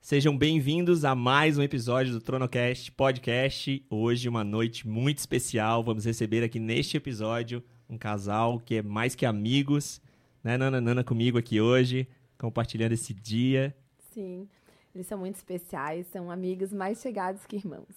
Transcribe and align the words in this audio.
Sejam 0.00 0.38
bem-vindos 0.38 1.04
a 1.04 1.14
mais 1.14 1.58
um 1.58 1.62
episódio 1.62 2.12
do 2.12 2.20
Tronocast 2.20 2.92
Podcast. 2.92 3.84
Hoje, 3.90 4.28
uma 4.28 4.44
noite 4.44 4.86
muito 4.86 5.18
especial. 5.18 5.82
Vamos 5.82 6.04
receber 6.04 6.44
aqui 6.44 6.60
neste 6.60 6.96
episódio 6.96 7.64
um 7.92 7.98
casal 7.98 8.58
que 8.58 8.76
é 8.76 8.82
mais 8.82 9.14
que 9.14 9.26
amigos, 9.26 10.00
né, 10.42 10.56
Nana 10.56 10.80
Nana 10.80 11.04
comigo 11.04 11.36
aqui 11.36 11.60
hoje, 11.60 12.08
compartilhando 12.38 12.92
esse 12.92 13.12
dia. 13.12 13.76
Sim, 14.12 14.48
eles 14.94 15.06
são 15.06 15.18
muito 15.18 15.36
especiais, 15.36 16.06
são 16.06 16.30
amigos 16.30 16.72
mais 16.72 17.00
chegados 17.00 17.44
que 17.44 17.56
irmãos. 17.56 17.94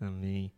Amém. 0.00 0.50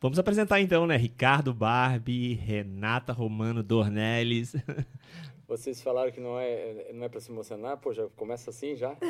Vamos 0.00 0.18
apresentar 0.18 0.60
então, 0.60 0.86
né? 0.86 0.96
Ricardo 0.96 1.54
Barbie, 1.54 2.34
Renata 2.34 3.12
Romano 3.12 3.62
Dornelles. 3.62 4.54
Vocês 5.46 5.80
falaram 5.80 6.10
que 6.10 6.20
não 6.20 6.38
é, 6.38 6.90
não 6.92 7.04
é 7.04 7.08
para 7.08 7.20
se 7.20 7.30
emocionar, 7.30 7.76
pô, 7.76 7.92
já 7.92 8.08
começa 8.16 8.50
assim 8.50 8.74
já? 8.74 8.96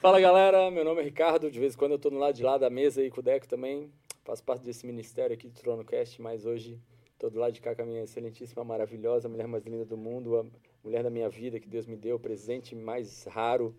Fala 0.00 0.20
galera, 0.20 0.70
meu 0.70 0.84
nome 0.84 1.00
é 1.00 1.04
Ricardo, 1.04 1.50
de 1.50 1.58
vez 1.58 1.74
em 1.74 1.76
quando 1.76 1.92
eu 1.92 1.96
estou 1.96 2.12
no 2.12 2.18
lado 2.18 2.34
de 2.34 2.42
lá 2.42 2.56
da 2.56 2.70
mesa 2.70 3.00
aí 3.00 3.10
com 3.10 3.20
o 3.20 3.22
Deco 3.22 3.48
também, 3.48 3.90
faço 4.28 4.44
parte 4.44 4.62
desse 4.62 4.86
ministério 4.86 5.32
aqui 5.32 5.48
do 5.48 5.54
TronoCast, 5.54 6.20
mas 6.20 6.44
hoje 6.44 6.78
estou 7.14 7.30
do 7.30 7.38
lado 7.38 7.50
de 7.50 7.62
cá 7.62 7.74
com 7.74 7.80
a 7.80 7.86
minha 7.86 8.02
excelentíssima, 8.02 8.62
maravilhosa, 8.62 9.26
mulher 9.26 9.46
mais 9.46 9.64
linda 9.64 9.86
do 9.86 9.96
mundo, 9.96 10.36
a 10.36 10.44
mulher 10.84 11.02
da 11.02 11.08
minha 11.08 11.30
vida 11.30 11.58
que 11.58 11.66
Deus 11.66 11.86
me 11.86 11.96
deu, 11.96 12.16
o 12.16 12.20
presente 12.20 12.74
mais 12.74 13.24
raro 13.24 13.74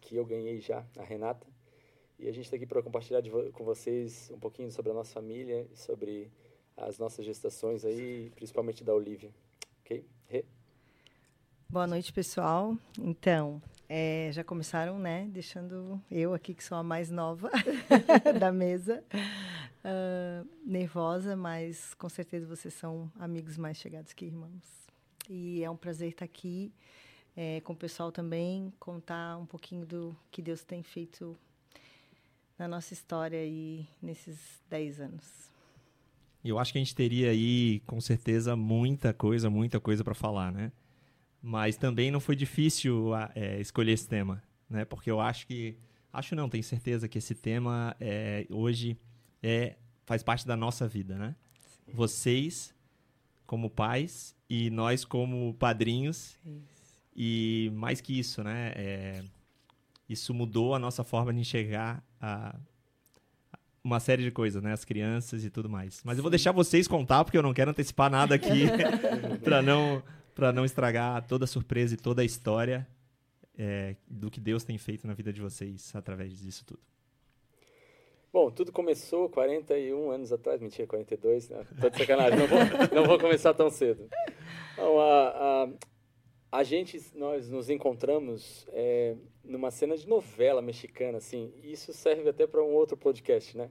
que 0.00 0.16
eu 0.16 0.26
ganhei 0.26 0.60
já, 0.60 0.84
a 0.98 1.04
Renata. 1.04 1.46
E 2.18 2.28
a 2.28 2.32
gente 2.32 2.46
está 2.46 2.56
aqui 2.56 2.66
para 2.66 2.82
compartilhar 2.82 3.22
vo 3.22 3.52
com 3.52 3.62
vocês 3.62 4.28
um 4.34 4.40
pouquinho 4.40 4.72
sobre 4.72 4.90
a 4.90 4.94
nossa 4.94 5.12
família 5.12 5.68
sobre 5.72 6.32
as 6.76 6.98
nossas 6.98 7.24
gestações 7.24 7.84
aí, 7.84 8.32
principalmente 8.34 8.82
da 8.82 8.92
Olivia. 8.92 9.30
Ok? 9.84 10.04
Re. 10.26 10.44
Boa 11.70 11.86
noite, 11.86 12.12
pessoal. 12.12 12.76
Então, 12.98 13.62
é, 13.88 14.30
já 14.32 14.42
começaram, 14.42 14.98
né? 14.98 15.28
Deixando 15.30 16.00
eu 16.10 16.34
aqui, 16.34 16.54
que 16.54 16.64
sou 16.64 16.76
a 16.78 16.82
mais 16.82 17.10
nova 17.10 17.50
da 18.38 18.50
mesa, 18.50 19.02
uh, 19.84 20.48
nervosa, 20.64 21.36
mas 21.36 21.94
com 21.94 22.08
certeza 22.08 22.46
vocês 22.46 22.74
são 22.74 23.10
amigos 23.18 23.56
mais 23.58 23.76
chegados 23.76 24.12
que 24.12 24.24
irmãos. 24.24 24.88
E 25.28 25.62
é 25.62 25.70
um 25.70 25.76
prazer 25.76 26.10
estar 26.10 26.24
aqui 26.24 26.72
é, 27.36 27.60
com 27.60 27.72
o 27.72 27.76
pessoal 27.76 28.12
também, 28.12 28.72
contar 28.78 29.36
um 29.38 29.46
pouquinho 29.46 29.86
do 29.86 30.16
que 30.30 30.42
Deus 30.42 30.64
tem 30.64 30.82
feito 30.82 31.36
na 32.58 32.68
nossa 32.68 32.92
história 32.92 33.38
aí 33.38 33.86
nesses 34.00 34.62
10 34.68 35.00
anos. 35.00 35.50
E 36.44 36.48
eu 36.48 36.58
acho 36.58 36.72
que 36.72 36.78
a 36.78 36.80
gente 36.80 36.94
teria 36.94 37.30
aí, 37.30 37.80
com 37.86 38.00
certeza, 38.00 38.56
muita 38.56 39.12
coisa, 39.12 39.48
muita 39.48 39.78
coisa 39.78 40.02
para 40.02 40.14
falar, 40.14 40.52
né? 40.52 40.72
Mas 41.42 41.76
também 41.76 42.10
não 42.10 42.20
foi 42.20 42.36
difícil 42.36 43.10
é, 43.34 43.60
escolher 43.60 43.92
esse 43.92 44.08
tema, 44.08 44.40
né? 44.70 44.84
Porque 44.84 45.10
eu 45.10 45.20
acho 45.20 45.46
que, 45.46 45.76
acho 46.12 46.36
não, 46.36 46.48
tenho 46.48 46.62
certeza 46.62 47.08
que 47.08 47.18
esse 47.18 47.34
tema 47.34 47.96
é, 48.00 48.46
hoje 48.48 48.96
é 49.42 49.76
faz 50.06 50.22
parte 50.22 50.46
da 50.46 50.56
nossa 50.56 50.86
vida, 50.86 51.16
né? 51.18 51.34
Sim. 51.84 51.92
Vocês 51.94 52.74
como 53.44 53.68
pais 53.68 54.36
e 54.48 54.70
nós 54.70 55.04
como 55.04 55.54
padrinhos. 55.54 56.38
Isso. 56.44 57.02
E 57.14 57.70
mais 57.74 58.00
que 58.00 58.18
isso, 58.18 58.42
né? 58.42 58.72
É, 58.76 59.24
isso 60.08 60.32
mudou 60.32 60.74
a 60.74 60.78
nossa 60.78 61.02
forma 61.04 61.32
de 61.34 61.40
enxergar 61.40 62.02
a, 62.20 62.54
uma 63.84 64.00
série 64.00 64.22
de 64.22 64.30
coisas, 64.30 64.62
né? 64.62 64.72
As 64.72 64.84
crianças 64.84 65.44
e 65.44 65.50
tudo 65.50 65.68
mais. 65.68 66.00
Mas 66.04 66.18
eu 66.18 66.22
vou 66.22 66.30
deixar 66.30 66.52
vocês 66.52 66.86
contar, 66.86 67.24
porque 67.24 67.36
eu 67.36 67.42
não 67.42 67.52
quero 67.52 67.70
antecipar 67.70 68.10
nada 68.10 68.34
aqui 68.34 68.66
para 69.42 69.60
não, 69.60 70.02
não 70.54 70.64
estragar 70.64 71.26
toda 71.26 71.44
a 71.44 71.48
surpresa 71.48 71.94
e 71.94 71.96
toda 71.96 72.22
a 72.22 72.24
história 72.24 72.86
é, 73.58 73.96
do 74.08 74.30
que 74.30 74.40
Deus 74.40 74.64
tem 74.64 74.78
feito 74.78 75.06
na 75.06 75.14
vida 75.14 75.32
de 75.32 75.40
vocês 75.40 75.94
através 75.94 76.38
disso 76.38 76.64
tudo. 76.64 76.80
Bom, 78.32 78.50
tudo 78.50 78.72
começou 78.72 79.28
41 79.28 80.10
anos 80.10 80.32
atrás, 80.32 80.58
mentira, 80.58 80.88
42, 80.88 81.50
né? 81.50 81.66
tô 81.78 81.90
de 81.90 81.98
sacanagem, 81.98 82.38
não 82.38 82.46
vou, 82.46 82.58
não 82.96 83.04
vou 83.04 83.18
começar 83.18 83.52
tão 83.52 83.68
cedo. 83.68 84.08
Então, 84.72 84.98
a, 84.98 85.28
a, 85.28 85.68
a 86.50 86.62
gente, 86.62 86.98
nós 87.14 87.50
nos 87.50 87.68
encontramos 87.68 88.66
é, 88.72 89.16
numa 89.44 89.70
cena 89.70 89.98
de 89.98 90.08
novela 90.08 90.62
mexicana, 90.62 91.18
assim. 91.18 91.52
isso 91.62 91.92
serve 91.92 92.30
até 92.30 92.46
para 92.46 92.64
um 92.64 92.72
outro 92.72 92.96
podcast, 92.96 93.54
né? 93.54 93.70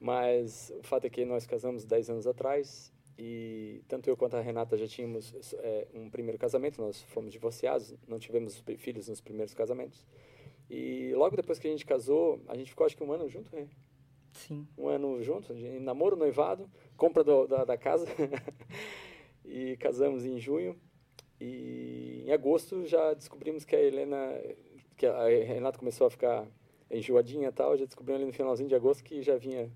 Mas 0.00 0.72
o 0.78 0.82
fato 0.82 1.04
é 1.06 1.10
que 1.10 1.26
nós 1.26 1.46
casamos 1.46 1.84
10 1.84 2.08
anos 2.08 2.26
atrás 2.26 2.90
e 3.18 3.82
tanto 3.88 4.08
eu 4.08 4.16
quanto 4.16 4.36
a 4.36 4.40
Renata 4.40 4.78
já 4.78 4.86
tínhamos 4.86 5.34
é, 5.54 5.88
um 5.92 6.08
primeiro 6.08 6.38
casamento, 6.38 6.80
nós 6.80 7.02
fomos 7.02 7.32
divorciados, 7.32 7.92
não 8.06 8.16
tivemos 8.16 8.62
filhos 8.78 9.08
nos 9.08 9.20
primeiros 9.20 9.52
casamentos. 9.52 10.06
E 10.70 11.12
logo 11.14 11.34
depois 11.34 11.58
que 11.58 11.66
a 11.66 11.70
gente 11.70 11.84
casou, 11.84 12.40
a 12.46 12.56
gente 12.56 12.70
ficou 12.70 12.86
acho 12.86 12.96
que 12.96 13.02
um 13.02 13.10
ano 13.10 13.28
junto, 13.28 13.54
né? 13.54 13.66
Sim. 14.34 14.68
Um 14.78 14.86
ano 14.86 15.20
junto, 15.20 15.52
namoro, 15.80 16.14
noivado, 16.14 16.70
compra 16.96 17.24
do, 17.24 17.48
da, 17.48 17.64
da 17.64 17.76
casa 17.76 18.06
e 19.44 19.76
casamos 19.78 20.24
em 20.24 20.38
junho. 20.38 20.78
E 21.40 22.22
em 22.24 22.30
agosto 22.30 22.86
já 22.86 23.14
descobrimos 23.14 23.64
que 23.64 23.74
a 23.74 23.80
Helena, 23.80 24.40
que 24.96 25.06
a 25.06 25.26
Renata 25.26 25.78
começou 25.78 26.06
a 26.06 26.10
ficar 26.10 26.46
enjoadinha 26.88 27.48
e 27.48 27.52
tal, 27.52 27.76
já 27.76 27.84
descobrimos 27.84 28.20
ali 28.20 28.26
no 28.26 28.32
finalzinho 28.32 28.68
de 28.68 28.76
agosto 28.76 29.02
que 29.02 29.22
já 29.22 29.36
vinha... 29.36 29.72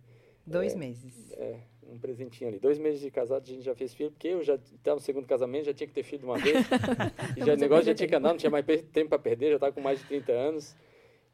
Dois 0.47 0.75
é, 0.75 0.77
meses. 0.77 1.33
É, 1.33 1.61
um 1.89 1.99
presentinho 1.99 2.49
ali. 2.49 2.59
Dois 2.59 2.79
meses 2.79 3.01
de 3.01 3.11
casado 3.11 3.43
a 3.43 3.47
gente 3.47 3.63
já 3.63 3.75
fez 3.75 3.95
filho, 3.95 4.11
porque 4.11 4.29
eu 4.29 4.43
já 4.43 4.55
estava 4.55 4.97
no 4.97 5.01
segundo 5.01 5.27
casamento, 5.27 5.67
já 5.67 5.75
tinha 5.75 5.87
que 5.87 5.95
ter 5.95 6.03
filho 6.03 6.21
de 6.21 6.25
uma 6.25 6.39
vez. 6.39 6.57
e 7.37 7.45
já, 7.45 7.55
o 7.55 7.57
negócio 7.57 7.85
já 7.85 7.95
tinha 7.95 8.09
que 8.09 8.15
andar, 8.15 8.31
não 8.31 8.37
tinha 8.37 8.51
mais 8.51 8.65
tempo 8.65 9.09
para 9.09 9.19
perder, 9.19 9.51
já 9.51 9.55
estava 9.57 9.73
com 9.73 9.81
mais 9.81 9.99
de 9.99 10.07
30 10.07 10.33
anos. 10.33 10.77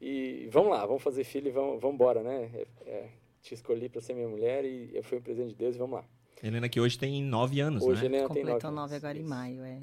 E 0.01 0.47
vamos 0.51 0.71
lá, 0.71 0.85
vamos 0.85 1.03
fazer 1.03 1.23
filho 1.23 1.47
e 1.47 1.51
vamos, 1.51 1.81
vamos 1.81 1.95
embora, 1.95 2.23
né? 2.23 2.49
É, 2.53 2.67
é, 2.89 3.09
te 3.41 3.53
escolhi 3.53 3.89
para 3.89 4.01
ser 4.01 4.13
minha 4.13 4.27
mulher 4.27 4.63
e 4.65 5.01
foi 5.03 5.17
um 5.17 5.21
presente 5.21 5.49
de 5.49 5.55
Deus 5.55 5.75
e 5.75 5.79
vamos 5.79 5.99
lá. 5.99 6.05
Helena 6.41 6.69
que 6.69 6.79
hoje 6.79 6.97
tem 6.97 7.21
nove 7.21 7.59
anos, 7.59 7.83
hoje 7.83 8.03
né? 8.03 8.07
Helena 8.07 8.27
Completou 8.27 8.59
tem 8.59 8.69
nove, 8.69 8.75
nove 8.75 8.95
agora 8.95 9.17
em 9.17 9.23
maio, 9.23 9.63
é. 9.63 9.79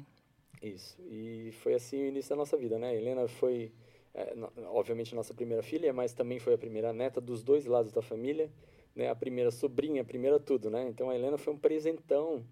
Isso. 0.61 0.97
E 1.07 1.51
foi 1.61 1.75
assim 1.75 2.01
o 2.01 2.07
início 2.07 2.29
da 2.31 2.35
nossa 2.35 2.57
vida, 2.57 2.79
né? 2.79 2.95
Helena 2.95 3.27
foi, 3.27 3.71
é, 4.13 4.33
obviamente, 4.69 5.13
nossa 5.13 5.33
primeira 5.33 5.61
filha, 5.61 5.93
mas 5.93 6.13
também 6.13 6.39
foi 6.39 6.55
a 6.55 6.57
primeira 6.57 6.91
neta 6.91 7.21
dos 7.21 7.43
dois 7.43 7.65
lados 7.65 7.91
da 7.91 8.01
família, 8.01 8.49
né? 8.97 9.09
A 9.09 9.15
primeira 9.15 9.51
sobrinha, 9.51 10.01
a 10.01 10.05
primeira 10.05 10.39
tudo, 10.39 10.69
né? 10.69 10.87
Então 10.89 11.09
a 11.09 11.15
Helena 11.15 11.37
foi 11.37 11.53
um 11.53 11.57
presentão 11.57 12.43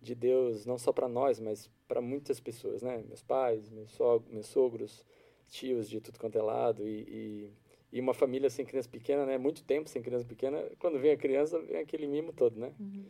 de 0.00 0.14
Deus, 0.14 0.66
não 0.66 0.76
só 0.76 0.92
para 0.92 1.08
nós, 1.08 1.40
mas 1.40 1.70
para 1.88 2.00
muitas 2.00 2.38
pessoas, 2.38 2.82
né? 2.82 3.02
Meus 3.08 3.22
pais, 3.22 3.70
meus, 3.70 3.90
sogros, 3.92 4.30
meus 4.30 4.46
sogros, 4.46 5.04
tios 5.48 5.88
de 5.88 6.00
tudo 6.00 6.18
quanto 6.18 6.36
é 6.36 6.42
lado 6.42 6.86
e, 6.86 7.00
e, 7.08 7.52
e, 7.90 8.00
uma 8.00 8.12
família 8.12 8.50
sem 8.50 8.66
criança 8.66 8.88
pequena, 8.88 9.24
né? 9.24 9.38
Muito 9.38 9.64
tempo 9.64 9.88
sem 9.88 10.02
criança 10.02 10.26
pequena. 10.26 10.62
Quando 10.78 10.98
vem 11.00 11.12
a 11.12 11.16
criança, 11.16 11.58
vem 11.58 11.80
aquele 11.80 12.06
mimo 12.06 12.34
todo, 12.34 12.60
né? 12.60 12.74
Uhum. 12.78 13.06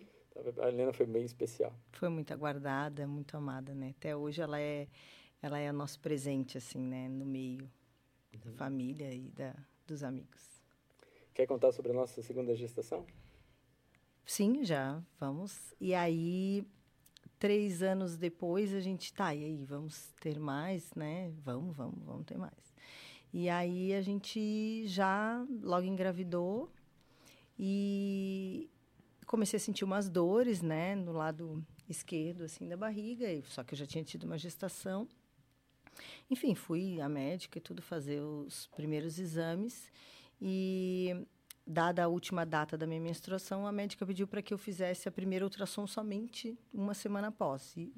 A 0.63 0.69
Helena 0.69 0.93
foi 0.93 1.07
bem 1.07 1.25
especial. 1.25 1.73
Foi 1.93 2.09
muito 2.09 2.33
aguardada, 2.33 3.07
muito 3.07 3.37
amada, 3.37 3.75
né? 3.75 3.95
Até 3.97 4.17
hoje 4.17 4.41
ela 4.41 4.61
é, 4.61 4.87
ela 5.43 5.59
é 5.59 5.73
nosso 5.73 5.99
presente, 5.99 6.59
assim, 6.59 6.79
né? 6.79 7.09
No 7.09 7.25
meio 7.25 7.63
uhum. 7.65 8.41
da 8.45 8.53
família 8.53 9.13
e 9.13 9.31
da, 9.31 9.55
dos 9.85 10.05
amigos. 10.05 10.54
Quer 11.35 11.47
contar 11.47 11.73
sobre 11.73 11.91
a 11.91 11.95
nossa 11.95 12.23
segunda 12.23 12.55
gestação? 12.55 13.05
Sim, 14.25 14.65
já. 14.65 15.03
Vamos. 15.19 15.75
E 15.81 15.93
aí, 15.93 16.65
três 17.41 17.83
anos 17.83 18.17
depois, 18.17 18.73
a 18.73 18.79
gente 18.79 19.13
tá. 19.13 19.35
E 19.35 19.45
aí, 19.45 19.65
vamos 19.65 20.13
ter 20.21 20.39
mais, 20.39 20.95
né? 20.95 21.33
Vamos, 21.43 21.77
vamos, 21.77 22.05
vamos 22.05 22.25
ter 22.25 22.39
mais. 22.39 22.73
E 23.33 23.49
aí 23.49 23.93
a 23.93 24.01
gente 24.01 24.87
já 24.87 25.45
logo 25.61 25.85
engravidou 25.85 26.71
e 27.59 28.71
comecei 29.27 29.57
a 29.57 29.61
sentir 29.61 29.85
umas 29.85 30.09
dores, 30.09 30.63
né, 30.63 30.95
no 30.95 31.11
lado 31.11 31.67
esquerdo, 31.89 32.45
assim, 32.45 32.69
da 32.69 32.77
barriga, 32.77 33.27
só 33.47 33.65
que 33.65 33.75
eu 33.75 33.79
já 33.79 33.87
tinha 33.87 34.05
tido 34.05 34.23
uma 34.23 34.39
gestação. 34.39 35.09
Enfim, 36.31 36.55
fui 36.55 37.01
à 37.01 37.09
médica 37.09 37.59
e 37.59 37.61
tudo 37.61 37.83
fazer 37.83 38.21
os 38.21 38.69
primeiros 38.69 39.19
exames 39.19 39.91
e 40.41 41.27
dada 41.67 42.05
a 42.05 42.09
última 42.09 42.45
data 42.45 42.77
da 42.77 42.87
minha 42.87 43.01
menstruação, 43.01 43.67
a 43.67 43.73
médica 43.73 44.05
pediu 44.05 44.27
para 44.27 44.43
que 44.43 44.53
eu 44.53 44.59
fizesse 44.59 45.09
a 45.09 45.13
primeira 45.13 45.45
ultrassom 45.45 45.87
somente 45.87 46.59
uma 46.73 46.95
semana 46.95 47.29
após. 47.29 47.75
E 47.77 47.93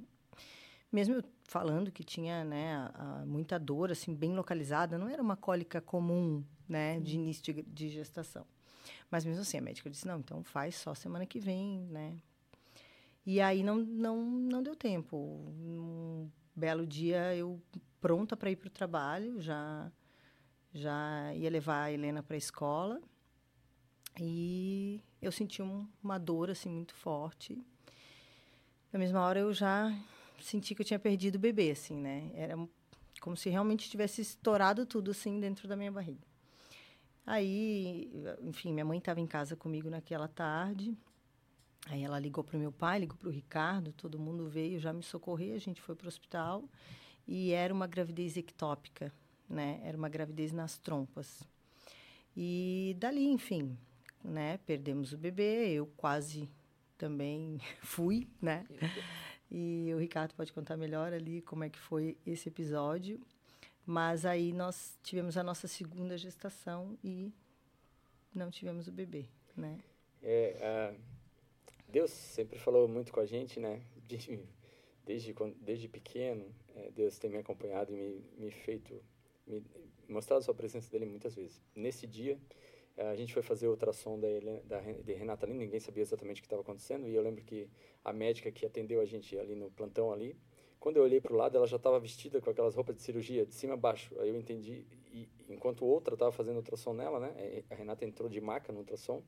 mesmo 0.91 1.17
eu 1.17 1.25
falando 1.45 1.91
que 1.91 2.05
tinha, 2.05 2.45
né, 2.45 2.77
a, 2.77 3.21
a, 3.23 3.27
muita 3.27 3.59
dor 3.59 3.91
assim 3.91 4.15
bem 4.15 4.35
localizada, 4.35 4.97
não 4.97 5.09
era 5.09 5.23
uma 5.23 5.37
cólica 5.37 5.81
comum, 5.81 6.45
né, 6.69 7.01
de 7.01 7.17
início 7.17 7.43
de, 7.43 7.63
de 7.63 7.89
gestação. 7.89 8.47
Mas 9.11 9.25
mesmo 9.25 9.43
assim, 9.43 9.59
a 9.59 9.63
médica 9.63 9.91
disse: 9.91 10.07
não, 10.07 10.21
então 10.21 10.43
faz 10.45 10.77
só 10.77 10.95
semana 10.95 11.27
que 11.27 11.41
vem, 11.41 11.81
né? 11.91 12.17
E 13.25 13.41
aí 13.41 13.65
não, 13.65 13.77
não, 13.77 14.23
não 14.23 14.63
deu 14.63 14.77
tempo. 14.77 15.17
Um 15.17 16.31
belo 16.55 16.87
dia 16.87 17.35
eu 17.35 17.61
pronta 18.01 18.37
para 18.37 18.51
ir 18.51 18.57
para 18.57 18.69
o 18.69 18.71
trabalho, 18.71 19.41
já 19.41 19.91
já 20.73 21.35
ia 21.35 21.49
levar 21.51 21.85
a 21.85 21.93
Helena 21.93 22.23
para 22.23 22.37
a 22.37 22.39
escola 22.39 23.01
e 24.21 25.01
eu 25.21 25.31
senti 25.31 25.63
um, 25.63 25.87
uma 26.03 26.19
dor 26.19 26.51
assim 26.51 26.71
muito 26.71 26.95
forte. 26.95 27.59
Na 28.93 28.99
mesma 28.99 29.21
hora 29.21 29.41
eu 29.41 29.53
já 29.53 29.93
senti 30.41 30.75
que 30.75 30.83
eu 30.83 30.87
tinha 30.87 30.99
perdido 30.99 31.37
o 31.37 31.39
bebê, 31.39 31.71
assim, 31.71 31.97
né? 31.97 32.31
Era 32.35 32.57
como 33.21 33.37
se 33.37 33.49
realmente 33.49 33.91
tivesse 33.91 34.21
estourado 34.21 34.87
tudo 34.87 35.11
assim 35.11 35.41
dentro 35.41 35.67
da 35.67 35.77
minha 35.77 35.91
barriga. 35.91 36.27
Aí, 37.27 38.11
enfim, 38.41 38.73
minha 38.73 38.85
mãe 38.85 38.99
estava 38.99 39.21
em 39.21 39.27
casa 39.27 39.57
comigo 39.57 39.91
naquela 39.91 40.29
tarde. 40.29 40.97
Aí 41.87 42.03
ela 42.03 42.19
ligou 42.19 42.43
para 42.43 42.57
o 42.57 42.61
meu 42.61 42.73
pai, 42.73 43.01
ligou 43.01 43.17
para 43.17 43.29
o 43.29 43.33
Ricardo, 43.33 43.93
todo 43.93 44.19
mundo 44.19 44.49
veio 44.49 44.79
já 44.79 44.93
me 44.93 45.03
socorrer, 45.03 45.55
a 45.55 45.59
gente 45.59 45.81
foi 45.81 45.95
para 45.95 46.07
o 46.07 46.09
hospital 46.09 46.65
e 47.27 47.53
era 47.53 47.73
uma 47.73 47.87
gravidez 47.87 48.37
ectópica, 48.37 49.13
né? 49.49 49.81
Era 49.85 49.97
uma 49.97 50.09
gravidez 50.09 50.53
nas 50.53 50.79
trompas. 50.79 51.43
E 52.37 52.97
dali, 52.99 53.27
enfim, 53.27 53.77
né? 54.27 54.59
Perdemos 54.67 55.13
o 55.13 55.19
bebê, 55.19 55.71
eu 55.71 55.87
quase 55.97 56.49
também 56.99 57.59
fui, 57.83 58.29
né? 58.41 58.67
E 59.51 59.91
o 59.95 59.99
Ricardo 59.99 60.35
pode 60.35 60.53
contar 60.53 60.77
melhor 60.77 61.13
ali 61.13 61.41
como 61.43 61.65
é 61.65 61.71
que 61.71 61.79
foi 61.79 62.17
esse 62.27 62.49
episódio. 62.49 63.21
Mas 63.85 64.27
aí 64.27 64.53
nós 64.53 64.99
tivemos 65.03 65.37
a 65.37 65.45
nossa 65.45 65.69
segunda 65.69 66.19
gestação 66.19 66.99
e 67.05 67.33
não 68.35 68.51
tivemos 68.51 68.89
o 68.89 68.93
bebê, 68.93 69.27
né? 69.57 69.79
É, 70.21 70.93
uh, 70.93 71.01
Deus 71.89 72.11
sempre 72.11 72.59
falou 72.59 72.89
muito 72.89 73.13
com 73.13 73.21
a 73.21 73.27
gente, 73.27 73.61
né? 73.61 73.81
Desde, 74.09 74.41
desde, 75.61 75.89
pequeno, 75.89 76.53
é, 76.75 76.91
Deus 76.91 77.17
tem 77.19 77.31
me 77.31 77.39
acompanhado 77.39 77.93
e 77.93 77.97
me, 77.97 78.25
me 78.37 78.51
feito, 78.51 79.01
me 79.47 79.65
mostrado 80.09 80.41
a 80.41 80.43
sua 80.43 80.55
presença 80.55 80.91
dele 80.91 81.07
muitas 81.07 81.37
vezes. 81.37 81.63
Nesse 81.75 82.09
dia, 82.09 82.37
a 82.97 83.15
gente 83.15 83.33
foi 83.33 83.43
fazer 83.43 83.67
o 83.69 83.71
ultrassom 83.71 84.19
da, 84.19 84.29
Helena, 84.29 84.63
da 84.65 84.81
de 84.81 85.13
Renata 85.13 85.47
ali, 85.47 85.55
ninguém 85.55 85.81
sabia 85.81 86.03
exatamente 86.03 86.39
o 86.39 86.43
que 86.43 86.47
estava 86.47 86.63
acontecendo, 86.63 87.07
e 87.07 87.15
eu 87.15 87.23
lembro 87.23 87.45
que 87.45 87.69
a 88.05 88.13
médica 88.13 88.51
que 88.51 88.65
atendeu 88.65 89.01
a 89.01 89.05
gente 89.05 89.39
ali 89.39 89.55
no 89.55 89.71
plantão 89.71 90.13
ali, 90.13 90.37
quando 90.81 90.99
eu 90.99 91.03
olhei 91.03 91.21
para 91.21 91.33
o 91.33 91.37
lado, 91.37 91.57
ela 91.57 91.67
já 91.67 91.77
estava 91.77 91.99
vestida 91.99 92.41
com 92.41 92.51
aquelas 92.51 92.75
roupas 92.75 92.95
de 92.95 93.03
cirurgia, 93.03 93.45
de 93.45 93.55
cima 93.55 93.75
a 93.75 93.77
baixo. 93.77 94.15
Aí 94.21 94.29
eu 94.29 94.37
entendi, 94.37 94.87
e 95.13 95.29
enquanto 95.49 95.85
outra 95.85 96.15
estava 96.15 96.31
fazendo 96.31 96.57
ultrassom 96.57 96.93
nela, 96.93 97.19
né, 97.19 97.65
a 97.71 97.75
Renata 97.75 98.05
entrou 98.05 98.29
de 98.29 98.41
maca 98.41 98.73
no 98.73 98.81
ultrassom, 98.81 99.23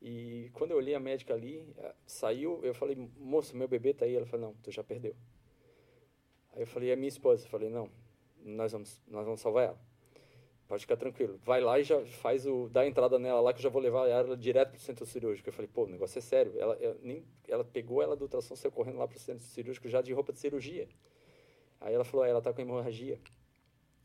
e 0.00 0.50
quando 0.52 0.72
eu 0.72 0.76
olhei 0.76 0.94
a 0.94 1.00
médica 1.00 1.34
ali, 1.34 1.66
saiu, 2.06 2.60
eu 2.62 2.74
falei, 2.74 2.96
moça, 3.18 3.56
meu 3.56 3.66
bebê 3.66 3.90
está 3.90 4.04
aí. 4.04 4.14
Ela 4.14 4.26
falou, 4.26 4.48
não, 4.48 4.54
tu 4.62 4.70
já 4.70 4.84
perdeu. 4.84 5.16
Aí 6.52 6.62
eu 6.62 6.66
falei, 6.66 6.90
é 6.90 6.96
minha 6.96 7.08
esposa. 7.08 7.44
Eu 7.44 7.50
falei, 7.50 7.68
não, 7.68 7.90
nós 8.44 8.72
vamos, 8.72 9.02
nós 9.08 9.24
vamos 9.24 9.40
salvar 9.40 9.64
ela. 9.64 9.85
Pode 10.68 10.82
ficar 10.82 10.96
tranquilo. 10.96 11.38
Vai 11.44 11.60
lá 11.60 11.78
e 11.78 11.84
já 11.84 12.04
faz 12.06 12.44
o. 12.44 12.68
dá 12.68 12.80
a 12.80 12.86
entrada 12.86 13.18
nela 13.18 13.40
lá 13.40 13.52
que 13.52 13.60
eu 13.60 13.62
já 13.62 13.68
vou 13.68 13.80
levar 13.80 14.08
ela 14.08 14.36
direto 14.36 14.70
pro 14.72 14.80
centro 14.80 15.06
cirúrgico. 15.06 15.48
Eu 15.48 15.52
falei, 15.52 15.70
pô, 15.72 15.84
o 15.84 15.86
negócio 15.86 16.18
é 16.18 16.22
sério. 16.22 16.52
Ela, 16.58 16.76
nem, 17.00 17.24
ela 17.46 17.64
pegou 17.64 18.02
ela 18.02 18.16
do 18.16 18.22
ultrassom, 18.22 18.56
saiu 18.56 18.72
correndo 18.72 18.98
lá 18.98 19.06
pro 19.06 19.18
centro 19.18 19.44
cirúrgico 19.44 19.88
já 19.88 20.02
de 20.02 20.12
roupa 20.12 20.32
de 20.32 20.40
cirurgia. 20.40 20.88
Aí 21.80 21.94
ela 21.94 22.04
falou, 22.04 22.26
ela 22.26 22.42
tá 22.42 22.52
com 22.52 22.60
hemorragia. 22.60 23.20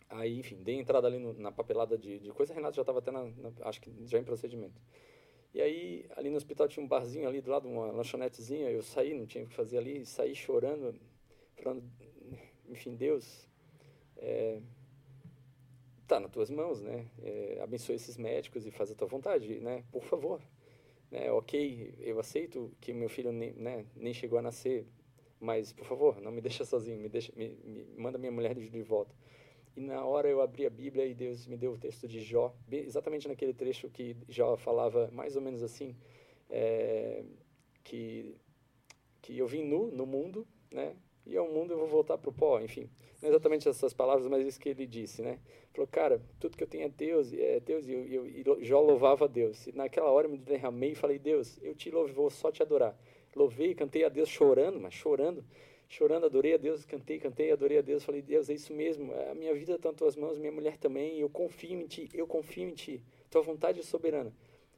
Aí, 0.07 0.37
enfim, 0.39 0.61
dei 0.61 0.75
entrada 0.75 1.07
ali 1.07 1.17
no, 1.17 1.33
na 1.33 1.51
papelada 1.51 1.97
de, 1.97 2.19
de 2.19 2.29
coisa. 2.31 2.53
A 2.53 2.55
Renata 2.55 2.75
já 2.75 2.81
estava 2.81 2.99
até, 2.99 3.09
na, 3.11 3.23
na, 3.23 3.51
acho 3.61 3.81
que 3.81 3.91
já 4.05 4.19
em 4.19 4.23
procedimento. 4.23 4.79
E 5.53 5.61
aí, 5.61 6.05
ali 6.15 6.29
no 6.29 6.37
hospital 6.37 6.67
tinha 6.67 6.83
um 6.83 6.87
barzinho 6.87 7.27
ali 7.27 7.41
do 7.41 7.49
lado, 7.49 7.67
uma 7.67 7.91
lanchonetezinha. 7.91 8.69
Eu 8.69 8.83
saí, 8.83 9.13
não 9.13 9.25
tinha 9.25 9.43
o 9.43 9.47
que 9.47 9.53
fazer 9.53 9.79
ali, 9.79 10.05
saí 10.05 10.35
chorando, 10.35 10.93
falando, 11.55 11.83
enfim, 12.69 12.95
Deus. 12.95 13.47
É, 14.17 14.61
está 16.11 16.19
nas 16.19 16.29
tuas 16.29 16.49
mãos, 16.49 16.81
né? 16.81 17.07
É, 17.23 17.59
abençoe 17.63 17.95
esses 17.95 18.17
médicos 18.17 18.65
e 18.67 18.71
faz 18.71 18.91
a 18.91 18.95
tua 18.95 19.07
vontade, 19.07 19.59
né? 19.61 19.83
Por 19.91 20.03
favor. 20.03 20.41
Né? 21.09 21.31
Ok, 21.31 21.95
eu 21.99 22.19
aceito 22.19 22.69
que 22.81 22.91
meu 22.91 23.07
filho 23.07 23.31
nem, 23.31 23.53
né, 23.53 23.85
nem 23.95 24.13
chegou 24.13 24.37
a 24.37 24.41
nascer, 24.41 24.85
mas, 25.39 25.71
por 25.71 25.85
favor, 25.85 26.19
não 26.19 26.31
me 26.31 26.41
deixa 26.41 26.65
sozinho, 26.65 26.99
me, 26.99 27.07
deixa, 27.07 27.31
me, 27.35 27.49
me 27.63 27.85
manda 27.97 28.17
minha 28.17 28.31
mulher 28.31 28.53
de, 28.55 28.81
volta. 28.81 29.15
E 29.75 29.79
na 29.79 30.05
hora 30.05 30.27
eu 30.27 30.41
abri 30.41 30.65
a 30.65 30.69
Bíblia 30.69 31.05
e 31.05 31.13
Deus 31.13 31.47
me 31.47 31.55
deu 31.55 31.73
o 31.73 31.77
texto 31.77 32.07
de 32.07 32.21
Jó, 32.21 32.53
exatamente 32.69 33.27
naquele 33.27 33.53
trecho 33.53 33.89
que 33.89 34.17
Jó 34.27 34.57
falava 34.57 35.09
mais 35.13 35.37
ou 35.37 35.41
menos 35.41 35.63
assim, 35.63 35.95
é, 36.49 37.23
que, 37.83 38.35
que 39.21 39.37
eu 39.37 39.47
vim 39.47 39.63
nu 39.63 39.89
no 39.91 40.05
mundo, 40.05 40.45
né? 40.69 40.93
E 41.25 41.37
ao 41.37 41.47
mundo 41.47 41.71
eu 41.71 41.77
vou 41.77 41.87
voltar 41.87 42.17
para 42.17 42.29
o 42.29 42.33
pó, 42.33 42.59
enfim. 42.59 42.89
Não 43.21 43.29
é 43.29 43.31
exatamente 43.31 43.69
essas 43.69 43.93
palavras, 43.93 44.27
mas 44.27 44.47
isso 44.47 44.59
que 44.59 44.69
ele 44.69 44.87
disse, 44.87 45.21
né? 45.21 45.39
Falou, 45.73 45.87
cara, 45.87 46.21
tudo 46.39 46.57
que 46.57 46.63
eu 46.63 46.67
tenho 46.67 46.85
é 46.85 46.89
Deus, 46.89 47.31
é 47.31 47.59
Deus, 47.59 47.87
e, 47.87 47.93
eu, 47.93 48.27
eu, 48.27 48.63
Jó 48.63 48.81
louvava 48.81 49.25
a 49.25 49.27
Deus. 49.27 49.67
E 49.67 49.71
naquela 49.71 50.09
hora 50.09 50.25
eu 50.25 50.31
me 50.31 50.39
derramei 50.39 50.93
e 50.93 50.95
falei, 50.95 51.19
Deus, 51.19 51.59
eu 51.61 51.75
te 51.75 51.91
louvo, 51.91 52.11
vou 52.11 52.29
só 52.31 52.51
te 52.51 52.63
adorar. 52.63 52.97
Louvei, 53.35 53.75
cantei 53.75 54.03
a 54.03 54.09
Deus 54.09 54.27
chorando, 54.27 54.79
mas 54.79 54.93
chorando, 54.95 55.45
chorando, 55.87 56.25
adorei 56.25 56.55
a 56.55 56.57
Deus, 56.57 56.83
cantei, 56.83 57.19
cantei, 57.19 57.51
adorei 57.51 57.77
a 57.77 57.81
Deus. 57.81 58.03
Falei, 58.03 58.23
Deus, 58.23 58.49
é 58.49 58.53
isso 58.53 58.73
mesmo, 58.73 59.13
a 59.29 59.35
minha 59.35 59.53
vida 59.53 59.75
está 59.75 59.89
nas 59.89 59.97
tuas 59.97 60.15
mãos, 60.15 60.39
minha 60.39 60.51
mulher 60.51 60.77
também, 60.77 61.19
eu 61.19 61.29
confio 61.29 61.79
em 61.79 61.85
ti, 61.85 62.09
eu 62.13 62.25
confio 62.25 62.67
em 62.67 62.73
ti, 62.73 63.03
tua 63.29 63.41
vontade 63.41 63.79
é 63.79 63.83
soberana. 63.83 64.33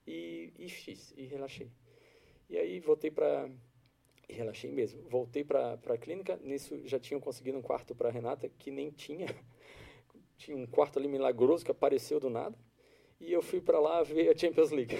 E, 0.06 0.52
e 0.60 0.68
fiz, 0.68 1.14
e 1.16 1.24
relaxei. 1.24 1.72
E 2.50 2.58
aí 2.58 2.80
voltei 2.82 3.10
para 3.10 3.50
relaxei 4.30 4.72
mesmo. 4.72 5.02
Voltei 5.10 5.44
para 5.44 5.74
a 5.74 5.98
clínica, 5.98 6.40
nisso 6.44 6.80
já 6.86 7.00
tinham 7.00 7.20
conseguido 7.20 7.58
um 7.58 7.62
quarto 7.62 7.94
para 7.94 8.10
Renata, 8.10 8.50
que 8.58 8.72
nem 8.72 8.92
tinha. 8.92 9.28
tinha 10.38 10.56
um 10.56 10.66
quarto 10.66 11.00
ali 11.00 11.08
milagroso 11.08 11.64
que 11.64 11.72
apareceu 11.72 12.20
do 12.20 12.30
nada. 12.30 12.58
E 13.20 13.32
eu 13.32 13.42
fui 13.42 13.62
para 13.62 13.80
lá 13.80 14.04
ver 14.04 14.30
a 14.30 14.38
Champions 14.38 14.72
League. 14.72 14.98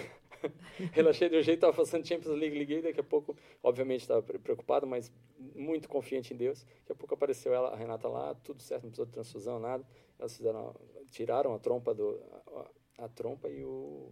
relaxei 0.92 1.28
um 1.28 1.42
jeito, 1.42 1.52
estava 1.52 1.74
fazendo 1.74 2.06
Champions 2.06 2.38
League, 2.38 2.58
liguei, 2.58 2.82
daqui 2.82 3.00
a 3.00 3.04
pouco, 3.04 3.36
obviamente 3.62 4.02
estava 4.02 4.22
preocupado, 4.22 4.86
mas 4.86 5.12
muito 5.56 5.88
confiante 5.90 6.34
em 6.34 6.38
Deus. 6.38 6.64
Daqui 6.64 6.92
a 6.92 6.96
pouco 6.96 7.14
apareceu 7.14 7.54
ela, 7.54 7.70
a 7.70 7.76
Renata 7.76 8.08
lá, 8.08 8.34
tudo 8.36 8.62
certo, 8.62 8.84
não 8.84 8.90
precisou 8.90 9.06
de 9.06 9.12
transfusão, 9.12 9.60
nada. 9.60 9.86
Elas 10.20 10.36
fizeram, 10.36 10.76
tiraram 11.10 11.54
a 11.54 11.60
trompa 11.60 11.94
do 11.94 12.20
a, 12.98 13.06
a 13.06 13.10
trompa 13.10 13.50
e 13.50 13.64
o 13.64 14.12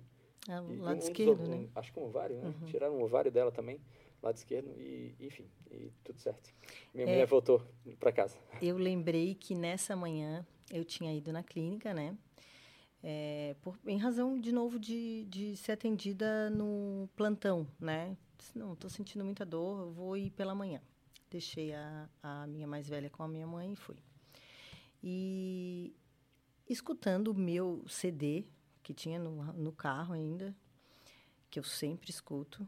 é, 0.50 0.60
lado 0.60 0.96
um, 0.96 1.00
esquerdo, 1.00 1.44
um, 1.44 1.48
né? 1.48 1.70
Acho 1.76 1.94
que 1.94 2.00
um 2.00 2.06
ovário, 2.06 2.38
né? 2.38 2.48
Uhum. 2.48 2.66
Tiraram 2.66 2.98
o 2.98 3.04
ovário 3.04 3.32
dela 3.32 3.52
também 3.52 3.80
lado 4.22 4.36
esquerdo 4.36 4.70
e 4.80 5.16
enfim, 5.20 5.50
e 5.72 5.92
tudo 6.04 6.20
certo. 6.20 6.54
Minha 6.94 7.08
é, 7.08 7.10
mulher 7.12 7.28
voltou 7.28 7.62
para 8.00 8.12
casa. 8.12 8.38
Eu 8.62 8.78
lembrei 8.78 9.36
que 9.36 9.56
nessa 9.56 9.96
manhã 9.96 10.46
eu 10.72 10.86
tinha 10.86 11.14
ido 11.14 11.32
na 11.32 11.44
clínica, 11.44 11.94
né? 11.94 12.18
É, 13.04 13.56
por, 13.62 13.80
em 13.88 13.98
razão, 13.98 14.40
de 14.40 14.52
novo, 14.52 14.80
de, 14.80 15.26
de 15.26 15.58
ser 15.58 15.72
atendida 15.72 16.50
no 16.52 17.10
plantão, 17.16 17.68
né? 17.80 18.16
Não, 18.56 18.74
estou 18.74 18.90
sentindo 18.90 19.26
muita 19.26 19.46
dor, 19.46 19.92
vou 19.92 20.16
ir 20.16 20.30
pela 20.32 20.54
manhã. 20.54 20.82
Deixei 21.30 21.74
a, 21.74 22.10
a 22.22 22.48
minha 22.48 22.68
mais 22.68 22.88
velha 22.88 23.10
com 23.10 23.24
a 23.24 23.28
minha 23.28 23.48
mãe 23.48 23.74
e 23.74 23.76
fui. 23.76 23.98
E 25.04 25.96
escutando 26.70 27.30
o 27.30 27.34
meu 27.34 27.84
CD, 27.88 28.46
que 28.84 28.94
tinha 28.94 29.20
no, 29.20 29.44
no 29.54 29.72
carro 29.72 30.14
ainda, 30.14 30.56
que 31.50 31.60
eu 31.60 31.64
sempre 31.64 32.12
escuto, 32.12 32.68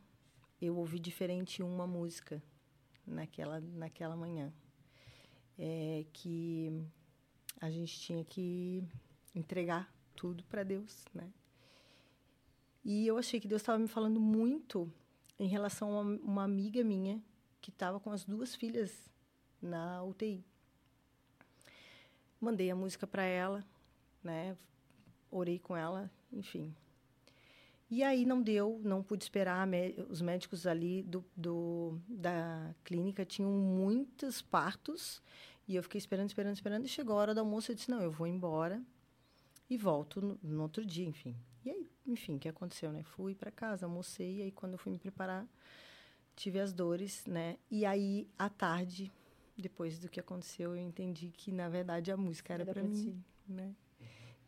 eu 0.65 0.77
ouvi 0.77 0.97
diferente 0.97 1.61
uma 1.61 1.85
música 1.85 2.41
naquela, 3.05 3.59
naquela 3.59 4.15
manhã. 4.15 4.53
É 5.57 6.05
que 6.13 6.71
a 7.59 7.69
gente 7.69 7.99
tinha 7.99 8.23
que 8.23 8.83
entregar 9.35 9.93
tudo 10.15 10.43
para 10.45 10.63
Deus, 10.63 11.05
né? 11.13 11.31
E 12.83 13.05
eu 13.05 13.17
achei 13.17 13.39
que 13.39 13.47
Deus 13.47 13.61
estava 13.61 13.77
me 13.77 13.87
falando 13.87 14.19
muito 14.19 14.91
em 15.39 15.47
relação 15.47 15.97
a 15.97 16.01
uma 16.01 16.43
amiga 16.43 16.83
minha 16.83 17.21
que 17.61 17.69
estava 17.69 17.99
com 17.99 18.11
as 18.11 18.25
duas 18.25 18.55
filhas 18.55 19.09
na 19.61 20.03
UTI. 20.03 20.43
Mandei 22.39 22.69
a 22.69 22.75
música 22.75 23.07
para 23.07 23.23
ela, 23.23 23.63
né? 24.23 24.57
Orei 25.31 25.59
com 25.59 25.75
ela, 25.75 26.11
enfim. 26.31 26.75
E 27.93 28.01
aí 28.01 28.25
não 28.25 28.41
deu, 28.41 28.81
não 28.83 29.03
pude 29.03 29.23
esperar. 29.23 29.67
Os 30.09 30.19
médicos 30.19 30.65
ali 30.65 31.03
do, 31.03 31.23
do, 31.37 31.99
da 32.09 32.73
clínica 32.83 33.23
tinham 33.23 33.51
muitos 33.51 34.41
partos. 34.41 35.21
E 35.67 35.75
eu 35.75 35.83
fiquei 35.83 35.99
esperando, 35.99 36.27
esperando, 36.27 36.55
esperando. 36.55 36.85
E 36.85 36.87
chegou 36.87 37.15
a 37.15 37.21
hora 37.21 37.35
do 37.35 37.41
almoço. 37.41 37.71
Eu 37.71 37.75
disse: 37.75 37.91
Não, 37.91 38.01
eu 38.01 38.11
vou 38.11 38.25
embora 38.25 38.81
e 39.69 39.77
volto 39.77 40.19
no, 40.19 40.39
no 40.41 40.63
outro 40.63 40.83
dia, 40.83 41.05
enfim. 41.05 41.35
E 41.63 41.69
aí, 41.69 41.87
enfim, 42.07 42.37
o 42.37 42.39
que 42.39 42.49
aconteceu, 42.49 42.91
né? 42.91 43.03
Fui 43.03 43.35
para 43.35 43.51
casa, 43.51 43.85
almocei. 43.85 44.37
E 44.37 44.41
aí, 44.41 44.51
quando 44.51 44.73
eu 44.73 44.79
fui 44.79 44.91
me 44.91 44.97
preparar, 44.97 45.47
tive 46.35 46.59
as 46.59 46.73
dores, 46.73 47.23
né? 47.27 47.59
E 47.69 47.85
aí, 47.85 48.27
à 48.39 48.49
tarde, 48.49 49.11
depois 49.55 49.99
do 49.99 50.09
que 50.09 50.19
aconteceu, 50.19 50.75
eu 50.75 50.81
entendi 50.81 51.29
que, 51.29 51.51
na 51.51 51.69
verdade, 51.69 52.11
a 52.11 52.17
música 52.17 52.55
era, 52.55 52.63
era 52.63 52.73
para 52.73 52.81
mim, 52.81 53.23
né? 53.47 53.75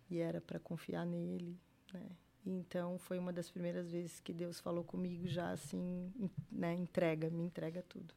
E 0.09 0.17
era 0.17 0.41
para 0.41 0.59
confiar 0.59 1.05
nele, 1.05 1.59
né? 1.93 2.09
Então 2.45 2.97
foi 2.99 3.17
uma 3.17 3.33
das 3.33 3.49
primeiras 3.49 3.89
vezes 3.89 4.19
que 4.19 4.31
Deus 4.33 4.59
falou 4.59 4.83
comigo 4.83 5.27
já 5.27 5.51
assim, 5.51 6.11
né, 6.51 6.73
entrega, 6.73 7.29
me 7.29 7.43
entrega 7.43 7.83
tudo. 7.89 8.13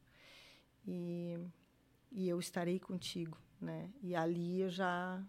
E, 0.87 1.39
e 2.13 2.29
eu 2.29 2.39
estarei 2.39 2.79
contigo, 2.79 3.39
né? 3.61 3.91
E 4.03 4.15
ali 4.15 4.61
eu 4.61 4.71
já 4.71 5.23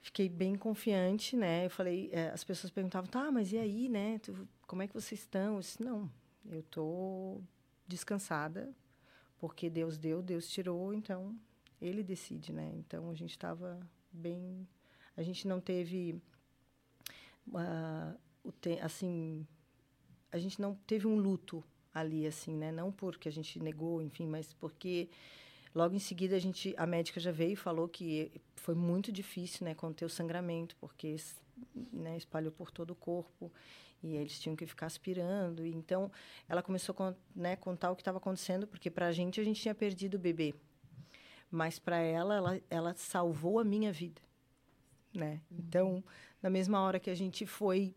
fiquei 0.00 0.28
bem 0.28 0.54
confiante, 0.54 1.36
né? 1.36 1.64
Eu 1.66 1.70
falei, 1.70 2.10
é, 2.12 2.28
as 2.28 2.44
pessoas 2.44 2.70
perguntavam, 2.70 3.10
tá, 3.10 3.32
mas 3.32 3.52
e 3.52 3.58
aí, 3.58 3.88
né? 3.88 4.18
Tu, 4.18 4.48
como 4.66 4.82
é 4.82 4.86
que 4.86 4.94
vocês 4.94 5.20
estão? 5.20 5.54
Eu 5.54 5.60
disse, 5.60 5.82
não, 5.82 6.10
eu 6.46 6.62
tô 6.62 7.40
descansada, 7.86 8.74
porque 9.38 9.70
Deus 9.70 9.96
deu, 9.96 10.22
Deus 10.22 10.48
tirou, 10.48 10.92
então 10.92 11.34
Ele 11.80 12.02
decide, 12.02 12.52
né? 12.52 12.70
Então 12.74 13.10
a 13.10 13.14
gente 13.14 13.30
estava 13.30 13.80
bem, 14.12 14.68
a 15.16 15.22
gente 15.22 15.48
não 15.48 15.60
teve, 15.60 16.20
assim, 18.82 19.46
a 20.30 20.38
gente 20.38 20.60
não 20.60 20.74
teve 20.86 21.06
um 21.06 21.16
luto 21.16 21.62
ali, 21.92 22.26
assim, 22.26 22.56
né? 22.56 22.72
Não 22.72 22.90
porque 22.90 23.28
a 23.28 23.32
gente 23.32 23.60
negou, 23.60 24.02
enfim, 24.02 24.26
mas 24.26 24.52
porque 24.52 25.08
Logo 25.74 25.96
em 25.96 25.98
seguida, 25.98 26.36
a 26.36 26.38
gente, 26.38 26.72
a 26.78 26.86
médica 26.86 27.18
já 27.18 27.32
veio 27.32 27.54
e 27.54 27.56
falou 27.56 27.88
que 27.88 28.30
foi 28.54 28.76
muito 28.76 29.10
difícil, 29.10 29.64
né, 29.64 29.74
conter 29.74 30.04
o 30.04 30.08
sangramento, 30.08 30.76
porque 30.76 31.16
né, 31.92 32.16
espalhou 32.16 32.52
por 32.52 32.70
todo 32.70 32.92
o 32.92 32.94
corpo 32.94 33.52
e 34.00 34.14
eles 34.14 34.38
tinham 34.38 34.54
que 34.54 34.64
ficar 34.66 34.86
aspirando. 34.86 35.66
Então, 35.66 36.12
ela 36.48 36.62
começou 36.62 36.94
a 37.00 37.12
né, 37.34 37.56
contar 37.56 37.90
o 37.90 37.96
que 37.96 38.02
estava 38.02 38.18
acontecendo, 38.18 38.68
porque 38.68 38.88
para 38.88 39.08
a 39.08 39.12
gente 39.12 39.40
a 39.40 39.44
gente 39.44 39.60
tinha 39.60 39.74
perdido 39.74 40.14
o 40.14 40.18
bebê, 40.18 40.54
mas 41.50 41.80
para 41.80 41.98
ela, 41.98 42.36
ela, 42.36 42.60
ela 42.70 42.94
salvou 42.94 43.58
a 43.58 43.64
minha 43.64 43.92
vida, 43.92 44.22
né? 45.14 45.40
Uhum. 45.50 45.56
Então, 45.58 46.04
na 46.42 46.50
mesma 46.50 46.80
hora 46.80 46.98
que 46.98 47.10
a 47.10 47.14
gente 47.14 47.46
foi, 47.46 47.94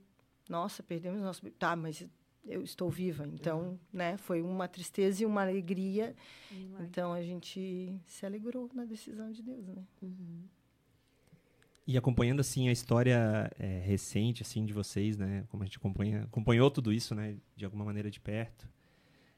nossa, 0.49 0.83
perdemos 0.83 1.21
nosso 1.21 1.43
bebê, 1.43 1.55
tá, 1.57 1.75
mas 1.75 2.05
eu 2.45 2.63
estou 2.63 2.89
viva. 2.89 3.27
Então, 3.27 3.59
uhum. 3.59 3.79
né, 3.91 4.17
foi 4.17 4.41
uma 4.41 4.67
tristeza 4.67 5.23
e 5.23 5.25
uma 5.25 5.41
alegria. 5.41 6.15
Uhum. 6.51 6.77
Então, 6.81 7.13
a 7.13 7.21
gente 7.21 7.99
se 8.05 8.25
alegrou 8.25 8.69
na 8.73 8.85
decisão 8.85 9.31
de 9.31 9.41
Deus, 9.41 9.67
né? 9.67 9.83
Uhum. 10.01 10.43
E 11.85 11.97
acompanhando, 11.97 12.41
assim, 12.41 12.67
a 12.67 12.71
história 12.71 13.49
é, 13.57 13.79
recente, 13.79 14.41
assim, 14.41 14.65
de 14.65 14.73
vocês, 14.73 15.17
né? 15.17 15.45
Como 15.49 15.63
a 15.63 15.65
gente 15.65 15.77
acompanha, 15.77 16.23
acompanhou 16.23 16.69
tudo 16.69 16.91
isso, 16.91 17.15
né? 17.15 17.37
De 17.55 17.63
alguma 17.63 17.85
maneira 17.85 18.11
de 18.11 18.19
perto. 18.19 18.67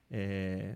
É, 0.10 0.76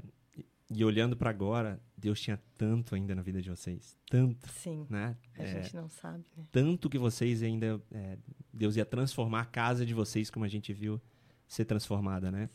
e 0.73 0.83
olhando 0.83 1.15
para 1.15 1.29
agora, 1.29 1.79
Deus 1.97 2.19
tinha 2.19 2.41
tanto 2.57 2.95
ainda 2.95 3.13
na 3.15 3.21
vida 3.21 3.41
de 3.41 3.49
vocês. 3.49 3.97
Tanto. 4.09 4.49
Sim. 4.49 4.85
Né? 4.89 5.15
A 5.37 5.43
é, 5.43 5.61
gente 5.61 5.75
não 5.75 5.87
sabe, 5.89 6.25
né? 6.35 6.45
Tanto 6.51 6.89
que 6.89 6.97
vocês 6.97 7.43
ainda... 7.43 7.81
É, 7.91 8.17
Deus 8.51 8.75
ia 8.75 8.85
transformar 8.85 9.41
a 9.41 9.45
casa 9.45 9.85
de 9.85 9.93
vocês, 9.93 10.29
como 10.29 10.45
a 10.45 10.47
gente 10.47 10.73
viu 10.73 11.01
ser 11.47 11.65
transformada, 11.65 12.31
né? 12.31 12.49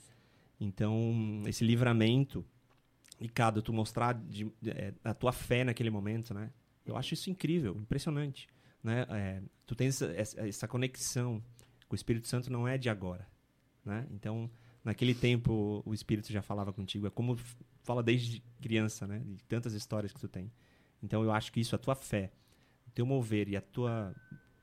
Então, 0.61 1.43
esse 1.47 1.65
livramento, 1.65 2.45
e 3.21 3.29
cada 3.29 3.63
tu 3.63 3.73
mostrar 3.73 4.15
de, 4.15 4.51
é, 4.67 4.93
a 5.05 5.15
tua 5.15 5.33
fé 5.33 5.65
naquele 5.65 5.91
momento, 5.91 6.35
né? 6.35 6.51
Eu 6.85 6.97
acho 6.97 7.15
isso 7.15 7.31
incrível, 7.31 7.77
impressionante, 7.77 8.49
né? 8.83 9.07
É, 9.11 9.43
tu 9.67 9.75
tens 9.75 10.01
essa, 10.03 10.47
essa, 10.47 10.69
conexão 10.69 11.43
com 11.89 11.95
o 11.95 11.97
Espírito 11.97 12.27
Santo 12.27 12.51
não 12.51 12.67
é 12.67 12.79
de 12.79 12.89
agora, 12.89 13.27
né? 13.85 14.07
Então, 14.11 14.51
naquele 14.85 15.15
tempo 15.15 15.83
o 15.85 15.95
Espírito 15.95 16.33
já 16.33 16.43
falava 16.43 16.73
contigo, 16.73 17.07
é 17.07 17.11
como 17.11 17.37
fala 17.83 18.03
desde 18.03 18.43
criança, 18.61 19.07
né? 19.07 19.21
De 19.25 19.45
tantas 19.45 19.73
histórias 19.75 20.13
que 20.13 20.21
tu 20.21 20.29
tem. 20.29 20.51
Então, 21.03 21.23
eu 21.23 21.31
acho 21.31 21.53
que 21.53 21.61
isso, 21.61 21.75
a 21.75 21.79
tua 21.79 21.95
fé, 21.95 22.33
o 22.87 22.91
teu 22.91 23.07
mover 23.07 23.49
e 23.49 23.57
a 23.57 23.61
tua 23.61 24.15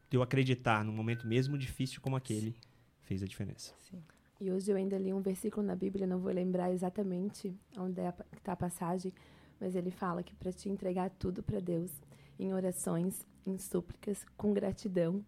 teu 0.10 0.22
acreditar 0.22 0.84
num 0.86 0.94
momento 0.94 1.28
mesmo 1.28 1.58
difícil 1.58 2.00
como 2.00 2.16
aquele, 2.16 2.52
Sim. 2.52 2.58
fez 3.02 3.24
a 3.24 3.26
diferença. 3.26 3.74
Sim. 3.80 4.02
E 4.40 4.52
hoje 4.52 4.72
eu 4.72 4.76
ainda 4.76 4.98
li 4.98 5.14
um 5.14 5.22
versículo 5.22 5.66
na 5.66 5.76
Bíblia, 5.76 6.06
não 6.06 6.20
vou 6.20 6.32
lembrar 6.32 6.72
exatamente 6.72 7.54
onde 7.78 8.02
é 8.02 8.14
está 8.36 8.54
a 8.54 8.56
passagem, 8.56 9.14
mas 9.60 9.76
ele 9.76 9.92
fala 9.92 10.24
que 10.24 10.36
para 10.36 10.52
te 10.52 10.70
entregar 10.70 11.10
tudo 11.10 11.42
para 11.42 11.60
Deus, 11.60 11.92
em 12.38 12.54
orações, 12.54 13.26
em 13.46 13.58
súplicas, 13.58 14.26
com 14.36 14.54
gratidão, 14.54 15.24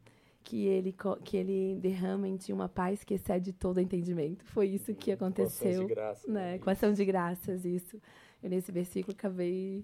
que 0.48 0.66
ele 0.66 0.96
que 1.26 1.36
ele 1.36 1.76
derrama 1.82 2.26
em 2.26 2.38
ti 2.38 2.54
uma 2.54 2.70
paz 2.70 3.04
que 3.04 3.16
excede 3.16 3.52
todo 3.52 3.82
entendimento. 3.82 4.46
Foi 4.46 4.68
isso 4.68 4.96
que 4.96 5.12
aconteceu, 5.12 5.82
com 5.82 5.88
graça, 5.88 6.32
né? 6.32 6.52
né? 6.54 6.60
Com 6.60 6.70
ação 6.70 6.94
de 6.94 7.04
graças, 7.04 7.66
isso. 7.66 8.02
Eu 8.42 8.50
nesse 8.50 8.72
versículo 8.72 9.12
acabei 9.12 9.84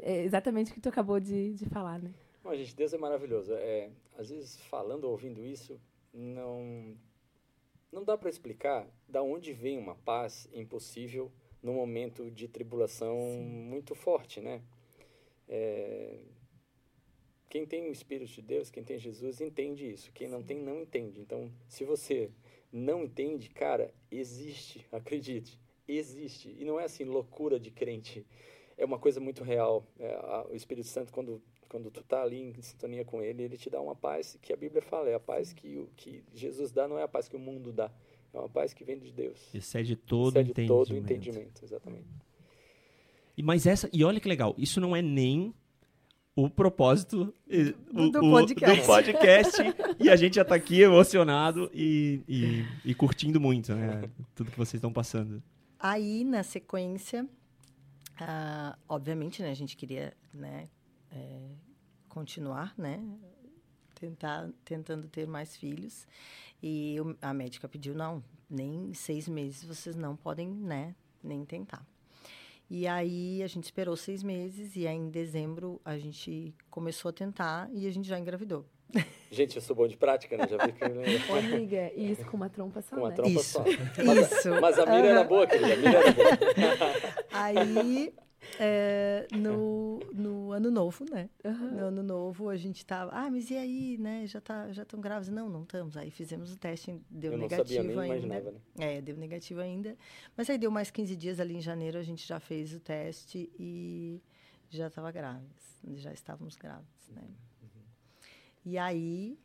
é 0.00 0.22
exatamente 0.22 0.70
o 0.70 0.74
que 0.74 0.80
tu 0.80 0.88
acabou 0.88 1.20
de, 1.20 1.52
de 1.52 1.66
falar, 1.66 2.00
né? 2.00 2.10
Bom, 2.42 2.54
gente, 2.54 2.74
Deus 2.74 2.94
é 2.94 2.98
maravilhoso. 2.98 3.52
É, 3.52 3.90
às 4.16 4.30
vezes 4.30 4.58
falando, 4.70 5.04
ouvindo 5.04 5.44
isso, 5.44 5.78
não 6.12 6.96
não 7.92 8.02
dá 8.02 8.16
para 8.16 8.30
explicar 8.30 8.86
da 9.06 9.22
onde 9.22 9.52
vem 9.52 9.76
uma 9.76 9.94
paz 9.96 10.48
impossível 10.54 11.30
num 11.62 11.74
momento 11.74 12.30
de 12.30 12.48
tribulação 12.48 13.18
Sim. 13.18 13.44
muito 13.44 13.94
forte, 13.94 14.40
né? 14.40 14.62
É... 15.46 16.20
Quem 17.54 17.64
tem 17.64 17.88
o 17.88 17.92
Espírito 17.92 18.32
de 18.32 18.42
Deus, 18.42 18.68
quem 18.68 18.82
tem 18.82 18.98
Jesus, 18.98 19.40
entende 19.40 19.88
isso. 19.88 20.10
Quem 20.12 20.26
não 20.26 20.42
tem, 20.42 20.58
não 20.58 20.80
entende. 20.80 21.20
Então, 21.20 21.48
se 21.68 21.84
você 21.84 22.32
não 22.72 23.04
entende, 23.04 23.48
cara, 23.48 23.94
existe, 24.10 24.84
acredite, 24.90 25.56
existe. 25.86 26.52
E 26.58 26.64
não 26.64 26.80
é 26.80 26.84
assim 26.86 27.04
loucura 27.04 27.60
de 27.60 27.70
crente. 27.70 28.26
É 28.76 28.84
uma 28.84 28.98
coisa 28.98 29.20
muito 29.20 29.44
real. 29.44 29.86
É, 30.00 30.14
a, 30.14 30.48
o 30.50 30.56
Espírito 30.56 30.88
Santo, 30.88 31.12
quando 31.12 31.40
quando 31.68 31.92
tu 31.92 32.00
está 32.00 32.22
ali 32.22 32.40
em 32.40 32.60
sintonia 32.60 33.04
com 33.04 33.22
ele, 33.22 33.44
ele 33.44 33.56
te 33.56 33.70
dá 33.70 33.80
uma 33.80 33.94
paz 33.94 34.36
que 34.42 34.52
a 34.52 34.56
Bíblia 34.56 34.82
fala, 34.82 35.08
é 35.08 35.14
a 35.14 35.20
paz 35.20 35.52
que, 35.52 35.76
o, 35.76 35.88
que 35.96 36.24
Jesus 36.34 36.72
dá, 36.72 36.88
não 36.88 36.98
é 36.98 37.04
a 37.04 37.08
paz 37.08 37.28
que 37.28 37.36
o 37.36 37.38
mundo 37.38 37.72
dá, 37.72 37.90
é 38.32 38.38
uma 38.38 38.48
paz 38.48 38.74
que 38.74 38.84
vem 38.84 38.98
de 38.98 39.12
Deus. 39.12 39.54
Excede 39.54 39.94
todo 39.94 40.38
Excede 40.38 40.50
entendimento. 40.50 40.86
todo 40.86 40.96
entendimento, 40.96 41.64
exatamente. 41.64 42.08
E, 43.36 43.42
mas 43.44 43.64
essa, 43.64 43.88
e 43.92 44.04
olha 44.04 44.20
que 44.20 44.28
legal, 44.28 44.54
isso 44.58 44.80
não 44.80 44.94
é 44.94 45.02
nem 45.02 45.54
o 46.36 46.50
propósito 46.50 47.32
do, 47.92 48.10
do 48.10 48.20
podcast. 48.20 48.80
do 48.80 48.86
podcast 48.86 49.62
e 50.00 50.10
a 50.10 50.16
gente 50.16 50.34
já 50.34 50.42
está 50.42 50.54
aqui 50.54 50.80
emocionado 50.80 51.70
e, 51.72 52.22
e, 52.28 52.90
e, 52.90 52.94
curtindo 52.94 53.40
muito, 53.40 53.74
né? 53.74 54.10
Tudo 54.34 54.50
que 54.50 54.56
vocês 54.56 54.74
estão 54.74 54.92
passando. 54.92 55.42
Aí, 55.78 56.24
na 56.24 56.42
sequência, 56.42 57.24
uh, 58.20 58.78
obviamente, 58.88 59.42
né, 59.42 59.50
a 59.50 59.54
gente 59.54 59.76
queria 59.76 60.12
né, 60.32 60.68
é, 61.12 61.50
continuar, 62.08 62.74
né? 62.76 63.00
Tentar, 63.94 64.50
tentando 64.64 65.06
ter 65.08 65.26
mais 65.26 65.56
filhos. 65.56 66.06
E 66.60 66.96
a 67.22 67.32
médica 67.32 67.68
pediu, 67.68 67.94
não, 67.94 68.24
nem 68.50 68.92
seis 68.92 69.28
meses 69.28 69.62
vocês 69.62 69.94
não 69.94 70.16
podem, 70.16 70.48
né? 70.48 70.96
Nem 71.22 71.44
tentar. 71.44 71.86
E 72.70 72.86
aí 72.86 73.42
a 73.42 73.46
gente 73.46 73.64
esperou 73.64 73.96
seis 73.96 74.22
meses 74.22 74.74
e 74.76 74.86
aí 74.86 74.96
em 74.96 75.10
dezembro 75.10 75.80
a 75.84 75.98
gente 75.98 76.54
começou 76.70 77.08
a 77.08 77.12
tentar 77.12 77.68
e 77.72 77.86
a 77.86 77.90
gente 77.90 78.08
já 78.08 78.18
engravidou. 78.18 78.64
Gente, 79.30 79.56
eu 79.56 79.62
sou 79.62 79.74
bom 79.74 79.88
de 79.88 79.96
prática, 79.96 80.36
né? 80.36 80.46
Já 80.48 80.56
vi 80.64 80.72
que... 80.72 80.84
Ô, 81.32 81.34
amiga, 81.34 81.92
isso 81.96 82.24
com 82.26 82.36
uma 82.36 82.48
trompa 82.48 82.80
só, 82.80 82.94
Com 82.94 83.02
uma 83.02 83.08
né? 83.08 83.16
trompa 83.16 83.40
isso. 83.40 83.52
só. 83.52 83.64
Mas, 84.04 84.32
isso. 84.32 84.60
Mas 84.60 84.78
a 84.78 84.86
mira 84.86 84.98
uhum. 84.98 85.06
era 85.06 85.24
boa, 85.24 85.46
querida. 85.46 85.72
A 85.72 85.76
mira 85.76 85.98
era 85.98 86.12
boa. 86.12 86.28
Aí 87.32 88.14
é, 88.58 89.26
no, 89.32 90.00
no 90.12 90.52
ano 90.52 90.70
novo, 90.70 91.04
né? 91.10 91.28
Uhum. 91.44 91.70
No 91.70 91.84
ano 91.86 92.02
novo 92.02 92.48
a 92.48 92.56
gente 92.56 92.84
tava, 92.84 93.10
ah, 93.12 93.30
mas 93.30 93.50
e 93.50 93.56
aí, 93.56 93.98
né? 93.98 94.26
Já 94.26 94.40
tá, 94.40 94.72
já 94.72 94.82
estão 94.82 95.00
grávidos? 95.00 95.28
Não, 95.28 95.48
não 95.48 95.62
estamos. 95.62 95.96
Aí 95.96 96.10
fizemos 96.10 96.52
o 96.52 96.56
teste, 96.56 97.00
deu 97.10 97.32
Eu 97.32 97.38
negativo 97.38 97.82
não 97.82 97.94
sabia, 97.94 98.02
nem 98.02 98.12
ainda. 98.12 98.26
Imaginava, 98.26 98.50
né? 98.52 98.96
É, 98.96 99.00
deu 99.00 99.16
negativo 99.16 99.60
ainda. 99.60 99.96
Mas 100.36 100.48
aí 100.50 100.58
deu 100.58 100.70
mais 100.70 100.90
15 100.90 101.16
dias 101.16 101.40
ali 101.40 101.56
em 101.56 101.60
janeiro, 101.60 101.98
a 101.98 102.02
gente 102.02 102.26
já 102.26 102.40
fez 102.40 102.72
o 102.74 102.80
teste 102.80 103.50
e 103.58 104.22
já 104.70 104.88
estava 104.88 105.10
grávidos, 105.12 105.78
já 105.96 106.12
estávamos 106.12 106.56
grávidos, 106.56 107.08
né? 107.10 107.22
Uhum. 107.62 107.82
E 108.64 108.78
aí 108.78 109.38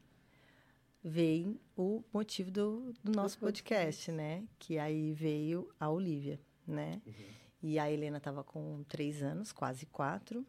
veio 1.03 1.59
o 1.77 2.03
motivo 2.13 2.51
do, 2.51 2.93
do 3.03 3.11
nosso 3.11 3.39
podcast, 3.39 4.11
né? 4.11 4.43
Que 4.57 4.77
aí 4.77 5.13
veio 5.13 5.69
a 5.79 5.89
Olivia, 5.89 6.39
né? 6.67 7.01
Uhum. 7.05 7.13
E 7.61 7.77
a 7.77 7.91
Helena 7.91 8.17
estava 8.17 8.43
com 8.43 8.83
três 8.83 9.21
anos, 9.21 9.51
quase 9.51 9.85
quatro. 9.85 10.45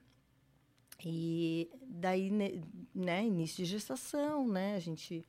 E 1.05 1.71
daí, 1.83 2.31
né, 2.95 3.25
início 3.25 3.65
de 3.65 3.71
gestação, 3.71 4.47
né? 4.47 4.77
A 4.77 4.79
gente 4.79 5.27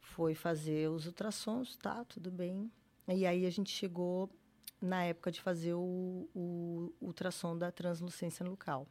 foi 0.00 0.34
fazer 0.34 0.90
os 0.90 1.06
ultrassons, 1.06 1.76
tá, 1.76 2.04
tudo 2.04 2.30
bem. 2.30 2.70
E 3.08 3.26
aí 3.26 3.46
a 3.46 3.50
gente 3.50 3.70
chegou 3.70 4.30
na 4.80 5.04
época 5.04 5.30
de 5.30 5.40
fazer 5.40 5.74
o, 5.74 6.28
o 6.34 6.92
ultrassom 7.00 7.56
da 7.56 7.70
translucência 7.72 8.44
local. 8.44 8.86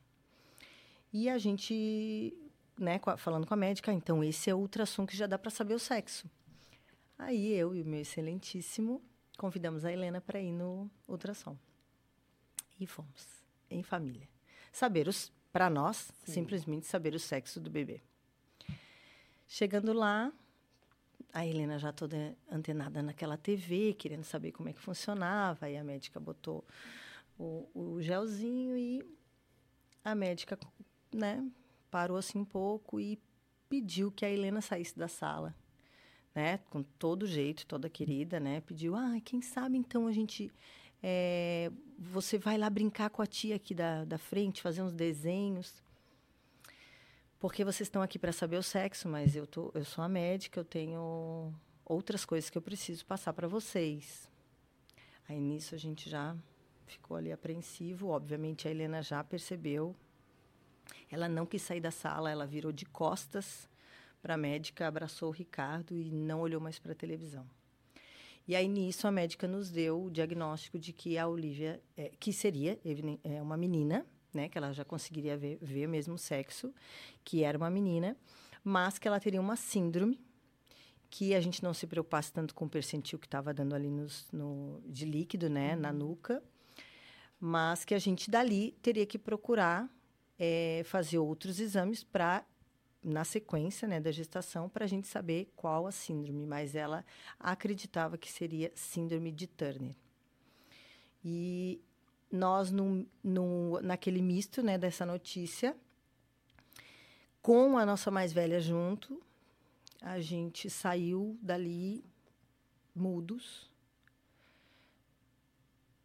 E 1.11 1.29
a 1.29 1.37
gente, 1.37 2.35
né, 2.79 2.99
falando 3.17 3.45
com 3.45 3.53
a 3.53 3.57
médica, 3.57 3.91
ah, 3.91 3.93
então 3.93 4.23
esse 4.23 4.49
é 4.49 4.55
o 4.55 4.59
ultrassom 4.59 5.05
que 5.05 5.15
já 5.15 5.27
dá 5.27 5.37
para 5.37 5.51
saber 5.51 5.75
o 5.75 5.79
sexo. 5.79 6.27
Aí 7.17 7.53
eu 7.53 7.75
e 7.75 7.81
o 7.81 7.85
meu 7.85 8.01
excelentíssimo 8.01 9.01
convidamos 9.37 9.85
a 9.85 9.91
Helena 9.91 10.19
para 10.19 10.39
ir 10.39 10.51
no 10.51 10.89
ultrassom. 11.07 11.55
E 12.79 12.87
fomos, 12.87 13.27
em 13.69 13.83
família. 13.83 14.27
Saber 14.71 15.07
os, 15.07 15.31
para 15.51 15.69
nós, 15.69 16.11
Sim. 16.25 16.33
simplesmente 16.33 16.85
saber 16.85 17.13
o 17.13 17.19
sexo 17.19 17.59
do 17.59 17.69
bebê. 17.69 18.01
Chegando 19.47 19.93
lá, 19.93 20.31
a 21.33 21.45
Helena 21.45 21.79
já 21.79 21.91
toda 21.91 22.35
antenada 22.49 23.01
naquela 23.01 23.37
TV, 23.37 23.93
querendo 23.93 24.23
saber 24.23 24.51
como 24.51 24.69
é 24.69 24.73
que 24.73 24.79
funcionava. 24.79 25.65
Aí 25.65 25.77
a 25.77 25.83
médica 25.83 26.19
botou 26.19 26.65
o, 27.37 27.67
o 27.73 28.01
gelzinho 28.01 28.77
e 28.77 29.03
a 30.03 30.13
médica, 30.13 30.57
né, 31.13 31.43
parou 31.89 32.17
assim 32.17 32.39
um 32.39 32.45
pouco 32.45 32.99
e 32.99 33.19
pediu 33.69 34.11
que 34.11 34.25
a 34.25 34.29
Helena 34.29 34.61
saísse 34.61 34.97
da 34.97 35.07
sala, 35.07 35.55
né, 36.35 36.59
com 36.69 36.83
todo 36.83 37.25
jeito, 37.25 37.65
toda 37.65 37.89
querida, 37.89 38.39
né, 38.39 38.61
pediu, 38.61 38.95
ah, 38.95 39.19
quem 39.23 39.41
sabe 39.41 39.77
então 39.77 40.07
a 40.07 40.11
gente, 40.11 40.51
é, 41.03 41.69
você 41.99 42.39
vai 42.39 42.57
lá 42.57 42.69
brincar 42.69 43.11
com 43.11 43.21
a 43.21 43.27
tia 43.27 43.57
aqui 43.57 43.75
da, 43.75 44.05
da 44.05 44.17
frente, 44.17 44.61
fazer 44.61 44.81
uns 44.81 44.93
desenhos 44.93 45.83
porque 47.43 47.65
vocês 47.65 47.87
estão 47.87 48.01
aqui 48.01 48.17
para 48.17 48.31
saber 48.31 48.55
o 48.55 48.63
sexo, 48.63 49.09
mas 49.09 49.35
eu, 49.35 49.45
tô, 49.45 49.69
eu 49.73 49.83
sou 49.83 50.01
a 50.01 50.07
médica, 50.07 50.61
eu 50.61 50.63
tenho 50.63 51.53
outras 51.83 52.23
coisas 52.23 52.49
que 52.49 52.57
eu 52.57 52.61
preciso 52.61 53.05
passar 53.05 53.33
para 53.33 53.49
vocês. 53.49 54.29
Aí 55.27 55.41
nisso 55.41 55.75
a 55.75 55.77
gente 55.77 56.09
já 56.09 56.37
ficou 56.85 57.17
ali 57.17 57.33
apreensivo. 57.33 58.07
Obviamente 58.07 58.65
a 58.65 58.71
Helena 58.71 59.01
já 59.01 59.21
percebeu. 59.25 59.93
Ela 61.11 61.27
não 61.27 61.45
quis 61.45 61.61
sair 61.61 61.81
da 61.81 61.91
sala, 61.91 62.31
ela 62.31 62.47
virou 62.47 62.71
de 62.71 62.85
costas 62.85 63.69
para 64.21 64.35
a 64.35 64.37
médica, 64.37 64.87
abraçou 64.87 65.27
o 65.27 65.33
Ricardo 65.33 65.99
e 65.99 66.13
não 66.13 66.39
olhou 66.39 66.61
mais 66.61 66.79
para 66.79 66.93
a 66.93 66.95
televisão. 66.95 67.45
E 68.47 68.55
aí 68.55 68.67
nisso 68.67 69.07
a 69.07 69.11
médica 69.11 69.47
nos 69.47 69.69
deu 69.69 70.05
o 70.05 70.11
diagnóstico 70.11 70.77
de 70.77 70.91
que 70.91 71.17
a 71.17 71.27
Olivia, 71.27 71.81
é, 71.95 72.11
que 72.19 72.33
seria 72.33 72.79
é, 73.23 73.41
uma 73.41 73.55
menina, 73.55 74.05
né, 74.33 74.49
que 74.49 74.57
ela 74.57 74.73
já 74.73 74.83
conseguiria 74.83 75.37
ver, 75.37 75.57
ver 75.61 75.87
mesmo 75.87 76.17
sexo, 76.17 76.73
que 77.23 77.43
era 77.43 77.57
uma 77.57 77.69
menina, 77.69 78.17
mas 78.63 78.97
que 78.97 79.07
ela 79.07 79.19
teria 79.19 79.39
uma 79.39 79.55
síndrome 79.55 80.19
que 81.09 81.35
a 81.35 81.39
gente 81.39 81.61
não 81.61 81.75
se 81.75 81.85
preocupasse 81.85 82.33
tanto 82.33 82.55
com 82.55 82.65
o 82.65 82.69
percentil 82.69 83.19
que 83.19 83.27
estava 83.27 83.53
dando 83.53 83.75
ali 83.75 83.89
nos, 83.89 84.27
no, 84.31 84.81
de 84.87 85.05
líquido, 85.05 85.47
né, 85.47 85.75
uhum. 85.75 85.81
na 85.81 85.93
nuca, 85.93 86.43
mas 87.39 87.85
que 87.85 87.93
a 87.93 87.99
gente 87.99 88.31
dali 88.31 88.71
teria 88.81 89.05
que 89.05 89.19
procurar 89.19 89.87
é, 90.39 90.81
fazer 90.85 91.19
outros 91.19 91.59
exames 91.59 92.03
para 92.03 92.43
na 93.03 93.23
sequência 93.23 93.87
né, 93.87 93.99
da 93.99 94.11
gestação 94.11 94.69
para 94.69 94.85
a 94.85 94.87
gente 94.87 95.07
saber 95.07 95.51
qual 95.55 95.85
a 95.85 95.91
síndrome, 95.91 96.45
mas 96.45 96.75
ela 96.75 97.05
acreditava 97.39 98.17
que 98.17 98.31
seria 98.31 98.71
síndrome 98.75 99.31
de 99.31 99.47
Turner. 99.47 99.95
E 101.23 101.81
nós, 102.31 102.71
naquele 103.81 104.21
misto 104.21 104.63
né, 104.63 104.77
dessa 104.77 105.05
notícia, 105.05 105.75
com 107.41 107.77
a 107.77 107.85
nossa 107.85 108.09
mais 108.09 108.31
velha 108.31 108.59
junto, 108.59 109.21
a 110.01 110.19
gente 110.19 110.69
saiu 110.69 111.37
dali 111.41 112.03
mudos, 112.95 113.69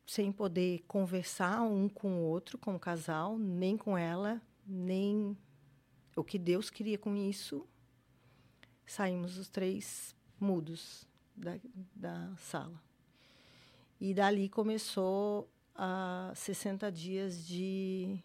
sem 0.07 0.33
poder 0.33 0.85
conversar 0.89 1.63
um 1.63 1.89
com 1.89 2.19
o 2.19 2.23
outro, 2.23 2.59
com 2.59 2.75
o 2.75 2.81
casal, 2.81 3.39
nem 3.39 3.77
com 3.77 3.97
ela, 3.97 4.41
nem 4.67 5.37
o 6.19 6.25
que 6.25 6.39
Deus 6.39 6.71
queria 6.71 6.99
com 6.99 7.17
isso. 7.17 7.67
Saímos 8.87 9.39
os 9.39 9.49
três 9.49 10.17
mudos 10.41 11.07
da, 11.37 11.59
da 11.95 12.35
sala. 12.37 12.81
E 14.01 14.15
dali 14.15 14.49
começou 14.49 15.49
a 15.75 16.33
60 16.35 16.91
dias 16.91 17.47
de, 17.47 18.19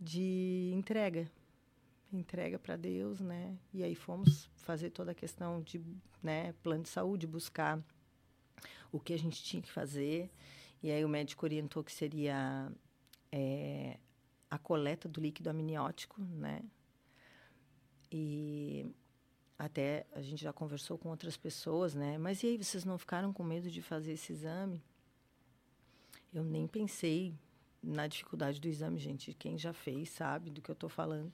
de 0.00 0.70
entrega. 0.74 1.30
Entrega 2.12 2.58
para 2.58 2.76
Deus, 2.76 3.20
né? 3.20 3.56
E 3.72 3.82
aí 3.82 3.94
fomos 3.94 4.50
fazer 4.56 4.90
toda 4.90 5.12
a 5.12 5.14
questão 5.14 5.60
de 5.62 5.80
né, 6.22 6.52
plano 6.62 6.82
de 6.82 6.88
saúde, 6.88 7.26
buscar 7.26 7.82
o 8.90 8.98
que 8.98 9.12
a 9.12 9.18
gente 9.18 9.42
tinha 9.42 9.62
que 9.62 9.70
fazer. 9.70 10.30
E 10.82 10.90
aí 10.90 11.04
o 11.04 11.08
médico 11.08 11.44
orientou 11.44 11.84
que 11.84 11.92
seria 11.92 12.70
é, 13.30 13.98
a 14.50 14.58
coleta 14.58 15.08
do 15.08 15.20
líquido 15.20 15.50
amniótico, 15.50 16.20
né? 16.20 16.62
E 18.10 18.86
até 19.58 20.06
a 20.12 20.22
gente 20.22 20.42
já 20.42 20.52
conversou 20.52 20.96
com 20.96 21.08
outras 21.08 21.36
pessoas, 21.36 21.94
né? 21.94 22.16
Mas 22.16 22.42
e 22.42 22.46
aí, 22.46 22.56
vocês 22.56 22.84
não 22.84 22.96
ficaram 22.96 23.32
com 23.32 23.42
medo 23.42 23.70
de 23.70 23.82
fazer 23.82 24.12
esse 24.12 24.32
exame? 24.32 24.82
Eu 26.32 26.44
nem 26.44 26.66
pensei 26.66 27.34
na 27.82 28.06
dificuldade 28.06 28.60
do 28.60 28.68
exame, 28.68 28.98
gente. 28.98 29.34
Quem 29.34 29.58
já 29.58 29.72
fez 29.72 30.10
sabe 30.10 30.50
do 30.50 30.62
que 30.62 30.70
eu 30.70 30.74
estou 30.74 30.88
falando. 30.88 31.32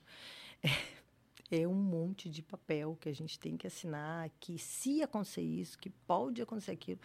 É, 0.63 1.61
é, 1.61 1.67
um 1.67 1.75
monte 1.75 2.29
de 2.29 2.41
papel 2.41 2.97
que 2.99 3.09
a 3.09 3.13
gente 3.13 3.39
tem 3.39 3.55
que 3.55 3.67
assinar, 3.67 4.31
que 4.39 4.57
se 4.57 5.03
acontecer 5.03 5.41
isso, 5.41 5.77
que 5.77 5.89
pode 5.89 6.41
acontecer 6.41 6.71
aquilo, 6.71 6.99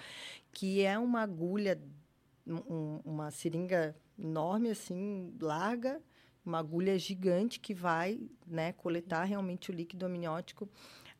que 0.53 0.83
é 0.83 0.99
uma 0.99 1.21
agulha, 1.21 1.81
um, 2.47 3.01
uma 3.05 3.31
seringa 3.31 3.95
enorme, 4.21 4.71
assim, 4.71 5.35
larga, 5.41 6.01
uma 6.45 6.59
agulha 6.59 6.99
gigante 6.99 7.59
que 7.61 7.75
vai 7.75 8.21
né, 8.47 8.73
coletar 8.73 9.25
realmente 9.25 9.71
o 9.71 9.75
líquido 9.75 10.07
amniótico 10.07 10.69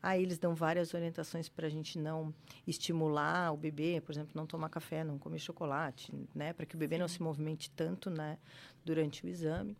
Aí 0.03 0.23
eles 0.23 0.39
dão 0.39 0.55
várias 0.55 0.93
orientações 0.95 1.47
para 1.47 1.67
a 1.67 1.69
gente 1.69 1.99
não 1.99 2.33
estimular 2.65 3.53
o 3.53 3.57
bebê, 3.57 4.01
por 4.01 4.11
exemplo, 4.11 4.31
não 4.33 4.47
tomar 4.47 4.69
café, 4.69 5.03
não 5.03 5.19
comer 5.19 5.37
chocolate, 5.37 6.11
né, 6.33 6.53
para 6.53 6.65
que 6.65 6.75
o 6.75 6.77
bebê 6.77 6.97
não 6.97 7.07
se 7.07 7.21
movimente 7.21 7.69
tanto, 7.69 8.09
né, 8.09 8.39
durante 8.83 9.23
o 9.23 9.29
exame. 9.29 9.77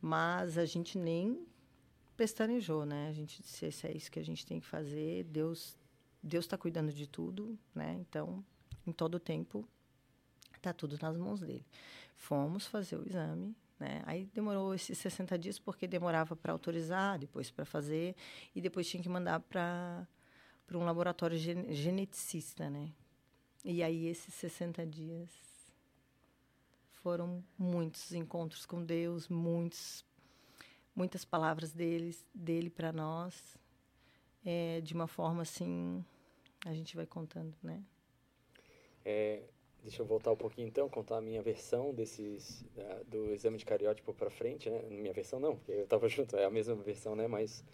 Mas 0.00 0.58
a 0.58 0.66
gente 0.66 0.98
nem 0.98 1.46
pestanejou, 2.18 2.84
né? 2.84 3.08
A 3.08 3.12
gente 3.12 3.42
disse, 3.42 3.72
se 3.72 3.86
é 3.86 3.96
isso 3.96 4.10
que 4.10 4.18
a 4.18 4.24
gente 4.24 4.44
tem 4.44 4.60
que 4.60 4.66
fazer, 4.66 5.24
Deus 5.24 5.76
Deus 6.22 6.44
está 6.44 6.58
cuidando 6.58 6.92
de 6.92 7.06
tudo, 7.06 7.58
né? 7.74 7.96
Então, 8.00 8.44
em 8.86 8.92
todo 8.92 9.14
o 9.14 9.20
tempo, 9.20 9.66
está 10.54 10.72
tudo 10.72 10.98
nas 11.00 11.16
mãos 11.16 11.40
dele. 11.40 11.64
Fomos 12.16 12.66
fazer 12.66 12.96
o 12.96 13.06
exame, 13.06 13.54
né? 13.78 14.02
Aí 14.06 14.26
demorou 14.34 14.74
esses 14.74 14.98
60 14.98 15.38
dias 15.38 15.58
porque 15.58 15.86
demorava 15.86 16.34
para 16.34 16.52
autorizar, 16.52 17.18
depois 17.18 17.50
para 17.50 17.64
fazer 17.64 18.16
e 18.54 18.60
depois 18.60 18.88
tinha 18.88 19.02
que 19.02 19.08
mandar 19.08 19.40
para 19.40 20.06
para 20.66 20.76
um 20.78 20.84
laboratório 20.84 21.38
gen 21.38 21.72
geneticista, 21.72 22.68
né? 22.68 22.90
E 23.64 23.82
aí 23.82 24.06
esses 24.06 24.34
60 24.34 24.84
dias 24.84 25.30
foram 26.90 27.44
muitos 27.56 28.12
encontros 28.12 28.66
com 28.66 28.84
Deus, 28.84 29.28
muitos 29.28 30.04
muitas 30.94 31.24
palavras 31.24 31.72
deles, 31.72 32.26
dele 32.34 32.70
para 32.70 32.90
nós, 32.90 33.56
é, 34.44 34.80
de 34.80 34.94
uma 34.94 35.06
forma 35.06 35.42
assim, 35.42 36.02
a 36.64 36.72
gente 36.72 36.96
vai 36.96 37.04
contando, 37.04 37.54
né? 37.62 37.84
É, 39.04 39.42
Deixa 39.86 40.02
eu 40.02 40.06
voltar 40.06 40.32
um 40.32 40.36
pouquinho 40.36 40.66
então, 40.66 40.88
contar 40.88 41.18
a 41.18 41.20
minha 41.20 41.40
versão 41.40 41.94
desses 41.94 42.62
uh, 42.76 43.04
do 43.04 43.32
exame 43.32 43.56
de 43.56 43.64
cariótipo 43.64 44.12
para 44.12 44.28
frente, 44.28 44.68
né? 44.68 44.82
Minha 44.90 45.12
versão 45.12 45.38
não, 45.38 45.54
porque 45.54 45.70
eu 45.70 45.84
estava 45.84 46.08
junto, 46.10 46.36
é 46.36 46.44
a 46.44 46.50
mesma 46.50 46.74
versão, 46.74 47.14
né? 47.14 47.28
Mas, 47.28 47.64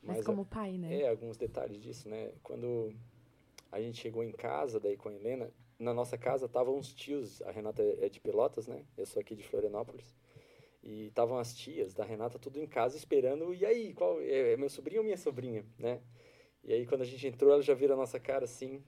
mas, 0.00 0.18
mas 0.18 0.24
como 0.24 0.46
pai, 0.46 0.78
né? 0.78 1.02
É, 1.02 1.08
alguns 1.08 1.36
detalhes 1.36 1.82
disso, 1.82 2.08
né? 2.08 2.30
Quando 2.44 2.94
a 3.72 3.80
gente 3.80 4.00
chegou 4.00 4.22
em 4.22 4.30
casa 4.30 4.78
daí 4.78 4.96
com 4.96 5.08
a 5.08 5.12
Helena, 5.12 5.50
na 5.80 5.92
nossa 5.92 6.16
casa 6.16 6.46
estavam 6.46 6.76
uns 6.76 6.94
tios, 6.94 7.42
a 7.42 7.50
Renata 7.50 7.82
é 8.00 8.08
de 8.08 8.20
Pelotas, 8.20 8.68
né? 8.68 8.84
Eu 8.96 9.04
sou 9.04 9.18
aqui 9.18 9.34
de 9.34 9.42
Florianópolis. 9.42 10.14
E 10.80 11.06
estavam 11.06 11.38
as 11.38 11.52
tias 11.56 11.92
da 11.92 12.04
Renata 12.04 12.38
tudo 12.38 12.60
em 12.60 12.68
casa 12.68 12.96
esperando, 12.96 13.52
e 13.52 13.66
aí, 13.66 13.92
qual 13.94 14.20
é, 14.20 14.52
é 14.52 14.56
meu 14.56 14.70
sobrinho 14.70 15.00
ou 15.00 15.04
minha 15.04 15.18
sobrinha, 15.18 15.66
né? 15.76 16.00
E 16.62 16.72
aí 16.72 16.86
quando 16.86 17.00
a 17.02 17.04
gente 17.04 17.26
entrou, 17.26 17.52
ela 17.52 17.62
já 17.62 17.74
viram 17.74 17.94
a 17.94 17.98
nossa 17.98 18.20
cara 18.20 18.44
assim. 18.44 18.80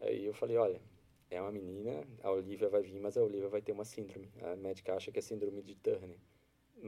Aí 0.00 0.24
eu 0.24 0.32
falei, 0.32 0.56
olha, 0.56 0.80
é 1.30 1.40
uma 1.40 1.52
menina, 1.52 2.06
a 2.22 2.30
Olivia 2.30 2.68
vai 2.68 2.82
vir, 2.82 3.00
mas 3.00 3.16
a 3.16 3.22
Olivia 3.22 3.48
vai 3.48 3.60
ter 3.60 3.72
uma 3.72 3.84
síndrome. 3.84 4.30
A 4.42 4.56
médica 4.56 4.94
acha 4.94 5.12
que 5.12 5.18
é 5.18 5.22
síndrome 5.22 5.62
de 5.62 5.74
Turner. 5.74 6.16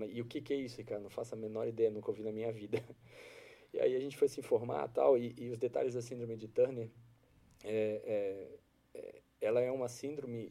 E 0.08 0.20
o 0.20 0.24
que, 0.24 0.40
que 0.40 0.54
é 0.54 0.56
isso, 0.56 0.82
cara? 0.84 1.00
Não 1.00 1.10
faço 1.10 1.34
a 1.34 1.38
menor 1.38 1.66
ideia, 1.68 1.90
nunca 1.90 2.10
ouvi 2.10 2.22
na 2.22 2.32
minha 2.32 2.52
vida. 2.52 2.82
E 3.72 3.78
aí 3.78 3.94
a 3.94 4.00
gente 4.00 4.16
foi 4.16 4.26
se 4.26 4.40
informar 4.40 4.88
tal, 4.88 5.16
e, 5.16 5.32
e 5.38 5.48
os 5.48 5.56
detalhes 5.56 5.94
da 5.94 6.02
síndrome 6.02 6.36
de 6.36 6.48
Turner, 6.48 6.90
é, 7.62 8.50
é, 8.94 8.98
é, 8.98 9.22
ela 9.40 9.60
é 9.60 9.70
uma 9.70 9.88
síndrome 9.88 10.50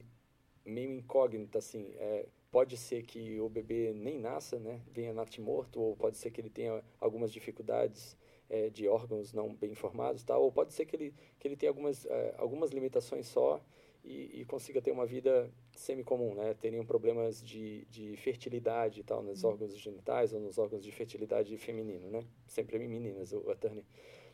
meio 0.64 0.90
incógnita, 0.94 1.60
assim. 1.60 1.94
É, 1.98 2.28
pode 2.50 2.78
ser 2.78 3.04
que 3.04 3.38
o 3.42 3.50
bebê 3.50 3.92
nem 3.94 4.18
nasça, 4.18 4.58
né? 4.58 4.82
Venha 4.90 5.14
morto 5.40 5.82
ou 5.82 5.98
pode 5.98 6.18
ser 6.18 6.32
que 6.32 6.40
ele 6.40 6.50
tenha 6.50 6.82
algumas 6.98 7.30
dificuldades 7.30 8.18
é, 8.50 8.70
de 8.70 8.88
órgãos 8.88 9.34
não 9.34 9.54
bem 9.54 9.76
formados, 9.76 10.24
tal, 10.24 10.42
ou 10.44 10.52
pode 10.52 10.74
ser 10.74 10.86
que 10.86 10.96
ele, 10.96 11.14
que 11.38 11.48
ele 11.48 11.56
tenha 11.56 11.70
algumas, 11.70 12.06
é, 12.06 12.36
algumas 12.38 12.72
limitações 12.72 13.28
só 13.28 13.62
e, 14.10 14.42
e, 14.42 14.46
consiga 14.46 14.82
ter 14.82 14.90
uma 14.92 15.06
vida 15.06 15.52
semi-comum, 15.76 16.34
né? 16.34 16.56
Teriam 16.56 16.84
problemas 16.84 17.44
de, 17.44 17.86
de 17.86 18.18
fertilidade 18.18 19.02
e 19.02 19.04
tal, 19.04 19.22
nos 19.22 19.44
uhum. 19.44 19.52
órgãos 19.52 19.78
genitais 19.78 20.34
ou 20.34 20.40
nos 20.40 20.58
órgãos 20.58 20.84
de 20.84 20.92
fertilidade 20.92 21.56
feminino, 21.58 22.10
né? 22.10 22.26
Sempre 22.48 22.80
meninas, 22.80 23.32
o 23.32 23.52
attorney. 23.52 23.86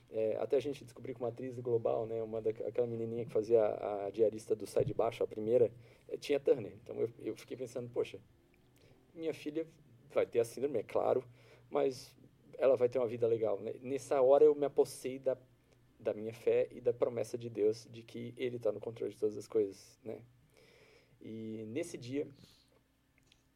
É, 0.09 0.37
até 0.37 0.55
a 0.55 0.61
gente 0.61 0.85
descobrir 0.85 1.13
que 1.13 1.19
uma 1.19 1.27
atriz 1.27 1.59
global, 1.59 2.05
né, 2.05 2.23
uma 2.23 2.41
daquela 2.41 2.87
menininha 2.87 3.25
que 3.25 3.31
fazia 3.31 3.61
a, 3.61 4.05
a 4.05 4.09
diarista 4.11 4.55
do 4.55 4.65
Sai 4.65 4.85
de 4.85 4.93
Baixo, 4.93 5.23
a 5.23 5.27
primeira, 5.27 5.69
é, 6.07 6.15
tinha 6.15 6.39
Turner. 6.39 6.71
Então 6.81 6.95
eu, 6.95 7.09
eu 7.19 7.35
fiquei 7.35 7.57
pensando, 7.57 7.89
poxa, 7.89 8.17
minha 9.13 9.33
filha 9.33 9.67
vai 10.13 10.25
ter 10.25 10.39
a 10.39 10.45
síndrome, 10.45 10.79
é 10.79 10.83
claro, 10.83 11.21
mas 11.69 12.15
ela 12.57 12.77
vai 12.77 12.87
ter 12.87 12.97
uma 12.97 13.07
vida 13.07 13.27
legal. 13.27 13.59
Né? 13.59 13.73
Nessa 13.81 14.21
hora 14.21 14.45
eu 14.45 14.55
me 14.55 14.65
apossei 14.65 15.19
da, 15.19 15.37
da 16.05 16.13
minha 16.13 16.33
fé 16.33 16.67
e 16.71 16.79
da 16.79 16.93
promessa 16.93 17.37
de 17.37 17.49
Deus 17.49 17.87
de 17.91 18.03
que 18.03 18.33
Ele 18.37 18.57
está 18.57 18.71
no 18.71 18.79
controle 18.79 19.11
de 19.11 19.19
todas 19.19 19.35
as 19.35 19.47
coisas, 19.47 19.99
né? 20.03 20.21
E 21.19 21.65
nesse 21.67 21.97
dia, 21.97 22.27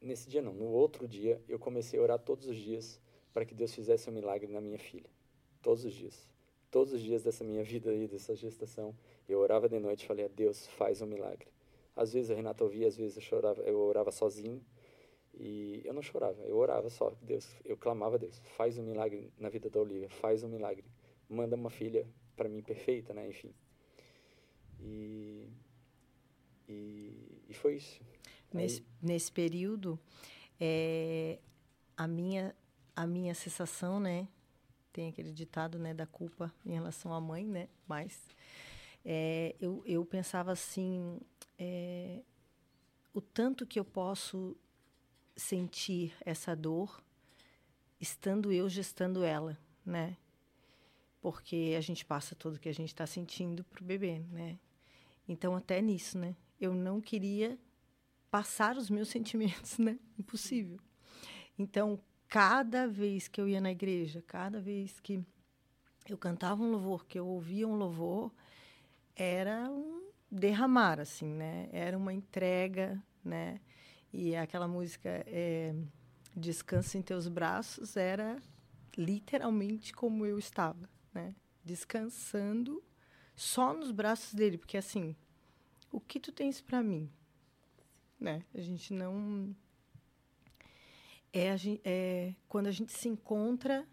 nesse 0.00 0.28
dia 0.28 0.42
não, 0.42 0.52
no 0.52 0.66
outro 0.66 1.06
dia, 1.06 1.40
eu 1.48 1.58
comecei 1.58 1.98
a 1.98 2.02
orar 2.02 2.18
todos 2.18 2.46
os 2.48 2.56
dias 2.56 3.00
para 3.32 3.44
que 3.44 3.54
Deus 3.54 3.72
fizesse 3.72 4.10
um 4.10 4.12
milagre 4.12 4.50
na 4.52 4.60
minha 4.60 4.78
filha. 4.78 5.08
Todos 5.62 5.84
os 5.84 5.92
dias. 5.92 6.28
Todos 6.70 6.92
os 6.92 7.00
dias 7.00 7.22
dessa 7.22 7.44
minha 7.44 7.62
vida 7.72 7.90
aí, 7.90 8.08
dessa 8.08 8.34
gestação, 8.34 8.94
eu 9.28 9.38
orava 9.38 9.68
de 9.68 9.78
noite 9.78 10.02
e 10.02 10.06
falei 10.06 10.24
a 10.24 10.28
Deus, 10.28 10.66
faz 10.66 11.00
um 11.00 11.06
milagre. 11.06 11.46
Às 11.94 12.12
vezes 12.12 12.30
a 12.30 12.34
Renata 12.34 12.64
ouvia, 12.64 12.88
às 12.88 12.96
vezes 12.96 13.16
eu 13.16 13.22
chorava, 13.22 13.62
eu 13.62 13.78
orava 13.78 14.10
sozinho 14.10 14.60
e 15.34 15.80
eu 15.84 15.94
não 15.94 16.02
chorava, 16.02 16.42
eu 16.42 16.56
orava 16.56 16.90
só, 16.90 17.14
Deus, 17.22 17.48
eu 17.64 17.76
clamava 17.76 18.16
a 18.16 18.18
Deus, 18.18 18.40
faz 18.56 18.78
um 18.78 18.82
milagre 18.82 19.32
na 19.38 19.48
vida 19.48 19.70
da 19.70 19.80
Olivia, 19.80 20.08
faz 20.08 20.42
um 20.42 20.48
milagre, 20.48 20.84
manda 21.28 21.54
uma 21.54 21.70
filha 21.70 22.06
para 22.40 22.48
mim 22.48 22.62
perfeita, 22.62 23.12
né, 23.12 23.28
enfim. 23.28 23.52
E, 24.80 25.46
e, 26.66 27.42
e 27.50 27.52
foi 27.52 27.76
isso. 27.76 28.00
Nesse, 28.50 28.80
Aí... 28.80 28.86
nesse 29.02 29.30
período, 29.30 30.00
é, 30.58 31.38
a 31.94 32.08
minha 32.08 32.56
a 32.96 33.06
minha 33.06 33.34
sensação, 33.34 34.00
né, 34.00 34.26
tem 34.90 35.10
aquele 35.10 35.32
ditado, 35.32 35.78
né, 35.78 35.92
da 35.92 36.06
culpa 36.06 36.50
em 36.64 36.72
relação 36.72 37.12
à 37.12 37.20
mãe, 37.20 37.46
né, 37.46 37.68
mas 37.86 38.18
é, 39.04 39.54
eu, 39.60 39.82
eu 39.84 40.02
pensava 40.06 40.50
assim, 40.50 41.20
é, 41.58 42.22
o 43.12 43.20
tanto 43.20 43.66
que 43.66 43.78
eu 43.78 43.84
posso 43.84 44.56
sentir 45.36 46.14
essa 46.24 46.56
dor 46.56 47.02
estando 48.00 48.50
eu 48.50 48.66
gestando 48.66 49.24
ela, 49.24 49.58
né? 49.84 50.16
Porque 51.20 51.74
a 51.76 51.80
gente 51.80 52.04
passa 52.04 52.34
tudo 52.34 52.58
que 52.58 52.68
a 52.68 52.74
gente 52.74 52.88
está 52.88 53.06
sentindo 53.06 53.62
pro 53.64 53.84
bebê, 53.84 54.20
né? 54.30 54.58
Então 55.28 55.54
até 55.54 55.80
nisso, 55.80 56.18
né? 56.18 56.34
Eu 56.60 56.74
não 56.74 57.00
queria 57.00 57.58
passar 58.30 58.76
os 58.76 58.88
meus 58.88 59.08
sentimentos, 59.10 59.78
né? 59.78 59.98
Impossível. 60.18 60.78
Então 61.58 62.00
cada 62.28 62.86
vez 62.86 63.26
que 63.28 63.40
eu 63.40 63.48
ia 63.48 63.60
na 63.60 63.72
igreja, 63.72 64.22
cada 64.26 64.60
vez 64.60 65.00
que 65.00 65.24
eu 66.08 66.16
cantava 66.16 66.62
um 66.62 66.70
louvor, 66.70 67.04
que 67.06 67.18
eu 67.18 67.26
ouvia 67.26 67.66
um 67.66 67.74
louvor, 67.74 68.32
era 69.14 69.68
um 69.68 70.10
derramar, 70.30 71.00
assim, 71.00 71.26
né? 71.26 71.68
Era 71.72 71.98
uma 71.98 72.12
entrega, 72.12 73.02
né? 73.24 73.60
E 74.12 74.34
aquela 74.34 74.66
música 74.66 75.08
é, 75.26 75.74
Descansa 76.34 76.96
em 76.96 77.02
Teus 77.02 77.28
Braços 77.28 77.96
era 77.96 78.40
literalmente 78.96 79.92
como 79.92 80.24
eu 80.24 80.38
estava, 80.38 80.88
né? 81.12 81.34
Descansando 81.64 82.82
só 83.34 83.72
nos 83.72 83.90
braços 83.90 84.34
dele, 84.34 84.58
porque 84.58 84.76
assim, 84.76 85.16
o 85.90 86.00
que 86.00 86.20
tu 86.20 86.32
tens 86.32 86.60
para 86.60 86.82
mim, 86.82 87.10
né? 88.18 88.44
A 88.54 88.60
gente 88.60 88.92
não 88.92 89.54
é, 91.32 91.54
é 91.84 92.34
quando 92.48 92.66
a 92.66 92.72
gente 92.72 92.92
se 92.92 93.08
encontra 93.08 93.86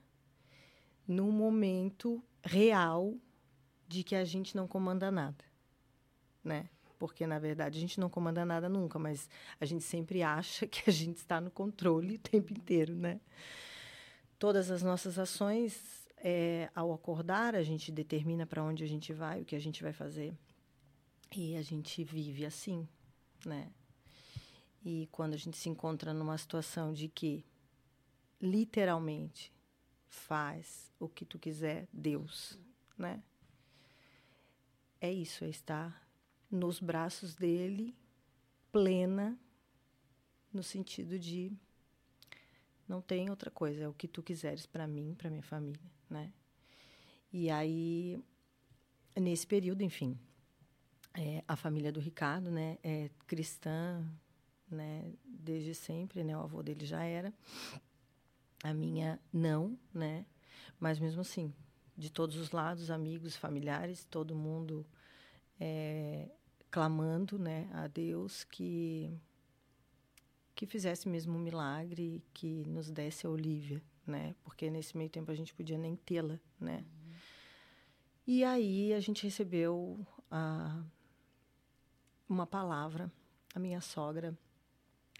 num 1.07 1.31
momento 1.31 2.23
real 2.43 3.15
de 3.87 4.03
que 4.03 4.15
a 4.15 4.25
gente 4.25 4.55
não 4.55 4.67
comanda 4.67 5.09
nada, 5.09 5.45
né? 6.43 6.69
porque 6.97 7.25
na 7.27 7.39
verdade 7.39 7.77
a 7.77 7.81
gente 7.81 7.99
não 7.99 8.09
comanda 8.09 8.45
nada 8.45 8.67
nunca, 8.67 8.99
mas 8.99 9.29
a 9.59 9.65
gente 9.65 9.83
sempre 9.83 10.23
acha 10.23 10.67
que 10.67 10.89
a 10.89 10.93
gente 10.93 11.17
está 11.17 11.39
no 11.39 11.51
controle 11.51 12.15
o 12.15 12.19
tempo 12.19 12.53
inteiro, 12.53 12.95
né? 12.95 13.19
Todas 14.39 14.69
as 14.69 14.83
nossas 14.83 15.17
ações, 15.17 16.06
é, 16.17 16.69
ao 16.73 16.91
acordar, 16.93 17.55
a 17.55 17.63
gente 17.63 17.91
determina 17.91 18.45
para 18.45 18.63
onde 18.63 18.83
a 18.83 18.87
gente 18.87 19.13
vai, 19.13 19.41
o 19.41 19.45
que 19.45 19.55
a 19.55 19.59
gente 19.59 19.83
vai 19.83 19.93
fazer, 19.93 20.33
e 21.35 21.55
a 21.55 21.61
gente 21.61 22.03
vive 22.03 22.45
assim, 22.45 22.87
né? 23.45 23.71
E 24.83 25.07
quando 25.11 25.33
a 25.33 25.37
gente 25.37 25.57
se 25.57 25.69
encontra 25.69 26.13
numa 26.13 26.37
situação 26.37 26.93
de 26.93 27.07
que 27.07 27.45
literalmente 28.41 29.51
faz 30.07 30.91
o 30.99 31.09
que 31.09 31.25
tu 31.25 31.37
quiser, 31.37 31.87
Deus, 31.91 32.59
né? 32.97 33.21
É 34.99 35.11
isso, 35.11 35.43
é 35.43 35.49
estar 35.49 36.07
nos 36.49 36.79
braços 36.79 37.35
dele, 37.35 37.95
plena, 38.71 39.37
no 40.51 40.63
sentido 40.63 41.19
de 41.19 41.51
não 42.87 43.01
tem 43.01 43.29
outra 43.29 43.51
coisa, 43.51 43.83
é 43.83 43.87
o 43.87 43.93
que 43.93 44.07
tu 44.07 44.23
quiseres 44.23 44.65
para 44.65 44.87
mim, 44.87 45.13
para 45.15 45.29
minha 45.29 45.43
família, 45.43 45.91
né? 46.09 46.31
E 47.31 47.49
aí, 47.49 48.23
nesse 49.15 49.45
período, 49.45 49.83
enfim, 49.83 50.17
é, 51.13 51.43
a 51.47 51.55
família 51.55 51.91
do 51.91 51.99
Ricardo, 51.99 52.51
né, 52.51 52.77
é 52.83 53.09
cristã, 53.25 54.05
né, 54.69 55.11
desde 55.25 55.73
sempre, 55.73 56.23
né, 56.23 56.37
o 56.37 56.41
avô 56.41 56.61
dele 56.61 56.85
já 56.85 57.03
era, 57.03 57.33
a 58.63 58.73
minha 58.73 59.19
não, 59.33 59.77
né, 59.93 60.25
mas 60.79 60.99
mesmo 60.99 61.21
assim, 61.21 61.53
de 61.97 62.11
todos 62.11 62.37
os 62.37 62.51
lados, 62.51 62.91
amigos, 62.91 63.35
familiares, 63.35 64.05
todo 64.05 64.35
mundo 64.35 64.85
é, 65.59 66.29
clamando 66.69 67.39
né, 67.39 67.69
a 67.73 67.87
Deus 67.87 68.43
que, 68.43 69.11
que 70.53 70.65
fizesse 70.67 71.09
mesmo 71.09 71.35
um 71.35 71.41
milagre, 71.41 72.23
que 72.33 72.63
nos 72.67 72.91
desse 72.91 73.25
a 73.25 73.29
Olivia, 73.29 73.81
né? 74.07 74.35
Porque 74.43 74.69
nesse 74.69 74.97
meio 74.97 75.09
tempo 75.09 75.29
a 75.31 75.35
gente 75.35 75.53
podia 75.53 75.77
nem 75.77 75.95
tê-la, 75.95 76.39
né? 76.59 76.85
Uhum. 76.85 77.13
E 78.25 78.43
aí 78.43 78.93
a 78.93 78.99
gente 78.99 79.23
recebeu 79.23 80.05
a, 80.31 80.83
uma 82.27 82.47
palavra. 82.47 83.11
A 83.53 83.59
minha 83.59 83.81
sogra 83.81 84.37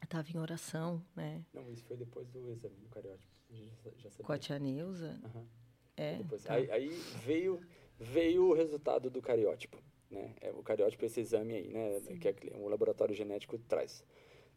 estava 0.03 0.29
em 0.31 0.37
oração, 0.37 1.03
né? 1.15 1.43
Não, 1.53 1.71
isso 1.71 1.83
foi 1.85 1.97
depois 1.97 2.27
do 2.29 2.51
exame 2.51 2.77
do 2.77 2.89
cariótipo. 2.89 3.37
Já, 3.49 3.91
já 3.97 4.23
Com 4.23 4.31
a 4.31 4.37
tia 4.37 4.59
Neuza? 4.59 5.19
Uhum. 5.23 5.47
É. 5.95 6.19
Tá. 6.23 6.53
Aí, 6.53 6.69
aí, 6.69 6.89
veio, 7.25 7.59
veio 7.99 8.49
o 8.49 8.53
resultado 8.53 9.09
do 9.09 9.21
cariótipo. 9.21 9.81
Né? 10.09 10.35
É 10.41 10.51
o 10.51 10.61
cariótipo 10.61 11.03
esse 11.05 11.19
exame 11.19 11.55
aí, 11.55 11.67
né? 11.69 11.99
Sim. 12.01 12.19
Que 12.19 12.27
é, 12.27 12.35
o 12.55 12.67
laboratório 12.67 13.15
genético 13.15 13.57
traz. 13.57 14.03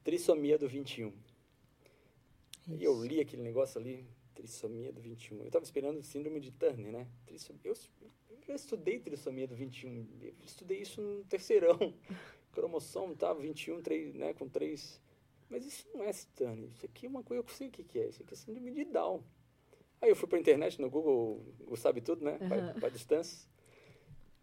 Trissomia 0.04 0.58
do 0.58 0.68
21. 0.68 1.08
Isso. 2.68 2.74
E 2.74 2.84
eu 2.84 3.02
li 3.02 3.20
aquele 3.20 3.42
negócio 3.42 3.80
ali, 3.80 4.06
trissomia 4.40 4.92
do 4.92 5.00
21. 5.00 5.38
Eu 5.38 5.46
estava 5.46 5.64
esperando 5.64 6.02
síndrome 6.02 6.40
de 6.40 6.50
Turner, 6.50 6.92
né? 6.92 7.06
Eu, 7.62 7.74
eu 8.48 8.54
estudei 8.54 8.98
trissomia 8.98 9.46
do 9.46 9.54
21. 9.54 10.08
Eu 10.20 10.34
estudei 10.44 10.80
isso 10.80 11.00
no 11.00 11.24
terceirão. 11.24 11.78
Cromossomo 12.52 13.14
tava 13.14 13.36
tá, 13.36 13.40
21, 13.42 13.80
3, 13.80 14.14
né, 14.14 14.34
com 14.34 14.48
3. 14.48 15.00
Mas 15.48 15.64
isso 15.64 15.86
não 15.94 16.02
é 16.02 16.10
Turner. 16.34 16.70
Isso 16.70 16.84
aqui 16.84 17.06
é 17.06 17.08
uma 17.08 17.22
coisa 17.22 17.42
que 17.42 17.50
eu 17.50 17.54
sei 17.54 17.68
o 17.68 17.70
que 17.70 17.98
é. 17.98 18.08
Isso 18.08 18.22
aqui 18.22 18.34
é 18.34 18.36
síndrome 18.36 18.72
de 18.72 18.84
Down. 18.84 19.22
Aí 20.00 20.08
eu 20.08 20.16
fui 20.16 20.26
para 20.26 20.38
a 20.38 20.40
internet, 20.40 20.80
no 20.80 20.88
Google, 20.88 21.44
o 21.66 21.76
sabe 21.76 22.00
tudo, 22.00 22.24
né? 22.24 22.38
Vai, 22.38 22.58
uhum. 22.58 22.80
vai 22.80 22.90
distância. 22.90 23.46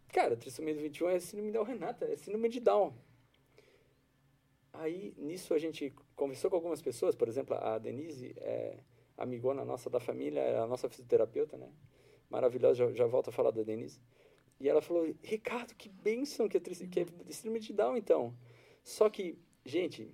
Cara, 0.08 0.36
trissomia 0.36 0.74
do 0.74 0.80
21 0.80 1.08
é 1.10 1.20
síndrome 1.20 1.52
da 1.52 1.62
Renata, 1.62 2.06
é 2.06 2.16
síndrome 2.16 2.48
de 2.48 2.60
Down. 2.60 2.94
Aí, 4.72 5.12
nisso, 5.18 5.52
a 5.52 5.58
gente 5.58 5.92
conversou 6.14 6.48
com 6.48 6.56
algumas 6.56 6.80
pessoas, 6.80 7.16
por 7.16 7.28
exemplo, 7.28 7.56
a 7.56 7.78
Denise, 7.78 8.32
é 8.36 8.78
amigona 9.18 9.64
nossa 9.64 9.90
da 9.90 10.00
família, 10.00 10.40
é 10.40 10.58
a 10.58 10.66
nossa 10.66 10.88
fisioterapeuta, 10.88 11.56
né? 11.56 11.70
Maravilhosa, 12.30 12.74
já, 12.74 12.92
já 12.92 13.06
volto 13.06 13.28
a 13.28 13.32
falar 13.32 13.50
da 13.50 13.62
Denise. 13.62 14.00
E 14.60 14.68
ela 14.68 14.80
falou, 14.80 15.14
Ricardo, 15.22 15.74
que 15.74 15.88
bênção 15.88 16.48
que 16.48 16.56
é, 16.56 16.60
que 16.60 17.00
é 17.00 17.06
síndrome 17.30 17.60
de 17.60 17.72
Down, 17.72 17.96
então. 17.96 18.34
Só 18.82 19.10
que, 19.10 19.38
gente, 19.64 20.10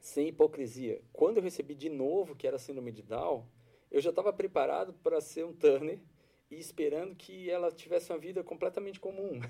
sem 0.00 0.28
hipocrisia, 0.28 1.02
quando 1.12 1.36
eu 1.36 1.42
recebi 1.42 1.74
de 1.74 1.88
novo 1.88 2.34
que 2.34 2.46
era 2.46 2.58
síndrome 2.58 2.90
de 2.90 3.02
Down, 3.02 3.46
eu 3.90 4.00
já 4.00 4.10
estava 4.10 4.32
preparado 4.32 4.92
para 4.94 5.20
ser 5.20 5.44
um 5.44 5.52
Turner, 5.52 6.00
e 6.50 6.58
esperando 6.58 7.14
que 7.14 7.48
ela 7.48 7.70
tivesse 7.70 8.12
uma 8.12 8.18
vida 8.18 8.42
completamente 8.42 8.98
comum, 8.98 9.40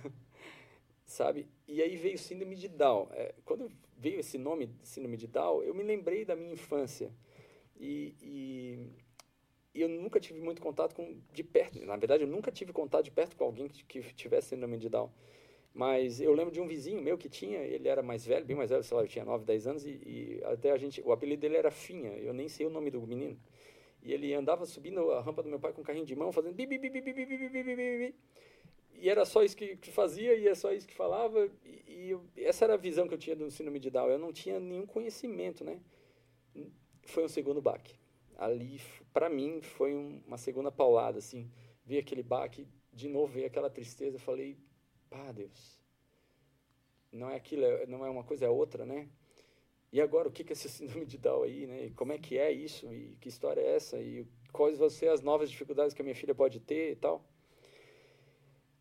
sabe? 1.04 1.48
E 1.66 1.80
aí 1.80 1.96
veio 1.96 2.18
síndrome 2.18 2.54
de 2.56 2.68
Down. 2.68 3.08
É, 3.12 3.34
quando 3.44 3.72
veio 3.96 4.20
esse 4.20 4.36
nome, 4.36 4.70
síndrome 4.82 5.16
de 5.16 5.26
Down, 5.26 5.62
eu 5.62 5.74
me 5.74 5.82
lembrei 5.82 6.24
da 6.24 6.36
minha 6.36 6.52
infância 6.52 7.10
e, 7.80 8.14
e, 8.20 8.78
e, 9.74 9.80
eu 9.80 9.88
nunca 9.88 10.20
tive 10.20 10.40
muito 10.40 10.60
contato 10.60 10.94
com 10.94 11.16
de 11.32 11.42
perto. 11.42 11.84
Na 11.84 11.96
verdade, 11.96 12.22
eu 12.22 12.28
nunca 12.28 12.52
tive 12.52 12.72
contato 12.72 13.04
de 13.04 13.10
perto 13.10 13.36
com 13.36 13.44
alguém 13.44 13.68
que, 13.68 13.82
que 13.84 14.02
tivesse 14.14 14.50
síndrome 14.50 14.76
de 14.76 14.88
Down. 14.88 15.10
Mas 15.72 16.20
eu 16.20 16.34
lembro 16.34 16.52
de 16.52 16.60
um 16.60 16.66
vizinho 16.66 17.00
meu 17.00 17.16
que 17.16 17.28
tinha, 17.28 17.60
ele 17.60 17.88
era 17.88 18.02
mais 18.02 18.26
velho, 18.26 18.44
bem 18.44 18.56
mais 18.56 18.70
velho, 18.70 18.82
sei 18.82 18.96
lá, 18.96 19.02
eu 19.04 19.08
tinha 19.08 19.24
9, 19.24 19.44
10 19.44 19.66
anos, 19.68 19.86
e, 19.86 19.90
e 19.90 20.40
até 20.44 20.72
a 20.72 20.76
gente, 20.76 21.00
o 21.02 21.12
apelido 21.12 21.40
dele 21.40 21.56
era 21.56 21.70
Finha, 21.70 22.10
eu 22.18 22.34
nem 22.34 22.48
sei 22.48 22.66
o 22.66 22.70
nome 22.70 22.90
do 22.90 23.00
menino. 23.06 23.38
E 24.02 24.12
ele 24.12 24.34
andava 24.34 24.66
subindo 24.66 25.10
a 25.12 25.20
rampa 25.20 25.42
do 25.42 25.48
meu 25.48 25.60
pai 25.60 25.72
com 25.72 25.80
um 25.80 25.84
carrinho 25.84 26.06
de 26.06 26.16
mão, 26.16 26.32
fazendo 26.32 26.54
bi, 26.54 26.66
bi, 26.66 26.78
bi, 26.78 26.90
bi, 26.90 27.00
bi, 27.00 27.12
bi, 27.12 27.26
bi, 27.26 27.48
bi, 27.48 27.62
bi, 27.62 27.74
bi. 27.74 28.14
E 28.94 29.08
era 29.08 29.24
só 29.24 29.42
isso 29.42 29.56
que, 29.56 29.76
que 29.76 29.90
fazia 29.90 30.34
e 30.34 30.46
é 30.46 30.54
só 30.54 30.72
isso 30.72 30.86
que 30.86 30.94
falava. 30.94 31.48
E, 31.64 31.82
e 31.86 32.10
eu, 32.10 32.24
essa 32.36 32.64
era 32.64 32.74
a 32.74 32.76
visão 32.76 33.06
que 33.06 33.14
eu 33.14 33.18
tinha 33.18 33.36
do 33.36 33.50
síndrome 33.50 33.78
de 33.78 33.90
Down. 33.90 34.08
Eu 34.08 34.18
não 34.18 34.32
tinha 34.32 34.58
nenhum 34.58 34.86
conhecimento, 34.86 35.64
né? 35.64 35.80
Foi 37.10 37.24
um 37.24 37.28
segundo 37.28 37.60
baque. 37.60 37.94
ali, 38.38 38.80
para 39.12 39.28
mim, 39.28 39.60
foi 39.60 39.94
um, 39.94 40.22
uma 40.26 40.38
segunda 40.38 40.70
paulada, 40.70 41.18
assim. 41.18 41.50
Vi 41.84 41.98
aquele 41.98 42.22
baque, 42.22 42.66
de 42.92 43.08
novo 43.08 43.32
veio 43.32 43.46
aquela 43.46 43.68
tristeza, 43.68 44.18
falei, 44.18 44.56
pá, 45.10 45.32
Deus, 45.32 45.80
não 47.12 47.28
é 47.28 47.36
aquilo, 47.36 47.64
é, 47.64 47.86
não 47.86 48.06
é 48.06 48.10
uma 48.10 48.22
coisa, 48.24 48.46
é 48.46 48.48
outra, 48.48 48.86
né? 48.86 49.08
E 49.92 50.00
agora, 50.00 50.28
o 50.28 50.32
que 50.32 50.42
é 50.48 50.52
esse 50.52 50.68
síndrome 50.70 51.04
de 51.04 51.18
Down 51.18 51.42
aí, 51.42 51.66
né? 51.66 51.86
E 51.86 51.90
como 51.90 52.12
é 52.12 52.18
que 52.18 52.38
é 52.38 52.52
isso? 52.52 52.92
E 52.92 53.16
que 53.20 53.28
história 53.28 53.60
é 53.60 53.74
essa? 53.74 54.00
E 54.00 54.24
quais 54.52 54.78
vão 54.78 54.88
ser 54.88 55.08
as 55.08 55.20
novas 55.20 55.50
dificuldades 55.50 55.92
que 55.92 56.00
a 56.00 56.04
minha 56.04 56.14
filha 56.14 56.34
pode 56.34 56.60
ter 56.60 56.92
e 56.92 56.96
tal? 56.96 57.24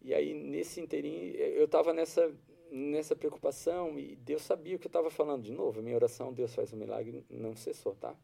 E 0.02 0.14
aí, 0.14 0.34
nesse 0.34 0.80
inteirinho, 0.80 1.36
eu 1.36 1.66
estava 1.66 1.94
nessa, 1.94 2.34
nessa 2.72 3.16
preocupação 3.16 3.98
e 4.00 4.16
Deus 4.18 4.42
sabia 4.44 4.76
o 4.76 4.80
que 4.80 4.88
eu 4.88 4.90
estava 4.90 5.10
falando. 5.10 5.44
De 5.44 5.52
novo, 5.52 5.80
a 5.80 5.84
minha 5.84 5.96
oração, 5.96 6.34
Deus 6.34 6.54
faz 6.54 6.72
um 6.74 6.78
milagre, 6.78 7.26
não 7.30 7.56
cessou, 7.56 7.96
tá? 7.96 8.16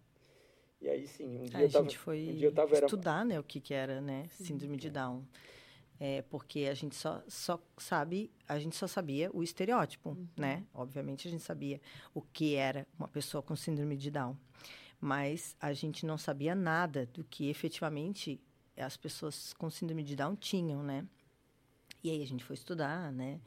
E 0.81 0.87
aí, 0.89 1.07
sim, 1.07 1.25
um 1.39 1.43
dia 1.45 1.57
a 1.59 1.61
eu 1.63 1.69
tava, 1.71 1.85
gente 1.85 1.97
foi 1.97 2.27
um 2.29 2.35
dia 2.35 2.47
eu 2.47 2.53
tava, 2.53 2.75
era- 2.75 2.85
estudar, 2.85 3.25
né, 3.25 3.39
o 3.39 3.43
que 3.43 3.59
que 3.59 3.73
era, 3.73 4.01
né, 4.01 4.27
síndrome 4.29 4.77
de 4.77 4.89
Down. 4.89 5.23
É, 5.97 6.21
porque 6.23 6.67
a 6.69 6.73
gente 6.73 6.93
só, 6.93 7.23
só 7.27 7.57
sabe, 7.77 8.29
a 8.47 8.59
gente 8.59 8.75
só 8.75 8.85
sabia 8.85 9.31
o 9.33 9.41
estereótipo, 9.41 10.17
né? 10.35 10.65
Obviamente 10.73 11.25
a 11.25 11.31
gente 11.31 11.41
sabia 11.41 11.79
o 12.13 12.21
que 12.21 12.55
era 12.55 12.85
uma 12.99 13.07
pessoa 13.07 13.41
com 13.41 13.55
síndrome 13.55 13.95
de 13.95 14.11
Down. 14.11 14.35
Mas 14.99 15.55
a 15.59 15.71
gente 15.71 16.05
não 16.05 16.17
sabia 16.17 16.53
nada 16.53 17.05
do 17.13 17.23
que 17.23 17.49
efetivamente 17.49 18.41
as 18.75 18.97
pessoas 18.97 19.53
com 19.53 19.69
síndrome 19.69 20.03
de 20.03 20.17
Down 20.17 20.35
tinham, 20.35 20.83
né? 20.83 21.05
E 22.05 22.11
aí 22.11 22.21
a 22.21 22.27
gente 22.27 22.43
foi 22.43 22.53
estudar, 22.53 23.11
né? 23.11 23.39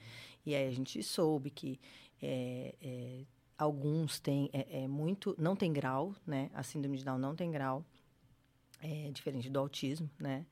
E 0.44 0.52
aí 0.52 0.66
a 0.66 0.70
gente 0.72 1.00
soube 1.00 1.48
que 1.48 1.78
é, 2.20 2.74
é, 2.82 3.24
alguns 3.56 4.18
têm 4.18 4.50
é, 4.52 4.82
é 4.82 4.88
muito, 4.88 5.32
não 5.38 5.54
tem 5.54 5.72
grau, 5.72 6.12
né? 6.26 6.50
A 6.52 6.64
síndrome 6.64 6.96
de 6.98 7.04
Down 7.04 7.18
não 7.18 7.36
tem 7.36 7.52
grau, 7.52 7.84
é 8.82 9.12
diferente 9.12 9.48
do 9.48 9.60
autismo, 9.60 10.10
né? 10.18 10.44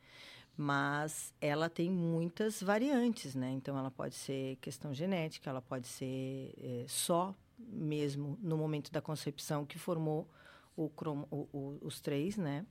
Mas 0.56 1.34
ela 1.40 1.68
tem 1.68 1.90
muitas 1.90 2.62
variantes, 2.62 3.34
né? 3.34 3.50
Então 3.50 3.76
ela 3.76 3.90
pode 3.90 4.14
ser 4.14 4.54
questão 4.60 4.94
genética, 4.94 5.50
ela 5.50 5.60
pode 5.60 5.88
ser 5.88 6.54
é, 6.58 6.84
só 6.86 7.34
mesmo 7.58 8.38
no 8.40 8.56
momento 8.56 8.92
da 8.92 9.02
concepção 9.02 9.66
que 9.66 9.80
formou 9.80 10.30
o 10.76 10.88
cromo, 10.88 11.26
o, 11.28 11.48
o, 11.52 11.78
os 11.82 12.00
três, 12.00 12.36
né? 12.36 12.64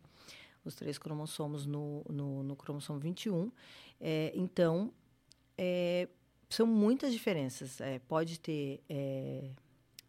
Os 0.63 0.75
três 0.75 0.97
cromossomos 0.97 1.65
no, 1.65 2.05
no, 2.09 2.41
no 2.41 2.55
cromossomo 2.55 2.99
21. 3.01 3.51
É, 3.99 4.31
então, 4.33 4.93
é, 5.57 6.07
são 6.49 6.65
muitas 6.67 7.11
diferenças. 7.13 7.79
É, 7.81 7.99
pode 7.99 8.39
ter 8.39 8.81
é, 8.89 9.49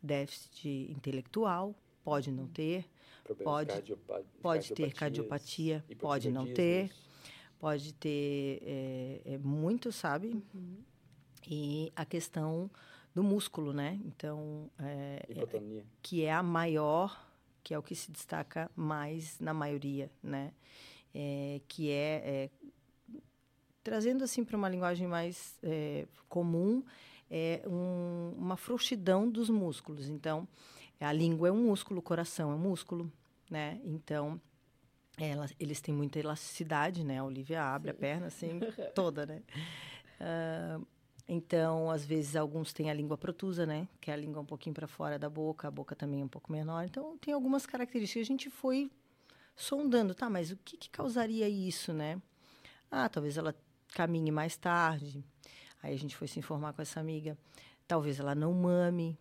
déficit 0.03 0.69
intelectual, 0.91 1.75
pode 2.05 2.31
não 2.31 2.47
ter, 2.47 2.85
problemas 3.25 3.45
pode- 3.53 3.71
cardiopa- 3.73 4.23
pode 4.43 4.69
ter 4.75 4.83
cardiopatia, 4.99 5.85
pode 5.99 6.31
não 6.31 6.45
ter, 6.55 6.93
pode 7.59 7.93
ter 7.95 8.63
é, 8.63 9.21
é, 9.25 9.39
muito, 9.39 9.91
sabe? 9.93 10.43
E 11.49 11.93
a 11.95 12.05
questão 12.05 12.71
do 13.15 13.23
músculo, 13.23 13.73
né? 13.73 14.01
Então, 14.05 14.71
é, 14.79 15.25
é, 15.29 15.35
que 16.03 16.23
é 16.25 16.33
a 16.33 16.43
maior, 16.43 17.25
que 17.63 17.73
é 17.73 17.79
o 17.79 17.83
que 17.83 17.95
se 17.95 18.11
destaca 18.11 18.71
mais 18.77 19.39
na 19.41 19.55
maioria, 19.55 20.11
né? 20.23 20.53
É, 21.15 21.61
que 21.67 21.91
é, 21.91 22.23
é, 22.25 22.51
trazendo 23.87 24.25
assim 24.25 24.45
para 24.45 24.57
uma 24.57 24.69
linguagem 24.69 25.07
mais 25.07 25.57
é, 25.63 26.07
comum, 26.29 26.83
é 27.31 27.63
um- 27.69 28.35
uma 28.37 28.57
frouxidão 28.57 29.31
dos 29.31 29.49
músculos. 29.49 30.09
Então, 30.09 30.49
a 31.01 31.13
língua 31.13 31.47
é 31.49 31.53
um 31.53 31.69
músculo, 31.69 32.01
o 32.01 32.03
coração 32.03 32.51
é 32.51 32.55
um 32.57 32.59
músculo, 32.59 33.11
né? 33.49 33.81
Então, 33.85 34.41
ela- 35.17 35.49
eles 35.61 35.81
têm 35.81 35.95
muita 35.95 36.19
elasticidade, 36.19 37.05
né? 37.05 37.19
A 37.21 37.25
Olivia 37.25 37.63
abre 37.63 37.93
a 37.93 37.95
perna 37.95 38.27
assim 38.27 38.59
toda, 38.93 39.25
né? 39.25 39.41
Ah, 40.19 40.81
então, 41.29 41.89
às 41.89 42.05
vezes, 42.05 42.35
alguns 42.35 42.73
têm 42.73 42.91
a 42.91 42.95
língua 42.95 43.17
protusa, 43.17 43.65
né? 43.65 43.87
Que 44.01 44.11
é 44.11 44.15
a 44.15 44.17
língua 44.17 44.43
um 44.43 44.47
pouquinho 44.47 44.75
para 44.75 44.89
fora 44.89 45.17
da 45.17 45.31
boca, 45.31 45.69
a 45.69 45.71
boca 45.71 45.95
também 45.95 46.23
é 46.23 46.25
um 46.25 46.29
pouco 46.29 46.51
menor. 46.51 46.85
Então, 46.85 47.17
tem 47.19 47.33
algumas 47.33 47.67
características. 47.67 48.23
A 48.27 48.33
gente 48.33 48.51
foi 48.51 48.91
sondando, 49.55 50.13
tá, 50.13 50.29
mas 50.29 50.51
o 50.51 50.57
que, 50.57 50.77
que 50.77 50.91
causaria 50.91 51.49
isso, 51.49 51.93
né? 51.93 52.21
Ah, 52.91 53.09
talvez 53.09 53.37
ela 53.37 53.53
caminhe 53.97 54.31
mais 54.31 54.57
tarde. 54.59 55.25
Aí 55.83 55.95
a 55.95 55.99
gente 55.99 56.15
foi 56.15 56.29
se 56.29 56.39
informar 56.39 56.75
com 56.75 56.83
essa 56.83 57.01
amiga. 57.01 57.37
Talvez 57.89 58.21
ela 58.21 58.35
não 58.35 58.53
mame 58.53 59.19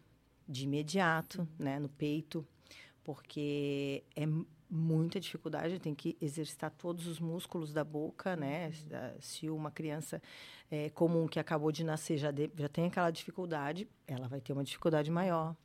de 0.47 0.65
imediato, 0.65 1.47
né, 1.57 1.79
no 1.79 1.88
peito, 1.88 2.45
porque 3.03 4.03
é 4.15 4.25
muita 4.69 5.19
dificuldade, 5.19 5.79
tem 5.79 5.95
que 5.95 6.17
exercitar 6.19 6.71
todos 6.71 7.07
os 7.07 7.19
músculos 7.19 7.71
da 7.71 7.83
boca, 7.83 8.35
né? 8.35 8.71
Se- 8.71 8.93
ah, 8.93 9.15
Se 9.19 9.49
uma 9.49 9.71
criança 9.71 10.21
é, 10.69 10.89
comum 10.89 11.27
que 11.27 11.39
acabou 11.39 11.71
de 11.71 11.83
nascer 11.83 12.17
já, 12.17 12.31
de- 12.31 12.51
já 12.57 12.67
tem 12.67 12.88
aquela 12.88 13.11
dificuldade, 13.11 13.88
ela 14.07 14.27
vai 14.27 14.41
ter 14.41 14.51
uma 14.53 14.63
dificuldade 14.63 15.09
maior 15.11 15.55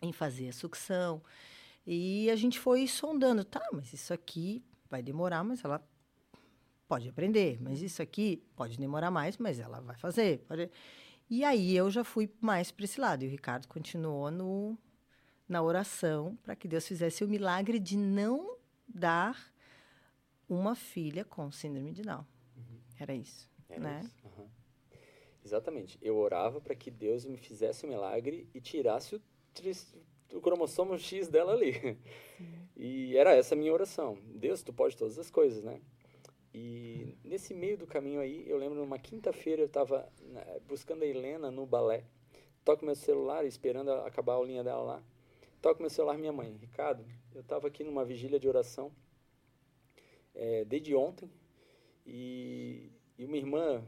em 0.00 0.12
fazer 0.12 0.48
a 0.48 0.52
sucção. 0.52 1.20
E 1.86 2.30
a 2.30 2.36
gente 2.36 2.58
foi 2.58 2.86
sondando, 2.86 3.44
tá, 3.44 3.62
mas 3.72 3.92
isso 3.92 4.14
aqui 4.14 4.62
vai 4.88 5.02
demorar, 5.02 5.42
mas 5.44 5.64
ela 5.64 5.84
pode 6.90 7.08
aprender. 7.08 7.56
Mas 7.62 7.80
isso 7.80 8.02
aqui 8.02 8.42
pode 8.56 8.76
demorar 8.76 9.12
mais, 9.12 9.38
mas 9.38 9.60
ela 9.60 9.80
vai 9.80 9.96
fazer. 9.96 10.40
pode- 10.40 10.68
E 11.30 11.44
aí 11.44 11.76
eu 11.76 11.88
já 11.88 12.02
fui 12.02 12.28
mais 12.40 12.72
para 12.72 12.84
esse 12.84 13.00
lado. 13.00 13.22
E 13.22 13.28
o 13.28 13.30
Ricardo 13.30 13.68
continuou 13.68 14.28
no, 14.28 14.76
na 15.48 15.62
oração 15.62 16.36
para 16.42 16.56
que 16.56 16.66
Deus 16.66 16.84
fizesse 16.86 17.22
o 17.22 17.28
milagre 17.28 17.78
de 17.78 17.96
não 17.96 18.56
dar 18.88 19.36
uma 20.48 20.74
filha 20.74 21.24
com 21.24 21.48
síndrome 21.52 21.92
de 21.92 22.02
Down. 22.02 22.26
Era 22.98 23.14
isso, 23.14 23.48
Era 23.68 23.80
né? 23.80 24.00
isso, 24.02 24.16
aham. 24.26 24.48
Exatamente. 25.44 25.96
Eu 26.02 26.16
orava 26.18 26.60
para 26.60 26.74
que 26.74 26.90
Deus 26.90 27.24
me 27.24 27.36
fizesse 27.36 27.86
um 27.86 27.88
milagre 27.88 28.48
e 28.52 28.60
tirasse 28.60 29.14
o, 29.14 29.22
o 30.36 30.40
cromossomo 30.40 30.98
X 30.98 31.28
dela 31.28 31.52
ali. 31.52 31.96
E 32.76 33.16
era 33.16 33.32
essa 33.34 33.54
a 33.54 33.58
minha 33.58 33.72
oração. 33.72 34.18
Deus, 34.34 34.62
tu 34.62 34.72
pode 34.72 34.96
todas 34.96 35.18
as 35.18 35.30
coisas, 35.30 35.62
né? 35.62 35.80
E 36.52 37.16
nesse 37.24 37.54
meio 37.54 37.78
do 37.78 37.86
caminho 37.86 38.20
aí, 38.20 38.48
eu 38.48 38.58
lembro 38.58 38.78
numa 38.78 38.98
quinta-feira 38.98 39.62
eu 39.62 39.66
estava 39.66 40.08
buscando 40.66 41.02
a 41.02 41.06
Helena 41.06 41.50
no 41.50 41.64
balé. 41.64 42.04
Toco 42.64 42.84
meu 42.84 42.94
celular, 42.94 43.44
esperando 43.44 43.90
acabar 43.92 44.32
a 44.32 44.36
aulinha 44.36 44.62
dela 44.64 44.82
lá. 44.82 45.02
Toco 45.62 45.80
meu 45.80 45.90
celular, 45.90 46.18
minha 46.18 46.32
mãe. 46.32 46.56
Ricardo, 46.60 47.04
eu 47.34 47.40
estava 47.40 47.68
aqui 47.68 47.84
numa 47.84 48.04
vigília 48.04 48.38
de 48.38 48.48
oração 48.48 48.90
eh, 50.34 50.64
desde 50.66 50.94
ontem. 50.94 51.30
E, 52.06 52.90
e 53.16 53.24
uma 53.24 53.36
irmã, 53.36 53.84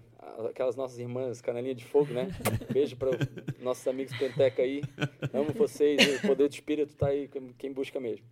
aquelas 0.48 0.77
nossas 0.77 0.98
irmãs, 0.98 1.40
canelinha 1.40 1.75
de 1.75 1.85
fogo, 1.85 2.12
né? 2.12 2.29
Beijo 2.72 2.96
para 2.96 3.11
nossos 3.59 3.87
amigos 3.88 4.16
Penteca 4.16 4.62
aí. 4.62 4.83
Amo 5.33 5.53
vocês, 5.53 6.22
o 6.22 6.27
poder 6.27 6.48
do 6.48 6.55
Espírito 6.55 6.94
tá 6.96 7.09
aí, 7.09 7.29
quem- 7.59 7.72
busca 7.72 7.98
mesmo. 7.98 8.25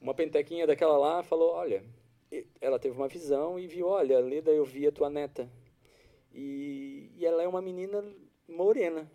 Uma 0.00 0.14
pentequinha 0.14 0.66
daquela 0.66 0.96
lá 0.96 1.22
falou, 1.22 1.52
olha, 1.52 1.84
ela 2.60 2.78
teve 2.78 2.96
uma 2.96 3.08
visão 3.08 3.58
e 3.58 3.66
viu, 3.66 3.86
olha, 3.86 4.18
Leda, 4.20 4.50
eu 4.50 4.64
vi 4.64 4.86
a 4.86 4.92
tua 4.92 5.10
neta. 5.10 5.48
E, 6.32 7.10
e 7.16 7.26
ela 7.26 7.42
é 7.42 7.48
uma 7.48 7.60
menina 7.60 8.02
morena. 8.48 9.10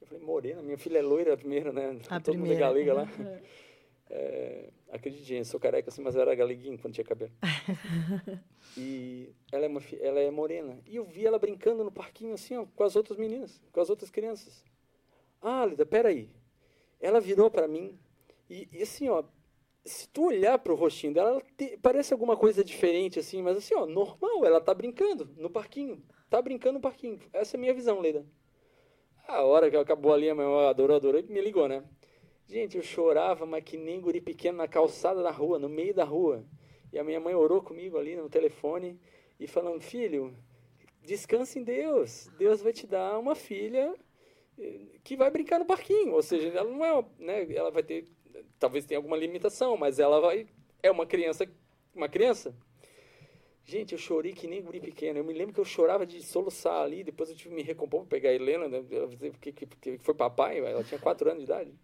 Eu 0.00 0.06
falei, 0.06 0.22
morena? 0.22 0.62
Minha 0.62 0.78
filha 0.78 0.98
é 0.98 1.02
loira 1.02 1.36
primeiro, 1.36 1.72
né? 1.72 1.98
A 2.08 2.20
Todo 2.20 2.36
mundo 2.36 2.52
é 2.52 2.56
primeira. 2.56 2.60
galega 2.60 2.94
lá. 2.94 3.08
É, 4.10 4.70
acredite, 4.90 5.22
gente, 5.22 5.46
sou 5.46 5.60
careca 5.60 5.90
assim, 5.90 6.00
mas 6.00 6.14
eu 6.14 6.22
era 6.22 6.34
galeguinho 6.34 6.78
quando 6.78 6.94
tinha 6.94 7.04
cabelo. 7.04 7.30
e 8.74 9.34
ela 9.52 9.66
é, 9.66 9.68
uma, 9.68 9.82
ela 10.00 10.18
é 10.20 10.30
morena. 10.30 10.80
E 10.86 10.96
eu 10.96 11.04
vi 11.04 11.26
ela 11.26 11.38
brincando 11.38 11.84
no 11.84 11.92
parquinho 11.92 12.32
assim, 12.32 12.56
ó, 12.56 12.64
com 12.74 12.84
as 12.84 12.96
outras 12.96 13.18
meninas, 13.18 13.60
com 13.70 13.80
as 13.80 13.90
outras 13.90 14.10
crianças. 14.10 14.64
Ah, 15.42 15.66
Lida, 15.66 15.84
peraí. 15.84 16.30
Ela 16.98 17.20
virou 17.20 17.50
para 17.50 17.68
mim 17.68 17.98
e, 18.48 18.66
e 18.72 18.82
assim, 18.82 19.08
ó, 19.10 19.22
se 19.84 20.08
tu 20.08 20.26
olhar 20.26 20.58
pro 20.58 20.74
rostinho 20.74 21.14
dela, 21.14 21.30
ela 21.30 21.42
te- 21.56 21.78
parece 21.82 22.12
alguma 22.12 22.36
coisa 22.36 22.62
diferente 22.64 23.18
assim, 23.18 23.42
mas 23.42 23.56
assim, 23.56 23.74
ó, 23.74 23.86
normal, 23.86 24.44
ela 24.44 24.60
tá 24.60 24.74
brincando 24.74 25.30
no 25.36 25.50
parquinho. 25.50 26.02
Tá 26.28 26.42
brincando 26.42 26.74
no 26.74 26.80
parquinho. 26.80 27.20
Essa 27.32 27.56
é 27.56 27.58
a 27.58 27.60
minha 27.60 27.74
visão, 27.74 28.00
Leda. 28.00 28.26
A 29.26 29.42
hora 29.42 29.70
que 29.70 29.76
acabou 29.76 30.12
ali, 30.12 30.28
a 30.28 30.34
minha 30.34 30.46
mãe 30.46 30.68
adorou, 30.68 30.96
adorou, 30.96 31.22
me 31.22 31.40
ligou, 31.40 31.68
né? 31.68 31.84
Gente, 32.46 32.76
eu 32.78 32.82
chorava, 32.82 33.44
mas 33.44 33.62
que 33.62 33.76
nem 33.76 34.00
guri 34.00 34.20
pequeno 34.20 34.58
na 34.58 34.66
calçada 34.68 35.22
da 35.22 35.30
rua, 35.30 35.58
no 35.58 35.68
meio 35.68 35.94
da 35.94 36.04
rua. 36.04 36.44
E 36.92 36.98
a 36.98 37.04
minha 37.04 37.20
mãe 37.20 37.34
orou 37.34 37.62
comigo 37.62 37.98
ali 37.98 38.16
no 38.16 38.28
telefone 38.30 38.98
e 39.38 39.46
falando: 39.46 39.82
Filho, 39.82 40.34
descansa 41.02 41.58
em 41.58 41.62
Deus. 41.62 42.28
Deus 42.38 42.62
vai 42.62 42.72
te 42.72 42.86
dar 42.86 43.18
uma 43.18 43.34
filha 43.34 43.94
eh, 44.58 44.98
que 45.04 45.14
vai 45.16 45.30
brincar 45.30 45.58
no 45.58 45.66
parquinho. 45.66 46.14
Ou 46.14 46.22
seja, 46.22 46.48
ela 46.48 46.70
não 46.70 46.84
é, 46.84 47.04
né? 47.18 47.54
Ela 47.54 47.70
vai 47.70 47.82
ter, 47.82 48.06
talvez 48.58 48.84
tenha 48.84 48.98
alguma 48.98 49.16
limitação, 49.16 49.76
mas 49.76 49.98
ela 49.98 50.20
vai, 50.20 50.46
é 50.82 50.90
uma 50.90 51.06
criança, 51.06 51.46
uma 51.94 52.08
criança. 52.08 52.54
Gente, 53.64 53.92
eu 53.92 53.98
chorei 53.98 54.32
que 54.32 54.46
nem 54.46 54.62
guri 54.62 54.80
pequeno. 54.80 55.18
Eu 55.18 55.24
me 55.24 55.34
lembro 55.34 55.52
que 55.52 55.60
eu 55.60 55.64
chorava 55.64 56.06
de 56.06 56.22
soluçar 56.22 56.82
ali. 56.82 57.04
Depois 57.04 57.28
eu 57.28 57.36
tive 57.36 57.50
que 57.50 57.54
me 57.56 57.62
recompor 57.62 58.00
para 58.00 58.08
pegar 58.08 58.30
a 58.30 58.34
Helena, 58.34 58.66
né? 58.66 58.82
Ela 58.90 59.08
dizia 59.08 59.30
que, 59.32 59.52
que, 59.52 59.66
que 59.66 59.98
foi 59.98 60.14
papai. 60.14 60.58
Ela 60.58 60.82
tinha 60.82 60.98
quatro 60.98 61.28
anos 61.28 61.44
de 61.44 61.52
idade. 61.52 61.74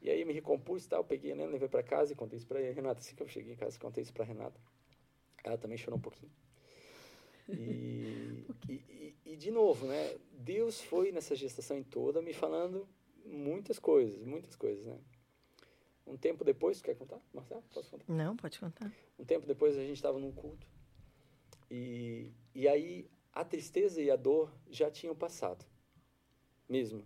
E 0.00 0.08
aí 0.08 0.24
me 0.24 0.32
recompus, 0.32 0.86
tal, 0.86 1.02
peguei 1.02 1.32
a 1.32 1.34
Helena, 1.34 1.50
levei 1.50 1.68
para 1.68 1.82
casa 1.82 2.12
e 2.12 2.14
contei 2.14 2.36
isso 2.36 2.46
para 2.46 2.60
Renata. 2.60 3.00
Assim 3.00 3.16
que 3.16 3.22
eu 3.24 3.26
cheguei 3.26 3.54
em 3.54 3.56
casa, 3.56 3.76
contei 3.76 4.02
isso 4.02 4.12
para 4.12 4.24
Renata. 4.24 4.60
Ela 5.42 5.58
também 5.58 5.76
chorou 5.76 5.98
um 5.98 6.02
pouquinho. 6.02 6.30
E, 7.48 8.46
e, 8.68 8.72
e, 8.72 9.16
e, 9.24 9.36
de 9.36 9.50
novo, 9.50 9.86
né? 9.86 10.14
Deus 10.30 10.80
foi 10.80 11.10
nessa 11.10 11.34
gestação 11.34 11.82
toda 11.82 12.22
me 12.22 12.32
falando 12.32 12.86
muitas 13.24 13.78
coisas, 13.78 14.22
muitas 14.24 14.54
coisas, 14.54 14.86
né? 14.86 14.98
Um 16.06 16.16
tempo 16.16 16.44
depois, 16.44 16.82
quer 16.82 16.94
contar, 16.94 17.20
Marcelo? 17.32 17.62
Posso 17.72 17.90
contar? 17.90 18.12
Não, 18.12 18.36
pode 18.36 18.58
contar. 18.60 18.92
Um 19.18 19.24
tempo 19.24 19.46
depois 19.46 19.76
a 19.76 19.80
gente 19.80 19.96
estava 19.96 20.18
num 20.18 20.32
culto 20.32 20.66
e, 21.70 22.30
e 22.54 22.68
aí 22.68 23.10
a 23.32 23.44
tristeza 23.44 24.00
e 24.00 24.10
a 24.10 24.16
dor 24.16 24.52
já 24.70 24.90
tinham 24.90 25.14
passado, 25.14 25.64
mesmo. 26.68 27.04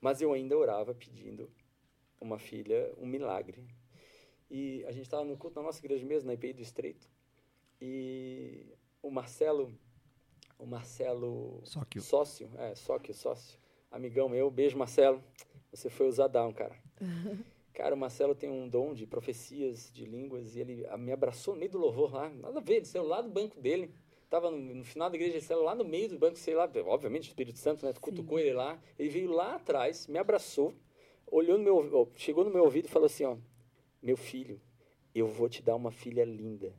Mas 0.00 0.20
eu 0.20 0.32
ainda 0.32 0.56
orava 0.56 0.94
pedindo 0.94 1.50
uma 2.20 2.38
filha, 2.38 2.92
um 2.98 3.06
milagre. 3.06 3.64
E 4.50 4.84
a 4.86 4.92
gente 4.92 5.04
estava 5.04 5.24
no 5.24 5.36
culto 5.36 5.60
na 5.60 5.66
nossa 5.66 5.78
igreja 5.78 6.04
mesmo, 6.06 6.26
na 6.26 6.34
IPI 6.34 6.54
do 6.54 6.62
Estreito. 6.62 7.08
E 7.80 8.66
o 9.02 9.10
Marcelo, 9.10 9.72
o 10.58 10.66
Marcelo 10.66 11.60
Sócio, 11.64 12.02
sócio, 12.02 12.50
é, 12.56 12.74
sócio, 12.74 13.14
sócio, 13.14 13.58
amigão 13.90 14.28
meu, 14.28 14.50
beijo 14.50 14.76
Marcelo, 14.76 15.22
você 15.70 15.88
foi 15.88 16.08
usadão, 16.08 16.52
cara. 16.52 16.76
Cara, 17.78 17.94
o 17.94 17.98
Marcelo 17.98 18.34
tem 18.34 18.50
um 18.50 18.68
dom 18.68 18.92
de 18.92 19.06
profecias, 19.06 19.88
de 19.92 20.04
línguas, 20.04 20.56
e 20.56 20.60
ele 20.60 20.84
me 20.98 21.12
abraçou 21.12 21.54
no 21.54 21.60
meio 21.60 21.70
do 21.70 21.78
louvor 21.78 22.12
lá, 22.12 22.28
nada 22.28 22.58
a 22.58 22.60
ver, 22.60 22.78
ele 22.78 22.84
saiu 22.84 23.06
lá 23.06 23.20
do 23.20 23.30
banco 23.30 23.60
dele, 23.60 23.94
estava 24.24 24.50
no, 24.50 24.58
no, 24.58 24.84
final 24.84 25.08
da 25.08 25.14
igreja, 25.14 25.34
ele 25.34 25.44
saiu 25.44 25.62
lá 25.62 25.76
no 25.76 25.84
meio 25.84 26.08
do 26.08 26.18
banco, 26.18 26.36
sei 26.36 26.56
lá, 26.56 26.68
obviamente 26.86 27.26
o 27.26 27.30
Espírito 27.30 27.56
Santo, 27.56 27.86
né, 27.86 27.92
cutucou 28.00 28.40
ele 28.40 28.52
lá, 28.52 28.82
ele 28.98 29.08
veio 29.08 29.30
lá 29.30 29.54
atrás, 29.54 30.08
me 30.08 30.18
abraçou, 30.18 30.74
olhou 31.24 31.56
no 31.56 31.62
meu, 31.62 32.12
chegou 32.16 32.44
no 32.44 32.50
meu 32.50 32.64
ouvido 32.64 32.86
e 32.86 32.88
falou 32.88 33.06
assim, 33.06 33.22
ó, 33.22 33.36
meu 34.02 34.16
filho, 34.16 34.60
eu 35.14 35.28
vou 35.28 35.48
te 35.48 35.62
dar 35.62 35.76
uma 35.76 35.92
filha 35.92 36.24
linda. 36.24 36.74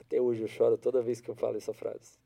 Até 0.00 0.22
hoje 0.22 0.40
eu 0.40 0.48
choro 0.48 0.78
toda 0.78 1.02
vez 1.02 1.20
que 1.20 1.28
eu 1.28 1.34
falo 1.34 1.58
essa 1.58 1.74
frase. 1.74 2.18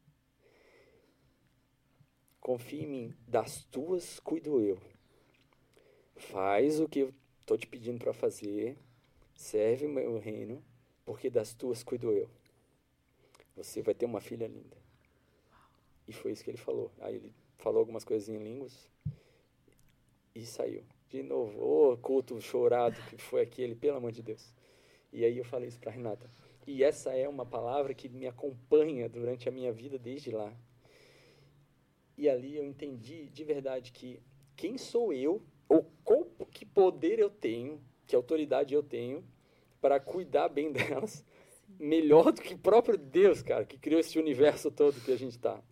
Confia 2.39 2.85
em 2.85 2.87
mim, 2.87 3.15
das 3.27 3.65
tuas 3.65 4.21
cuido 4.21 4.61
eu. 4.61 4.79
Faz 6.15 6.79
o 6.79 6.89
que 6.89 7.13
estou 7.47 7.57
te 7.57 7.65
pedindo 7.65 8.01
para 8.01 8.13
fazer, 8.13 8.77
serve 9.33 9.87
o 9.87 9.89
meu 9.89 10.19
reino, 10.19 10.61
porque 11.05 11.31
das 11.31 11.55
tuas 11.55 11.85
cuido 11.85 12.13
eu. 12.13 12.29
Você 13.55 13.83
vai 13.83 13.95
ter 13.95 14.05
uma 14.05 14.21
filha 14.21 14.49
linda. 14.49 14.77
E 16.09 16.13
foi 16.13 16.33
isso 16.33 16.43
que 16.43 16.51
ele 16.51 16.59
falou. 16.59 16.91
Aí 16.99 17.15
ele 17.15 17.33
falou 17.59 17.79
algumas 17.79 18.05
coisas 18.05 18.29
em 18.29 18.37
línguas 18.37 18.91
e 20.35 20.45
saiu. 20.45 20.83
De 21.09 21.23
novo, 21.23 21.57
ô 21.61 21.93
oh, 21.93 21.97
culto 21.97 22.41
chorado 22.41 23.01
que 23.09 23.17
foi 23.17 23.43
aquele, 23.43 23.77
pelo 23.77 23.99
amor 23.99 24.11
de 24.11 24.23
Deus. 24.23 24.53
E 25.13 25.25
aí 25.25 25.39
eu 25.39 25.45
falei 25.45 25.69
isso 25.69 25.79
para 25.79 25.93
Renata. 25.93 26.29
E 26.67 26.83
essa 26.83 27.13
é 27.13 27.29
uma 27.29 27.47
palavra 27.47 27.95
que 27.95 28.09
me 28.09 28.27
acompanha 28.27 29.09
durante 29.09 29.49
a 29.49 29.53
minha 29.53 29.73
vida 29.73 30.01
desde 30.01 30.33
lá. 30.33 30.53
E 32.19 32.29
ali 32.29 32.57
eu 32.57 32.65
entendi 32.65 33.29
de 33.29 33.45
verdade 33.45 33.93
que 33.93 34.21
quem 34.57 34.77
sou 34.77 35.13
eu, 35.13 35.41
ou 35.69 35.89
qual, 36.03 36.26
que 36.57 36.65
poder 36.65 37.19
eu 37.19 37.29
tenho, 37.29 37.79
que 38.07 38.17
autoridade 38.17 38.75
eu 38.75 38.83
tenho 38.83 39.23
para 39.81 40.01
cuidar 40.01 40.49
bem 40.49 40.73
delas, 40.73 41.23
melhor 41.79 42.33
do 42.33 42.41
que 42.41 42.55
o 42.55 42.59
próprio 42.59 42.97
Deus, 42.97 43.43
cara, 43.43 43.67
que 43.67 43.77
criou 43.77 44.01
esse 44.01 44.19
universo 44.19 44.71
todo 44.71 45.01
que 45.01 45.13
a 45.13 45.19
gente 45.19 45.33
está. 45.33 45.63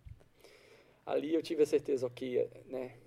Ali 1.03 1.33
eu 1.33 1.41
tive 1.41 1.63
a 1.63 1.65
certeza, 1.65 2.05
ok, 2.05 2.47
né? 2.67 2.97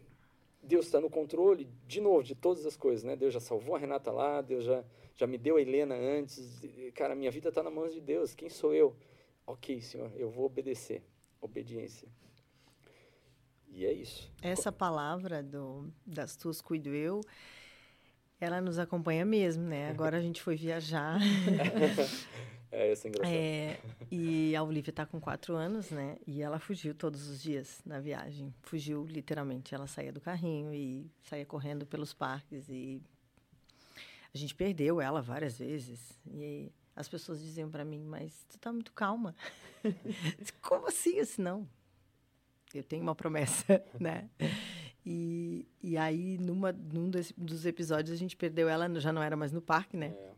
Deus 0.61 0.87
está 0.87 1.01
no 1.01 1.09
controle, 1.09 1.69
de 1.87 2.01
novo, 2.01 2.25
de 2.25 2.35
todas 2.35 2.67
as 2.67 2.77
coisas, 2.77 3.05
né? 3.05 3.15
Deus 3.15 3.33
já 3.33 3.41
salvou 3.41 3.77
a 3.77 3.79
Renata 3.79 4.11
lá, 4.11 4.41
Deus 4.41 4.65
já 4.65 4.85
já 5.15 5.27
me 5.27 5.37
deu 5.37 5.57
a 5.57 5.61
Helena 5.61 5.97
antes. 5.97 6.61
Cara, 6.95 7.15
minha 7.15 7.31
vida 7.31 7.49
está 7.49 7.61
na 7.61 7.71
mão 7.71 7.89
de 7.89 8.01
Deus. 8.01 8.37
Quem 8.37 8.49
sou 8.49 8.73
eu? 8.73 8.97
Ok, 9.45 9.81
Senhor, 9.81 10.13
eu 10.17 10.31
vou 10.31 10.47
obedecer. 10.47 11.03
Obediência. 11.41 12.09
E 13.69 13.85
é 13.85 13.93
isso. 13.93 14.33
Essa 14.41 14.71
palavra 14.71 15.43
do 15.43 15.93
das 16.07 16.37
tuas 16.37 16.61
cuido 16.61 16.91
eu, 16.91 17.21
ela 18.41 18.61
nos 18.61 18.79
acompanha 18.79 19.25
mesmo, 19.25 19.65
né? 19.65 19.89
Agora 19.91 20.19
a 20.19 20.21
gente 20.21 20.43
foi 20.43 20.57
viajar. 20.57 21.19
é, 22.71 22.93
isso 22.93 23.07
é 23.07 23.11
engraçado. 23.11 23.35
É, 23.35 23.81
e 24.11 24.55
a 24.55 24.63
Olivia 24.63 24.91
está 24.91 25.05
com 25.05 25.21
quatro 25.21 25.55
anos, 25.55 25.91
né? 25.91 26.17
E 26.27 26.43
ela 26.43 26.59
fugiu 26.59 26.95
todos 26.95 27.29
os 27.29 27.43
dias 27.43 27.81
na 27.85 28.01
viagem. 28.01 28.55
Fugiu 28.63 29.05
literalmente. 29.05 29.75
Ela 29.75 29.87
saía 29.87 30.13
do 30.13 30.21
carrinho 30.21 30.73
e 30.73 31.11
saía 31.23 31.47
correndo 31.47 31.87
pelos 31.87 32.13
parques 32.13 32.69
e 32.69 33.03
a 34.35 34.39
gente 34.39 34.55
perdeu 34.55 35.01
ela 35.01 35.21
várias 35.21 35.59
vezes. 35.59 36.19
E 36.27 36.71
as 36.95 37.09
pessoas 37.09 37.41
diziam 37.41 37.71
para 37.71 37.85
mim, 37.85 38.05
mas 38.05 38.45
tu 38.49 38.59
tá 38.59 38.73
muito 38.73 38.93
calma. 38.93 39.35
Como 40.61 40.89
assim? 40.89 41.19
assim? 41.19 41.43
Não. 41.43 41.69
Eu 42.75 42.83
tenho 42.83 43.03
uma 43.03 43.15
promessa, 43.15 43.83
né? 43.99 44.29
E, 45.11 45.67
e 45.83 45.97
aí, 45.97 46.37
numa, 46.37 46.71
num 46.71 47.09
desse, 47.09 47.33
dos 47.35 47.65
episódios, 47.65 48.15
a 48.15 48.19
gente 48.19 48.37
perdeu 48.37 48.69
ela, 48.69 48.87
já 49.01 49.11
não 49.11 49.23
era 49.23 49.35
mais 49.39 49.51
no 49.51 49.63
parque, 49.63 49.97
né? 49.97 50.09
É. 50.09 50.33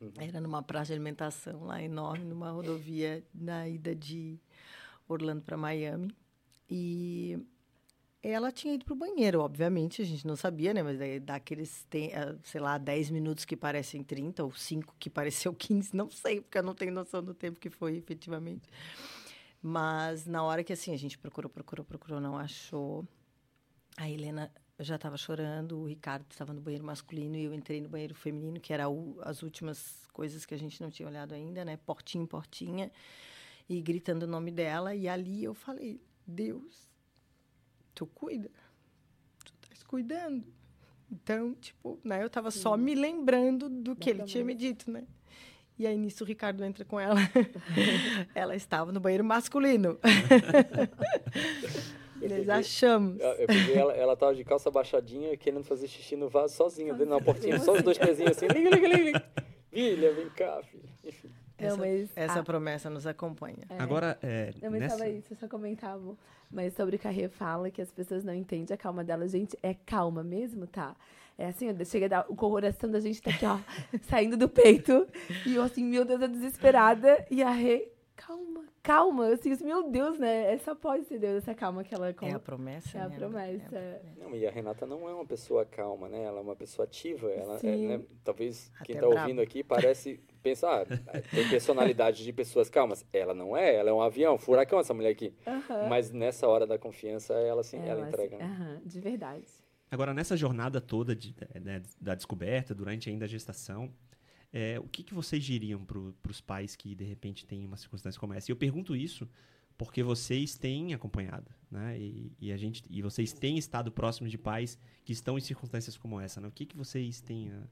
Uhum. 0.00 0.12
Era 0.18 0.40
numa 0.40 0.60
praça 0.64 0.86
de 0.86 0.94
alimentação 0.94 1.66
lá 1.66 1.80
enorme, 1.80 2.24
numa 2.24 2.50
rodovia 2.50 3.22
na 3.32 3.68
ida 3.68 3.94
de 3.94 4.36
Orlando 5.06 5.42
para 5.42 5.56
Miami. 5.56 6.12
E 6.68 7.38
ela 8.20 8.50
tinha 8.50 8.74
ido 8.74 8.84
para 8.84 8.94
o 8.94 8.96
banheiro, 8.96 9.38
obviamente, 9.42 10.02
a 10.02 10.04
gente 10.04 10.26
não 10.26 10.34
sabia, 10.34 10.74
né? 10.74 10.82
Mas 10.82 10.98
daí 10.98 11.20
daqueles, 11.20 11.86
ah, 12.12 12.36
sei 12.42 12.60
lá, 12.60 12.78
10 12.78 13.10
minutos 13.10 13.44
que 13.44 13.56
parecem 13.56 14.02
30, 14.02 14.42
ou 14.42 14.50
5 14.50 14.92
que 14.98 15.08
pareceu 15.08 15.54
15, 15.54 15.94
não 15.94 16.10
sei, 16.10 16.40
porque 16.40 16.58
eu 16.58 16.64
não 16.64 16.74
tenho 16.74 16.90
noção 16.90 17.22
do 17.22 17.32
tempo 17.32 17.60
que 17.60 17.70
foi 17.70 17.96
efetivamente. 17.96 18.68
Mas 19.62 20.26
na 20.26 20.42
hora 20.42 20.64
que 20.64 20.72
assim, 20.72 20.92
a 20.92 20.98
gente 20.98 21.16
procurou, 21.16 21.48
procurou, 21.48 21.84
procurou, 21.84 22.20
não 22.20 22.36
achou. 22.36 23.06
A 24.00 24.08
Helena 24.08 24.50
já 24.78 24.96
estava 24.96 25.18
chorando, 25.18 25.78
o 25.78 25.84
Ricardo 25.84 26.24
estava 26.30 26.54
no 26.54 26.60
banheiro 26.62 26.82
masculino 26.82 27.36
e 27.36 27.44
eu 27.44 27.52
entrei 27.52 27.82
no 27.82 27.88
banheiro 27.90 28.14
feminino, 28.14 28.58
que 28.58 28.72
era 28.72 28.88
o, 28.88 29.18
as 29.20 29.42
últimas 29.42 30.08
coisas 30.10 30.46
que 30.46 30.54
a 30.54 30.56
gente 30.56 30.80
não 30.80 30.90
tinha 30.90 31.06
olhado 31.06 31.34
ainda, 31.34 31.66
né? 31.66 31.76
Portinha, 31.76 32.26
portinha, 32.26 32.90
e 33.68 33.78
gritando 33.82 34.22
o 34.22 34.26
nome 34.26 34.50
dela. 34.50 34.94
E 34.94 35.06
ali 35.06 35.44
eu 35.44 35.52
falei: 35.52 36.00
Deus, 36.26 36.88
tu 37.94 38.06
cuida. 38.06 38.50
Tu 39.44 39.52
estás 39.64 39.82
cuidando. 39.82 40.46
Então, 41.12 41.54
tipo, 41.56 42.00
né, 42.02 42.24
eu 42.24 42.30
tava 42.30 42.50
Sim. 42.50 42.60
só 42.60 42.78
me 42.78 42.94
lembrando 42.94 43.68
do 43.68 43.94
que 43.94 44.08
ele 44.08 44.22
tinha 44.22 44.42
me 44.42 44.54
dito, 44.54 44.90
né? 44.90 45.04
E 45.78 45.86
aí, 45.86 45.98
nisso, 45.98 46.24
o 46.24 46.26
Ricardo 46.26 46.64
entra 46.64 46.86
com 46.86 46.98
ela. 46.98 47.20
ela 48.34 48.56
estava 48.56 48.92
no 48.92 49.00
banheiro 49.00 49.24
masculino. 49.24 49.98
Eles 52.20 52.48
achamos. 52.48 53.18
Eu 53.20 53.46
peguei 53.46 53.76
ela, 53.76 53.92
ela 53.92 54.16
tava 54.16 54.34
de 54.34 54.44
calça 54.44 54.70
baixadinha, 54.70 55.36
querendo 55.36 55.64
fazer 55.64 55.88
xixi 55.88 56.16
no 56.16 56.28
vaso 56.28 56.54
sozinha, 56.54 56.92
dentro 56.92 57.10
da 57.10 57.20
portinha, 57.20 57.58
só 57.58 57.72
os 57.72 57.82
dois 57.82 57.98
pezinhos 57.98 58.32
assim, 58.32 58.46
liga, 58.46 58.70
liga, 58.70 58.88
liga, 58.88 59.24
Filha, 59.70 60.12
vem 60.12 60.28
cá, 60.30 60.60
filha. 60.62 60.90
Enfim. 61.04 61.30
Essa, 61.56 61.76
mas, 61.76 62.10
essa 62.16 62.42
promessa 62.42 62.88
nos 62.88 63.06
acompanha. 63.06 63.58
É. 63.68 63.78
Agora, 63.78 64.18
é, 64.22 64.52
não, 64.62 64.70
mas 64.70 64.80
nessa... 64.80 65.08
isso, 65.08 65.32
eu 65.32 65.36
só 65.36 65.46
comentava. 65.46 66.16
Mas 66.50 66.74
sobre 66.74 66.96
o 66.96 66.98
Carrê 66.98 67.28
fala 67.28 67.70
que 67.70 67.82
as 67.82 67.92
pessoas 67.92 68.24
não 68.24 68.34
entendem 68.34 68.74
a 68.74 68.76
calma 68.76 69.04
dela. 69.04 69.28
Gente, 69.28 69.56
é 69.62 69.74
calma 69.74 70.24
mesmo, 70.24 70.66
tá? 70.66 70.96
É 71.38 71.46
assim, 71.46 71.66
chega 71.84 72.06
a 72.06 72.08
dar, 72.08 72.26
o 72.28 72.34
coração 72.34 72.90
da 72.90 73.00
gente 73.00 73.22
tá 73.22 73.30
aqui, 73.30 73.46
ó, 73.46 73.58
saindo 74.08 74.36
do 74.36 74.48
peito. 74.48 75.06
E 75.46 75.54
eu 75.54 75.62
assim, 75.62 75.84
meu 75.84 76.04
Deus, 76.04 76.20
é 76.22 76.28
desesperada. 76.28 77.24
E 77.30 77.42
a 77.42 77.50
Rê, 77.50 77.90
calma, 78.20 78.64
calma. 78.82 79.26
Eu 79.26 79.34
assim, 79.34 79.64
meu 79.64 79.90
Deus, 79.90 80.18
né? 80.18 80.52
Essa 80.52 80.74
pode 80.74 81.04
ser 81.06 81.18
Deus, 81.18 81.38
essa 81.38 81.54
calma 81.54 81.82
que 81.82 81.94
ela... 81.94 82.08
É 82.08 82.32
a 82.32 82.38
promessa, 82.38 82.98
É 82.98 83.00
né? 83.00 83.06
a 83.06 83.10
promessa. 83.18 83.76
É 83.76 84.02
Não, 84.18 84.36
e 84.36 84.46
a 84.46 84.50
Renata 84.50 84.86
não 84.86 85.08
é 85.08 85.14
uma 85.14 85.24
pessoa 85.24 85.64
calma, 85.64 86.08
né? 86.08 86.24
Ela 86.24 86.38
é 86.38 86.42
uma 86.42 86.56
pessoa 86.56 86.84
ativa. 86.84 87.30
Ela 87.30 87.58
é, 87.62 87.76
né? 87.76 88.04
Talvez 88.22 88.70
Até 88.76 88.84
quem 88.84 88.94
tá 88.96 89.06
brava. 89.06 89.22
ouvindo 89.22 89.40
aqui 89.40 89.64
parece 89.64 90.20
pensar, 90.42 90.82
ah, 90.82 91.20
tem 91.34 91.48
personalidade 91.48 92.22
de 92.22 92.32
pessoas 92.32 92.68
calmas. 92.68 93.04
Ela 93.12 93.34
não 93.34 93.56
é, 93.56 93.74
ela 93.74 93.90
é 93.90 93.92
um 93.92 94.02
avião, 94.02 94.36
furacão 94.38 94.78
essa 94.78 94.94
mulher 94.94 95.10
aqui. 95.10 95.34
Uhum. 95.46 95.88
Mas 95.88 96.10
nessa 96.10 96.46
hora 96.46 96.66
da 96.66 96.78
confiança, 96.78 97.34
ela, 97.34 97.62
assim, 97.62 97.78
ela, 97.78 98.00
ela 98.00 98.08
entrega. 98.08 98.36
Assim, 98.36 98.62
uhum, 98.62 98.80
de 98.84 99.00
verdade. 99.00 99.46
Agora, 99.90 100.14
nessa 100.14 100.36
jornada 100.36 100.80
toda 100.80 101.16
de, 101.16 101.34
né, 101.60 101.82
da 102.00 102.14
descoberta, 102.14 102.74
durante 102.74 103.10
ainda 103.10 103.24
a 103.24 103.28
gestação, 103.28 103.92
é, 104.52 104.78
o 104.80 104.88
que, 104.88 105.02
que 105.02 105.14
vocês 105.14 105.44
diriam 105.44 105.84
para 105.84 106.30
os 106.30 106.40
pais 106.40 106.74
que, 106.74 106.94
de 106.94 107.04
repente, 107.04 107.46
têm 107.46 107.64
uma 107.64 107.76
circunstância 107.76 108.18
como 108.18 108.34
essa? 108.34 108.50
E 108.50 108.52
eu 108.52 108.56
pergunto 108.56 108.96
isso 108.96 109.28
porque 109.78 110.02
vocês 110.02 110.58
têm 110.58 110.92
acompanhado, 110.92 111.50
né? 111.70 111.98
E, 111.98 112.32
e, 112.38 112.52
a 112.52 112.56
gente, 112.56 112.84
e 112.90 113.00
vocês 113.00 113.32
têm 113.32 113.56
estado 113.56 113.90
próximos 113.90 114.30
de 114.30 114.36
pais 114.36 114.78
que 115.04 115.12
estão 115.12 115.38
em 115.38 115.40
circunstâncias 115.40 115.96
como 115.96 116.20
essa, 116.20 116.40
né? 116.40 116.48
O 116.48 116.52
que, 116.52 116.66
que 116.66 116.76
vocês 116.76 117.20
têm 117.20 117.50
a, 117.50 117.62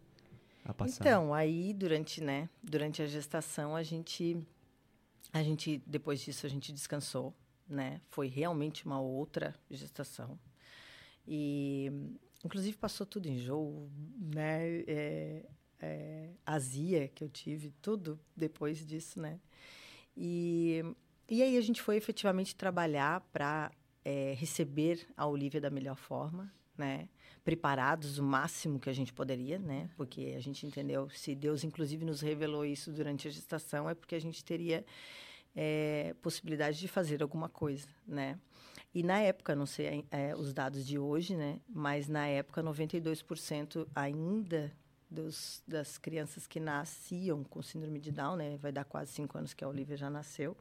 a 0.70 0.74
passar? 0.74 1.04
Então, 1.04 1.34
aí, 1.34 1.74
durante, 1.74 2.22
né, 2.22 2.48
durante 2.62 3.02
a 3.02 3.06
gestação, 3.06 3.76
a 3.76 3.82
gente, 3.82 4.38
a 5.32 5.42
gente, 5.42 5.82
depois 5.86 6.20
disso, 6.20 6.46
a 6.46 6.48
gente 6.48 6.72
descansou, 6.72 7.34
né? 7.68 8.00
Foi 8.08 8.28
realmente 8.28 8.86
uma 8.86 9.00
outra 9.00 9.54
gestação. 9.70 10.38
E 11.26 11.92
inclusive 12.44 12.76
passou 12.78 13.06
tudo 13.06 13.26
em 13.26 13.38
jogo, 13.38 13.90
né? 14.34 14.80
É, 14.86 15.44
é, 15.80 16.30
azia 16.44 17.08
que 17.08 17.22
eu 17.22 17.28
tive, 17.28 17.72
tudo 17.82 18.18
depois 18.36 18.84
disso, 18.84 19.20
né? 19.20 19.40
E, 20.16 20.82
e 21.28 21.42
aí 21.42 21.56
a 21.56 21.60
gente 21.60 21.80
foi 21.80 21.96
efetivamente 21.96 22.56
trabalhar 22.56 23.20
para 23.32 23.70
é, 24.04 24.34
receber 24.36 25.06
a 25.16 25.26
Olivia 25.26 25.60
da 25.60 25.70
melhor 25.70 25.96
forma, 25.96 26.52
né? 26.76 27.08
Preparados 27.44 28.18
o 28.18 28.22
máximo 28.22 28.80
que 28.80 28.90
a 28.90 28.92
gente 28.92 29.12
poderia, 29.12 29.58
né? 29.58 29.88
Porque 29.96 30.34
a 30.36 30.40
gente 30.40 30.66
entendeu, 30.66 31.08
se 31.10 31.34
Deus 31.34 31.64
inclusive 31.64 32.04
nos 32.04 32.20
revelou 32.20 32.64
isso 32.64 32.92
durante 32.92 33.28
a 33.28 33.30
gestação, 33.30 33.88
é 33.88 33.94
porque 33.94 34.14
a 34.14 34.20
gente 34.20 34.44
teria 34.44 34.84
é, 35.54 36.14
possibilidade 36.20 36.78
de 36.78 36.88
fazer 36.88 37.22
alguma 37.22 37.48
coisa, 37.48 37.88
né? 38.06 38.38
E 38.94 39.02
na 39.02 39.20
época, 39.20 39.54
não 39.54 39.66
sei 39.66 40.04
é, 40.10 40.34
os 40.34 40.52
dados 40.52 40.86
de 40.86 40.98
hoje, 40.98 41.36
né? 41.36 41.60
Mas 41.68 42.08
na 42.08 42.26
época, 42.26 42.62
92% 42.62 43.86
ainda 43.94 44.72
dos, 45.11 45.62
das 45.66 45.98
crianças 45.98 46.46
que 46.46 46.61
nasciam 46.61 47.42
com 47.44 47.62
síndrome 47.62 47.98
de 47.98 48.12
Down, 48.12 48.36
né? 48.36 48.56
Vai 48.59 48.72
dar 48.72 48.84
quase 48.84 49.12
cinco 49.12 49.38
anos 49.38 49.54
que 49.54 49.64
a 49.64 49.68
Olivia 49.68 49.96
já 49.96 50.11
nasceu. 50.11 50.56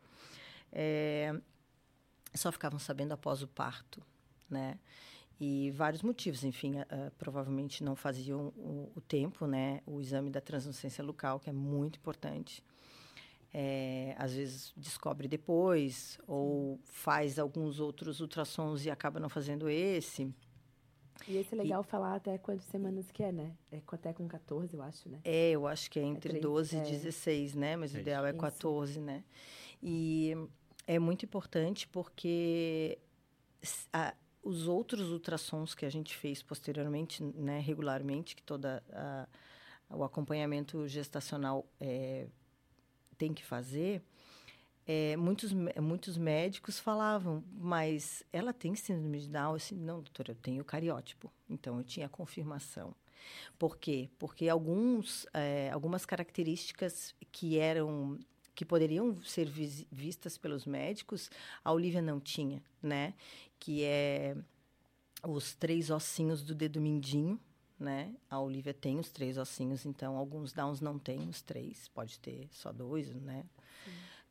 É, 0.71 1.33
só 2.33 2.51
ficavam 2.51 2.79
sabendo 2.79 3.13
após 3.13 3.41
o 3.41 3.47
parto, 3.47 4.01
né? 4.49 4.77
E 5.39 5.71
vários 5.71 6.01
motivos, 6.01 6.43
enfim, 6.43 6.79
uh, 6.79 7.11
provavelmente 7.17 7.83
não 7.83 7.95
faziam 7.95 8.47
o, 8.55 8.91
o, 8.95 9.01
tempo, 9.01 9.45
né? 9.45 9.81
O 9.85 10.01
exame 10.01 10.31
da 10.31 10.41
translucência 10.41 11.03
local, 11.03 11.39
que 11.39 11.49
é 11.49 11.53
muito 11.53 11.99
importante. 11.99 12.63
É, 13.53 14.15
às 14.17 14.33
vezes 14.33 14.73
descobre 14.75 15.27
depois, 15.27 16.19
ou 16.27 16.79
faz 16.85 17.37
alguns 17.37 17.79
outros 17.79 18.19
ultrassons 18.19 18.85
e 18.85 18.89
acaba 18.89 19.19
não 19.19 19.29
fazendo 19.29 19.69
esse. 19.69 20.33
E 21.27 21.37
esse 21.37 21.53
é 21.53 21.57
legal 21.57 21.81
e, 21.81 21.85
falar 21.85 22.15
até 22.15 22.37
quantas 22.37 22.65
semanas 22.65 23.11
que 23.11 23.23
é, 23.23 23.31
né? 23.31 23.55
É 23.71 23.81
até 23.91 24.13
com 24.13 24.27
14, 24.27 24.73
eu 24.73 24.81
acho, 24.81 25.09
né? 25.09 25.19
É, 25.23 25.51
eu 25.51 25.67
acho 25.67 25.91
que 25.91 25.99
é 25.99 26.03
entre 26.03 26.37
é 26.37 26.39
12 26.39 26.77
e 26.77 26.81
16, 26.81 27.55
é. 27.55 27.59
né? 27.59 27.75
Mas 27.75 27.93
é 27.93 27.97
o 27.97 28.01
ideal 28.01 28.25
é 28.25 28.33
14, 28.33 28.91
isso. 28.91 29.01
né? 29.01 29.23
E 29.81 30.33
é 30.85 30.97
muito 30.97 31.25
importante 31.25 31.87
porque 31.87 32.97
a, 33.91 34.13
os 34.41 34.67
outros 34.67 35.11
ultrassons 35.11 35.75
que 35.75 35.85
a 35.85 35.89
gente 35.89 36.15
fez 36.15 36.41
posteriormente, 36.41 37.21
né, 37.21 37.59
regularmente, 37.59 38.35
que 38.35 38.41
toda 38.41 38.81
a, 38.91 39.27
o 39.89 40.03
acompanhamento 40.03 40.87
gestacional 40.87 41.65
é, 41.79 42.27
tem 43.17 43.33
que 43.33 43.43
fazer, 43.43 44.01
é, 44.87 45.17
muitos, 45.17 45.51
muitos 45.51 46.17
médicos 46.17 46.79
falavam, 46.79 47.43
mas 47.51 48.23
ela 48.31 48.53
tem 48.53 48.73
síndrome 48.73 49.19
de 49.19 49.27
Down? 49.27 49.51
Eu 49.51 49.57
disse, 49.57 49.75
não, 49.75 49.95
doutora, 49.95 50.31
eu 50.31 50.35
tenho 50.35 50.63
cariótipo. 50.63 51.31
Então, 51.49 51.77
eu 51.77 51.83
tinha 51.83 52.07
confirmação. 52.07 52.95
Por 53.59 53.77
quê? 53.77 54.09
Porque 54.17 54.47
alguns, 54.47 55.27
é, 55.33 55.69
algumas 55.71 56.05
características 56.05 57.13
que 57.31 57.59
eram 57.59 58.17
que 58.55 58.65
poderiam 58.65 59.15
ser 59.23 59.47
vistas 59.91 60.35
pelos 60.35 60.65
médicos, 60.65 61.29
a 61.63 61.71
Olivia 61.71 62.01
não 62.01 62.19
tinha, 62.19 62.63
né? 62.81 63.13
Que 63.59 63.83
é 63.83 64.35
os 65.23 65.53
três 65.53 65.91
ossinhos 65.91 66.41
do 66.41 66.55
dedo 66.55 66.81
mindinho, 66.81 67.39
né? 67.79 68.15
A 68.27 68.39
Olivia 68.39 68.73
tem 68.73 68.97
os 68.97 69.11
três 69.11 69.37
ossinhos, 69.37 69.85
então 69.85 70.17
alguns 70.17 70.53
Downs 70.53 70.81
não 70.81 70.97
têm 70.97 71.29
os 71.29 71.39
três, 71.43 71.87
pode 71.89 72.19
ter 72.19 72.47
só 72.51 72.71
dois, 72.71 73.13
né? 73.13 73.45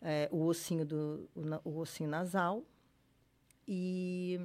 É, 0.00 0.28
o 0.30 0.44
ossinho 0.44 0.84
do 0.84 1.28
o, 1.34 1.70
o, 1.70 1.78
ossinho 1.78 2.08
nasal 2.08 2.62
e 3.66 4.38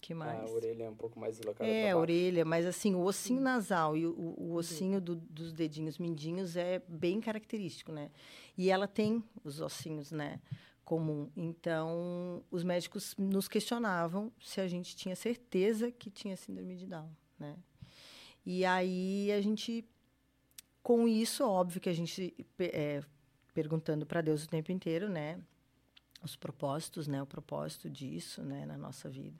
que 0.00 0.14
mais? 0.14 0.50
A 0.50 0.54
orelha 0.54 0.84
é 0.84 0.90
um 0.90 0.94
pouco 0.94 1.20
mais 1.20 1.36
deslocada. 1.36 1.68
É, 1.68 1.90
a 1.90 1.96
orelha, 1.96 2.44
mas 2.44 2.64
assim, 2.64 2.94
o 2.94 3.02
ossinho 3.02 3.40
nasal 3.40 3.96
e 3.96 4.06
o, 4.06 4.12
o 4.12 4.54
ossinho 4.54 5.00
do, 5.00 5.16
dos 5.16 5.52
dedinhos 5.52 5.98
mindinhos 5.98 6.56
é 6.56 6.82
bem 6.88 7.20
característico, 7.20 7.92
né? 7.92 8.10
E 8.56 8.70
ela 8.70 8.88
tem 8.88 9.22
os 9.44 9.60
ossinhos, 9.60 10.10
né? 10.10 10.40
Comum. 10.84 11.30
Então, 11.36 12.42
os 12.50 12.64
médicos 12.64 13.14
nos 13.18 13.46
questionavam 13.46 14.32
se 14.40 14.60
a 14.60 14.66
gente 14.66 14.96
tinha 14.96 15.14
certeza 15.14 15.90
que 15.90 16.10
tinha 16.10 16.36
síndrome 16.36 16.76
de 16.76 16.86
Down, 16.86 17.10
né? 17.38 17.56
E 18.44 18.64
aí 18.64 19.30
a 19.32 19.40
gente, 19.40 19.84
com 20.82 21.06
isso, 21.06 21.44
óbvio 21.44 21.80
que 21.80 21.90
a 21.90 21.92
gente 21.92 22.34
é, 22.58 23.02
perguntando 23.52 24.06
para 24.06 24.20
Deus 24.20 24.44
o 24.44 24.48
tempo 24.48 24.72
inteiro, 24.72 25.08
né? 25.08 25.40
Os 26.22 26.36
propósitos, 26.36 27.06
né? 27.06 27.22
O 27.22 27.26
propósito 27.26 27.88
disso, 27.88 28.42
né? 28.42 28.66
Na 28.66 28.76
nossa 28.76 29.08
vida. 29.08 29.38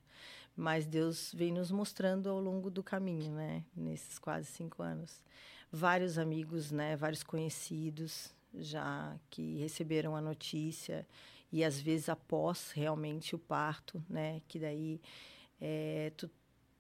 Mas 0.57 0.87
Deus 0.87 1.33
vem 1.35 1.53
nos 1.53 1.71
mostrando 1.71 2.29
ao 2.29 2.41
longo 2.41 2.71
do 2.71 2.83
caminho, 2.83 3.33
né? 3.33 3.65
Nesses 3.75 4.19
quase 4.19 4.47
cinco 4.47 4.83
anos. 4.83 5.25
Vários 5.71 6.19
amigos, 6.19 6.71
né? 6.71 6.97
Vários 6.97 7.23
conhecidos 7.23 8.35
já 8.55 9.17
que 9.31 9.59
receberam 9.59 10.17
a 10.17 10.21
notícia 10.21 11.07
e 11.53 11.65
às 11.65 11.81
vezes 11.81 12.09
após 12.09 12.73
realmente 12.73 13.35
o 13.35 13.39
parto, 13.39 14.03
né? 14.09 14.41
Que 14.49 14.59
daí 14.59 15.01
é, 15.61 16.13
tu, 16.17 16.31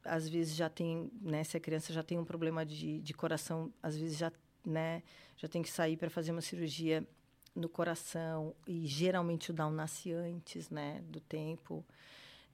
às 0.05 0.28
vezes 0.28 0.55
já 0.55 0.68
tem, 0.68 1.11
né? 1.20 1.45
Se 1.45 1.57
a 1.57 1.61
criança 1.61 1.93
já 1.93 2.03
tem 2.03 2.18
um 2.18 2.24
problema 2.24 2.64
de, 2.64 3.01
de 3.01 3.14
coração, 3.14 3.72
às 3.83 3.97
vezes 3.97 4.16
já, 4.16 4.33
né? 4.64 5.03
Já 5.37 5.49
tem 5.49 5.62
que 5.62 5.70
sair 5.70 5.97
para 5.97 6.11
fazer 6.11 6.33
uma 6.33 6.41
cirurgia 6.41 7.07
no 7.55 7.69
coração 7.69 8.55
e 8.67 8.87
geralmente 8.87 9.51
o 9.51 9.55
Down 9.55 9.73
nasce 9.73 10.13
antes, 10.13 10.71
né, 10.71 11.03
do 11.09 11.21
tempo. 11.21 11.85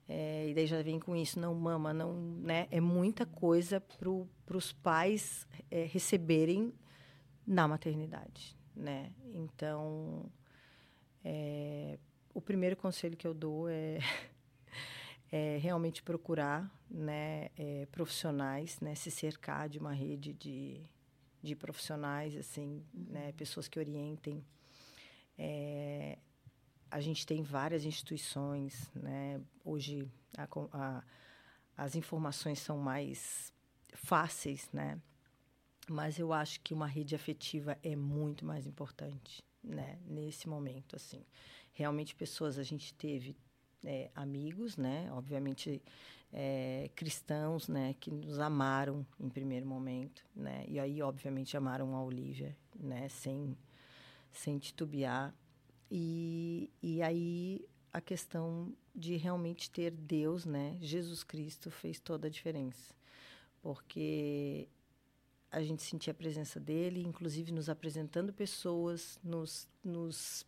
É, 0.09 0.49
e 0.49 0.55
daí 0.55 0.67
já 0.67 0.81
vem 0.83 1.01
com 1.01 1.17
isso, 1.17 1.39
não 1.41 1.55
mama, 1.55 1.93
não, 1.93 2.15
né? 2.15 2.69
É 2.71 2.81
muita 2.81 3.27
coisa 3.27 3.81
para 3.81 4.57
os 4.57 4.73
pais 4.73 5.47
é, 5.69 5.83
receberem 5.85 6.73
na 7.45 7.67
maternidade, 7.67 8.57
né? 8.75 9.13
Então, 9.35 10.31
é, 11.25 11.99
o 12.33 12.41
primeiro 12.41 12.77
conselho 12.77 13.17
que 13.17 13.27
eu 13.27 13.35
dou 13.35 13.69
é, 13.69 13.99
é 15.33 15.59
realmente 15.59 16.05
procurar, 16.05 16.71
né, 16.89 17.51
é, 17.57 17.87
profissionais, 17.91 18.79
né, 18.81 18.95
se 18.95 19.11
cercar 19.11 19.69
de 19.69 19.81
uma 19.81 19.93
rede 19.93 20.33
de, 20.33 20.81
de 21.43 21.57
profissionais, 21.57 22.37
assim, 22.37 22.81
né, 22.95 23.33
pessoas 23.33 23.67
que 23.67 23.77
orientem 23.77 24.45
é, 25.39 26.19
a 26.91 27.01
gente 27.01 27.27
tem 27.27 27.43
várias 27.43 27.85
instituições, 27.85 28.91
né? 28.95 29.41
Hoje 29.65 30.11
a, 30.37 30.49
a, 30.73 31.05
as 31.77 31.95
informações 31.95 32.59
são 32.59 32.79
mais 32.79 33.53
fáceis, 33.93 34.69
né? 34.73 35.01
Mas 35.89 36.19
eu 36.19 36.33
acho 36.33 36.61
que 36.61 36.75
uma 36.75 36.87
rede 36.87 37.15
afetiva 37.15 37.79
é 37.83 37.95
muito 37.95 38.45
mais 38.45 38.67
importante, 38.67 39.45
né? 39.63 39.99
Nesse 40.07 40.49
momento, 40.49 40.97
assim, 40.97 41.25
realmente 41.73 42.15
pessoas 42.15 42.59
a 42.59 42.63
gente 42.63 42.95
teve 42.95 43.37
é, 43.85 44.11
amigos, 44.15 44.77
né? 44.77 45.11
Obviamente 45.13 45.83
é, 46.33 46.91
cristãos, 46.95 47.69
né? 47.69 47.95
Que 48.01 48.11
nos 48.11 48.39
amaram 48.39 49.07
em 49.21 49.29
primeiro 49.29 49.67
momento, 49.67 50.25
né? 50.35 50.65
E 50.67 50.79
aí, 50.81 51.03
obviamente, 51.03 51.57
amaram 51.57 51.95
a 51.95 52.03
Olivia, 52.03 52.57
né? 52.75 53.09
Sem 53.09 53.57
sem 54.33 54.59
titubear. 54.59 55.35
E, 55.91 56.71
e 56.83 57.03
aí 57.03 57.65
a 57.93 58.01
questão 58.01 58.75
de 58.95 59.17
realmente 59.17 59.71
ter 59.71 59.91
Deus, 59.91 60.45
né? 60.45 60.77
Jesus 60.81 61.23
Cristo 61.23 61.71
fez 61.71 62.01
toda 62.01 62.27
a 62.27 62.31
diferença. 62.31 62.95
Porque 63.63 64.69
a 65.51 65.63
gente 65.63 65.83
sentia 65.83 66.11
a 66.11 66.15
presença 66.15 66.61
dele, 66.61 67.03
inclusive 67.03 67.53
nos 67.53 67.69
apresentando 67.69 68.33
pessoas, 68.33 69.19
nos, 69.23 69.69
nos 69.83 70.47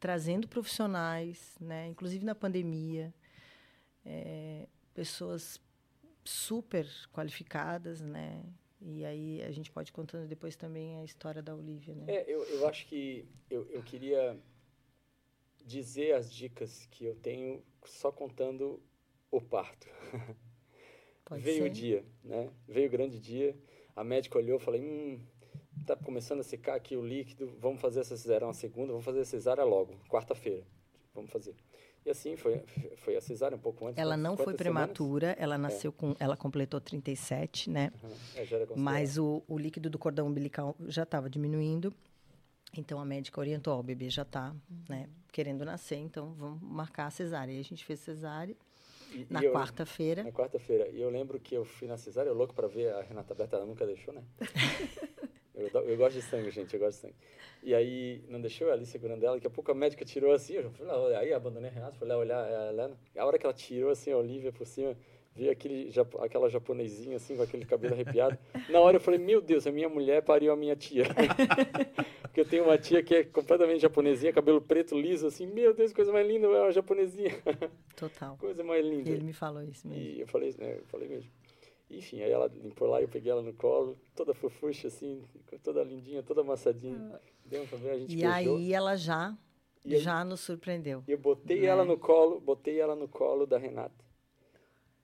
trazendo 0.00 0.48
profissionais, 0.48 1.54
né? 1.60 1.88
Inclusive 1.88 2.24
na 2.24 2.34
pandemia, 2.34 3.12
é, 4.04 4.68
pessoas 4.94 5.60
super 6.24 6.86
qualificadas, 7.12 8.00
né? 8.00 8.42
E 8.80 9.04
aí 9.04 9.42
a 9.42 9.50
gente 9.50 9.70
pode 9.70 9.92
contando 9.92 10.28
depois 10.28 10.54
também 10.54 10.96
a 10.96 11.04
história 11.04 11.42
da 11.42 11.54
Olivia, 11.54 11.94
né? 11.94 12.04
É, 12.06 12.24
eu, 12.28 12.42
eu 12.44 12.68
acho 12.68 12.86
que 12.86 13.26
eu, 13.50 13.66
eu 13.70 13.82
queria 13.82 14.38
dizer 15.64 16.14
as 16.14 16.32
dicas 16.32 16.86
que 16.90 17.04
eu 17.04 17.14
tenho 17.16 17.62
só 17.84 18.12
contando 18.12 18.80
o 19.30 19.40
parto. 19.40 19.88
Pode 21.24 21.42
Veio 21.42 21.64
ser. 21.64 21.70
o 21.70 21.70
dia, 21.70 22.04
né? 22.24 22.50
Veio 22.66 22.88
o 22.88 22.90
grande 22.90 23.18
dia. 23.18 23.56
A 23.94 24.02
médica 24.02 24.38
olhou, 24.38 24.58
falei, 24.58 24.80
hum, 24.80 25.20
tá 25.84 25.96
começando 25.96 26.40
a 26.40 26.44
secar 26.44 26.76
aqui 26.76 26.96
o 26.96 27.04
líquido, 27.04 27.54
vamos 27.58 27.80
fazer 27.80 28.00
essa 28.00 28.16
cesárea 28.16 28.46
uma 28.46 28.54
segunda, 28.54 28.92
vamos 28.92 29.04
fazer 29.04 29.20
a 29.20 29.24
cesárea 29.24 29.64
logo, 29.64 29.94
quarta-feira. 30.08 30.66
Vamos 31.12 31.30
fazer. 31.30 31.54
E 32.04 32.10
assim 32.10 32.36
foi, 32.36 32.62
foi 32.96 33.16
a 33.16 33.20
cesárea 33.20 33.56
um 33.56 33.60
pouco 33.60 33.86
antes. 33.86 33.98
Ela 33.98 34.16
não 34.16 34.36
foi 34.36 34.54
prematura, 34.54 35.28
semanas? 35.28 35.42
ela 35.42 35.54
é. 35.54 35.58
nasceu 35.58 35.90
é. 35.90 35.92
com, 35.92 36.16
ela 36.18 36.36
completou 36.36 36.80
37, 36.80 37.70
né? 37.70 37.92
Uhum. 38.02 38.76
Mas 38.76 39.18
o, 39.18 39.42
o 39.46 39.58
líquido 39.58 39.90
do 39.90 39.98
cordão 39.98 40.26
umbilical 40.26 40.74
já 40.86 41.02
estava 41.02 41.28
diminuindo. 41.28 41.92
Então 42.76 43.00
a 43.00 43.04
médica 43.04 43.40
orientou, 43.40 43.74
ó, 43.74 43.80
o 43.80 43.82
bebê 43.82 44.10
já 44.10 44.22
está, 44.22 44.50
uhum. 44.50 44.82
né, 44.88 45.08
querendo 45.32 45.64
nascer, 45.64 45.96
então 45.96 46.34
vamos 46.34 46.60
marcar 46.62 47.06
a 47.06 47.10
cesárea. 47.10 47.52
E 47.52 47.60
a 47.60 47.64
gente 47.64 47.84
fez 47.84 48.00
cesárea. 48.00 48.56
E- 49.12 49.26
Na 49.30 49.42
quarta-feira. 49.42 50.22
Na 50.22 50.32
quarta-feira. 50.32 50.88
E 50.88 51.00
eu 51.00 51.08
lembro 51.08 51.40
que 51.40 51.54
eu 51.54 51.64
fui 51.64 51.88
na 51.88 51.96
cesárea, 51.96 52.28
eu 52.28 52.34
louco 52.34 52.54
pra 52.54 52.68
ver 52.68 52.92
a 52.92 53.02
Renata 53.02 53.34
Berta, 53.34 53.56
ela 53.56 53.66
nunca 53.66 53.86
deixou, 53.86 54.12
né? 54.12 54.22
eu, 55.58 55.82
eu 55.82 55.96
gosto 55.96 56.14
de 56.14 56.22
sangue, 56.22 56.50
gente, 56.50 56.72
eu 56.74 56.80
gosto 56.80 56.96
de 56.96 57.00
sangue. 57.02 57.14
E 57.62 57.74
aí, 57.74 58.22
não 58.28 58.40
deixou 58.40 58.68
eu 58.68 58.72
ali 58.72 58.86
segurando 58.86 59.24
ela, 59.24 59.34
daqui 59.34 59.46
a 59.46 59.50
pouco 59.50 59.70
a 59.72 59.74
médica 59.74 60.04
tirou 60.04 60.32
assim, 60.32 60.54
eu 60.54 60.70
fui 60.70 60.86
lá, 60.86 60.96
olhar, 61.00 61.20
aí 61.20 61.32
abandonei 61.32 61.68
a 61.70 61.72
Renata, 61.72 61.98
fui 61.98 62.06
lá 62.06 62.16
olhar 62.16 62.42
a 62.42 62.68
Helena. 62.70 62.96
A 63.16 63.26
hora 63.26 63.38
que 63.38 63.44
ela 63.44 63.52
tirou 63.52 63.90
assim 63.90 64.12
a 64.12 64.16
Olivia 64.16 64.52
por 64.52 64.66
cima, 64.66 64.96
vi 65.34 65.48
aquele, 65.48 65.92
aquela 66.20 66.48
japonesinha 66.48 67.16
assim, 67.16 67.36
com 67.36 67.42
aquele 67.42 67.64
cabelo 67.64 67.94
arrepiado. 67.94 68.38
Na 68.68 68.80
hora 68.80 68.96
eu 68.96 69.00
falei, 69.00 69.18
meu 69.18 69.40
Deus, 69.40 69.66
a 69.66 69.72
minha 69.72 69.88
mulher 69.88 70.22
pariu 70.22 70.52
a 70.52 70.56
minha 70.56 70.76
tia. 70.76 71.04
Porque 72.22 72.40
eu 72.40 72.44
tenho 72.44 72.64
uma 72.64 72.78
tia 72.78 73.02
que 73.02 73.14
é 73.14 73.24
completamente 73.24 73.80
japonesinha, 73.80 74.32
cabelo 74.32 74.60
preto, 74.60 74.98
liso, 74.98 75.26
assim, 75.26 75.46
meu 75.46 75.74
Deus, 75.74 75.92
coisa 75.92 76.12
mais 76.12 76.26
linda, 76.26 76.46
é 76.46 76.62
uma 76.62 76.72
japonesinha. 76.72 77.32
Total. 77.96 78.36
coisa 78.38 78.62
mais 78.62 78.84
linda. 78.84 79.10
Ele 79.10 79.24
me 79.24 79.32
falou 79.32 79.62
isso 79.62 79.86
mesmo. 79.88 80.02
E 80.02 80.20
eu 80.20 80.26
falei, 80.26 80.54
né, 80.58 80.76
eu 80.78 80.84
falei 80.86 81.08
mesmo. 81.08 81.30
Enfim, 81.90 82.20
aí 82.22 82.30
ela 82.30 82.46
limpou 82.48 82.86
lá, 82.88 83.00
eu 83.00 83.08
peguei 83.08 83.32
ela 83.32 83.40
no 83.42 83.52
colo, 83.54 83.98
toda 84.14 84.34
fofuxa, 84.34 84.88
assim, 84.88 85.24
toda 85.62 85.82
lindinha, 85.82 86.22
toda 86.22 86.42
amassadinha. 86.42 87.18
Deu 87.46 87.66
pra 87.66 87.78
ver, 87.78 87.90
a 87.92 87.98
gente 87.98 88.12
E 88.12 88.16
beijou. 88.16 88.56
aí 88.56 88.72
ela 88.74 88.94
já, 88.94 89.34
E 89.84 89.94
aí- 89.94 90.00
já 90.00 90.22
nos 90.22 90.40
surpreendeu. 90.40 91.02
E 91.08 91.12
eu 91.12 91.18
botei 91.18 91.60
né? 91.60 91.66
ela 91.66 91.84
no 91.84 91.96
colo, 91.96 92.40
botei 92.40 92.78
ela 92.78 92.94
no 92.94 93.08
colo 93.08 93.46
da 93.46 93.56
Renata. 93.56 94.04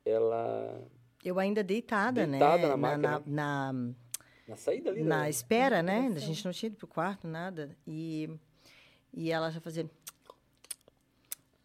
Ela, 0.04 0.82
Eu 1.24 1.38
ainda 1.38 1.64
deitada, 1.64 2.26
Deitada 2.26 2.62
né? 2.62 2.68
na 2.68 2.76
maca, 2.76 2.98
na, 2.98 3.18
né? 3.18 3.24
na, 3.26 3.94
na 4.48 4.56
saída 4.56 4.90
ali, 4.90 5.02
na 5.02 5.20
né? 5.22 5.30
espera, 5.30 5.82
né? 5.82 6.12
A 6.14 6.18
gente 6.18 6.44
não 6.44 6.52
tinha 6.52 6.68
ido 6.68 6.76
pro 6.76 6.86
quarto, 6.86 7.26
nada. 7.26 7.74
E, 7.86 8.28
e 9.10 9.30
ela 9.32 9.50
já 9.50 9.58
fazia... 9.60 9.88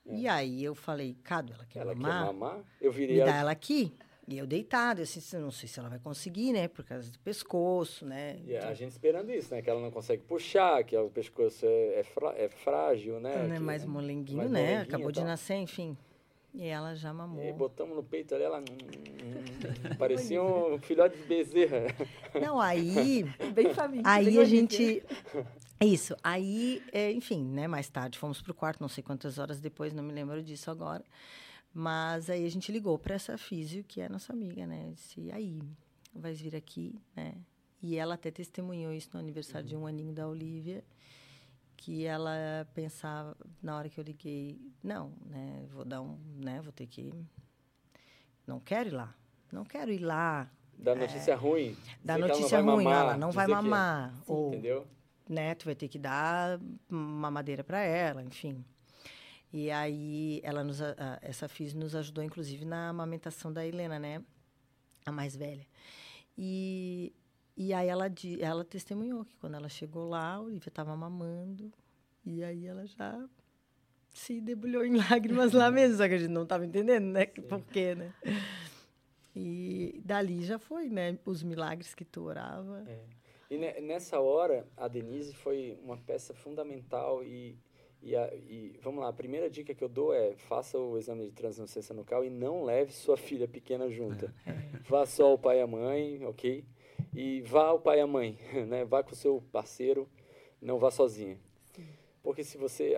E 0.05 0.27
aí 0.27 0.63
eu 0.63 0.73
falei, 0.73 1.13
Cado, 1.23 1.53
ela 1.53 1.65
quer 1.65 1.79
É. 1.79 1.81
Ela 1.81 1.93
quer 1.93 2.01
mamar? 2.01 2.25
mamar. 2.33 2.63
Eu 2.81 2.91
virei 2.91 3.17
Me 3.17 3.23
dá 3.25 3.31
ela, 3.31 3.39
ela 3.41 3.51
aqui. 3.51 3.93
E 4.31 4.37
eu 4.37 4.45
deitada, 4.45 5.01
eu 5.01 5.05
disse, 5.05 5.35
não 5.37 5.49
sei 5.49 5.67
se 5.67 5.79
ela 5.79 5.89
vai 5.89 5.97
conseguir, 5.97 6.53
né? 6.53 6.67
Por 6.67 6.85
causa 6.85 7.09
do 7.11 7.17
pescoço, 7.19 8.05
né? 8.05 8.37
e 8.45 8.55
a 8.55 8.75
gente 8.75 8.91
esperando 8.91 9.31
isso, 9.31 9.51
né? 9.51 9.59
Que 9.59 9.69
ela 9.71 9.81
não 9.81 9.89
consegue 9.89 10.21
puxar, 10.21 10.83
que 10.83 10.95
o 10.95 11.09
pescoço 11.09 11.65
é, 11.65 11.99
é, 11.99 12.03
frá- 12.03 12.35
é 12.37 12.47
frágil, 12.47 13.19
né? 13.19 13.35
Né, 13.47 13.55
que- 13.55 13.59
mais 13.63 13.83
molenguinho, 13.85 14.37
mais 14.37 14.51
né? 14.51 14.59
molenguinho 14.61 14.83
Acabou 14.83 15.09
e 15.09 15.13
de 15.13 15.23
nascer, 15.23 15.55
enfim. 15.55 15.97
E 16.53 16.67
ela 16.67 16.93
já 16.95 17.09
E 17.09 17.13
mamou. 17.13 17.53
botamos 17.55 17.95
no 17.95 18.03
peito 18.03 18.35
ali, 18.35 18.43
ela... 18.43 18.59
hum, 18.59 18.63
parecia 19.97 20.43
um 20.43 20.77
filhote 20.79 21.17
de 21.17 21.23
bezerra. 21.23 21.87
Não, 22.39 22.59
aí... 22.61 23.23
Bem 23.53 23.73
família. 23.73 24.03
Aí 24.05 24.25
bem 24.25 24.37
a 24.39 24.43
gente. 24.45 25.03
Isso. 25.81 26.15
Aí, 26.23 26.83
é, 26.91 27.11
enfim, 27.11 27.43
né? 27.43 27.67
Mais 27.67 27.89
tarde 27.89 28.19
fomos 28.19 28.41
pro 28.43 28.53
quarto, 28.53 28.79
não 28.79 28.89
sei 28.89 29.03
quantas 29.03 29.39
horas 29.39 29.59
depois, 29.59 29.91
não 29.91 30.03
me 30.03 30.13
lembro 30.13 30.41
disso 30.43 30.69
agora. 30.69 31.03
Mas 31.73 32.29
aí 32.29 32.45
a 32.45 32.49
gente 32.49 32.71
ligou 32.71 32.97
para 32.97 33.15
essa 33.15 33.37
físio, 33.37 33.83
que 33.83 34.01
é 34.01 34.09
nossa 34.09 34.33
amiga, 34.33 34.65
né? 34.65 34.91
Disse, 34.93 35.21
e 35.21 35.31
aí, 35.31 35.61
vai 36.13 36.33
vir 36.33 36.55
aqui, 36.55 36.99
né? 37.15 37.35
E 37.81 37.95
ela 37.95 38.15
até 38.15 38.29
testemunhou 38.31 38.91
isso 38.91 39.09
no 39.13 39.19
aniversário 39.19 39.67
de 39.67 39.75
um 39.75 39.85
aninho 39.87 40.11
da 40.11 40.27
Olivia, 40.27 40.83
que 41.77 42.05
ela 42.05 42.67
pensava, 42.73 43.37
na 43.61 43.77
hora 43.77 43.87
que 43.87 43.99
eu 43.99 44.03
liguei, 44.03 44.59
não, 44.83 45.13
né? 45.25 45.65
Vou 45.71 45.85
dar 45.85 46.01
um, 46.01 46.17
né? 46.43 46.59
Vou 46.61 46.73
ter 46.73 46.87
que. 46.87 47.13
Não 48.45 48.59
quero 48.59 48.89
ir 48.89 48.93
lá. 48.93 49.15
Não 49.51 49.63
quero 49.63 49.91
ir 49.91 49.99
lá. 49.99 50.49
Da 50.77 50.95
notícia 50.95 51.35
ruim. 51.35 51.77
Da 52.03 52.15
dizer 52.15 52.15
que 52.15 52.15
ela 52.15 52.19
não 52.19 52.27
notícia 52.27 52.61
vai 52.63 52.73
ruim, 52.73 52.83
mamar, 52.85 53.01
ela 53.03 53.17
não 53.17 53.31
vai 53.31 53.45
dizer 53.45 53.57
que- 53.57 53.63
mamar. 53.63 54.23
ou, 54.27 54.47
Entendeu? 54.49 54.87
né, 55.27 55.55
tu 55.55 55.65
vai 55.65 55.75
ter 55.75 55.87
que 55.87 55.99
dar 55.99 56.59
uma 56.89 57.29
madeira 57.29 57.63
para 57.63 57.79
ela, 57.81 58.23
enfim. 58.23 58.65
E 59.51 59.71
aí 59.71 60.39
ela 60.43 60.63
nos, 60.63 60.79
essa 61.21 61.47
FIS 61.47 61.73
nos 61.73 61.95
ajudou 61.95 62.23
inclusive 62.23 62.65
na 62.65 62.89
amamentação 62.89 63.51
da 63.51 63.65
Helena, 63.65 63.97
né, 63.97 64.23
a 65.05 65.11
mais 65.11 65.35
velha. 65.35 65.65
E 66.37 67.13
e 67.57 67.73
aí 67.73 67.87
ela 67.89 68.05
ela 68.39 68.63
testemunhou 68.63 69.25
que 69.25 69.35
quando 69.37 69.55
ela 69.55 69.67
chegou 69.67 70.07
lá, 70.07 70.35
a 70.35 70.39
Olivia 70.41 70.69
estava 70.69 70.95
mamando 70.95 71.71
e 72.25 72.43
aí 72.43 72.65
ela 72.67 72.85
já 72.85 73.27
se 74.13 74.39
debulhou 74.39 74.85
em 74.85 74.95
lágrimas 75.11 75.51
lá 75.51 75.69
mesmo, 75.71 75.97
só 75.97 76.07
que 76.07 76.13
a 76.13 76.17
gente 76.17 76.31
não 76.31 76.43
estava 76.43 76.65
entendendo, 76.65 77.05
né, 77.05 77.25
que- 77.25 77.41
por 77.41 77.61
quê, 77.65 77.95
né? 77.95 78.13
E 79.35 80.01
dali 80.03 80.43
já 80.43 80.57
foi, 80.57 80.89
né, 80.89 81.17
os 81.25 81.43
milagres 81.43 81.93
que 81.93 82.03
tu 82.03 82.23
orava. 82.23 82.83
É. 82.87 82.99
E 83.49 83.57
ne- 83.57 83.79
nessa 83.81 84.19
hora, 84.19 84.67
a 84.77 84.87
Denise 84.87 85.33
foi 85.33 85.77
uma 85.83 85.97
peça 85.97 86.33
fundamental 86.33 87.23
e, 87.23 87.57
e, 88.01 88.15
a- 88.15 88.33
e, 88.33 88.75
vamos 88.81 89.01
lá, 89.01 89.09
a 89.09 89.13
primeira 89.13 89.49
dica 89.49 89.73
que 89.73 89.83
eu 89.83 89.89
dou 89.89 90.13
é 90.13 90.35
faça 90.35 90.77
o 90.77 90.97
exame 90.97 91.25
de 91.25 91.31
translucência 91.31 91.93
nucal 91.93 92.23
e 92.23 92.29
não 92.29 92.63
leve 92.63 92.91
sua 92.93 93.17
filha 93.17 93.47
pequena 93.47 93.89
junto. 93.89 94.29
Vá 94.87 95.05
só 95.05 95.33
o 95.33 95.37
pai 95.37 95.59
e 95.59 95.61
a 95.61 95.67
mãe, 95.67 96.25
ok? 96.25 96.63
E 97.15 97.41
vá 97.41 97.71
o 97.71 97.79
pai 97.79 97.97
e 97.99 98.01
a 98.01 98.07
mãe, 98.07 98.37
né? 98.67 98.85
Vá 98.85 99.03
com 99.03 99.11
o 99.11 99.15
seu 99.15 99.43
parceiro, 99.51 100.07
não 100.61 100.79
vá 100.79 100.91
sozinha. 100.91 101.37
Porque 102.21 102.43
se 102.43 102.57
você, 102.57 102.93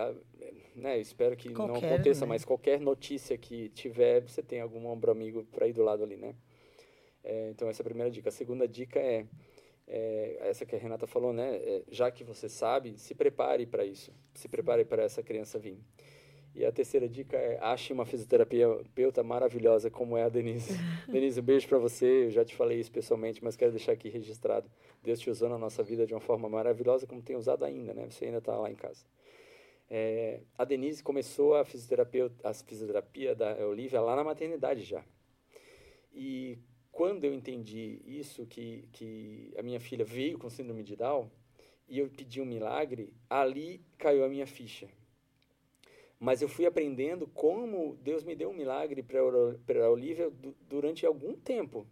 né, 0.76 0.97
eu 0.97 1.02
espero 1.02 1.36
que 1.38 1.49
não 1.49 1.68
Qualquer, 1.68 1.93
aconteça, 1.93 2.26
né? 2.26 2.30
mas 2.30 2.43
qualquer 2.45 2.80
notícia 2.80 3.38
que 3.38 3.70
tiver, 3.70 4.22
você 4.22 4.41
tem 4.41 4.62
algum 4.62 4.86
ombro 4.88 5.12
amigo 5.12 5.45
para 5.52 5.68
ir 5.68 5.74
do 5.74 5.84
lado 5.84 6.04
ali, 6.04 6.18
né? 6.18 6.36
É, 7.24 7.49
então 7.52 7.70
essa 7.70 7.82
é 7.82 7.84
a 7.84 7.86
primeira 7.86 8.10
dica. 8.10 8.30
A 8.30 8.32
segunda 8.32 8.68
dica 8.68 8.99
é, 8.99 9.26
é, 9.94 10.38
essa 10.50 10.66
que 10.66 10.74
a 10.74 10.80
Renata 10.80 11.06
falou, 11.06 11.34
né? 11.34 11.58
É, 11.58 11.84
já 11.92 12.10
que 12.10 12.24
você 12.24 12.48
sabe, 12.48 12.98
se 12.98 13.14
prepare 13.14 13.66
para 13.66 13.84
isso. 13.84 14.10
Se 14.34 14.48
prepare 14.48 14.86
para 14.86 15.04
essa 15.04 15.22
criança 15.22 15.60
vir. 15.60 15.78
E 16.56 16.66
a 16.66 16.72
terceira 16.72 17.10
dica 17.10 17.36
é 17.36 17.60
ache 17.62 17.92
uma 17.92 18.06
fisioterapeuta 18.06 19.22
maravilhosa 19.22 19.92
como 19.92 20.16
é 20.16 20.24
a 20.24 20.30
Denise. 20.30 20.78
Denise, 21.12 21.42
um 21.42 21.44
beijo 21.44 21.68
para 21.68 21.78
você. 21.78 22.26
Eu 22.26 22.32
já 22.32 22.46
te 22.46 22.56
falei 22.56 22.80
isso 22.80 22.89
pessoalmente, 22.89 23.44
mas 23.44 23.58
quero 23.58 23.72
deixar 23.72 23.92
aqui 23.92 24.08
registrado. 24.08 24.72
Deus 25.04 25.20
te 25.20 25.30
usou 25.30 25.50
na 25.50 25.58
nossa 25.58 25.84
vida 25.84 26.08
de 26.08 26.14
uma 26.14 26.22
forma 26.22 26.48
maravilhosa, 26.48 27.06
como 27.06 27.22
tem 27.22 27.36
usado 27.36 27.66
ainda, 27.66 27.94
né? 27.94 28.10
Você 28.10 28.26
ainda 28.26 28.38
está 28.38 28.58
lá 28.58 28.72
em 28.72 28.76
casa. 28.76 29.06
É, 29.89 30.39
a 30.58 30.64
Denise 30.64 31.04
começou 31.04 31.56
a 31.56 31.66
fisioterapia, 31.66 32.32
a 32.46 32.54
fisioterapia 32.54 33.36
da 33.36 33.56
Olivia 33.68 34.00
lá 34.00 34.16
na 34.16 34.24
maternidade 34.24 34.84
já. 34.84 35.04
E 36.14 36.58
quando 36.92 37.24
eu 37.24 37.34
entendi 37.34 38.02
isso, 38.06 38.46
que, 38.46 38.88
que 38.92 39.54
a 39.58 39.62
minha 39.62 39.80
filha 39.80 40.04
veio 40.04 40.38
com 40.38 40.50
síndrome 40.50 40.84
de 40.84 40.96
Down, 40.96 41.30
e 41.88 42.00
eu 42.00 42.10
pedi 42.10 42.42
um 42.42 42.46
milagre, 42.46 43.14
ali 43.30 43.82
caiu 43.98 44.24
a 44.24 44.30
minha 44.30 44.48
ficha. 44.48 44.89
Mas 46.20 46.42
eu 46.42 46.48
fui 46.48 46.66
aprendendo 46.66 47.28
como 47.28 47.98
Deus 47.98 48.24
me 48.24 48.36
deu 48.36 48.50
um 48.52 48.54
milagre 48.54 49.02
para 49.02 49.20
a 49.86 49.89
Olivia 49.89 50.30
du 50.30 50.56
durante 50.70 51.06
algum 51.06 51.34
tempo. 51.36 51.88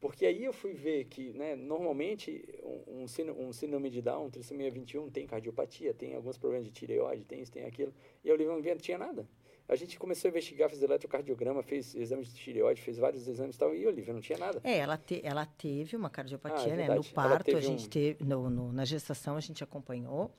Porque 0.00 0.26
aí 0.26 0.44
eu 0.44 0.52
fui 0.52 0.74
ver 0.74 1.04
que, 1.06 1.32
né, 1.32 1.56
normalmente, 1.56 2.44
um, 2.86 3.04
um 3.04 3.52
síndrome 3.52 3.90
de 3.90 4.00
Down, 4.00 4.30
trissomia 4.30 4.70
21, 4.70 5.10
tem 5.10 5.26
cardiopatia, 5.26 5.94
tem 5.94 6.14
alguns 6.14 6.38
problemas 6.38 6.66
de 6.66 6.72
tireoide, 6.72 7.24
tem 7.24 7.40
isso, 7.40 7.50
tem 7.50 7.64
aquilo. 7.64 7.92
E 8.22 8.30
a 8.30 8.34
Olivia 8.34 8.74
não 8.74 8.80
tinha 8.80 8.98
nada. 8.98 9.28
A 9.68 9.76
gente 9.76 9.98
começou 9.98 10.28
a 10.28 10.30
investigar, 10.30 10.70
fez 10.70 10.82
eletrocardiograma, 10.82 11.62
fez 11.62 11.94
exames 11.94 12.28
de 12.32 12.40
tireoide, 12.40 12.80
fez 12.80 12.96
vários 12.96 13.28
exames 13.28 13.54
e 13.54 13.58
tal, 13.58 13.74
e 13.74 13.86
Olivia 13.86 14.14
não 14.14 14.20
tinha 14.20 14.38
nada. 14.38 14.60
É, 14.64 14.78
ela, 14.78 14.96
te, 14.96 15.20
ela 15.22 15.44
teve 15.44 15.94
uma 15.94 16.08
cardiopatia, 16.08 16.72
Ah, 16.72 16.74
é 16.74 16.76
né? 16.76 16.82
No 16.88 17.02
verdade. 17.02 17.12
Ela 17.14 17.28
parto, 17.28 17.56
a 17.56 17.60
gente 17.60 17.86
um- 17.86 17.90
teve, 17.90 18.24
no, 18.24 18.48
no- 18.48 18.72
na 18.72 18.84
gestação 18.86 19.36
a 19.36 19.40
gente 19.40 19.62
acompanhou, 19.62 20.34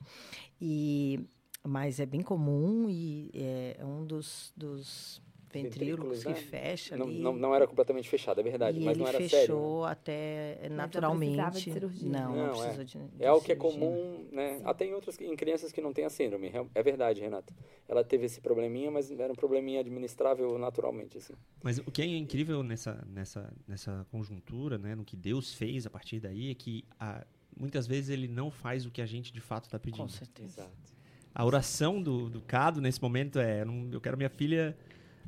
e, 0.60 1.20
mas 1.62 2.00
é 2.00 2.06
bem 2.06 2.22
comum 2.22 2.88
e 2.90 3.30
é 3.34 3.84
um 3.84 4.04
dos, 4.04 4.52
dos 4.56 5.22
ventrículos, 5.52 6.22
Ventrículos, 6.22 6.22
que 6.24 6.28
né? 6.28 6.34
fecha 6.34 6.96
Não, 6.96 7.06
ali. 7.06 7.18
não, 7.18 7.32
não 7.34 7.54
era 7.54 7.66
completamente 7.66 8.08
fechado, 8.08 8.40
é 8.40 8.42
verdade, 8.42 8.78
e 8.80 8.84
mas 8.84 8.96
não 8.96 9.06
era 9.06 9.18
fechou 9.18 9.38
sério. 9.38 9.80
né? 9.86 9.90
até 9.92 10.54
precisava 10.58 10.76
naturalmente. 10.76 11.50
de 11.64 11.72
cirurgia. 11.72 12.08
Não, 12.08 12.36
não, 12.36 12.46
Não, 12.46 12.64
é. 12.64 12.72
precisou 12.74 12.84
de, 12.84 13.16
de 13.16 13.24
É 13.24 13.26
algo 13.26 13.44
que 13.44 13.52
é 13.52 13.56
comum, 13.56 14.28
né? 14.30 14.60
Até 14.64 14.84
em 14.86 14.94
outras, 14.94 15.20
em 15.20 15.34
crianças 15.36 15.72
que 15.72 15.80
não 15.80 15.92
têm 15.92 16.04
a 16.04 16.10
síndrome. 16.10 16.48
real- 16.48 16.68
É 16.74 16.82
verdade, 16.82 17.20
Renata. 17.20 17.52
Ela 17.88 18.04
teve 18.04 18.26
esse 18.26 18.40
probleminha, 18.40 18.90
mas 18.90 19.10
era 19.10 19.32
um 19.32 19.36
probleminha 19.36 19.80
administrável 19.80 20.56
naturalmente, 20.58 21.18
assim. 21.18 21.34
Mas 21.62 21.78
o 21.78 21.90
que 21.90 22.02
é 22.02 22.06
incrível 22.06 22.62
nessa, 22.62 23.04
nessa, 23.08 23.52
nessa 23.66 24.06
conjuntura, 24.10 24.78
né, 24.78 24.94
no 24.94 25.04
que 25.04 25.16
Deus 25.16 25.52
fez 25.54 25.86
a 25.86 25.90
partir 25.90 26.20
daí, 26.20 26.50
é 26.50 26.54
que 26.54 26.84
a- 26.98 27.24
muitas 27.58 27.86
vezes 27.86 28.10
ele 28.10 28.28
não 28.28 28.50
faz 28.50 28.86
o 28.86 28.90
que 28.90 29.02
a 29.02 29.06
gente 29.06 29.32
de 29.32 29.40
fato 29.40 29.64
está 29.64 29.78
pedindo. 29.78 30.02
Com 30.02 30.08
certeza. 30.08 30.62
Exato. 30.62 30.90
A 31.32 31.44
oração 31.44 32.02
do, 32.02 32.28
do 32.28 32.40
Cado 32.40 32.80
nesse 32.80 33.00
momento 33.00 33.38
é: 33.38 33.62
eu 33.92 34.00
quero 34.00 34.16
minha 34.16 34.28
filha 34.28 34.76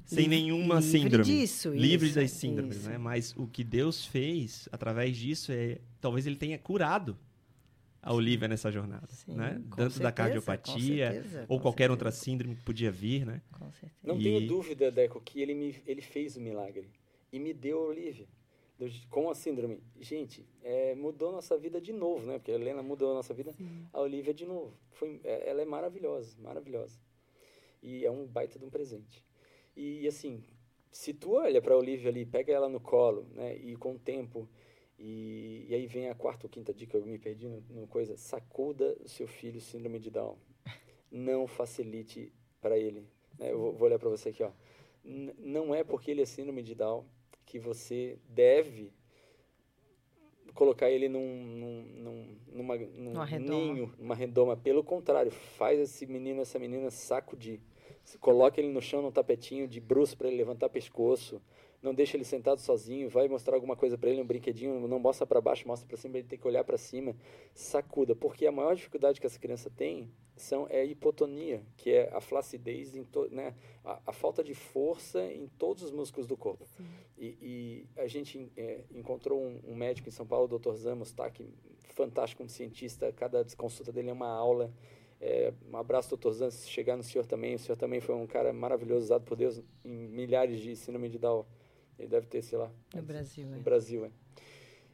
sem 0.05 0.29
nenhuma 0.29 0.77
livre 0.81 0.91
síndrome. 0.91 1.25
disso, 1.25 1.71
livre 1.71 2.07
isso, 2.09 2.17
das 2.17 2.31
síndromes, 2.31 2.77
isso. 2.79 2.89
né? 2.91 2.99
Mas 2.99 3.35
o 3.37 3.47
que 3.47 3.63
Deus 3.65 4.05
fez 4.07 4.69
através 4.73 5.17
disso 5.17 5.53
é 5.53 5.79
talvez 6.01 6.27
ele 6.27 6.37
tenha 6.37 6.59
curado 6.59 7.17
a 8.03 8.13
Olivia 8.13 8.49
nessa 8.49 8.71
jornada, 8.71 9.07
Sim, 9.09 9.35
né? 9.35 9.53
Tanto 9.53 9.77
da 9.77 9.85
certeza, 9.87 10.13
cardiopatia 10.13 11.07
com 11.07 11.13
certeza, 11.13 11.47
ou 11.49 11.61
qualquer 11.61 11.91
outra 11.91 12.11
certeza. 12.11 12.25
síndrome 12.25 12.57
que 12.57 12.63
podia 12.63 12.91
vir, 12.91 13.25
né? 13.25 13.41
Com 13.53 13.71
certeza. 13.73 13.93
Não 14.03 14.19
E- 14.19 14.23
tenho 14.25 14.47
dúvida, 14.49 14.91
Deco, 14.91 15.21
que 15.21 15.41
ele, 15.41 15.55
me, 15.55 15.77
ele 15.87 16.01
fez 16.03 16.37
o 16.37 16.41
milagre. 16.41 16.91
E 17.33 17.39
me 17.39 17.55
deu 17.55 17.79
a 17.79 17.87
Olivia. 17.87 18.27
Com 19.09 19.31
a 19.31 19.35
síndrome. 19.37 19.79
Gente, 20.01 20.45
é, 20.65 20.97
mudou 20.97 21.31
nossa 21.31 21.57
vida 21.57 21.81
de 21.81 21.93
novo, 21.93 22.27
né? 22.27 22.39
Porque 22.39 22.51
a 22.51 22.55
Helena 22.57 22.83
mudou 22.83 23.13
a 23.13 23.15
nossa 23.15 23.33
vida. 23.33 23.55
A 23.93 24.01
Olivia 24.01 24.35
de 24.35 24.45
novo. 24.45 24.75
Foi, 24.91 25.21
é, 25.23 25.49
ela 25.49 25.63
é 25.63 25.65
maravilhosa, 25.65 26.35
maravilhosa. 26.43 26.99
E 27.81 28.05
é 28.05 28.11
um 28.11 28.27
baita 28.27 28.59
de 28.59 28.65
um 28.65 28.71
presente. 28.71 29.25
E, 29.77 30.07
assim, 30.07 30.43
se 30.91 31.15
tu 31.15 31.33
olha 31.33 31.61
para 31.61 31.75
a 31.75 31.79
Olivia 31.79 32.11
ali, 32.11 32.27
pega 32.27 32.53
ela 32.53 32.69
no 32.69 32.81
colo, 32.81 33.27
né, 33.35 33.57
e 33.57 33.77
com 33.77 33.93
o 33.93 33.99
tempo, 33.99 34.49
e, 34.99 35.67
e 35.69 35.75
aí 35.75 35.87
vem 35.87 36.09
a 36.09 36.15
quarta 36.15 36.47
ou 36.47 36.51
quinta 36.51 36.73
dica, 36.73 36.97
eu 36.97 37.05
me 37.05 37.19
perdi 37.19 37.49
numa 37.49 37.87
coisa, 37.87 38.17
sacuda 38.17 38.97
o 39.03 39.09
seu 39.09 39.27
filho 39.27 39.61
síndrome 39.61 39.99
de 39.99 40.11
Down. 40.11 40.37
Não 41.11 41.47
facilite 41.47 42.33
para 42.61 42.79
ele. 42.79 43.07
Né? 43.39 43.51
Eu 43.53 43.59
vou, 43.59 43.73
vou 43.73 43.89
olhar 43.89 43.99
para 43.99 44.09
você 44.09 44.29
aqui, 44.29 44.43
ó. 44.43 44.51
N 45.05 45.35
não 45.39 45.75
é 45.75 45.83
porque 45.83 46.11
ele 46.11 46.23
é 46.23 46.27
síndrome 46.27 46.63
de 46.63 46.75
Down 46.75 47.05
que 47.45 47.59
você 47.59 48.19
deve 48.29 48.93
colocar 50.55 50.91
ele 50.91 51.09
num, 51.09 51.45
num, 51.45 51.83
num, 51.83 52.37
numa, 52.53 52.77
num 52.77 53.13
ninho, 53.39 53.93
numa 53.99 54.15
redoma. 54.15 54.57
Pelo 54.57 54.85
contrário, 54.85 55.31
faz 55.31 55.81
esse 55.81 56.07
menino, 56.07 56.43
essa 56.43 56.59
menina 56.59 56.91
sacudir. 56.91 57.61
Coloca 58.21 58.61
ele 58.61 58.69
no 58.69 58.81
chão, 58.81 59.03
no 59.03 59.13
tapetinho, 59.13 59.67
de 59.69 59.81
bruxo 59.81 60.17
para 60.17 60.29
ele 60.29 60.37
levantar 60.37 60.69
pescoço. 60.69 61.41
Não 61.83 61.93
deixa 61.93 62.17
ele 62.17 62.25
sentado 62.25 62.61
sozinho. 62.61 63.09
Vai 63.09 63.29
mostrar 63.29 63.55
alguma 63.55 63.77
coisa 63.77 63.99
para 63.99 64.11
ele, 64.11 64.21
um 64.21 64.27
brinquedinho. 64.27 64.87
Não 64.87 64.99
mostra 64.99 65.27
para 65.27 65.41
baixo, 65.41 65.67
mostra 65.67 65.87
para 65.89 65.97
cima. 65.97 66.19
Ele 66.19 66.29
tem 66.29 66.39
que 66.39 66.47
olhar 66.47 66.63
para 66.63 66.79
cima. 66.79 67.17
Sacuda. 67.55 68.15
Porque 68.15 68.47
a 68.47 68.53
maior 68.53 68.75
dificuldade 68.77 69.21
que 69.21 69.27
essa 69.27 69.39
criança 69.39 69.69
tem 69.69 70.11
são, 70.37 70.67
é 70.69 70.81
a 70.81 70.85
hipotonia, 70.85 71.63
que 71.77 71.91
é 71.91 72.11
a 72.13 72.21
flacidez, 72.21 72.97
em 72.97 73.05
to, 73.05 73.29
né, 73.31 73.55
a, 73.85 74.01
a, 74.07 74.13
falta 74.13 74.43
de 74.43 74.55
força 74.55 75.23
em 75.25 75.47
todos 75.59 75.83
os 75.83 75.91
músculos 75.91 76.27
do 76.27 76.37
corpo. 76.37 76.67
E, 77.19 77.37
e, 77.41 77.87
a 78.01 78.07
gente 78.07 78.51
é, 78.57 78.81
encontrou 78.93 79.41
um, 79.41 79.61
um, 79.69 79.75
médico 79.75 80.09
em 80.09 80.13
São 80.13 80.27
Paulo, 80.27 80.53
o 80.53 80.59
Dr. 80.59 80.75
Zamos, 80.75 81.13
tá, 81.13 81.31
que 81.31 81.47
fantástico, 81.91 82.43
um 82.43 82.49
cientista, 82.49 83.13
cada 83.13 83.45
consulta 83.57 83.93
dele 83.93 84.11
é 84.11 84.13
uma 84.13 84.29
aula. 84.29 84.73
É, 85.25 85.53
um 85.71 85.77
abraço, 85.77 86.17
Dr. 86.17 86.31
Zamos, 86.33 86.69
chegar 86.69 86.97
no 86.97 87.05
senhor 87.05 87.25
também. 87.25 87.55
O 87.55 87.59
senhor 87.59 87.77
também 87.77 88.01
foi 88.01 88.13
um 88.17 88.27
cara 88.27 88.53
maravilhoso, 88.53 89.05
usado 89.05 89.25
por 89.25 89.37
Deus 89.37 89.63
em 89.85 90.09
milhares 90.09 90.61
de 90.61 90.75
síndrome 90.75 91.09
de 91.09 91.17
Down. 91.17 91.47
Ele 91.97 92.09
deve 92.09 92.27
ter, 92.27 92.43
sei 92.43 92.59
lá. 92.59 92.73
No 92.93 93.03
Brasil, 93.03 93.47
no 93.47 93.57
é. 93.57 93.61
Brasil, 93.61 94.05
é. 94.05 94.11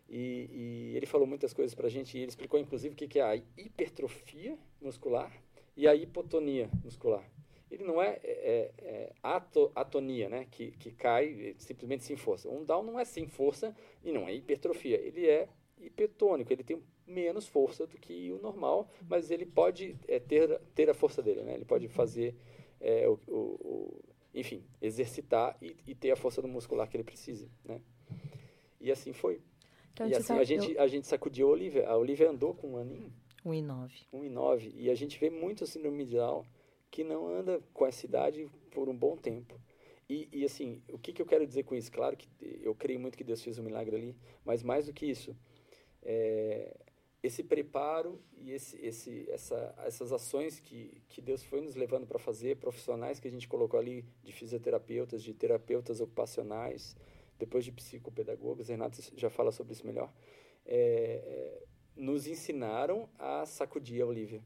E, 0.06 0.50
e, 0.52 0.96
ele 0.96 1.06
falou 1.06 1.26
muitas 1.26 1.54
coisas 1.54 1.74
para 1.74 1.86
a 1.86 1.90
gente, 1.90 2.16
e 2.16 2.20
ele 2.20 2.28
explicou 2.28 2.60
inclusive 2.60 2.92
o 2.92 2.96
que, 2.96 3.08
que 3.08 3.18
é 3.18 3.22
a 3.22 3.36
hipertrofia 3.36 4.58
muscular 4.82 5.32
e 5.74 5.88
a 5.88 5.94
hipotonia 5.94 6.68
muscular. 6.84 7.24
Ele 7.70 7.84
não 7.84 8.02
é, 8.02 8.18
é, 8.22 8.72
é 8.78 9.12
ato, 9.22 9.70
atonia, 9.74 10.28
né, 10.28 10.46
que, 10.50 10.72
que 10.72 10.90
cai 10.90 11.54
simplesmente 11.58 12.04
sem 12.04 12.16
força. 12.16 12.48
Um 12.48 12.64
down 12.64 12.82
não 12.82 12.98
é 12.98 13.04
sem 13.04 13.26
força 13.26 13.76
e 14.02 14.12
não 14.12 14.26
é 14.26 14.34
hipertrofia, 14.34 14.96
ele 14.96 15.26
é 15.26 15.48
hipertônico, 15.78 16.52
ele 16.52 16.64
tem 16.64 16.82
menos 17.08 17.46
força 17.46 17.86
do 17.86 17.96
que 17.98 18.30
o 18.32 18.38
normal, 18.38 18.88
mas 19.08 19.30
ele 19.30 19.46
pode 19.46 19.96
é, 20.06 20.18
ter, 20.18 20.60
ter 20.74 20.88
a 20.90 20.94
força 20.94 21.22
dele, 21.22 21.42
né? 21.42 21.54
ele 21.54 21.64
pode 21.64 21.88
fazer 21.88 22.34
é, 22.80 23.08
o, 23.08 23.18
o, 23.26 23.36
o, 23.36 24.04
enfim, 24.34 24.64
exercitar 24.80 25.56
e, 25.60 25.76
e, 25.86 25.94
ter 25.94 26.10
a 26.10 26.16
força 26.16 26.40
do 26.40 26.48
muscular 26.48 26.88
que 26.88 26.96
ele 26.96 27.04
precisa, 27.04 27.48
né? 27.64 27.80
E 28.80 28.92
assim 28.92 29.12
foi. 29.12 29.40
Então, 29.92 30.08
e 30.08 30.14
assim, 30.14 30.34
a 30.34 30.44
gente, 30.44 30.78
a 30.78 30.86
gente 30.86 31.06
sacudiu 31.06 31.48
a 31.48 31.50
Olivia. 31.50 31.88
A 31.88 31.96
Olivia 31.96 32.30
andou 32.30 32.54
com 32.54 32.74
um 32.74 32.76
aninho. 32.76 33.12
Um 33.44 33.52
e 33.52 33.60
nove. 33.60 34.06
Um 34.12 34.24
e 34.24 34.28
nove. 34.28 34.72
E 34.76 34.90
a 34.90 34.94
gente 34.94 35.18
vê 35.18 35.28
muito 35.28 35.66
síndrome 35.66 36.04
de 36.04 36.14
Down 36.14 36.44
que 36.90 37.02
não 37.02 37.26
anda 37.26 37.60
com 37.72 37.86
essa 37.86 38.06
idade 38.06 38.48
por 38.70 38.88
um 38.88 38.96
bom 38.96 39.16
tempo. 39.16 39.60
E, 40.08 40.28
e, 40.32 40.44
assim, 40.44 40.82
o 40.90 40.98
que, 40.98 41.12
que 41.12 41.20
eu 41.20 41.26
quero 41.26 41.46
dizer 41.46 41.64
com 41.64 41.74
isso? 41.74 41.92
Claro 41.92 42.16
que 42.16 42.28
eu 42.40 42.74
creio 42.74 42.98
muito 42.98 43.18
que 43.18 43.24
Deus 43.24 43.42
fez 43.42 43.58
um 43.58 43.62
milagre 43.62 43.94
ali, 43.94 44.16
mas 44.42 44.62
mais 44.62 44.86
do 44.86 44.92
que 44.92 45.04
isso, 45.04 45.36
é, 46.02 46.74
esse 47.22 47.42
preparo 47.42 48.20
e 48.36 48.52
esse, 48.52 48.76
esse, 48.80 49.28
essa, 49.30 49.74
essas 49.84 50.12
ações 50.12 50.60
que, 50.60 51.02
que 51.08 51.20
Deus 51.20 51.42
foi 51.42 51.60
nos 51.60 51.74
levando 51.74 52.06
para 52.06 52.18
fazer, 52.18 52.56
profissionais 52.56 53.18
que 53.18 53.26
a 53.26 53.30
gente 53.30 53.48
colocou 53.48 53.78
ali, 53.78 54.04
de 54.22 54.32
fisioterapeutas, 54.32 55.22
de 55.22 55.34
terapeutas 55.34 56.00
ocupacionais, 56.00 56.96
depois 57.38 57.64
de 57.64 57.72
psicopedagogos, 57.72 58.68
Renato 58.68 59.00
já 59.16 59.30
fala 59.30 59.52
sobre 59.52 59.72
isso 59.72 59.86
melhor, 59.86 60.12
é, 60.64 60.76
é, 60.76 61.62
nos 61.96 62.26
ensinaram 62.26 63.08
a 63.18 63.44
sacudir 63.46 64.02
a 64.02 64.06
Olivia. 64.06 64.42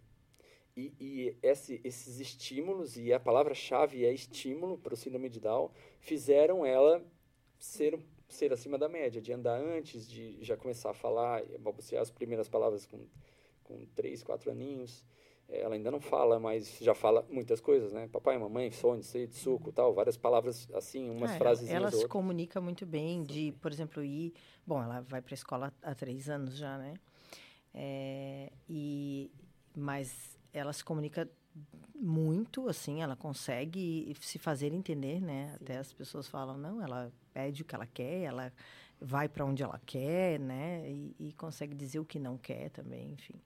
E, 0.74 0.94
e 0.98 1.36
esse, 1.42 1.80
esses 1.84 2.18
estímulos, 2.20 2.96
e 2.96 3.12
a 3.12 3.20
palavra-chave 3.20 4.04
é 4.06 4.12
estímulo 4.12 4.78
para 4.78 4.94
o 4.94 4.96
síndrome 4.96 5.28
de 5.28 5.40
Down, 5.40 5.70
fizeram 6.00 6.64
ela 6.64 7.04
ser, 7.58 7.98
ser 8.34 8.52
acima 8.52 8.78
da 8.78 8.88
média, 8.88 9.20
de 9.20 9.32
andar 9.32 9.58
antes, 9.60 10.08
de 10.08 10.42
já 10.42 10.56
começar 10.56 10.90
a 10.90 10.94
falar, 10.94 11.42
balbuciar 11.58 12.02
as 12.02 12.10
primeiras 12.10 12.48
palavras 12.48 12.86
com, 12.86 13.06
com 13.64 13.86
três, 13.94 14.22
quatro 14.22 14.50
aninhos, 14.50 15.04
ela 15.48 15.74
ainda 15.74 15.90
não 15.90 16.00
fala, 16.00 16.38
mas 16.40 16.78
já 16.80 16.94
fala 16.94 17.26
muitas 17.28 17.60
coisas, 17.60 17.92
né? 17.92 18.08
Papai, 18.10 18.38
mamãe, 18.38 18.70
sonho, 18.70 19.02
sede, 19.02 19.34
suco, 19.34 19.70
tal, 19.70 19.92
várias 19.92 20.16
palavras 20.16 20.68
assim, 20.72 21.10
umas 21.10 21.32
é, 21.32 21.38
frases. 21.38 21.68
Ela 21.68 21.90
se 21.90 22.08
comunica 22.08 22.60
muito 22.60 22.86
bem 22.86 23.22
de, 23.22 23.52
por 23.60 23.70
exemplo, 23.70 24.02
ir. 24.02 24.32
Bom, 24.66 24.82
ela 24.82 25.00
vai 25.00 25.20
para 25.20 25.34
a 25.34 25.36
escola 25.36 25.72
há 25.82 25.94
três 25.94 26.28
anos 26.30 26.56
já, 26.56 26.78
né? 26.78 26.94
É, 27.74 28.50
e 28.68 29.30
mas 29.74 30.38
ela 30.52 30.72
se 30.72 30.84
comunica 30.84 31.28
muito, 31.94 32.68
assim, 32.68 33.02
ela 33.02 33.14
consegue 33.14 34.14
se 34.20 34.38
fazer 34.38 34.72
entender, 34.72 35.20
né? 35.20 35.48
Sim. 35.48 35.64
Até 35.64 35.78
as 35.78 35.92
pessoas 35.92 36.28
falam, 36.28 36.58
não, 36.58 36.82
ela 36.82 37.12
pede 37.32 37.62
o 37.62 37.64
que 37.64 37.74
ela 37.74 37.86
quer, 37.86 38.22
ela 38.22 38.52
vai 39.00 39.28
para 39.28 39.44
onde 39.44 39.62
ela 39.62 39.80
quer, 39.84 40.38
né? 40.40 40.90
E, 40.90 41.16
e 41.18 41.32
consegue 41.32 41.74
dizer 41.74 41.98
o 41.98 42.04
que 42.04 42.18
não 42.18 42.36
quer 42.36 42.70
também, 42.70 43.12
enfim 43.12 43.40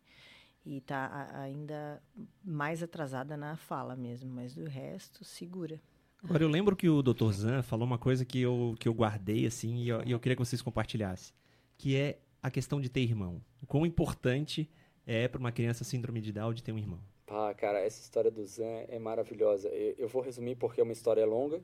e 0.67 0.79
está 0.79 1.31
ainda 1.41 2.03
mais 2.45 2.83
atrasada 2.83 3.37
na 3.37 3.57
fala 3.57 3.95
mesmo, 3.95 4.29
mas 4.29 4.53
do 4.53 4.65
resto, 4.65 5.25
segura. 5.25 5.81
Agora, 6.23 6.43
eu 6.43 6.49
lembro 6.49 6.75
que 6.75 6.89
o 6.89 7.03
Dr. 7.03 7.31
Zan 7.31 7.63
falou 7.63 7.87
uma 7.87 7.99
coisa 7.99 8.25
que 8.25 8.41
eu, 8.41 8.75
que 8.81 8.89
eu 8.89 8.93
guardei, 8.93 9.47
assim, 9.47 9.77
e 9.77 9.89
eu, 9.89 10.03
e 10.05 10.11
eu 10.11 10.19
queria 10.19 10.35
que 10.35 10.45
vocês 10.45 10.61
compartilhassem, 10.61 11.33
que 11.79 11.95
é 11.95 12.19
a 12.43 12.51
questão 12.51 12.81
de 12.81 12.89
ter 12.89 13.01
irmão. 13.01 13.41
O 13.63 13.67
quão 13.67 13.87
importante 13.87 14.69
é 15.07 15.29
para 15.29 15.39
uma 15.39 15.53
criança 15.53 15.85
síndrome 15.85 16.21
de 16.21 16.33
Down 16.33 16.53
de 16.53 16.65
ter 16.65 16.73
um 16.73 16.79
irmão. 16.79 17.01
Ah, 17.29 17.53
cara, 17.55 17.81
essa 17.81 18.01
história 18.01 18.31
do 18.31 18.45
Zan 18.45 18.85
é 18.89 18.99
maravilhosa. 18.99 19.69
Eu, 19.69 19.95
eu 19.99 20.09
vou 20.09 20.23
resumir 20.23 20.57
porque 20.57 20.81
é 20.81 20.85
uma 20.85 20.93
história 20.93 21.27
longa, 21.27 21.63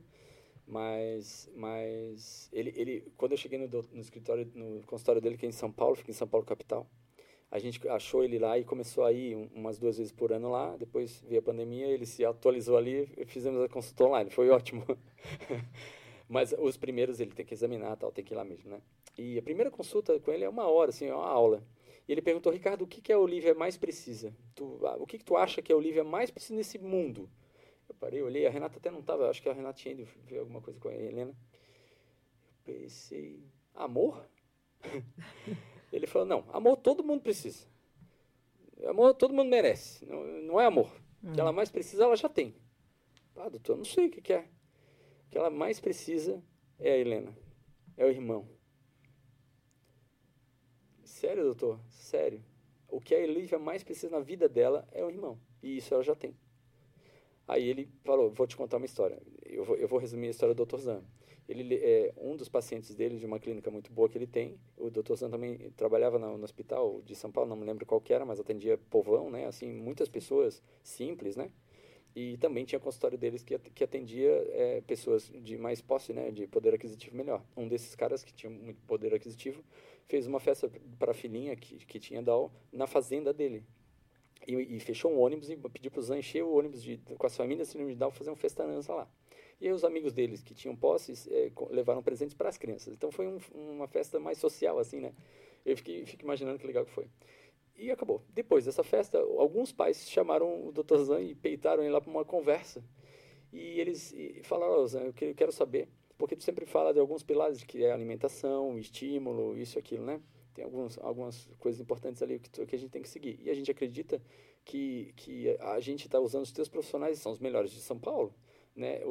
mas, 0.67 1.49
mas 1.55 2.49
ele, 2.51 2.73
ele, 2.75 3.13
quando 3.17 3.31
eu 3.31 3.37
cheguei 3.37 3.57
no, 3.57 3.67
no 3.67 4.01
escritório, 4.01 4.49
no 4.53 4.81
consultório 4.85 5.21
dele, 5.21 5.37
que 5.37 5.45
é 5.45 5.49
em 5.49 5.53
São 5.53 5.71
Paulo, 5.71 5.95
fica 5.95 6.11
em 6.11 6.13
São 6.13 6.27
Paulo 6.27 6.45
capital, 6.45 6.87
a 7.53 7.59
gente 7.59 7.87
achou 7.87 8.23
ele 8.23 8.39
lá 8.39 8.57
e 8.57 8.63
começou 8.63 9.05
a 9.05 9.11
ir 9.11 9.35
umas 9.53 9.77
duas 9.77 9.97
vezes 9.97 10.11
por 10.11 10.33
ano 10.33 10.49
lá. 10.49 10.75
Depois 10.75 11.23
veio 11.27 11.39
a 11.39 11.43
pandemia, 11.43 11.85
ele 11.85 12.05
se 12.05 12.25
atualizou 12.25 12.75
ali 12.75 13.05
fizemos 13.27 13.61
a 13.61 13.69
consulta 13.69 14.05
online. 14.05 14.31
Foi 14.31 14.49
ótimo. 14.51 14.83
Mas 16.27 16.51
os 16.57 16.77
primeiros 16.77 17.19
ele 17.19 17.31
tem 17.31 17.45
que 17.45 17.53
examinar, 17.53 17.95
tal, 17.95 18.11
tem 18.11 18.25
que 18.25 18.33
ir 18.33 18.37
lá 18.37 18.43
mesmo, 18.43 18.71
né? 18.71 18.81
E 19.15 19.37
a 19.37 19.41
primeira 19.43 19.69
consulta 19.69 20.19
com 20.19 20.31
ele 20.31 20.43
é 20.43 20.49
uma 20.49 20.67
hora, 20.67 20.89
assim, 20.89 21.05
é 21.05 21.13
uma 21.13 21.27
aula. 21.27 21.63
E 22.07 22.11
ele 22.11 22.21
perguntou, 22.21 22.51
Ricardo, 22.51 22.83
o 22.83 22.87
que, 22.87 23.01
que 23.01 23.13
a 23.13 23.19
Olivia 23.19 23.53
mais 23.53 23.77
precisa? 23.77 24.35
Tu, 24.55 24.65
o 24.99 25.05
que, 25.05 25.17
que 25.17 25.23
tu 25.23 25.37
acha 25.37 25.61
que 25.61 25.71
a 25.71 25.75
Olivia 25.75 26.03
mais 26.03 26.29
precisa 26.29 26.55
nesse 26.55 26.77
mundo? 26.77 27.29
Eu 27.87 27.95
parei, 27.95 28.21
olhei, 28.21 28.45
a 28.45 28.49
Renata 28.49 28.77
até 28.77 28.91
não 28.91 28.99
estava, 28.99 29.29
acho 29.29 29.41
que 29.41 29.49
a 29.49 29.53
Renata 29.53 29.79
tinha 29.79 29.93
ido 29.93 30.05
ver 30.25 30.39
alguma 30.39 30.61
coisa 30.61 30.79
com 30.79 30.89
a 30.89 30.93
Helena. 30.93 31.31
Eu 31.31 32.73
pensei, 32.73 33.43
amor? 33.73 34.27
Ele 35.91 36.07
falou: 36.07 36.27
não, 36.27 36.45
amor 36.51 36.77
todo 36.77 37.03
mundo 37.03 37.21
precisa. 37.21 37.67
Amor 38.85 39.13
todo 39.13 39.33
mundo 39.33 39.49
merece. 39.49 40.05
Não, 40.05 40.25
não 40.41 40.59
é 40.59 40.65
amor. 40.65 40.89
O 41.23 41.31
que 41.31 41.39
ela 41.39 41.51
hum. 41.51 41.53
mais 41.53 41.71
precisa, 41.71 42.03
ela 42.03 42.15
já 42.15 42.27
tem. 42.27 42.55
Ah, 43.35 43.47
doutor, 43.47 43.77
não 43.77 43.85
sei 43.85 44.07
o 44.07 44.11
que, 44.11 44.21
que 44.21 44.33
é. 44.33 44.49
O 45.27 45.29
que 45.29 45.37
ela 45.37 45.49
mais 45.49 45.79
precisa 45.79 46.43
é 46.79 46.91
a 46.91 46.97
Helena. 46.97 47.35
É 47.95 48.05
o 48.05 48.09
irmão. 48.09 48.47
Sério, 51.23 51.45
doutor? 51.45 51.79
Sério. 51.89 52.43
O 52.89 52.99
que 52.99 53.15
a 53.15 53.19
Elívia 53.19 53.57
mais 53.57 53.81
precisa 53.81 54.09
na 54.09 54.19
vida 54.19 54.49
dela 54.49 54.85
é 54.91 55.05
o 55.05 55.09
irmão. 55.09 55.39
E 55.61 55.77
isso 55.77 55.93
ela 55.93 56.03
já 56.03 56.13
tem. 56.13 56.35
Aí 57.47 57.65
ele 57.65 57.87
falou, 58.03 58.29
vou 58.29 58.45
te 58.45 58.57
contar 58.57 58.75
uma 58.75 58.85
história. 58.85 59.21
Eu 59.45 59.63
vou, 59.63 59.77
eu 59.77 59.87
vou 59.87 59.99
resumir 59.99 60.27
a 60.27 60.31
história 60.31 60.53
do 60.53 60.65
Dr. 60.65 60.79
Zan. 60.79 61.01
Ele 61.47 61.75
é 61.75 62.13
um 62.17 62.35
dos 62.35 62.49
pacientes 62.49 62.93
dele 62.93 63.17
de 63.17 63.25
uma 63.25 63.39
clínica 63.39 63.71
muito 63.71 63.89
boa 63.89 64.09
que 64.09 64.17
ele 64.17 64.27
tem. 64.27 64.59
O 64.75 64.89
Dr. 64.89 65.15
Zan 65.15 65.29
também 65.29 65.71
trabalhava 65.77 66.19
no, 66.19 66.37
no, 66.37 66.43
hospital 66.43 67.01
de 67.05 67.15
São 67.15 67.31
Paulo, 67.31 67.49
não 67.49 67.55
me 67.55 67.65
lembro 67.65 67.85
qual 67.85 68.01
que 68.01 68.13
era, 68.13 68.25
mas 68.25 68.41
atendia 68.41 68.77
povão, 68.89 69.29
né? 69.31 69.45
Assim, 69.45 69.71
muitas 69.71 70.09
pessoas 70.09 70.61
simples, 70.83 71.37
né? 71.37 71.53
E 72.13 72.37
também 72.37 72.65
tinha 72.65 72.81
consultório 72.81 73.17
deles 73.17 73.43
que, 73.43 73.57
que 73.57 73.83
atendia 73.83 74.29
é, 74.51 74.81
pessoas 74.81 75.31
de 75.33 75.57
mais 75.57 75.81
posse, 75.81 76.11
né? 76.11 76.31
De 76.31 76.47
poder 76.47 76.73
aquisitivo 76.73 77.15
melhor. 77.15 77.41
Um 77.55 77.69
desses 77.69 77.95
caras 77.95 78.25
que 78.25 78.33
tinha 78.33 78.49
muito 78.49 78.81
poder 78.81 79.13
aquisitivo 79.13 79.63
fez 80.07 80.27
uma 80.27 80.39
festa 80.39 80.69
para 80.99 81.11
a 81.11 81.13
filhinha 81.13 81.55
que, 81.55 81.77
que 81.85 81.99
tinha 81.99 82.21
DAO 82.21 82.51
na 82.71 82.87
fazenda 82.87 83.33
dele. 83.33 83.63
E, 84.47 84.75
e 84.75 84.79
fechou 84.79 85.11
um 85.11 85.19
ônibus 85.19 85.49
e 85.49 85.55
pediu 85.55 85.89
para 85.89 85.99
o 85.99 86.03
Zan 86.03 86.17
encher 86.17 86.43
o 86.43 86.53
ônibus 86.53 86.83
de, 86.83 86.97
com 86.97 87.25
as 87.25 87.35
famílias 87.35 87.71
de 87.71 87.95
DAO 87.95 88.11
fazer 88.11 88.29
uma 88.29 88.35
festança 88.35 88.93
lá. 88.93 89.09
E 89.61 89.71
os 89.71 89.83
amigos 89.83 90.13
deles 90.13 90.43
que 90.43 90.53
tinham 90.53 90.75
posses 90.75 91.27
é, 91.27 91.51
levaram 91.69 92.03
presentes 92.03 92.35
para 92.35 92.49
as 92.49 92.57
crianças. 92.57 92.93
Então 92.93 93.11
foi 93.11 93.27
um, 93.27 93.39
uma 93.55 93.87
festa 93.87 94.19
mais 94.19 94.37
social, 94.37 94.77
assim, 94.79 94.99
né? 94.99 95.13
Eu 95.65 95.77
fiquei, 95.77 96.05
fico 96.05 96.23
imaginando 96.23 96.59
que 96.59 96.67
legal 96.67 96.83
que 96.85 96.91
foi. 96.91 97.07
E 97.75 97.89
acabou. 97.89 98.21
Depois 98.29 98.65
dessa 98.65 98.83
festa, 98.83 99.17
alguns 99.17 99.71
pais 99.71 100.09
chamaram 100.09 100.67
o 100.67 100.71
Dr. 100.71 100.97
Zan 100.97 101.21
e 101.21 101.33
peitaram 101.33 101.81
ele 101.81 101.91
lá 101.91 102.01
para 102.01 102.11
uma 102.11 102.25
conversa. 102.25 102.83
E 103.51 103.79
eles 103.79 104.11
e 104.11 104.41
falaram, 104.43 104.81
oh, 104.81 104.87
Zan, 104.87 105.03
eu 105.21 105.35
quero 105.35 105.51
saber 105.51 105.87
porque 106.23 106.37
tu 106.37 106.43
sempre 106.45 106.65
fala 106.65 106.93
de 106.93 107.01
alguns 107.01 107.21
pilares 107.21 107.61
que 107.65 107.83
é 107.83 107.91
alimentação, 107.91 108.79
estímulo, 108.79 109.57
isso, 109.57 109.77
aquilo, 109.77 110.05
né? 110.05 110.21
Tem 110.53 110.63
alguns, 110.63 110.97
algumas 110.99 111.49
coisas 111.59 111.81
importantes 111.81 112.23
ali 112.23 112.39
que, 112.39 112.49
tu, 112.49 112.65
que 112.65 112.77
a 112.77 112.79
gente 112.79 112.91
tem 112.91 113.01
que 113.01 113.09
seguir. 113.09 113.37
E 113.41 113.49
a 113.49 113.53
gente 113.53 113.69
acredita 113.69 114.21
que, 114.63 115.11
que 115.17 115.49
a 115.59 115.81
gente 115.81 116.05
está 116.05 116.21
usando 116.21 116.43
os 116.43 116.53
teus 116.53 116.69
profissionais, 116.69 117.19
são 117.19 117.29
os 117.29 117.39
melhores 117.39 117.71
de 117.71 117.81
São 117.81 117.99
Paulo, 117.99 118.33
né? 118.73 119.01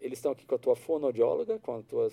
Eles 0.00 0.18
estão 0.18 0.32
aqui 0.32 0.44
com 0.44 0.56
a 0.56 0.58
tua 0.58 0.74
fonoaudióloga, 0.74 1.56
com 1.60 1.76
a 1.76 1.82
tua 1.84 2.10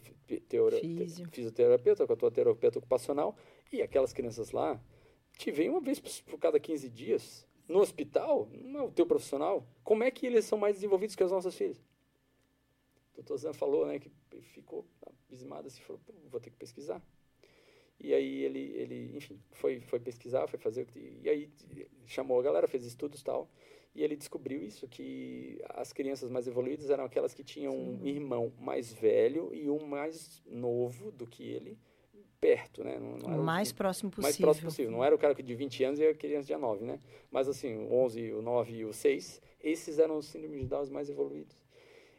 teora, 0.48 0.80
te, 0.80 1.26
fisioterapeuta, 1.32 2.06
com 2.06 2.14
a 2.14 2.16
tua 2.16 2.30
terapeuta 2.30 2.78
ocupacional, 2.78 3.36
e 3.72 3.82
aquelas 3.82 4.14
crianças 4.14 4.52
lá 4.52 4.80
te 5.36 5.50
veem 5.50 5.72
uma 5.72 5.82
vez 5.82 6.00
por 6.00 6.38
cada 6.38 6.60
15 6.60 6.92
dias 6.92 7.48
no 7.68 7.80
hospital, 7.80 8.48
não 8.52 8.82
é 8.82 8.84
o 8.84 8.92
teu 8.92 9.08
profissional. 9.08 9.66
Como 9.84 10.04
é 10.04 10.12
que 10.12 10.28
eles 10.28 10.46
são 10.46 10.60
mais 10.60 10.76
desenvolvidos 10.76 11.16
que 11.16 11.24
as 11.24 11.32
nossas 11.32 11.56
filhas? 11.56 11.84
O 13.14 13.18
doutor 13.18 13.38
Zan 13.38 13.54
falou, 13.54 13.86
né, 13.86 14.00
que 14.00 14.12
ficou 14.42 14.86
abismado 15.30 15.68
assim, 15.68 15.82
falou, 15.82 16.02
vou 16.30 16.42
ter 16.42 16.50
que 16.50 16.58
pesquisar. 16.58 17.02
E 18.00 18.14
aí 18.14 18.44
ele, 18.44 18.60
ele 18.76 19.16
enfim, 19.16 19.40
foi, 19.52 19.80
foi 19.80 20.00
pesquisar, 20.00 20.48
foi 20.48 20.60
fazer, 20.60 20.88
e 20.96 21.30
aí 21.30 21.50
chamou 22.06 22.40
a 22.40 22.44
galera, 22.44 22.68
fez 22.68 22.84
estudos 22.86 23.22
e 23.22 23.24
tal, 23.24 23.50
e 23.96 24.04
ele 24.04 24.16
descobriu 24.16 24.62
isso, 24.62 24.88
que 24.88 25.62
as 25.70 25.94
crianças 25.94 26.30
mais 26.30 26.48
evoluídas 26.48 26.90
eram 26.90 27.06
aquelas 27.06 27.34
que 27.34 27.44
tinham 27.44 27.72
Sim. 27.72 28.00
um 28.02 28.08
irmão 28.08 28.52
mais 28.60 28.92
velho 28.92 29.54
e 29.54 29.70
um 29.70 29.86
mais 29.86 30.42
novo 30.46 31.12
do 31.12 31.28
que 31.28 31.44
ele, 31.44 31.78
perto, 32.42 32.84
né? 32.84 33.00
Não, 33.00 33.18
não 33.18 33.40
o 33.40 33.44
mais 33.44 33.70
o, 33.70 33.76
próximo 33.76 34.10
possível. 34.10 34.24
Mais 34.24 34.38
próximo 34.38 34.66
possível. 34.68 34.92
Não 34.92 35.04
era 35.04 35.16
o 35.16 35.18
cara 35.18 35.34
de 35.34 35.56
20 35.56 35.84
anos 35.86 36.00
e 36.00 36.08
a 36.08 36.14
criança 36.14 36.48
de 36.48 36.58
9, 36.58 36.84
né? 36.84 37.00
Mas 37.32 37.48
assim, 37.48 37.74
o 37.76 37.94
11, 37.94 38.34
o 38.34 38.42
9 38.42 38.74
e 38.74 38.86
o 38.86 38.92
6, 38.92 39.42
esses 39.62 40.00
eram 40.00 40.18
os 40.18 40.26
síndromes 40.26 40.60
de 40.60 40.68
Down 40.68 40.86
mais 40.88 41.10
evoluídos. 41.10 41.63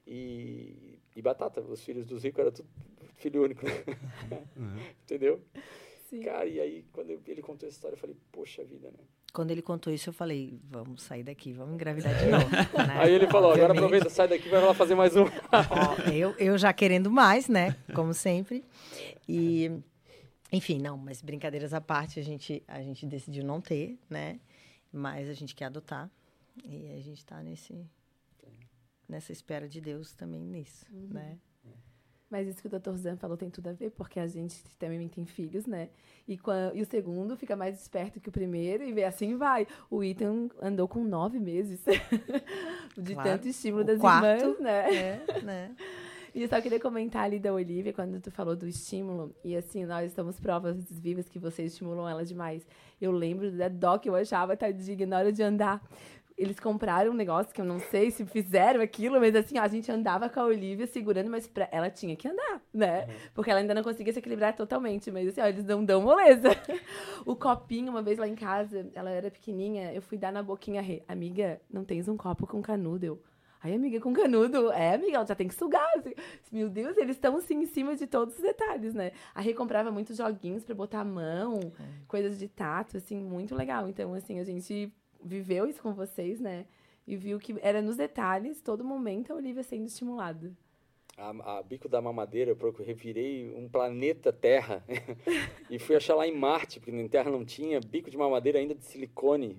E, 0.06 0.98
e 1.16 1.22
batata, 1.22 1.60
os 1.60 1.82
filhos 1.82 2.06
dos 2.06 2.22
ricos 2.22 2.40
eram 2.40 2.52
tudo 2.52 2.68
filho 3.16 3.42
único, 3.42 3.64
né? 3.64 3.84
Uhum. 4.56 4.78
Entendeu? 5.04 5.40
Sim. 6.08 6.20
Cara, 6.20 6.46
e 6.46 6.60
aí 6.60 6.84
quando 6.92 7.10
ele 7.26 7.42
contou 7.42 7.66
essa 7.66 7.76
história, 7.76 7.94
eu 7.94 8.00
falei, 8.00 8.16
poxa 8.30 8.64
vida, 8.64 8.88
né? 8.90 8.98
Quando 9.32 9.50
ele 9.50 9.62
contou 9.62 9.92
isso, 9.92 10.10
eu 10.10 10.12
falei, 10.12 10.60
vamos 10.70 11.02
sair 11.02 11.24
daqui, 11.24 11.52
vamos 11.52 11.74
engravidar 11.74 12.16
de 12.16 12.26
novo. 12.26 12.46
Né? 12.86 13.00
Aí 13.00 13.12
ele 13.12 13.26
falou, 13.26 13.50
Obviamente. 13.50 13.70
agora 13.70 13.72
aproveita, 13.72 14.10
sai 14.10 14.28
daqui, 14.28 14.48
vai 14.48 14.62
lá 14.62 14.74
fazer 14.74 14.94
mais 14.94 15.16
um. 15.16 15.24
Ó, 15.24 16.10
eu, 16.12 16.30
eu 16.38 16.56
já 16.56 16.72
querendo 16.72 17.10
mais, 17.10 17.48
né? 17.48 17.76
Como 17.94 18.14
sempre. 18.14 18.64
E, 19.28 19.72
enfim, 20.52 20.78
não, 20.78 20.96
mas 20.96 21.20
brincadeiras 21.20 21.74
à 21.74 21.80
parte, 21.80 22.20
a 22.20 22.22
gente, 22.22 22.62
a 22.68 22.80
gente 22.80 23.06
decidiu 23.06 23.42
não 23.44 23.60
ter, 23.60 23.98
né? 24.08 24.38
Mas 24.92 25.28
a 25.28 25.32
gente 25.32 25.54
quer 25.54 25.64
adotar. 25.64 26.08
E 26.64 26.92
a 26.92 27.00
gente 27.00 27.18
está 27.18 27.42
nesse, 27.42 27.74
nessa 29.08 29.32
espera 29.32 29.68
de 29.68 29.80
Deus 29.80 30.12
também 30.14 30.44
nisso, 30.44 30.86
uhum. 30.92 31.08
né? 31.10 31.38
Mas 32.34 32.48
isso 32.48 32.60
que 32.60 32.66
o 32.66 32.70
doutor 32.70 32.96
Zan 32.96 33.16
falou 33.16 33.36
tem 33.36 33.48
tudo 33.48 33.68
a 33.68 33.72
ver, 33.72 33.90
porque 33.90 34.18
a 34.18 34.26
gente 34.26 34.60
também 34.76 35.06
tem 35.08 35.24
filhos, 35.24 35.66
né? 35.66 35.90
E, 36.26 36.36
e 36.74 36.82
o 36.82 36.84
segundo 36.84 37.36
fica 37.36 37.54
mais 37.54 37.80
esperto 37.80 38.18
que 38.18 38.28
o 38.28 38.32
primeiro, 38.32 38.82
e 38.82 39.04
assim 39.04 39.36
vai. 39.36 39.68
O 39.88 40.02
Ethan 40.02 40.48
andou 40.60 40.88
com 40.88 41.04
nove 41.04 41.38
meses 41.38 41.84
de 42.98 43.14
claro. 43.14 43.30
tanto 43.30 43.46
estímulo 43.46 43.84
das 43.84 44.00
quarto, 44.00 44.42
irmãs, 44.42 44.58
né? 44.58 44.94
É, 44.96 45.40
né? 45.42 45.76
E 46.34 46.42
eu 46.42 46.48
só 46.48 46.60
queria 46.60 46.80
comentar 46.80 47.22
ali 47.22 47.38
da 47.38 47.52
Olivia, 47.52 47.92
quando 47.92 48.20
tu 48.20 48.32
falou 48.32 48.56
do 48.56 48.66
estímulo. 48.66 49.32
E 49.44 49.54
assim, 49.54 49.84
nós 49.84 50.10
estamos 50.10 50.40
provas 50.40 50.76
vivas 50.90 51.28
que 51.28 51.38
vocês 51.38 51.70
estimulam 51.70 52.08
ela 52.08 52.24
demais. 52.24 52.66
Eu 53.00 53.12
lembro 53.12 53.52
da 53.52 53.68
dó 53.68 53.96
que 53.96 54.08
eu 54.08 54.16
achava, 54.16 54.56
tadinha, 54.56 55.06
na 55.06 55.18
hora 55.18 55.32
de 55.32 55.44
andar 55.44 55.80
eles 56.36 56.58
compraram 56.58 57.12
um 57.12 57.14
negócio 57.14 57.54
que 57.54 57.60
eu 57.60 57.64
não 57.64 57.78
sei 57.78 58.10
se 58.10 58.24
fizeram 58.26 58.80
aquilo, 58.80 59.20
mas 59.20 59.34
assim, 59.36 59.58
ó, 59.58 59.62
a 59.62 59.68
gente 59.68 59.90
andava 59.90 60.28
com 60.28 60.40
a 60.40 60.44
Olivia 60.44 60.86
segurando, 60.86 61.30
mas 61.30 61.46
pra, 61.46 61.68
ela 61.70 61.88
tinha 61.88 62.16
que 62.16 62.26
andar, 62.26 62.60
né? 62.72 63.04
Uhum. 63.04 63.14
Porque 63.34 63.50
ela 63.50 63.60
ainda 63.60 63.74
não 63.74 63.82
conseguia 63.82 64.12
se 64.12 64.18
equilibrar 64.18 64.54
totalmente, 64.54 65.10
mas 65.10 65.28
assim, 65.28 65.40
ó, 65.40 65.46
eles 65.46 65.64
não 65.64 65.84
dão 65.84 66.02
moleza. 66.02 66.48
o 67.24 67.36
copinho, 67.36 67.90
uma 67.90 68.02
vez 68.02 68.18
lá 68.18 68.26
em 68.26 68.34
casa, 68.34 68.90
ela 68.94 69.10
era 69.10 69.30
pequenininha, 69.30 69.92
eu 69.92 70.02
fui 70.02 70.18
dar 70.18 70.32
na 70.32 70.42
boquinha, 70.42 70.82
amiga, 71.06 71.60
não 71.70 71.84
tens 71.84 72.08
um 72.08 72.16
copo 72.16 72.46
com 72.46 72.60
canudo? 72.60 73.06
Eu, 73.06 73.22
Ai, 73.64 73.72
amiga, 73.72 73.98
com 73.98 74.12
canudo. 74.12 74.70
É, 74.72 74.94
amiga, 74.94 75.16
ela 75.16 75.26
já 75.26 75.34
tem 75.34 75.48
que 75.48 75.54
sugar. 75.54 75.88
Assim. 75.96 76.12
Meu 76.52 76.68
Deus, 76.68 76.98
eles 76.98 77.16
estão, 77.16 77.34
assim, 77.38 77.62
em 77.62 77.64
cima 77.64 77.96
de 77.96 78.06
todos 78.06 78.34
os 78.36 78.42
detalhes, 78.42 78.92
né? 78.92 79.12
A 79.34 79.40
Rê 79.40 79.54
comprava 79.54 79.90
muitos 79.90 80.18
joguinhos 80.18 80.62
para 80.62 80.74
botar 80.74 81.00
a 81.00 81.04
mão, 81.04 81.58
é. 81.80 82.04
coisas 82.06 82.38
de 82.38 82.46
tato, 82.46 82.98
assim, 82.98 83.16
muito 83.16 83.54
legal. 83.54 83.88
Então, 83.88 84.12
assim, 84.12 84.38
a 84.38 84.44
gente 84.44 84.92
viveu 85.24 85.66
isso 85.66 85.82
com 85.82 85.92
vocês, 85.92 86.40
né? 86.40 86.66
E 87.06 87.16
viu 87.16 87.38
que 87.38 87.56
era 87.60 87.82
nos 87.82 87.96
detalhes, 87.96 88.60
todo 88.60 88.84
momento, 88.84 89.32
a 89.32 89.36
Olivia 89.36 89.62
sendo 89.62 89.86
estimulada. 89.86 90.52
A, 91.16 91.58
a, 91.58 91.62
bico 91.62 91.88
da 91.88 92.00
mamadeira, 92.00 92.50
eu 92.50 92.72
revirei 92.72 93.54
um 93.54 93.68
planeta 93.68 94.32
Terra 94.32 94.84
e 95.70 95.78
fui 95.78 95.94
achar 95.94 96.16
lá 96.16 96.26
em 96.26 96.36
Marte, 96.36 96.80
porque 96.80 96.90
na 96.90 97.08
Terra 97.08 97.30
não 97.30 97.44
tinha 97.44 97.78
bico 97.80 98.10
de 98.10 98.16
mamadeira 98.16 98.58
ainda 98.58 98.74
de 98.74 98.84
silicone. 98.84 99.56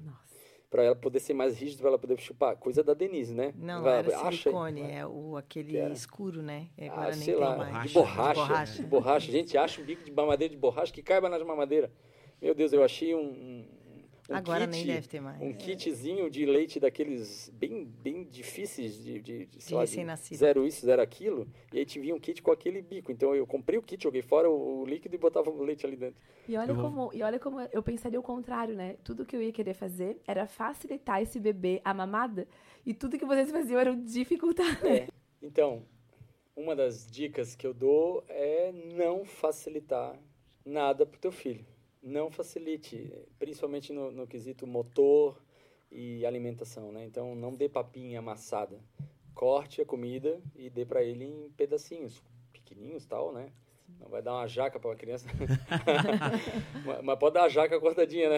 Para 0.69 0.83
ela 0.83 0.95
poder 0.95 1.21
ser 1.21 1.33
mais 1.33 1.57
rígida, 1.57 1.79
para 1.79 1.89
ela 1.89 1.99
poder 1.99 2.19
chupar. 2.19 2.57
Coisa 2.57 2.83
da 2.83 2.93
Denise, 2.93 3.33
né? 3.33 3.53
Não, 3.55 3.81
não 3.81 3.87
era 3.87 4.17
acha, 4.17 4.31
silicone, 4.31 4.81
é 4.81 5.05
o, 5.05 5.37
aquele 5.37 5.79
escuro, 5.93 6.41
né? 6.41 6.67
Ah, 6.77 6.85
agora 6.85 7.07
ah, 7.07 7.15
nem 7.15 7.21
sei 7.21 7.35
lá, 7.35 7.55
mais. 7.55 7.87
De 7.87 7.93
borracha, 7.93 8.33
de 8.33 8.47
borracha. 8.47 8.81
De 8.81 8.87
borracha. 8.87 9.29
A 9.29 9.31
gente 9.31 9.57
acha 9.57 9.81
um 9.81 9.85
bico 9.85 10.03
de 10.03 10.11
mamadeira 10.11 10.53
de 10.53 10.59
borracha 10.59 10.91
que 10.91 11.01
caiba 11.01 11.29
nas 11.29 11.41
mamadeiras. 11.43 11.89
Meu 12.41 12.53
Deus, 12.53 12.73
eu 12.73 12.83
achei 12.83 13.15
um, 13.15 13.21
um 13.21 13.65
Agora 14.29 14.67
kit, 14.67 14.71
nem 14.71 14.85
deve 14.87 15.07
ter 15.07 15.19
mais. 15.21 15.39
Um 15.39 15.49
é. 15.49 15.53
kitzinho 15.53 16.29
de 16.29 16.45
leite 16.45 16.79
daqueles 16.79 17.49
bem, 17.53 17.85
bem 17.85 18.23
difíceis 18.23 18.95
de, 18.95 19.21
de, 19.21 19.45
de, 19.45 19.57
de 19.57 19.75
recém-nascido. 19.75 20.37
Zero 20.37 20.65
isso, 20.65 20.85
zero 20.85 21.01
aquilo. 21.01 21.47
E 21.71 21.79
aí 21.79 21.85
te 21.85 21.99
vinha 21.99 22.15
um 22.15 22.19
kit 22.19 22.41
com 22.41 22.51
aquele 22.51 22.81
bico. 22.81 23.11
Então 23.11 23.35
eu 23.35 23.45
comprei 23.45 23.77
o 23.77 23.83
kit, 23.83 24.01
joguei 24.01 24.23
fora 24.23 24.49
o, 24.49 24.81
o 24.81 24.85
líquido 24.85 25.13
e 25.15 25.19
botava 25.19 25.49
o 25.49 25.63
leite 25.63 25.85
ali 25.85 25.95
dentro. 25.95 26.19
E 26.47 26.57
olha, 26.57 26.73
como, 26.73 27.11
e 27.13 27.21
olha 27.21 27.39
como 27.39 27.61
eu 27.61 27.83
pensaria 27.83 28.19
o 28.19 28.23
contrário, 28.23 28.75
né? 28.75 28.95
Tudo 29.03 29.25
que 29.25 29.35
eu 29.35 29.41
ia 29.41 29.51
querer 29.51 29.75
fazer 29.75 30.19
era 30.27 30.47
facilitar 30.47 31.21
esse 31.21 31.39
bebê 31.39 31.79
a 31.83 31.93
mamada. 31.93 32.47
E 32.85 32.93
tudo 32.93 33.19
que 33.19 33.25
vocês 33.25 33.51
faziam 33.51 33.79
era 33.79 33.95
dificultar, 33.95 34.83
né? 34.83 34.97
É. 34.97 35.07
Então, 35.41 35.83
uma 36.55 36.75
das 36.75 37.05
dicas 37.09 37.55
que 37.55 37.67
eu 37.67 37.73
dou 37.73 38.23
é 38.27 38.71
não 38.71 39.23
facilitar 39.23 40.17
nada 40.65 41.05
pro 41.05 41.19
teu 41.19 41.31
filho 41.31 41.74
não 42.05 42.29
facilite, 42.29 43.11
principalmente 43.39 43.91
no, 43.91 44.11
no 44.11 44.27
quesito 44.27 44.67
motor 44.67 45.41
e 45.91 46.23
alimentação, 46.23 46.91
né? 46.91 47.03
Então, 47.03 47.35
não 47.35 47.51
dê 47.51 47.67
papinha 47.67 48.19
amassada. 48.19 48.79
Corte 49.33 49.81
a 49.81 49.85
comida 49.85 50.39
e 50.55 50.69
dê 50.69 50.85
para 50.85 51.03
ele 51.03 51.25
em 51.25 51.49
pedacinhos, 51.57 52.23
pequenininhos 52.53 53.05
tal, 53.05 53.33
né? 53.33 53.51
Não 53.99 54.07
vai 54.07 54.21
dar 54.21 54.33
uma 54.33 54.47
jaca 54.47 54.79
para 54.79 54.89
uma 54.91 54.95
criança. 54.95 55.27
mas, 57.03 57.19
pode 57.19 57.33
dar 57.33 57.43
uma 57.43 57.49
jaca 57.49 57.79
cortadinha, 57.79 58.29
né? 58.29 58.37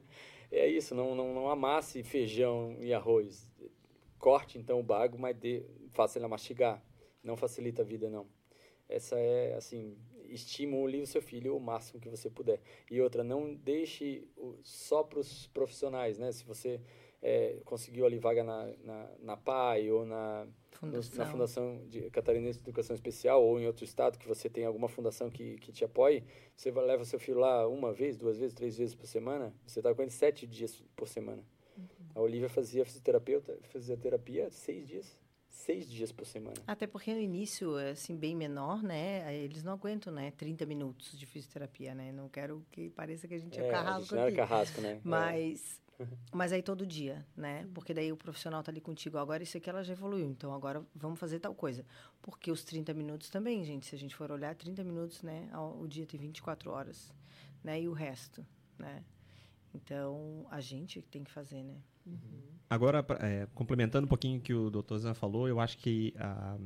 é 0.52 0.68
isso, 0.68 0.94
não, 0.94 1.14
não, 1.14 1.34
não 1.34 1.48
amasse 1.48 2.02
feijão 2.02 2.76
e 2.80 2.92
arroz. 2.92 3.50
Corte, 4.18 4.58
então, 4.58 4.78
o 4.78 4.82
bago, 4.82 5.18
mas 5.18 5.34
dê, 5.36 5.64
faça 5.90 6.18
ele 6.18 6.28
mastigar. 6.28 6.82
Não 7.22 7.36
facilita 7.36 7.82
a 7.82 7.84
vida, 7.84 8.10
não. 8.10 8.26
Essa 8.88 9.18
é, 9.18 9.54
assim, 9.54 9.96
estimule 10.30 11.00
o 11.00 11.06
seu 11.06 11.22
filho 11.22 11.56
o 11.56 11.60
máximo 11.60 12.00
que 12.00 12.08
você 12.08 12.28
puder. 12.30 12.60
E 12.90 13.00
outra, 13.00 13.22
não 13.22 13.54
deixe 13.54 14.26
só 14.62 15.02
para 15.02 15.18
os 15.18 15.46
profissionais, 15.48 16.18
né? 16.18 16.32
Se 16.32 16.44
você 16.44 16.80
é, 17.22 17.60
conseguiu 17.64 18.06
ali 18.06 18.18
vaga 18.18 18.44
na, 18.44 18.72
na, 18.84 19.10
na 19.20 19.36
PAI 19.36 19.90
ou 19.90 20.04
na 20.04 20.46
fundação. 20.70 21.18
na 21.18 21.26
Fundação 21.26 21.86
de 21.88 22.10
Catarinense 22.10 22.58
de 22.58 22.64
Educação 22.64 22.94
Especial 22.94 23.42
ou 23.42 23.58
em 23.58 23.66
outro 23.66 23.84
estado 23.84 24.18
que 24.18 24.28
você 24.28 24.48
tem 24.48 24.64
alguma 24.64 24.88
fundação 24.88 25.30
que, 25.30 25.56
que 25.56 25.72
te 25.72 25.84
apoie, 25.84 26.22
você 26.54 26.70
vai, 26.70 26.84
leva 26.84 27.04
seu 27.04 27.18
filho 27.18 27.38
lá 27.38 27.66
uma 27.66 27.92
vez, 27.92 28.16
duas 28.16 28.38
vezes, 28.38 28.54
três 28.54 28.76
vezes 28.76 28.94
por 28.94 29.06
semana, 29.06 29.54
você 29.66 29.80
está 29.80 29.94
com 29.94 30.02
ele 30.02 30.10
sete 30.10 30.46
dias 30.46 30.82
por 30.94 31.08
semana. 31.08 31.42
Uhum. 31.76 31.86
A 32.14 32.20
Olivia 32.20 32.48
fazia 32.48 32.84
fisioterapeuta, 32.84 33.58
fazia 33.64 33.96
terapia 33.96 34.50
seis 34.50 34.86
dias 34.86 35.25
seis 35.56 35.90
dias 35.90 36.12
por 36.12 36.26
semana. 36.26 36.56
Até 36.66 36.86
porque 36.86 37.12
no 37.12 37.20
início, 37.20 37.76
assim, 37.76 38.14
bem 38.16 38.34
menor, 38.34 38.82
né? 38.82 39.34
Eles 39.34 39.62
não 39.62 39.72
aguentam, 39.72 40.12
né? 40.12 40.30
30 40.32 40.66
minutos 40.66 41.18
de 41.18 41.26
fisioterapia, 41.26 41.94
né? 41.94 42.12
Não 42.12 42.28
quero 42.28 42.64
que 42.70 42.90
pareça 42.90 43.26
que 43.26 43.34
a 43.34 43.38
gente 43.38 43.58
é, 43.58 43.66
é 43.66 43.70
carrasco 43.70 44.14
não 44.14 44.22
é 44.22 44.32
carrasco, 44.32 44.80
né? 44.80 45.00
Mas... 45.02 45.80
É. 45.82 45.86
Mas 46.30 46.52
aí 46.52 46.62
todo 46.62 46.84
dia, 46.84 47.26
né? 47.34 47.66
Porque 47.72 47.94
daí 47.94 48.12
o 48.12 48.18
profissional 48.18 48.62
tá 48.62 48.70
ali 48.70 48.82
contigo. 48.82 49.16
Agora 49.16 49.42
isso 49.42 49.56
aqui 49.56 49.70
ela 49.70 49.82
já 49.82 49.94
evoluiu, 49.94 50.28
então 50.28 50.52
agora 50.52 50.84
vamos 50.94 51.18
fazer 51.18 51.40
tal 51.40 51.54
coisa. 51.54 51.86
Porque 52.20 52.50
os 52.50 52.62
30 52.62 52.92
minutos 52.92 53.30
também, 53.30 53.64
gente, 53.64 53.86
se 53.86 53.94
a 53.94 53.98
gente 53.98 54.14
for 54.14 54.30
olhar, 54.30 54.54
30 54.54 54.84
minutos, 54.84 55.22
né? 55.22 55.48
O 55.80 55.86
dia 55.86 56.06
tem 56.06 56.20
24 56.20 56.70
horas, 56.70 57.14
né? 57.64 57.80
E 57.80 57.88
o 57.88 57.94
resto, 57.94 58.46
né? 58.78 59.02
Então, 59.74 60.46
a 60.50 60.60
gente 60.60 61.00
tem 61.00 61.24
que 61.24 61.30
fazer, 61.30 61.62
né? 61.62 61.76
Uhum. 62.06 62.46
Agora, 62.68 63.04
é, 63.20 63.46
complementando 63.54 64.06
um 64.06 64.08
pouquinho 64.08 64.38
o 64.38 64.42
que 64.42 64.54
o 64.54 64.70
Dr. 64.70 64.96
Zan 64.96 65.14
falou, 65.14 65.48
eu 65.48 65.60
acho 65.60 65.78
que 65.78 66.14
a 66.18 66.56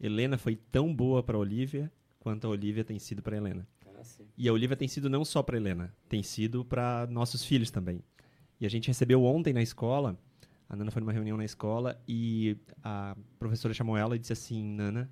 Helena 0.00 0.36
foi 0.36 0.56
tão 0.56 0.94
boa 0.94 1.22
para 1.22 1.36
a 1.36 1.40
Olivia 1.40 1.92
quanto 2.18 2.46
a 2.46 2.50
Olivia 2.50 2.84
tem 2.84 2.98
sido 2.98 3.22
para 3.22 3.36
a 3.36 3.38
Helena. 3.38 3.66
Ah, 3.86 4.02
e 4.36 4.48
a 4.48 4.52
Olivia 4.52 4.76
tem 4.76 4.88
sido 4.88 5.10
não 5.10 5.24
só 5.24 5.42
para 5.42 5.56
Helena, 5.56 5.94
tem 6.08 6.22
sido 6.22 6.64
para 6.64 7.06
nossos 7.08 7.44
filhos 7.44 7.70
também. 7.70 8.02
E 8.60 8.66
a 8.66 8.68
gente 8.68 8.88
recebeu 8.88 9.24
ontem 9.24 9.52
na 9.52 9.62
escola, 9.62 10.18
a 10.68 10.76
Nana 10.76 10.90
foi 10.90 11.00
numa 11.00 11.12
reunião 11.12 11.36
na 11.36 11.44
escola 11.44 12.00
e 12.06 12.56
a 12.82 13.16
professora 13.38 13.74
chamou 13.74 13.96
ela 13.96 14.14
e 14.16 14.18
disse 14.18 14.32
assim: 14.32 14.62
Nana, 14.62 15.10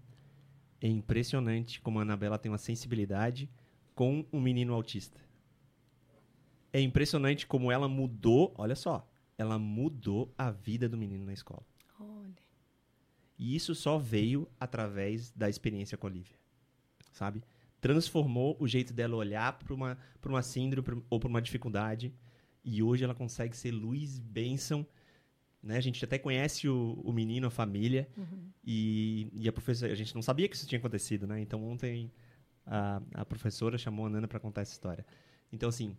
é 0.80 0.88
impressionante 0.88 1.80
como 1.80 1.98
a 1.98 2.02
Anabela 2.02 2.38
tem 2.38 2.50
uma 2.50 2.58
sensibilidade 2.58 3.50
com 3.94 4.24
um 4.32 4.40
menino 4.40 4.72
autista. 4.72 5.20
É 6.72 6.80
impressionante 6.80 7.46
como 7.46 7.70
ela 7.72 7.88
mudou, 7.88 8.54
olha 8.56 8.76
só, 8.76 9.09
ela 9.40 9.58
mudou 9.58 10.32
a 10.36 10.50
vida 10.50 10.86
do 10.86 10.98
menino 10.98 11.24
na 11.24 11.32
escola. 11.32 11.64
Olha. 11.98 12.34
E 13.38 13.56
isso 13.56 13.74
só 13.74 13.96
veio 13.96 14.46
através 14.60 15.30
da 15.30 15.48
experiência 15.48 15.96
com 15.96 16.06
a 16.06 16.10
Olivia, 16.10 16.36
sabe? 17.10 17.42
Transformou 17.80 18.54
o 18.60 18.68
jeito 18.68 18.92
dela 18.92 19.16
olhar 19.16 19.58
para 19.58 19.72
uma, 19.72 19.96
pra 20.20 20.30
uma 20.30 20.42
síndrome 20.42 21.02
ou 21.08 21.18
para 21.18 21.28
uma 21.28 21.40
dificuldade. 21.40 22.12
E 22.62 22.82
hoje 22.82 23.02
ela 23.02 23.14
consegue 23.14 23.56
ser 23.56 23.70
luz, 23.70 24.18
bênção. 24.18 24.86
Né? 25.62 25.78
A 25.78 25.80
gente 25.80 26.04
até 26.04 26.18
conhece 26.18 26.68
o, 26.68 27.00
o 27.02 27.10
menino, 27.10 27.46
a 27.46 27.50
família. 27.50 28.06
E, 28.62 29.30
e 29.32 29.48
a 29.48 29.52
professora, 29.52 29.90
a 29.90 29.96
gente 29.96 30.14
não 30.14 30.20
sabia 30.20 30.46
que 30.46 30.54
isso 30.54 30.66
tinha 30.66 30.78
acontecido, 30.78 31.26
né? 31.26 31.40
Então 31.40 31.64
ontem 31.64 32.12
a, 32.66 33.00
a 33.14 33.24
professora 33.24 33.78
chamou 33.78 34.04
a 34.04 34.10
Nana 34.10 34.28
para 34.28 34.38
contar 34.38 34.60
essa 34.60 34.72
história. 34.72 35.06
Então, 35.50 35.70
assim, 35.70 35.96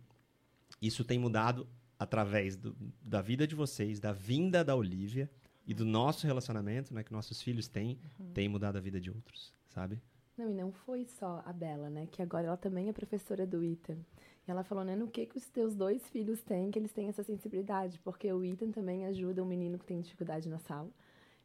isso 0.80 1.04
tem 1.04 1.18
mudado 1.18 1.66
através 2.02 2.56
do- 2.56 2.74
da 3.02 3.20
vida 3.22 3.46
de 3.46 3.54
vocês, 3.54 3.98
da 4.00 4.12
vinda 4.12 4.64
da 4.64 4.74
Olivia 4.74 5.30
e 5.66 5.72
do 5.72 5.84
nosso 5.84 6.26
relacionamento, 6.26 6.92
né, 6.92 7.02
que 7.02 7.12
nossos 7.12 7.40
filhos 7.40 7.68
têm, 7.68 7.98
tem 8.34 8.48
mudado 8.48 8.76
a 8.76 8.80
vida 8.80 9.00
de 9.00 9.10
outros, 9.10 9.54
sabe? 9.68 10.00
Não, 10.36 10.50
e 10.50 10.54
não 10.54 10.72
foi 10.72 11.04
só 11.04 11.42
a 11.44 11.52
Bela, 11.52 11.90
né? 11.90 12.06
Que 12.10 12.22
agora 12.22 12.46
ela 12.46 12.56
também 12.56 12.88
é 12.88 12.92
professora 12.92 13.46
do 13.46 13.62
Ethan. 13.62 13.98
E 14.46 14.50
ela 14.50 14.64
falou, 14.64 14.82
né, 14.82 14.96
no 14.96 15.06
que, 15.06 15.26
que 15.26 15.36
os 15.36 15.48
teus 15.50 15.74
dois 15.74 16.08
filhos 16.08 16.42
têm 16.42 16.70
que 16.70 16.78
eles 16.78 16.92
têm 16.92 17.08
essa 17.08 17.22
sensibilidade. 17.22 17.98
Porque 18.00 18.32
o 18.32 18.42
Ethan 18.42 18.70
também 18.70 19.04
ajuda 19.06 19.42
um 19.42 19.46
menino 19.46 19.78
que 19.78 19.84
tem 19.84 20.00
dificuldade 20.00 20.48
na 20.48 20.58
sala. 20.58 20.90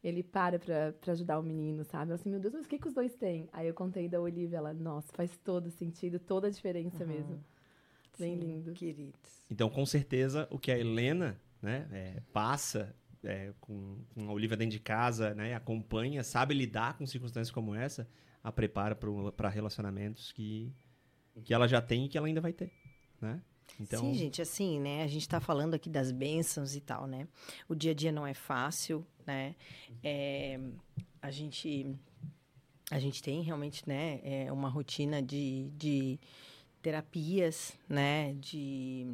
Ele 0.03 0.23
para 0.23 0.57
pra, 0.57 0.93
pra 0.93 1.11
ajudar 1.11 1.37
o 1.37 1.43
menino, 1.43 1.83
sabe? 1.83 2.11
Ela 2.11 2.15
assim, 2.15 2.29
meu 2.29 2.39
Deus, 2.39 2.53
mas 2.53 2.65
o 2.65 2.69
que, 2.69 2.79
que 2.79 2.87
os 2.87 2.93
dois 2.93 3.13
têm? 3.15 3.49
Aí 3.51 3.67
eu 3.67 3.73
contei 3.73 4.07
da 4.07 4.21
Olivia, 4.21 4.57
ela, 4.57 4.73
nossa, 4.73 5.11
faz 5.13 5.37
todo 5.43 5.69
sentido, 5.69 6.17
toda 6.17 6.47
a 6.47 6.49
diferença 6.49 7.03
mesmo. 7.05 7.43
Bem 8.17 8.35
Sim, 8.35 8.39
lindo. 8.39 8.73
Queridos. 8.73 9.45
Então, 9.49 9.69
com 9.69 9.85
certeza, 9.85 10.47
o 10.51 10.57
que 10.57 10.71
a 10.71 10.77
Helena 10.77 11.39
né, 11.61 11.87
é, 11.91 12.21
passa 12.33 12.95
é, 13.23 13.53
com, 13.59 13.99
com 14.13 14.29
a 14.29 14.33
Olivia 14.33 14.57
dentro 14.57 14.71
de 14.71 14.79
casa, 14.79 15.33
né, 15.33 15.53
acompanha, 15.53 16.23
sabe 16.23 16.53
lidar 16.53 16.97
com 16.97 17.05
circunstâncias 17.05 17.51
como 17.51 17.75
essa, 17.75 18.07
a 18.43 18.51
prepara 18.51 18.95
para 18.95 19.49
relacionamentos 19.49 20.31
que, 20.31 20.73
que 21.43 21.53
ela 21.53 21.67
já 21.67 21.81
tem 21.81 22.05
e 22.05 22.09
que 22.09 22.17
ela 22.17 22.27
ainda 22.27 22.41
vai 22.41 22.53
ter, 22.53 22.71
né? 23.21 23.41
Então, 23.79 24.01
Sim, 24.01 24.13
gente, 24.13 24.41
assim, 24.41 24.79
né? 24.79 25.03
A 25.03 25.07
gente 25.07 25.23
está 25.23 25.41
falando 25.41 25.73
aqui 25.73 25.89
das 25.89 26.11
bênçãos 26.11 26.75
e 26.75 26.79
tal, 26.79 27.05
né? 27.05 27.27
O 27.67 27.75
dia 27.75 27.91
a 27.91 27.93
dia 27.93 28.11
não 28.11 28.25
é 28.25 28.33
fácil, 28.33 29.05
né? 29.25 29.55
É, 30.01 30.59
a 31.21 31.29
gente 31.29 31.93
a 32.89 32.99
gente 32.99 33.21
tem 33.21 33.41
realmente, 33.41 33.87
né? 33.87 34.21
É 34.23 34.51
uma 34.51 34.69
rotina 34.69 35.21
de, 35.21 35.69
de 35.75 36.19
terapias, 36.87 37.77
né? 37.89 38.33
De, 38.35 39.13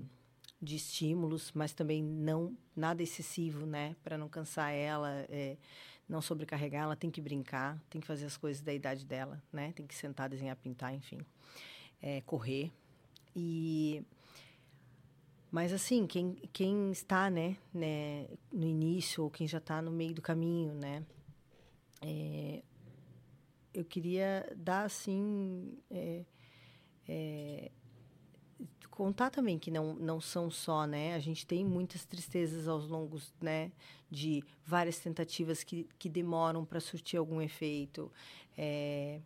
de 0.61 0.75
estímulos, 0.75 1.51
mas 1.55 1.73
também 1.73 2.03
não 2.03 2.55
nada 2.75 3.01
excessivo, 3.01 3.65
né? 3.65 3.95
Para 4.03 4.15
não 4.15 4.29
cansar 4.29 4.71
ela, 4.71 5.09
é, 5.27 5.57
não 6.07 6.21
sobrecarregar. 6.21 6.83
Ela 6.83 6.95
tem 6.95 7.09
que 7.09 7.19
brincar, 7.19 7.81
tem 7.89 7.99
que 7.99 8.05
fazer 8.05 8.25
as 8.27 8.37
coisas 8.37 8.61
da 8.61 8.71
idade 8.71 9.03
dela, 9.03 9.41
né? 9.51 9.73
Tem 9.75 9.87
que 9.87 9.95
sentar, 9.95 10.29
desenhar, 10.29 10.55
pintar, 10.55 10.93
enfim, 10.93 11.17
é, 11.99 12.21
correr 12.21 12.71
e 13.35 14.03
mas 15.49 15.71
assim, 15.71 16.07
quem, 16.07 16.33
quem 16.51 16.91
está, 16.91 17.29
né, 17.29 17.57
né, 17.71 18.27
no 18.51 18.65
início 18.65 19.23
ou 19.23 19.29
quem 19.29 19.47
já 19.47 19.59
está 19.59 19.83
no 19.83 19.91
meio 19.91 20.11
do 20.11 20.21
caminho, 20.21 20.73
né, 20.73 21.05
é, 22.01 22.63
eu 23.71 23.85
queria 23.85 24.51
dar 24.57 24.83
assim, 24.85 25.77
é, 25.91 26.23
é, 27.07 27.71
contar 28.89 29.29
também 29.29 29.57
que 29.57 29.71
não 29.71 29.93
não 29.95 30.21
são 30.21 30.49
só, 30.51 30.85
né, 30.85 31.15
a 31.15 31.19
gente 31.19 31.45
tem 31.45 31.65
muitas 31.65 32.05
tristezas 32.05 32.67
aos 32.67 32.87
longos, 32.87 33.33
né, 33.41 33.71
de 34.09 34.43
várias 34.65 34.99
tentativas 34.99 35.63
que, 35.63 35.87
que 35.97 36.07
demoram 36.09 36.63
para 36.63 36.79
surtir 36.79 37.17
algum 37.17 37.41
efeito, 37.41 38.11
é, 38.57 39.19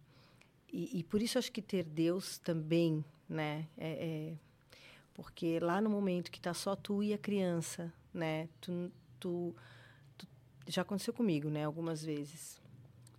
e, 0.72 1.00
e 1.00 1.04
por 1.04 1.22
isso 1.22 1.38
acho 1.40 1.52
que 1.52 1.62
ter 1.62 1.84
Deus 1.84 2.38
também, 2.40 3.04
né, 3.30 3.68
é, 3.78 4.32
é 4.34 4.34
porque 5.14 5.60
lá 5.60 5.82
no 5.82 5.90
momento 5.90 6.32
que 6.32 6.40
tá 6.40 6.54
só 6.54 6.76
tu 6.76 7.04
e 7.04 7.14
a 7.14 7.18
criança, 7.18 7.92
né? 8.14 8.48
Tu, 8.62 8.92
tu, 9.20 9.56
tu- 10.18 10.28
já 10.68 10.84
aconteceu 10.84 11.14
comigo, 11.14 11.50
né? 11.50 11.66
Algumas 11.66 12.04
vezes. 12.04 12.62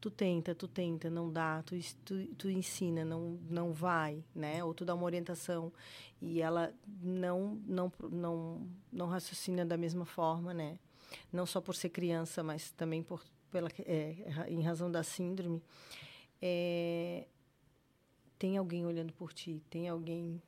Tu 0.00 0.10
tenta, 0.10 0.54
tu 0.54 0.68
tenta, 0.68 1.10
não 1.10 1.32
dá, 1.32 1.62
tu, 1.62 1.76
tu, 2.04 2.26
tu 2.36 2.48
ensina, 2.48 3.04
não, 3.04 3.38
não 3.50 3.72
vai, 3.72 4.24
né? 4.32 4.62
Ou 4.62 4.72
tu 4.72 4.84
dá 4.84 4.94
uma 4.94 5.04
orientação 5.04 5.72
e 6.22 6.40
ela 6.40 6.72
não, 7.02 7.60
não, 7.66 7.92
não, 8.10 8.68
não 8.92 9.06
raciocina 9.08 9.66
da 9.66 9.76
mesma 9.76 10.04
forma, 10.04 10.54
né? 10.54 10.78
Não 11.32 11.44
só 11.44 11.60
por 11.60 11.74
ser 11.74 11.88
criança, 11.88 12.42
mas 12.44 12.70
também 12.70 13.02
por, 13.02 13.24
pela, 13.50 13.68
é, 13.80 14.46
em 14.48 14.62
razão 14.62 14.90
da 14.90 15.02
síndrome. 15.02 15.62
É, 16.40 17.26
tem 18.38 18.56
alguém 18.56 18.86
olhando 18.86 19.12
por 19.12 19.32
ti, 19.32 19.62
tem 19.68 19.88
alguém 19.88 20.40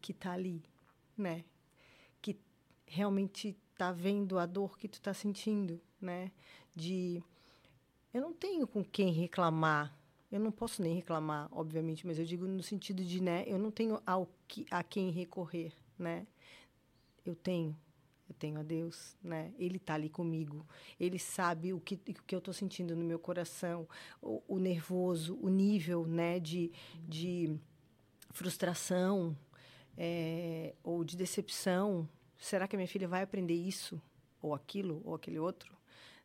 que 0.00 0.12
está 0.12 0.32
ali, 0.32 0.62
né? 1.16 1.44
Que 2.22 2.38
realmente 2.86 3.56
está 3.72 3.92
vendo 3.92 4.38
a 4.38 4.46
dor 4.46 4.78
que 4.78 4.88
tu 4.88 4.94
está 4.94 5.12
sentindo, 5.12 5.80
né? 6.00 6.32
De 6.74 7.22
eu 8.12 8.20
não 8.20 8.32
tenho 8.32 8.66
com 8.66 8.84
quem 8.84 9.12
reclamar. 9.12 9.96
Eu 10.30 10.38
não 10.38 10.52
posso 10.52 10.80
nem 10.80 10.94
reclamar, 10.94 11.48
obviamente, 11.50 12.06
mas 12.06 12.18
eu 12.18 12.24
digo 12.24 12.46
no 12.46 12.62
sentido 12.62 13.04
de, 13.04 13.20
né, 13.20 13.42
eu 13.46 13.58
não 13.58 13.70
tenho 13.70 14.00
ao 14.06 14.28
que, 14.46 14.64
a 14.70 14.82
quem 14.82 15.10
recorrer, 15.10 15.72
né? 15.98 16.24
Eu 17.26 17.34
tenho, 17.34 17.76
eu 18.28 18.34
tenho 18.36 18.60
a 18.60 18.62
Deus, 18.62 19.16
né? 19.22 19.52
Ele 19.58 19.76
está 19.76 19.94
ali 19.94 20.08
comigo. 20.08 20.64
Ele 21.00 21.18
sabe 21.18 21.72
o 21.72 21.80
que, 21.80 21.94
o 21.94 22.22
que 22.24 22.34
eu 22.34 22.38
estou 22.38 22.54
sentindo 22.54 22.94
no 22.94 23.04
meu 23.04 23.18
coração, 23.18 23.88
o, 24.22 24.40
o 24.46 24.58
nervoso, 24.58 25.36
o 25.42 25.48
nível, 25.48 26.06
né, 26.06 26.38
de, 26.38 26.70
de 27.08 27.58
frustração, 28.30 29.36
é, 29.98 30.74
ou 30.84 31.02
de 31.02 31.16
decepção. 31.16 32.08
Será 32.38 32.68
que 32.68 32.76
a 32.76 32.78
minha 32.78 32.88
filha 32.88 33.08
vai 33.08 33.22
aprender 33.22 33.54
isso, 33.54 34.00
ou 34.40 34.54
aquilo, 34.54 35.02
ou 35.04 35.14
aquele 35.14 35.40
outro, 35.40 35.79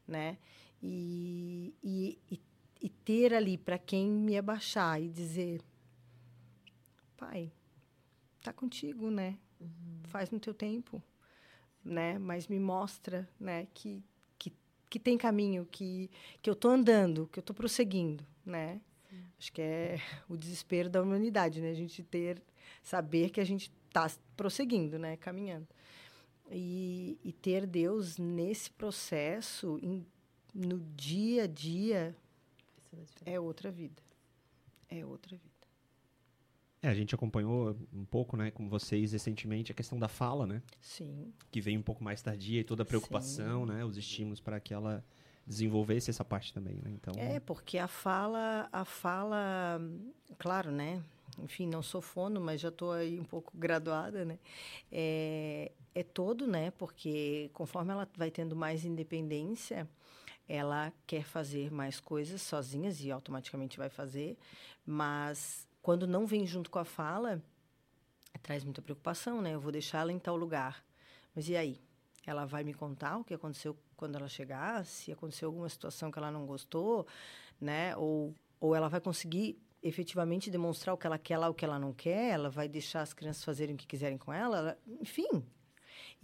né? 0.07 0.37
E, 0.81 1.73
e, 1.83 2.19
e, 2.31 2.41
e 2.81 2.89
ter 2.89 3.33
ali 3.33 3.57
para 3.57 3.77
quem 3.77 4.09
me 4.09 4.37
abaixar 4.37 5.01
e 5.01 5.09
dizer, 5.09 5.61
pai, 7.17 7.51
tá 8.41 8.53
contigo, 8.53 9.09
né? 9.09 9.37
Faz 10.03 10.29
no 10.29 10.39
teu 10.39 10.53
tempo, 10.53 11.01
né? 11.83 12.19
Mas 12.19 12.47
me 12.47 12.59
mostra, 12.59 13.27
né? 13.39 13.67
Que 13.73 14.03
que, 14.37 14.53
que 14.89 14.99
tem 14.99 15.17
caminho, 15.17 15.65
que 15.65 16.09
que 16.41 16.49
eu 16.49 16.55
tô 16.55 16.69
andando, 16.69 17.27
que 17.31 17.39
eu 17.39 17.43
tô 17.43 17.53
prosseguindo, 17.53 18.25
né? 18.45 18.81
Acho 19.37 19.51
que 19.51 19.61
é 19.61 19.99
o 20.29 20.37
desespero 20.37 20.89
da 20.89 21.01
humanidade, 21.01 21.61
né? 21.61 21.71
A 21.71 21.75
gente 21.75 22.03
ter, 22.03 22.41
saber 22.83 23.29
que 23.29 23.39
a 23.39 23.45
gente 23.45 23.71
está 23.87 24.09
prosseguindo, 24.35 24.97
né? 24.99 25.17
Caminhando. 25.17 25.67
E, 26.51 27.17
e 27.23 27.31
ter 27.33 27.65
Deus 27.65 28.17
nesse 28.17 28.69
processo, 28.71 29.79
em- 29.81 30.05
no 30.53 30.79
dia 30.95 31.43
a 31.43 31.47
dia, 31.47 32.15
diferença. 32.77 33.13
é 33.25 33.39
outra 33.39 33.71
vida. 33.71 34.01
É 34.89 35.05
outra 35.05 35.35
vida. 35.35 35.55
é, 36.81 36.87
a 36.89 36.93
gente 36.93 37.15
acompanhou 37.15 37.75
um 37.91 38.05
pouco, 38.05 38.37
né, 38.37 38.51
com 38.51 38.69
vocês 38.69 39.11
recentemente 39.11 39.71
a 39.71 39.75
questão 39.75 39.97
da 39.97 40.07
fala, 40.07 40.45
né? 40.45 40.61
Sim, 40.79 41.33
que 41.51 41.59
veio 41.59 41.79
um 41.79 41.83
pouco 41.83 42.03
mais 42.03 42.21
tardia 42.21 42.61
e 42.61 42.63
toda 42.63 42.83
a 42.83 42.85
preocupação, 42.85 43.65
né, 43.65 43.83
os 43.83 43.97
estímulos 43.97 44.39
para 44.39 44.59
que 44.59 44.71
ela 44.71 45.03
desenvolvesse 45.47 46.11
essa 46.11 46.23
parte 46.23 46.53
também, 46.53 46.75
né? 46.75 46.91
Então, 46.91 47.13
É, 47.17 47.39
porque 47.39 47.79
a 47.79 47.87
fala, 47.87 48.69
a 48.71 48.85
fala, 48.85 49.81
claro, 50.37 50.69
né? 50.71 51.01
Enfim, 51.39 51.67
não 51.67 51.81
sou 51.81 52.01
fono, 52.01 52.39
mas 52.39 52.61
já 52.61 52.69
estou 52.69 52.91
aí 52.91 53.19
um 53.19 53.23
pouco 53.25 53.51
graduada, 53.57 54.23
né? 54.23 54.37
É, 54.91 55.71
é 55.95 56.03
todo, 56.03 56.45
né? 56.45 56.71
Porque 56.71 57.49
conforme 57.53 57.91
ela 57.93 58.07
vai 58.15 58.29
tendo 58.29 58.55
mais 58.55 58.83
independência, 58.83 59.89
ela 60.47 60.93
quer 61.07 61.23
fazer 61.23 61.71
mais 61.71 61.99
coisas 61.99 62.41
sozinhas 62.41 63.01
e 63.01 63.09
automaticamente 63.09 63.77
vai 63.77 63.89
fazer, 63.89 64.37
mas 64.85 65.67
quando 65.81 66.05
não 66.05 66.27
vem 66.27 66.45
junto 66.45 66.69
com 66.69 66.77
a 66.77 66.85
fala, 66.85 67.41
traz 68.43 68.63
muita 68.63 68.81
preocupação, 68.81 69.41
né? 69.41 69.55
Eu 69.55 69.59
vou 69.59 69.71
deixar 69.71 69.99
ela 69.99 70.11
em 70.11 70.19
tal 70.19 70.35
lugar. 70.35 70.83
Mas 71.33 71.49
e 71.49 71.55
aí? 71.55 71.81
Ela 72.27 72.45
vai 72.45 72.63
me 72.63 72.73
contar 72.73 73.17
o 73.17 73.23
que 73.23 73.33
aconteceu 73.33 73.77
quando 73.95 74.15
ela 74.15 74.27
chegar, 74.27 74.85
se 74.85 75.11
aconteceu 75.11 75.47
alguma 75.47 75.69
situação 75.69 76.11
que 76.11 76.19
ela 76.19 76.31
não 76.31 76.45
gostou, 76.45 77.07
né? 77.61 77.95
Ou, 77.95 78.33
ou 78.59 78.75
ela 78.75 78.89
vai 78.89 78.99
conseguir 78.99 79.57
efetivamente 79.81 80.49
demonstrar 80.49 80.95
o 80.95 80.97
que 80.97 81.05
ela 81.05 81.19
quer 81.19 81.37
lá, 81.37 81.47
o 81.47 81.53
que 81.53 81.63
ela 81.63 81.77
não 81.77 81.93
quer, 81.93 82.31
ela 82.31 82.49
vai 82.49 82.67
deixar 82.67 83.01
as 83.01 83.13
crianças 83.13 83.43
fazerem 83.43 83.75
o 83.75 83.77
que 83.77 83.85
quiserem 83.85 84.17
com 84.17 84.33
ela, 84.33 84.57
ela- 84.57 84.77
enfim. 84.99 85.45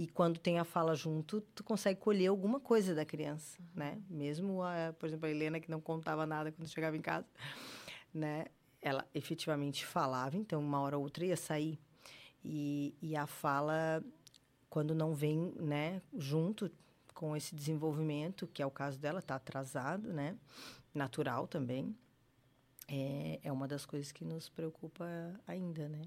E 0.01 0.07
quando 0.07 0.39
tem 0.39 0.57
a 0.57 0.63
fala 0.63 0.95
junto, 0.95 1.41
tu 1.53 1.63
consegue 1.63 1.99
colher 1.99 2.25
alguma 2.25 2.59
coisa 2.59 2.95
da 2.95 3.05
criança, 3.05 3.59
né? 3.75 4.01
Mesmo, 4.09 4.63
a, 4.63 4.95
por 4.97 5.05
exemplo, 5.05 5.27
a 5.27 5.29
Helena, 5.29 5.59
que 5.59 5.69
não 5.69 5.79
contava 5.79 6.25
nada 6.25 6.51
quando 6.51 6.67
chegava 6.67 6.97
em 6.97 7.01
casa, 7.01 7.27
né? 8.11 8.45
Ela 8.81 9.07
efetivamente 9.13 9.85
falava, 9.85 10.35
então 10.35 10.59
uma 10.59 10.81
hora 10.81 10.97
ou 10.97 11.03
outra 11.03 11.23
ia 11.23 11.37
sair. 11.37 11.77
E, 12.43 12.95
e 12.99 13.15
a 13.15 13.27
fala, 13.27 14.03
quando 14.71 14.95
não 14.95 15.13
vem, 15.13 15.53
né, 15.59 16.01
junto 16.17 16.71
com 17.13 17.35
esse 17.35 17.53
desenvolvimento, 17.53 18.47
que 18.47 18.63
é 18.63 18.65
o 18.65 18.71
caso 18.71 18.97
dela, 18.97 19.19
está 19.19 19.35
atrasado, 19.35 20.11
né? 20.11 20.35
Natural 20.95 21.45
também. 21.45 21.95
É, 22.87 23.39
é 23.43 23.51
uma 23.51 23.67
das 23.67 23.85
coisas 23.85 24.11
que 24.11 24.25
nos 24.25 24.49
preocupa 24.49 25.05
ainda, 25.45 25.87
né? 25.87 26.01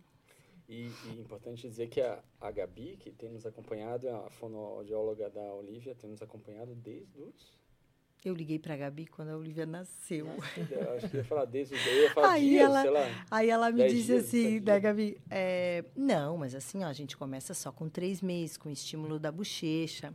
E, 0.68 0.90
e 1.06 1.20
importante 1.20 1.68
dizer 1.68 1.88
que 1.88 2.00
a, 2.00 2.22
a 2.40 2.50
Gabi, 2.50 2.96
que 2.96 3.10
tem 3.10 3.30
nos 3.30 3.44
acompanhado, 3.44 4.08
a 4.08 4.30
fonoaudióloga 4.30 5.28
da 5.28 5.54
Olivia, 5.54 5.94
tem 5.94 6.10
nos 6.10 6.22
acompanhado 6.22 6.74
desde 6.74 7.20
os 7.20 7.54
eu 8.24 8.34
liguei 8.34 8.58
para 8.58 8.72
a 8.72 8.76
Gabi 8.76 9.06
quando 9.06 9.28
a 9.28 9.36
Olivia 9.36 9.66
nasceu. 9.66 10.26
Eu 10.70 10.92
acho 10.94 11.08
que 11.10 11.18
ia 11.18 11.24
falar 11.24 11.44
desde 11.44 11.74
eu 11.74 12.02
ia 12.02 12.10
falar 12.10 12.32
aí 12.32 12.48
dias, 12.48 12.62
ela, 12.62 12.80
sei 12.80 12.90
lá. 12.90 13.26
Aí 13.30 13.50
ela 13.50 13.70
me 13.70 13.86
disse 13.86 14.06
dias, 14.06 14.24
assim, 14.24 14.60
né, 14.60 14.80
Gabi? 14.80 15.20
É, 15.30 15.84
não, 15.94 16.38
mas 16.38 16.54
assim, 16.54 16.82
ó, 16.82 16.86
a 16.86 16.92
gente 16.92 17.16
começa 17.16 17.52
só 17.52 17.70
com 17.70 17.86
três 17.86 18.22
meses, 18.22 18.56
com 18.56 18.70
estímulo 18.70 19.18
da 19.18 19.30
bochecha 19.30 20.14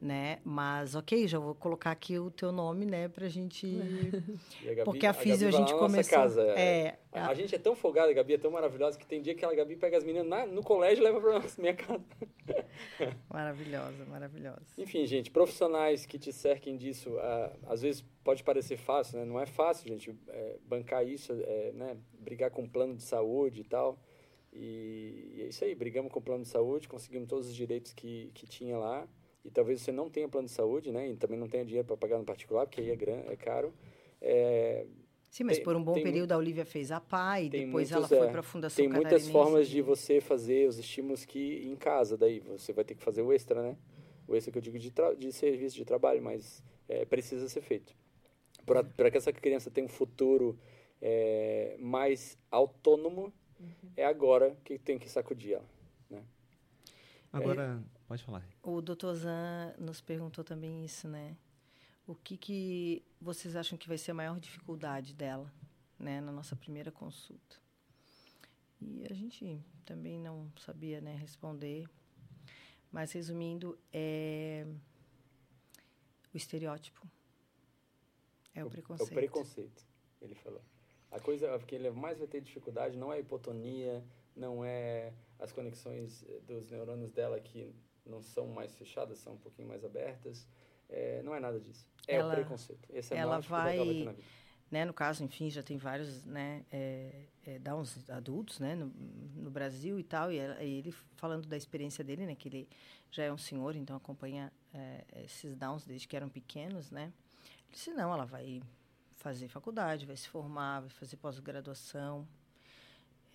né? 0.00 0.38
Mas 0.44 0.94
ok, 0.94 1.26
já 1.26 1.38
vou 1.38 1.54
colocar 1.54 1.90
aqui 1.90 2.18
o 2.18 2.30
teu 2.30 2.52
nome, 2.52 2.84
né, 2.84 3.08
pra 3.08 3.28
gente. 3.28 3.66
A 4.62 4.68
Gabi, 4.68 4.84
Porque 4.84 5.06
a 5.06 5.12
física 5.12 5.48
a, 5.48 5.52
gente 5.52 5.72
começou. 5.74 6.18
Casa. 6.18 6.42
É, 6.42 6.98
a, 7.12 7.28
a, 7.28 7.34
gente 7.34 7.54
é 7.54 7.58
tão 7.58 7.74
folgada, 7.74 8.10
a 8.10 8.14
Gabi 8.14 8.34
é 8.34 8.38
tão 8.38 8.50
maravilhosa 8.50 8.98
que 8.98 9.06
tem 9.06 9.22
dia 9.22 9.34
que 9.34 9.44
a 9.44 9.54
Gabi 9.54 9.76
pega 9.76 9.96
as 9.96 10.04
meninas 10.04 10.26
na, 10.26 10.46
no 10.46 10.62
colégio 10.62 11.02
e 11.02 11.04
leva 11.04 11.20
pra 11.20 11.42
minha 11.58 11.74
casa. 11.74 12.04
Maravilhosa, 13.28 14.04
maravilhosa. 14.04 14.66
Enfim, 14.78 15.04
gente, 15.06 15.30
profissionais 15.30 16.06
que 16.06 16.18
te 16.18 16.32
cerquem 16.32 16.76
disso, 16.76 17.10
uh, 17.10 17.56
às 17.66 17.82
vezes 17.82 18.04
pode 18.22 18.44
parecer 18.44 18.76
fácil, 18.76 19.18
né? 19.18 19.24
Não 19.24 19.40
é 19.40 19.46
fácil, 19.46 19.88
gente, 19.88 20.14
é, 20.28 20.56
bancar 20.64 21.06
isso, 21.06 21.32
é, 21.32 21.72
né? 21.72 21.96
Brigar 22.20 22.50
com 22.50 22.68
plano 22.68 22.94
de 22.94 23.02
saúde 23.02 23.62
e 23.62 23.64
tal. 23.64 23.98
E, 24.52 25.34
e 25.36 25.42
é 25.42 25.46
isso 25.48 25.64
aí, 25.64 25.74
brigamos 25.74 26.12
com 26.12 26.18
o 26.18 26.22
plano 26.22 26.42
de 26.42 26.48
saúde, 26.48 26.88
conseguimos 26.88 27.28
todos 27.28 27.48
os 27.48 27.54
direitos 27.54 27.92
que, 27.92 28.30
que 28.34 28.46
tinha 28.46 28.76
lá 28.78 29.06
e 29.46 29.50
talvez 29.50 29.80
você 29.80 29.92
não 29.92 30.10
tenha 30.10 30.28
plano 30.28 30.46
de 30.46 30.52
saúde, 30.52 30.90
né? 30.90 31.08
E 31.08 31.16
também 31.16 31.38
não 31.38 31.48
tenha 31.48 31.64
dinheiro 31.64 31.86
para 31.86 31.96
pagar 31.96 32.18
no 32.18 32.24
particular, 32.24 32.66
porque 32.66 32.80
aí 32.80 32.90
é, 32.90 32.96
gran, 32.96 33.22
é 33.28 33.36
caro. 33.36 33.72
É, 34.20 34.84
Sim, 35.30 35.44
mas 35.44 35.56
tem, 35.56 35.64
por 35.64 35.76
um 35.76 35.82
bom 35.82 35.94
período 35.94 36.32
a 36.32 36.36
Olivia 36.36 36.64
fez 36.64 36.90
a 36.90 37.00
PAI, 37.00 37.48
depois 37.48 37.90
muitos, 37.90 37.92
ela 37.92 38.08
foi 38.08 38.28
para 38.30 38.40
a 38.40 38.42
Fundação 38.42 38.76
Tem 38.76 38.88
muitas 38.88 39.28
formas 39.28 39.68
de 39.68 39.82
você 39.82 40.20
fazer 40.20 40.68
os 40.68 40.78
estímulos 40.78 41.24
que 41.24 41.62
em 41.64 41.76
casa, 41.76 42.16
daí 42.16 42.40
você 42.40 42.72
vai 42.72 42.84
ter 42.84 42.94
que 42.94 43.02
fazer 43.02 43.22
o 43.22 43.32
extra, 43.32 43.62
né? 43.62 43.76
O 44.26 44.34
extra 44.34 44.50
que 44.50 44.58
eu 44.58 44.62
digo 44.62 44.78
de, 44.78 44.92
de 45.18 45.32
serviço, 45.32 45.76
de 45.76 45.84
trabalho, 45.84 46.22
mas 46.22 46.62
é, 46.88 47.04
precisa 47.04 47.48
ser 47.48 47.60
feito. 47.60 47.94
Para 48.64 49.10
que 49.10 49.18
essa 49.18 49.32
criança 49.32 49.70
tenha 49.70 49.84
um 49.84 49.90
futuro 49.90 50.58
é, 51.00 51.76
mais 51.78 52.36
autônomo, 52.50 53.32
uhum. 53.60 53.90
é 53.96 54.04
agora 54.04 54.56
que 54.64 54.78
tem 54.78 54.98
que 54.98 55.08
sacudir 55.08 55.54
ela. 55.54 55.68
Né? 56.10 56.24
Agora, 57.32 57.80
Pode 58.06 58.22
falar. 58.22 58.46
O 58.62 58.80
doutor 58.80 59.14
Zan 59.14 59.74
nos 59.78 60.00
perguntou 60.00 60.44
também 60.44 60.84
isso, 60.84 61.08
né? 61.08 61.36
O 62.06 62.14
que, 62.14 62.36
que 62.36 63.04
vocês 63.20 63.56
acham 63.56 63.76
que 63.76 63.88
vai 63.88 63.98
ser 63.98 64.12
a 64.12 64.14
maior 64.14 64.38
dificuldade 64.38 65.12
dela, 65.12 65.52
né, 65.98 66.20
na 66.20 66.30
nossa 66.30 66.54
primeira 66.54 66.92
consulta? 66.92 67.56
E 68.80 69.04
a 69.10 69.12
gente 69.12 69.60
também 69.84 70.20
não 70.20 70.52
sabia, 70.56 71.00
né, 71.00 71.16
responder. 71.16 71.88
Mas 72.92 73.10
resumindo, 73.10 73.76
é 73.92 74.64
o 76.32 76.36
estereótipo. 76.36 77.04
É 78.54 78.62
o, 78.62 78.68
o 78.68 78.70
preconceito. 78.70 79.10
É 79.10 79.12
o 79.12 79.16
preconceito, 79.16 79.86
ele 80.20 80.34
falou. 80.36 80.62
A 81.10 81.18
coisa 81.18 81.58
que 81.60 81.74
ele 81.74 81.90
mais 81.90 82.18
vai 82.18 82.28
ter 82.28 82.40
dificuldade 82.40 82.96
não 82.96 83.12
é 83.12 83.16
a 83.16 83.20
hipotonia, 83.20 84.04
não 84.36 84.64
é 84.64 85.12
as 85.40 85.50
conexões 85.50 86.24
dos 86.46 86.70
neurônios 86.70 87.10
dela 87.10 87.40
que 87.40 87.74
não 88.06 88.22
são 88.22 88.46
mais 88.48 88.74
fechadas, 88.74 89.18
são 89.18 89.34
um 89.34 89.38
pouquinho 89.38 89.68
mais 89.68 89.84
abertas. 89.84 90.46
É, 90.88 91.22
não 91.22 91.34
é 91.34 91.40
nada 91.40 91.60
disso. 91.60 91.86
É 92.06 92.16
ela, 92.16 92.32
o 92.32 92.36
preconceito. 92.36 92.88
Esse 92.92 93.14
é 93.14 93.18
ela 93.18 93.40
vai, 93.40 94.04
vai 94.04 94.16
né, 94.70 94.84
no 94.84 94.92
caso, 94.92 95.22
enfim, 95.22 95.48
já 95.48 95.62
tem 95.62 95.76
vários, 95.76 96.24
né, 96.24 96.64
é, 96.72 97.26
é, 97.46 97.58
downs 97.58 98.08
adultos, 98.10 98.58
né, 98.58 98.74
no, 98.74 98.86
no, 99.36 99.50
Brasil 99.50 99.98
e 99.98 100.02
tal, 100.02 100.32
e, 100.32 100.38
ela, 100.38 100.62
e, 100.62 100.78
ele 100.78 100.92
falando 101.14 101.46
da 101.46 101.56
experiência 101.56 102.02
dele, 102.02 102.26
né, 102.26 102.34
que 102.34 102.48
ele 102.48 102.68
já 103.10 103.22
é 103.22 103.32
um 103.32 103.38
senhor, 103.38 103.76
então 103.76 103.96
acompanha 103.96 104.52
é, 104.74 105.04
esses 105.24 105.54
downs 105.54 105.84
desde 105.84 106.08
que 106.08 106.16
eram 106.16 106.28
pequenos, 106.28 106.90
né, 106.90 107.12
ele 107.68 107.72
disse, 107.72 107.92
não, 107.92 108.12
ela 108.12 108.24
vai 108.24 108.60
fazer 109.14 109.48
faculdade, 109.48 110.04
vai 110.04 110.16
se 110.16 110.28
formar, 110.28 110.80
vai 110.80 110.90
fazer 110.90 111.16
pós-graduação, 111.16 112.26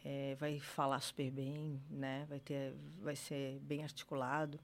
é, 0.04 0.36
vai 0.36 0.60
falar 0.60 1.00
super 1.00 1.30
bem, 1.32 1.80
né? 1.90 2.26
Vai 2.28 2.40
ter, 2.40 2.74
vai 3.02 3.16
ser 3.16 3.60
bem 3.60 3.84
articulado, 3.84 4.60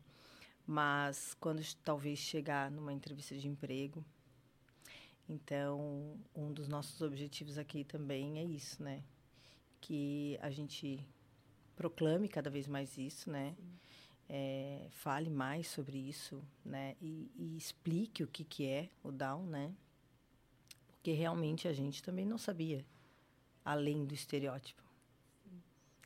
mas 0.65 1.35
quando 1.39 1.61
talvez 1.83 2.19
chegar 2.19 2.71
numa 2.71 2.91
entrevista 2.91 3.35
de 3.35 3.47
emprego, 3.47 4.03
então 5.29 6.17
um 6.35 6.51
dos 6.51 6.67
nossos 6.67 7.01
objetivos 7.01 7.57
aqui 7.57 7.83
também 7.83 8.39
é 8.39 8.43
isso, 8.43 8.81
né? 8.81 9.03
Que 9.79 10.38
a 10.41 10.49
gente 10.49 11.05
proclame 11.75 12.27
cada 12.27 12.49
vez 12.49 12.67
mais 12.67 12.97
isso, 12.97 13.29
né? 13.29 13.55
É, 14.29 14.88
fale 14.89 15.29
mais 15.29 15.67
sobre 15.67 15.97
isso, 15.97 16.43
né? 16.65 16.95
E, 17.01 17.31
e 17.35 17.55
explique 17.55 18.23
o 18.23 18.27
que 18.27 18.43
que 18.43 18.67
é 18.67 18.89
o 19.03 19.11
Down, 19.11 19.45
né? 19.45 19.73
Porque 20.88 21.11
realmente 21.11 21.67
a 21.67 21.73
gente 21.73 22.03
também 22.03 22.25
não 22.25 22.38
sabia, 22.38 22.83
além 23.63 24.03
do 24.03 24.13
estereótipo 24.13 24.86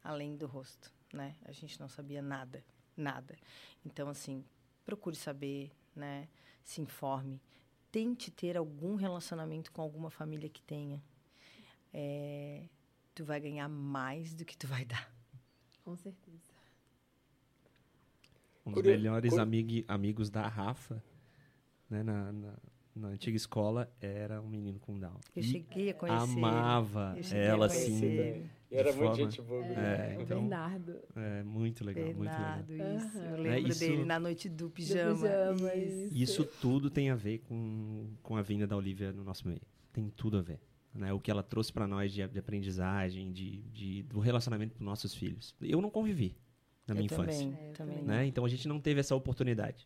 além 0.04 0.36
do 0.36 0.48
rosto, 0.48 0.92
né? 1.14 1.36
A 1.46 1.52
gente 1.52 1.80
não 1.80 1.88
sabia 1.88 2.22
nada, 2.22 2.64
nada. 2.96 3.38
Então, 3.86 4.10
assim, 4.10 4.44
procure 4.86 5.16
saber, 5.16 5.72
né? 5.96 6.28
Se 6.64 6.82
informe. 6.82 7.42
Tente 7.92 8.32
ter 8.32 8.58
algum 8.58 8.96
relacionamento 8.96 9.72
com 9.72 9.82
alguma 9.82 10.10
família 10.10 10.50
que 10.50 10.62
tenha. 10.62 11.04
É, 11.94 12.64
tu 13.14 13.26
vai 13.26 13.40
ganhar 13.40 13.68
mais 13.68 14.34
do 14.34 14.46
que 14.46 14.58
tu 14.58 14.68
vai 14.68 14.86
dar. 14.86 15.12
Com 15.84 15.96
certeza. 15.96 16.52
Um 18.66 18.72
dos 18.72 18.84
melhores 18.84 19.38
amig, 19.38 19.84
amigos 19.88 20.30
da 20.30 20.48
Rafa, 20.48 21.04
né, 21.90 22.04
na, 22.04 22.32
na, 22.32 22.54
na, 22.96 23.08
antiga 23.08 23.36
escola, 23.36 23.92
era 24.00 24.40
um 24.40 24.48
menino 24.48 24.80
com 24.80 24.98
Down. 25.00 25.20
Eu 25.36 25.44
cheguei 25.44 25.90
a 25.90 25.94
conhecer. 25.96 26.38
Amava 26.38 27.16
ela, 27.32 27.66
assim. 27.66 28.48
E 28.72 28.78
era 28.78 28.94
muito 28.94 29.16
gente 29.16 29.42
boa. 29.42 29.66
É, 29.66 30.16
é, 30.16 30.18
então, 30.22 30.40
Bernardo. 30.40 30.98
É, 31.14 31.44
muito 31.44 31.84
legal, 31.84 32.06
Bernardo, 32.06 32.68
muito 32.70 32.84
legal. 32.84 32.96
isso. 32.96 33.18
Uhum. 33.18 33.26
Eu 33.26 33.36
lembro 33.36 33.52
é, 33.52 33.60
isso, 33.60 33.80
dele 33.82 34.06
na 34.06 34.20
noite 34.20 34.48
do 34.48 34.70
pijama. 34.70 35.14
Do 35.14 35.20
pijama 35.20 35.76
isso. 35.76 36.14
isso. 36.16 36.46
tudo 36.46 36.90
tem 36.90 37.10
a 37.10 37.16
ver 37.16 37.40
com, 37.40 38.08
com 38.24 38.38
a 38.38 38.42
vinda 38.42 38.66
da 38.66 38.78
Olivia 38.78 39.12
no 39.12 39.26
nosso 39.26 39.46
meio. 39.46 39.62
Tem 39.92 40.10
tudo 40.10 40.38
a 40.38 40.42
ver. 40.42 40.62
Né? 40.94 41.12
O 41.12 41.20
que 41.20 41.30
ela 41.30 41.44
trouxe 41.44 41.72
para 41.72 41.86
nós 41.86 42.14
de, 42.14 42.26
de, 42.26 42.40
aprendizagem, 42.40 43.32
de, 43.34 43.62
de, 43.74 44.04
do 44.04 44.20
relacionamento 44.20 44.76
com 44.76 44.84
nossos 44.84 45.14
filhos. 45.14 45.54
Eu 45.62 45.82
não 45.82 45.90
convivi 45.90 46.38
na 46.88 46.96
minha 46.96 47.10
eu 47.10 47.14
infância. 47.14 47.46
Também, 47.46 47.60
é, 47.60 47.72
também. 47.74 48.04
Né? 48.04 48.26
Então 48.26 48.46
a 48.46 48.50
gente 48.50 48.70
não 48.70 48.80
teve 48.80 49.02
essa 49.02 49.16
oportunidade. 49.16 49.86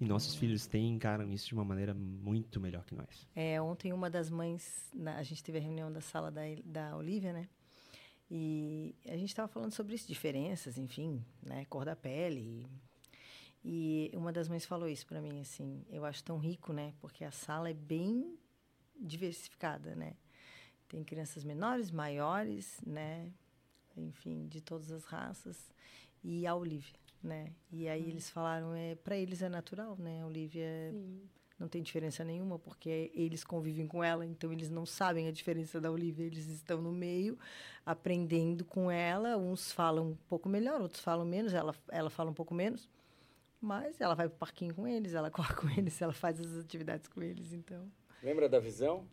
E 0.00 0.04
nossos 0.04 0.34
filhos 0.34 0.66
têm, 0.66 0.94
encaram 0.94 1.30
isso 1.30 1.48
de 1.48 1.54
uma 1.54 1.64
maneira 1.64 1.92
muito 1.92 2.58
melhor 2.58 2.84
que 2.86 2.94
nós. 2.94 3.28
É, 3.34 3.60
ontem 3.60 3.92
uma 3.92 4.08
das 4.08 4.30
mães, 4.30 4.88
na, 4.94 5.16
a 5.16 5.22
gente 5.22 5.44
teve 5.44 5.58
a 5.58 5.60
reunião 5.60 5.92
da 5.92 6.00
sala 6.00 6.30
da, 6.30 6.42
da 6.64 6.96
Olivia, 6.96 7.34
né? 7.34 7.48
E 8.30 8.94
a 9.06 9.16
gente 9.16 9.30
estava 9.30 9.48
falando 9.48 9.72
sobre 9.72 9.94
isso, 9.94 10.06
diferenças, 10.06 10.78
enfim, 10.78 11.24
né, 11.42 11.64
cor 11.64 11.84
da 11.84 11.96
pele. 11.96 12.64
E, 13.64 14.10
e 14.12 14.16
uma 14.16 14.32
das 14.32 14.48
mães 14.48 14.64
falou 14.64 14.88
isso 14.88 15.06
para 15.06 15.20
mim, 15.20 15.40
assim, 15.40 15.84
eu 15.90 16.04
acho 16.04 16.22
tão 16.22 16.38
rico, 16.38 16.72
né, 16.72 16.94
porque 17.00 17.24
a 17.24 17.32
sala 17.32 17.70
é 17.70 17.74
bem 17.74 18.38
diversificada, 18.96 19.96
né. 19.96 20.14
Tem 20.88 21.02
crianças 21.02 21.44
menores, 21.44 21.90
maiores, 21.90 22.80
né, 22.86 23.32
enfim, 23.96 24.46
de 24.46 24.60
todas 24.60 24.92
as 24.92 25.04
raças. 25.04 25.72
E 26.22 26.46
a 26.46 26.54
Olivia, 26.54 26.98
né. 27.20 27.52
E 27.72 27.88
aí 27.88 28.04
hum. 28.04 28.08
eles 28.10 28.30
falaram, 28.30 28.74
é, 28.74 28.94
para 28.94 29.16
eles 29.16 29.42
é 29.42 29.48
natural, 29.48 29.96
né, 29.98 30.22
a 30.22 30.26
Olivia... 30.26 30.92
Sim 30.92 31.28
não 31.60 31.68
tem 31.68 31.82
diferença 31.82 32.24
nenhuma, 32.24 32.58
porque 32.58 33.12
eles 33.14 33.44
convivem 33.44 33.86
com 33.86 34.02
ela, 34.02 34.24
então 34.24 34.50
eles 34.50 34.70
não 34.70 34.86
sabem 34.86 35.28
a 35.28 35.30
diferença 35.30 35.78
da 35.78 35.90
Olivia, 35.90 36.24
eles 36.24 36.46
estão 36.48 36.80
no 36.80 36.90
meio, 36.90 37.38
aprendendo 37.84 38.64
com 38.64 38.90
ela. 38.90 39.36
Uns 39.36 39.70
falam 39.70 40.12
um 40.12 40.16
pouco 40.26 40.48
melhor, 40.48 40.80
outros 40.80 41.02
falam 41.02 41.26
menos, 41.26 41.52
ela, 41.52 41.74
ela 41.90 42.08
fala 42.08 42.30
um 42.30 42.34
pouco 42.34 42.54
menos, 42.54 42.88
mas 43.60 44.00
ela 44.00 44.14
vai 44.14 44.26
para 44.26 44.36
o 44.36 44.38
parquinho 44.38 44.74
com 44.74 44.88
eles, 44.88 45.12
ela 45.12 45.30
corre 45.30 45.54
com 45.54 45.68
eles, 45.68 46.00
ela 46.00 46.14
faz 46.14 46.40
as 46.40 46.56
atividades 46.56 47.06
com 47.06 47.22
eles, 47.22 47.52
então. 47.52 47.92
Lembra 48.22 48.48
da 48.48 48.58
visão? 48.58 49.06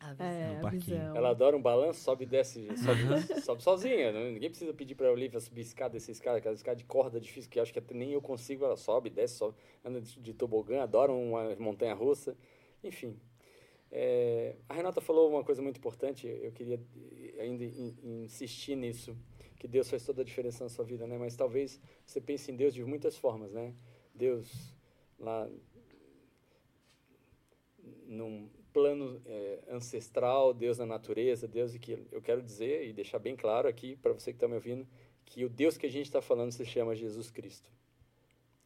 A 0.00 0.12
visão. 0.12 0.26
É, 0.26 0.60
a 0.62 0.70
visão. 0.70 1.16
Ela 1.16 1.30
adora 1.30 1.56
um 1.56 1.62
balanço, 1.62 2.00
sobe 2.00 2.24
e 2.24 2.26
desce, 2.26 2.68
sobe, 2.76 3.40
sobe 3.42 3.62
sozinha. 3.62 4.12
Né? 4.12 4.30
Ninguém 4.30 4.50
precisa 4.50 4.72
pedir 4.74 4.94
para 4.94 5.08
a 5.08 5.12
Olivia 5.12 5.40
subir 5.40 5.62
escada, 5.62 5.94
descer 5.94 6.12
escada, 6.12 6.38
aquela 6.38 6.54
escada 6.54 6.76
de 6.76 6.84
corda 6.84 7.20
difícil, 7.20 7.50
que 7.50 7.58
acho 7.58 7.72
que 7.72 7.78
até 7.78 7.94
nem 7.94 8.12
eu 8.12 8.20
consigo. 8.20 8.64
Ela 8.64 8.76
sobe, 8.76 9.10
desce, 9.10 9.36
sobe, 9.36 9.56
anda 9.84 10.00
de, 10.00 10.20
de 10.20 10.34
tobogã, 10.34 10.82
adora 10.82 11.12
uma 11.12 11.54
montanha 11.56 11.94
russa. 11.94 12.36
Enfim. 12.82 13.18
É, 13.96 14.56
a 14.68 14.74
Renata 14.74 15.00
falou 15.00 15.30
uma 15.30 15.44
coisa 15.44 15.62
muito 15.62 15.76
importante, 15.76 16.26
eu 16.26 16.50
queria 16.50 16.80
ainda 17.38 17.64
insistir 18.02 18.74
nisso, 18.74 19.16
que 19.56 19.68
Deus 19.68 19.88
faz 19.88 20.04
toda 20.04 20.22
a 20.22 20.24
diferença 20.24 20.64
na 20.64 20.68
sua 20.68 20.84
vida, 20.84 21.06
né? 21.06 21.16
Mas 21.16 21.36
talvez 21.36 21.80
você 22.04 22.20
pense 22.20 22.50
em 22.50 22.56
Deus 22.56 22.74
de 22.74 22.84
muitas 22.84 23.16
formas, 23.16 23.52
né? 23.52 23.72
Deus 24.12 24.76
lá 25.16 25.48
num 28.06 28.50
plano 28.74 29.22
é, 29.24 29.60
ancestral, 29.70 30.52
Deus 30.52 30.78
na 30.78 30.84
natureza, 30.84 31.46
Deus 31.46 31.74
que 31.76 31.92
eu 32.10 32.20
quero 32.20 32.42
dizer 32.42 32.86
e 32.86 32.92
deixar 32.92 33.20
bem 33.20 33.36
claro 33.36 33.68
aqui 33.68 33.94
para 33.94 34.12
você 34.12 34.32
que 34.32 34.36
está 34.36 34.48
me 34.48 34.54
ouvindo 34.54 34.84
que 35.24 35.44
o 35.44 35.48
Deus 35.48 35.78
que 35.78 35.86
a 35.86 35.90
gente 35.90 36.06
está 36.06 36.20
falando 36.20 36.50
se 36.50 36.66
chama 36.66 36.94
Jesus 36.96 37.30
Cristo. 37.30 37.70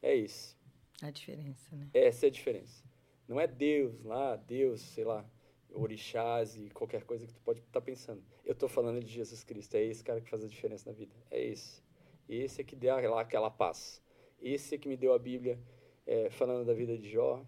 É 0.03 0.15
isso. 0.15 0.57
A 1.03 1.11
diferença, 1.11 1.77
né? 1.77 1.89
Essa 1.93 2.27
é 2.27 2.29
a 2.29 2.33
diferença. 2.33 2.83
Não 3.29 3.39
é 3.39 3.47
Deus 3.47 4.03
lá, 4.03 4.35
Deus, 4.35 4.81
sei 4.81 5.05
lá, 5.05 5.29
orixás 5.71 6.57
e 6.57 6.71
qualquer 6.71 7.05
coisa 7.05 7.27
que 7.27 7.35
tu 7.35 7.41
pode 7.43 7.61
estar 7.61 7.81
tá 7.81 7.81
pensando. 7.81 8.23
Eu 8.45 8.55
estou 8.55 8.69
falando 8.69 9.05
de 9.05 9.13
Jesus 9.13 9.45
Cristo. 9.45 9.75
É 9.75 9.85
esse 9.85 10.03
cara 10.03 10.23
que 10.23 10.31
faz 10.31 10.43
a 10.43 10.49
diferença 10.49 10.91
na 10.91 10.97
vida. 10.97 11.15
É 11.31 11.45
esse. 11.45 11.83
Esse 12.27 12.63
é 12.63 12.65
que 12.65 12.75
deu 12.75 12.95
lá 13.11 13.21
aquela 13.21 13.51
paz. 13.51 14.03
Esse 14.41 14.75
é 14.75 14.79
que 14.79 14.89
me 14.89 14.97
deu 14.97 15.13
a 15.13 15.19
Bíblia 15.19 15.59
é, 16.07 16.31
falando 16.31 16.65
da 16.65 16.73
vida 16.73 16.97
de 16.97 17.11
Jó. 17.11 17.45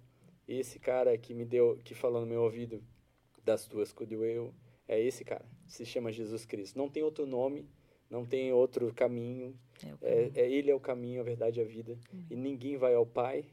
Esse 0.53 0.81
cara 0.81 1.17
que 1.17 1.33
me 1.33 1.45
deu, 1.45 1.79
que 1.85 1.95
falou 1.95 2.21
no 2.21 2.27
meu 2.27 2.43
ouvido 2.43 2.83
das 3.45 3.67
tuas 3.67 3.93
cuido 3.93 4.25
eu. 4.25 4.53
É 4.89 5.01
esse 5.01 5.25
cara. 5.25 5.45
Se 5.69 5.87
chama 5.87 6.11
Jesus 6.11 6.45
Cristo. 6.45 6.77
Não 6.77 6.89
tem 6.89 7.05
outro 7.05 7.25
nome, 7.25 7.69
não 8.11 8.27
tem 8.27 8.53
outro 8.53 8.93
caminho. 8.93 9.57
É, 9.77 9.87
caminho. 9.87 9.99
é, 10.03 10.41
é 10.41 10.51
ele 10.51 10.69
é 10.69 10.75
o 10.75 10.81
caminho, 10.81 11.21
a 11.21 11.25
verdade 11.25 11.61
e 11.61 11.63
a 11.63 11.65
vida. 11.65 11.97
E 12.29 12.35
ninguém 12.35 12.77
vai 12.77 12.95
ao 12.95 13.07
Pai 13.07 13.45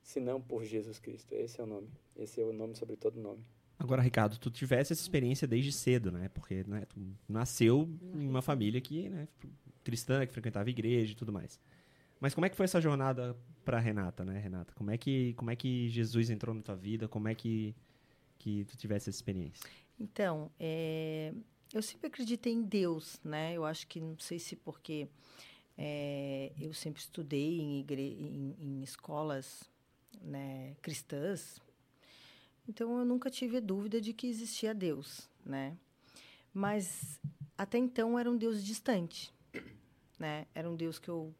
senão 0.00 0.40
por 0.40 0.62
Jesus 0.62 1.00
Cristo. 1.00 1.34
Esse 1.34 1.60
é 1.60 1.64
o 1.64 1.66
nome. 1.66 1.88
Esse 2.14 2.40
é 2.40 2.44
o 2.44 2.52
nome 2.52 2.76
sobre 2.76 2.94
todo 2.94 3.20
nome. 3.20 3.44
Agora, 3.76 4.00
Ricardo, 4.00 4.38
tu 4.38 4.48
tivesse 4.50 4.92
essa 4.92 5.02
experiência 5.02 5.48
desde 5.48 5.72
cedo, 5.72 6.12
né? 6.12 6.28
Porque 6.28 6.62
né, 6.68 6.84
tu 6.88 7.00
nasceu 7.28 7.88
em 8.14 8.28
uma 8.28 8.40
família 8.40 8.80
que, 8.80 9.08
né, 9.08 9.26
cristã, 9.82 10.24
que 10.24 10.32
frequentava 10.32 10.70
igreja 10.70 11.12
e 11.12 11.16
tudo 11.16 11.32
mais. 11.32 11.58
Mas 12.20 12.34
como 12.34 12.46
é 12.46 12.48
que 12.48 12.56
foi 12.56 12.64
essa 12.64 12.80
jornada 12.80 13.36
para 13.64 13.78
Renata, 13.78 14.24
né, 14.24 14.38
Renata? 14.38 14.72
Como 14.74 14.90
é 14.90 14.98
que 14.98 15.34
como 15.34 15.50
é 15.50 15.56
que 15.56 15.88
Jesus 15.88 16.30
entrou 16.30 16.54
na 16.54 16.62
tua 16.62 16.76
vida? 16.76 17.08
Como 17.08 17.28
é 17.28 17.34
que 17.34 17.74
que 18.38 18.64
tu 18.64 18.76
tivesse 18.76 19.08
essa 19.08 19.18
experiência? 19.18 19.68
Então, 19.98 20.50
é, 20.58 21.32
eu 21.72 21.82
sempre 21.82 22.08
acreditei 22.08 22.52
em 22.52 22.62
Deus, 22.62 23.20
né? 23.24 23.54
Eu 23.54 23.64
acho 23.64 23.86
que 23.86 24.00
não 24.00 24.18
sei 24.18 24.38
se 24.38 24.56
porque 24.56 25.08
é, 25.78 26.52
eu 26.58 26.72
sempre 26.74 27.00
estudei 27.00 27.60
em, 27.60 27.80
igre... 27.80 28.16
em, 28.20 28.56
em 28.58 28.82
escolas 28.82 29.70
né, 30.20 30.76
cristãs, 30.80 31.60
então 32.68 32.98
eu 32.98 33.04
nunca 33.04 33.30
tive 33.30 33.60
dúvida 33.60 34.00
de 34.00 34.12
que 34.12 34.26
existia 34.26 34.74
Deus, 34.74 35.28
né? 35.44 35.76
Mas 36.52 37.20
até 37.58 37.78
então 37.78 38.18
era 38.18 38.30
um 38.30 38.36
Deus 38.36 38.64
distante, 38.64 39.32
né? 40.18 40.46
Era 40.54 40.70
um 40.70 40.76
Deus 40.76 40.98
que 40.98 41.08
eu 41.08 41.34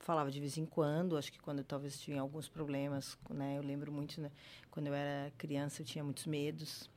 falava 0.00 0.30
de 0.30 0.40
vez 0.40 0.56
em 0.56 0.66
quando, 0.66 1.16
acho 1.16 1.30
que 1.30 1.38
quando 1.38 1.58
eu 1.58 1.64
talvez 1.64 2.00
tinha 2.00 2.20
alguns 2.20 2.48
problemas, 2.48 3.16
né? 3.28 3.58
Eu 3.58 3.62
lembro 3.62 3.92
muito, 3.92 4.20
né? 4.20 4.30
Quando 4.70 4.88
eu 4.88 4.94
era 4.94 5.30
criança 5.36 5.82
eu 5.82 5.86
tinha 5.86 6.02
muitos 6.02 6.26
medos 6.26 6.90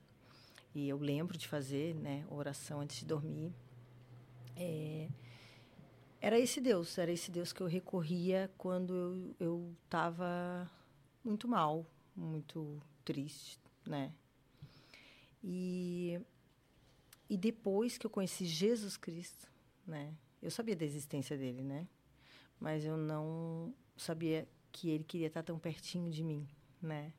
e 0.73 0.89
eu 0.89 0.97
lembro 0.97 1.37
de 1.37 1.47
fazer, 1.47 1.93
né? 1.95 2.25
Oração 2.29 2.79
antes 2.79 2.97
de 2.97 3.05
dormir. 3.05 3.53
É, 4.55 5.09
era 6.21 6.39
esse 6.39 6.61
Deus, 6.61 6.97
era 6.97 7.11
esse 7.11 7.29
Deus 7.29 7.51
que 7.51 7.61
eu 7.61 7.67
recorria 7.67 8.49
quando 8.57 9.35
eu 9.39 9.75
estava 9.83 10.69
muito 11.23 11.47
mal, 11.47 11.85
muito 12.15 12.81
triste, 13.03 13.59
né? 13.85 14.13
E, 15.43 16.19
e 17.29 17.37
depois 17.37 17.97
que 17.97 18.05
eu 18.05 18.09
conheci 18.09 18.45
Jesus 18.45 18.95
Cristo, 18.95 19.51
né? 19.85 20.13
Eu 20.41 20.49
sabia 20.49 20.75
da 20.75 20.85
existência 20.85 21.37
dele, 21.37 21.61
né? 21.61 21.85
Mas 22.63 22.85
eu 22.85 22.95
não 22.95 23.75
sabia 23.97 24.47
que 24.71 24.89
ele 24.89 25.03
queria 25.03 25.27
estar 25.27 25.43
tão 25.43 25.59
pertinho 25.59 26.09
de 26.09 26.23
mim, 26.23 26.47
né? 26.81 27.11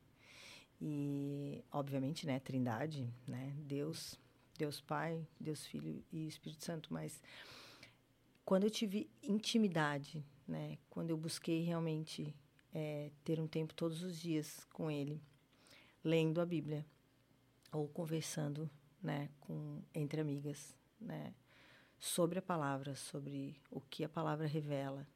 E, 0.81 1.63
obviamente, 1.71 2.27
né? 2.27 2.41
Trindade, 2.41 3.13
né? 3.29 3.55
Deus, 3.59 4.19
Deus 4.57 4.81
Pai, 4.81 5.23
Deus 5.39 5.67
Filho 5.67 6.03
e 6.11 6.27
Espírito 6.27 6.65
Santo. 6.65 6.91
Mas 6.91 7.23
quando 8.43 8.65
eu 8.65 8.71
tive 8.71 9.07
intimidade, 9.23 10.25
né? 10.49 10.79
Quando 10.89 11.11
eu 11.11 11.17
busquei 11.19 11.63
realmente 11.63 12.35
é, 12.73 13.11
ter 13.23 13.39
um 13.39 13.47
tempo 13.47 13.75
todos 13.75 14.03
os 14.03 14.19
dias 14.19 14.67
com 14.73 14.91
ele, 14.91 15.21
lendo 16.03 16.41
a 16.41 16.47
Bíblia 16.47 16.87
ou 17.71 17.87
conversando, 17.89 18.71
né, 19.03 19.29
com 19.41 19.83
entre 19.95 20.23
amigas, 20.23 20.75
né, 20.99 21.35
sobre 21.99 22.39
a 22.39 22.43
palavra, 22.43 22.95
sobre 22.95 23.61
o 23.71 23.79
que 23.83 24.05
a 24.05 24.09
palavra 24.09 24.47
revela. 24.47 25.07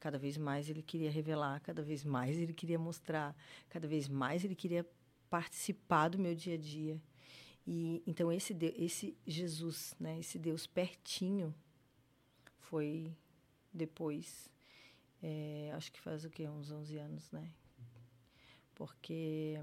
Cada 0.00 0.18
vez 0.18 0.36
mais 0.36 0.68
ele 0.68 0.82
queria 0.82 1.10
revelar, 1.10 1.60
cada 1.60 1.82
vez 1.82 2.04
mais 2.04 2.36
ele 2.38 2.52
queria 2.52 2.78
mostrar, 2.78 3.36
cada 3.68 3.88
vez 3.88 4.08
mais 4.08 4.44
ele 4.44 4.54
queria 4.54 4.86
participar 5.28 6.08
do 6.08 6.18
meu 6.18 6.34
dia 6.34 6.54
a 6.54 6.58
dia. 6.58 7.00
E 7.66 8.02
então 8.06 8.32
esse 8.32 8.56
esse 8.76 9.16
Jesus, 9.26 9.94
né, 9.98 10.18
esse 10.18 10.38
Deus 10.38 10.66
pertinho 10.66 11.54
foi 12.60 13.12
depois 13.72 14.48
é, 15.22 15.72
acho 15.74 15.92
que 15.92 16.00
faz 16.00 16.24
o 16.24 16.30
quê? 16.30 16.48
Uns 16.48 16.70
11 16.70 16.96
anos, 16.98 17.30
né? 17.32 17.50
Porque, 18.74 19.56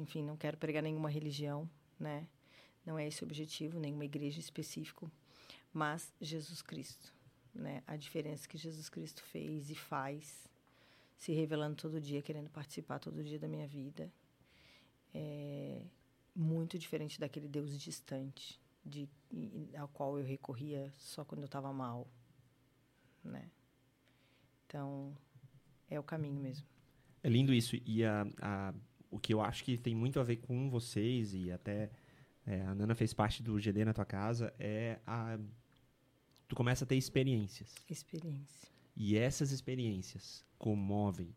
enfim, 0.00 0.22
não 0.22 0.36
quero 0.36 0.56
pregar 0.56 0.82
nenhuma 0.82 1.10
religião, 1.10 1.68
né? 1.98 2.28
Não 2.86 2.98
é 2.98 3.06
esse 3.06 3.22
o 3.22 3.26
objetivo, 3.26 3.80
nenhuma 3.80 4.04
igreja 4.04 4.38
específico, 4.38 5.10
mas 5.72 6.12
Jesus 6.20 6.62
Cristo, 6.62 7.12
né? 7.54 7.82
A 7.86 7.96
diferença 7.96 8.48
que 8.48 8.58
Jesus 8.58 8.88
Cristo 8.88 9.22
fez 9.22 9.70
e 9.70 9.74
faz, 9.74 10.48
se 11.16 11.32
revelando 11.32 11.76
todo 11.76 12.00
dia, 12.00 12.22
querendo 12.22 12.50
participar 12.50 12.98
todo 12.98 13.22
dia 13.22 13.38
da 13.38 13.48
minha 13.48 13.66
vida, 13.66 14.10
é 15.14 15.82
muito 16.34 16.78
diferente 16.78 17.18
daquele 17.18 17.48
Deus 17.48 17.78
distante, 17.78 18.60
de, 18.84 19.08
ao 19.76 19.88
qual 19.88 20.18
eu 20.18 20.24
recorria 20.24 20.92
só 20.96 21.24
quando 21.24 21.42
eu 21.42 21.46
estava 21.46 21.72
mal, 21.72 22.06
né? 23.22 23.50
Então, 24.66 25.16
é 25.88 25.98
o 25.98 26.02
caminho 26.02 26.40
mesmo. 26.40 26.66
É 27.22 27.28
lindo 27.28 27.52
isso. 27.52 27.76
E 27.84 28.04
a, 28.04 28.26
a, 28.40 28.74
o 29.10 29.18
que 29.18 29.34
eu 29.34 29.40
acho 29.40 29.64
que 29.64 29.76
tem 29.76 29.94
muito 29.94 30.20
a 30.20 30.22
ver 30.22 30.36
com 30.36 30.70
vocês, 30.70 31.34
e 31.34 31.50
até 31.50 31.90
é, 32.46 32.62
a 32.62 32.74
Nana 32.74 32.94
fez 32.94 33.12
parte 33.12 33.42
do 33.42 33.58
GD 33.58 33.84
na 33.84 33.92
tua 33.92 34.04
casa, 34.04 34.54
é 34.58 34.98
a. 35.06 35.38
Tu 36.50 36.56
começa 36.56 36.82
a 36.84 36.86
ter 36.86 36.96
experiências. 36.96 37.76
Experiência. 37.88 38.68
E 38.96 39.16
essas 39.16 39.52
experiências 39.52 40.44
comovem, 40.58 41.32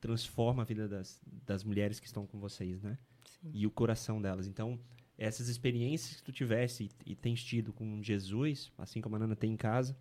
transformam 0.00 0.60
a 0.60 0.64
vida 0.64 0.88
das, 0.88 1.22
das 1.46 1.62
mulheres 1.62 2.00
que 2.00 2.06
estão 2.06 2.26
com 2.26 2.40
vocês, 2.40 2.82
né? 2.82 2.98
Sim. 3.24 3.52
E 3.54 3.64
o 3.64 3.70
coração 3.70 4.20
delas. 4.20 4.48
Então, 4.48 4.80
essas 5.16 5.46
experiências 5.48 6.16
que 6.16 6.24
tu 6.24 6.32
tivesse 6.32 6.90
e, 7.06 7.12
e 7.12 7.14
tens 7.14 7.44
tido 7.44 7.72
com 7.72 8.02
Jesus, 8.02 8.72
assim 8.76 9.00
como 9.00 9.14
a 9.14 9.20
Nana 9.20 9.36
tem 9.36 9.52
em 9.52 9.56
casa, 9.56 9.96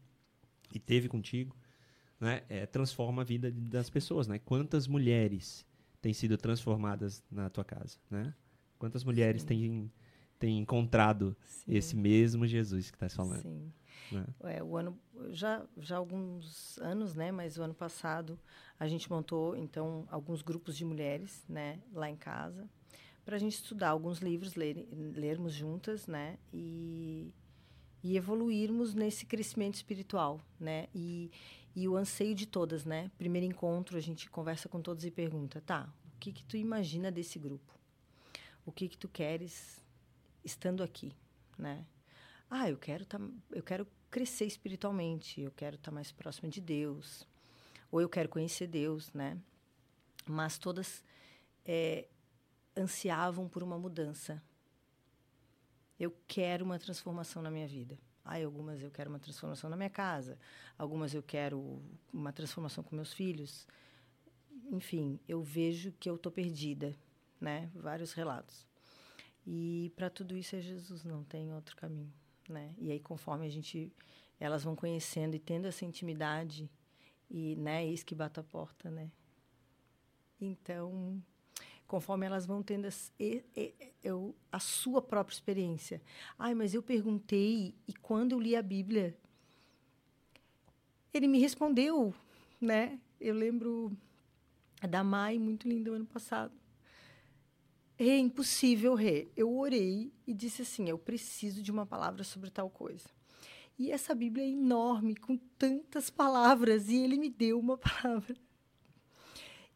e 0.74 0.80
teve 0.80 1.08
contigo, 1.08 1.56
né, 2.20 2.42
é, 2.50 2.66
transforma 2.66 3.22
a 3.22 3.26
vida 3.26 3.52
das 3.52 3.88
pessoas, 3.88 4.28
né? 4.28 4.40
Quantas 4.40 4.88
mulheres 4.88 5.64
têm 6.02 6.12
sido 6.12 6.40
transformadas 6.40 7.24
na 7.30 7.52
tua 7.52 7.64
casa, 7.64 8.00
né? 8.10 8.34
Quantas 8.80 9.04
mulheres 9.04 9.44
têm, 9.44 9.92
têm 10.44 10.60
encontrado 10.60 11.38
Sim. 11.46 11.74
esse 11.74 11.96
mesmo 11.96 12.46
Jesus 12.46 12.92
que 12.92 12.98
está 12.98 13.08
falando? 13.08 13.44
Sim. 13.44 13.72
Né? 14.12 14.26
É, 14.44 14.62
o 14.62 14.76
ano 14.76 15.00
já 15.30 15.66
já 15.78 15.96
alguns 15.96 16.78
anos, 16.80 17.16
né? 17.16 17.32
Mas 17.32 17.58
o 17.58 17.64
ano 17.64 17.74
passado 17.74 18.38
a 18.78 18.86
gente 18.86 19.10
montou 19.10 19.56
então 19.56 20.06
alguns 20.12 20.42
grupos 20.42 20.76
de 20.76 20.84
mulheres, 20.84 21.46
né? 21.48 21.80
Lá 21.94 22.10
em 22.10 22.18
casa 22.18 22.70
para 23.24 23.38
a 23.38 23.40
gente 23.40 23.54
estudar 23.54 23.88
alguns 23.88 24.20
livros, 24.20 24.56
ler, 24.56 24.86
lermos 25.16 25.54
juntas, 25.54 26.08
né? 26.08 26.38
E 26.52 27.32
e 28.04 28.18
evoluirmos 28.18 28.94
nesse 28.94 29.26
crescimento 29.26 29.76
espiritual, 29.76 30.42
né? 30.60 30.88
E, 30.94 31.32
e 31.74 31.88
o 31.88 31.96
anseio 31.96 32.36
de 32.36 32.46
todas, 32.46 32.84
né? 32.84 33.10
Primeiro 33.18 33.48
encontro, 33.48 33.96
a 33.98 34.02
gente 34.02 34.30
conversa 34.30 34.68
com 34.68 34.82
todas 34.82 35.06
e 35.06 35.12
pergunta, 35.12 35.62
tá, 35.62 35.90
o 36.14 36.20
que 36.20 36.34
que 36.34 36.44
tu 36.44 36.58
imagina 36.58 37.10
desse 37.10 37.40
grupo? 37.40 37.72
O 38.66 38.74
que 38.74 38.90
que 38.90 38.98
tu 38.98 39.08
queres 39.08 39.82
estando 40.44 40.84
aqui, 40.84 41.16
né? 41.58 41.86
Ah, 42.50 42.70
eu 42.70 42.78
quero 42.78 43.06
tá, 43.06 43.20
eu 43.52 43.64
quero 43.64 43.88
crescer 44.12 44.46
espiritualmente, 44.46 45.42
eu 45.42 45.52
quero 45.52 45.76
estar 45.76 45.90
tá 45.90 45.96
mais 45.96 46.12
próxima 46.12 46.50
de 46.50 46.62
Deus, 46.62 47.28
ou 47.92 48.02
eu 48.02 48.10
quero 48.10 48.30
conhecer 48.30 48.68
Deus, 48.68 49.12
né? 49.14 49.38
Mas 50.26 50.58
todas 50.58 51.04
é, 51.66 52.08
ansiavam 52.76 53.48
por 53.48 53.64
uma 53.64 53.78
mudança. 53.78 54.42
Eu 56.00 56.16
quero 56.28 56.66
uma 56.66 56.80
transformação 56.80 57.42
na 57.42 57.52
minha 57.52 57.68
vida. 57.68 57.98
Ah, 58.26 58.42
algumas 58.44 58.82
eu 58.82 58.90
quero 58.90 59.10
uma 59.10 59.20
transformação 59.20 59.70
na 59.70 59.76
minha 59.76 59.90
casa, 59.90 60.40
algumas 60.78 61.14
eu 61.14 61.22
quero 61.22 61.82
uma 62.12 62.32
transformação 62.32 62.84
com 62.84 62.96
meus 62.96 63.14
filhos. 63.14 63.68
Enfim, 64.72 65.20
eu 65.28 65.42
vejo 65.42 65.92
que 66.00 66.10
eu 66.10 66.16
estou 66.16 66.32
perdida, 66.32 66.96
né? 67.40 67.70
Vários 67.76 68.14
relatos. 68.14 68.66
E 69.46 69.92
para 69.96 70.10
tudo 70.10 70.36
isso 70.36 70.56
é 70.56 70.62
Jesus, 70.62 71.04
não 71.04 71.24
tem 71.24 71.54
outro 71.54 71.76
caminho, 71.76 72.14
né? 72.48 72.74
E 72.78 72.92
aí 72.92 73.00
conforme 73.00 73.46
a 73.46 73.50
gente 73.50 73.92
elas 74.40 74.64
vão 74.64 74.76
conhecendo 74.76 75.36
e 75.36 75.40
tendo 75.40 75.68
essa 75.68 75.86
intimidade 75.86 76.70
e, 77.30 77.56
né, 77.56 77.86
eis 77.86 78.04
que 78.04 78.14
bate 78.14 78.40
a 78.40 78.44
porta, 78.44 78.92
né? 78.92 79.10
Então, 80.40 81.22
conforme 81.88 82.26
elas 82.26 82.46
vão 82.46 82.62
tendo 82.62 82.86
as, 82.86 83.12
eu, 84.04 84.36
a 84.52 84.60
sua 84.60 85.02
própria 85.02 85.34
experiência. 85.34 86.02
Ai, 86.38 86.54
mas 86.54 86.74
eu 86.74 86.84
perguntei 86.84 87.74
e 87.88 87.94
quando 87.94 88.34
eu 88.34 88.40
li 88.40 88.56
a 88.56 88.62
Bíblia, 88.62 89.18
ele 91.14 91.28
me 91.28 91.40
respondeu, 91.40 92.14
né? 92.60 93.00
Eu 93.20 93.36
lembro 93.36 93.96
da 94.90 95.04
Mai, 95.04 95.40
muito 95.40 95.68
linda, 95.68 95.92
ano 95.92 96.06
passado. 96.06 96.54
É 98.10 98.18
impossível, 98.18 98.96
Rê. 98.96 99.30
Eu 99.36 99.56
orei 99.56 100.12
e 100.28 100.34
disse 100.34 100.64
assim: 100.64 100.90
eu 100.90 100.98
preciso 100.98 101.62
de 101.62 101.72
uma 101.72 101.86
palavra 101.86 102.24
sobre 102.24 102.50
tal 102.50 102.70
coisa. 102.70 103.08
E 103.80 103.92
essa 103.92 104.14
Bíblia 104.14 104.46
é 104.46 104.50
enorme, 104.50 105.16
com 105.16 105.38
tantas 105.58 106.10
palavras, 106.10 106.90
e 106.90 106.98
ele 106.98 107.18
me 107.18 107.30
deu 107.30 107.60
uma 107.60 107.78
palavra. 107.80 108.36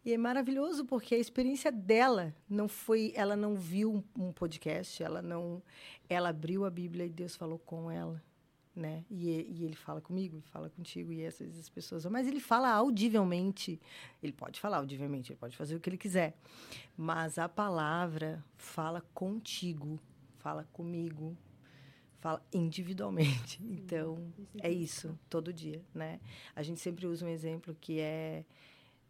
E 0.04 0.14
é 0.14 0.18
maravilhoso 0.18 0.86
porque 0.86 1.16
a 1.16 1.18
experiência 1.18 1.72
dela 1.72 2.36
não 2.50 2.68
foi, 2.68 3.12
ela 3.16 3.36
não 3.36 3.56
viu 3.56 4.04
um 4.18 4.32
podcast, 4.32 5.02
ela 5.02 5.22
não, 5.22 5.62
ela 6.08 6.30
abriu 6.30 6.66
a 6.66 6.70
Bíblia 6.70 7.06
e 7.06 7.10
Deus 7.10 7.36
falou 7.36 7.60
com 7.60 7.92
ela 7.92 8.22
né? 8.78 9.04
E, 9.10 9.30
e, 9.30 9.66
ele 9.66 9.76
fala 9.76 10.00
comigo, 10.00 10.40
fala 10.52 10.70
contigo 10.70 11.12
e 11.12 11.24
essas 11.24 11.58
as 11.58 11.68
pessoas. 11.68 12.06
Mas 12.06 12.28
ele 12.28 12.40
fala 12.40 12.70
audivelmente. 12.70 13.82
Ele 14.22 14.32
pode 14.32 14.60
falar 14.60 14.78
audivelmente, 14.78 15.32
ele 15.32 15.40
pode 15.40 15.58
fazer 15.58 15.76
o 15.76 15.80
que 15.80 15.90
ele 15.90 15.98
quiser. 15.98 16.38
Mas 16.96 17.40
a 17.40 17.50
palavra 17.50 18.44
fala 18.56 19.02
contigo, 19.14 20.00
fala 20.38 20.64
comigo, 20.72 21.36
fala 22.20 22.46
individualmente. 22.54 23.60
Então, 23.68 24.32
é 24.62 24.72
isso, 24.72 25.18
todo 25.30 25.52
dia, 25.52 25.84
né? 25.94 26.20
A 26.56 26.62
gente 26.62 26.80
sempre 26.80 27.08
usa 27.08 27.26
um 27.26 27.30
exemplo 27.30 27.76
que 27.82 28.00
é, 28.00 28.46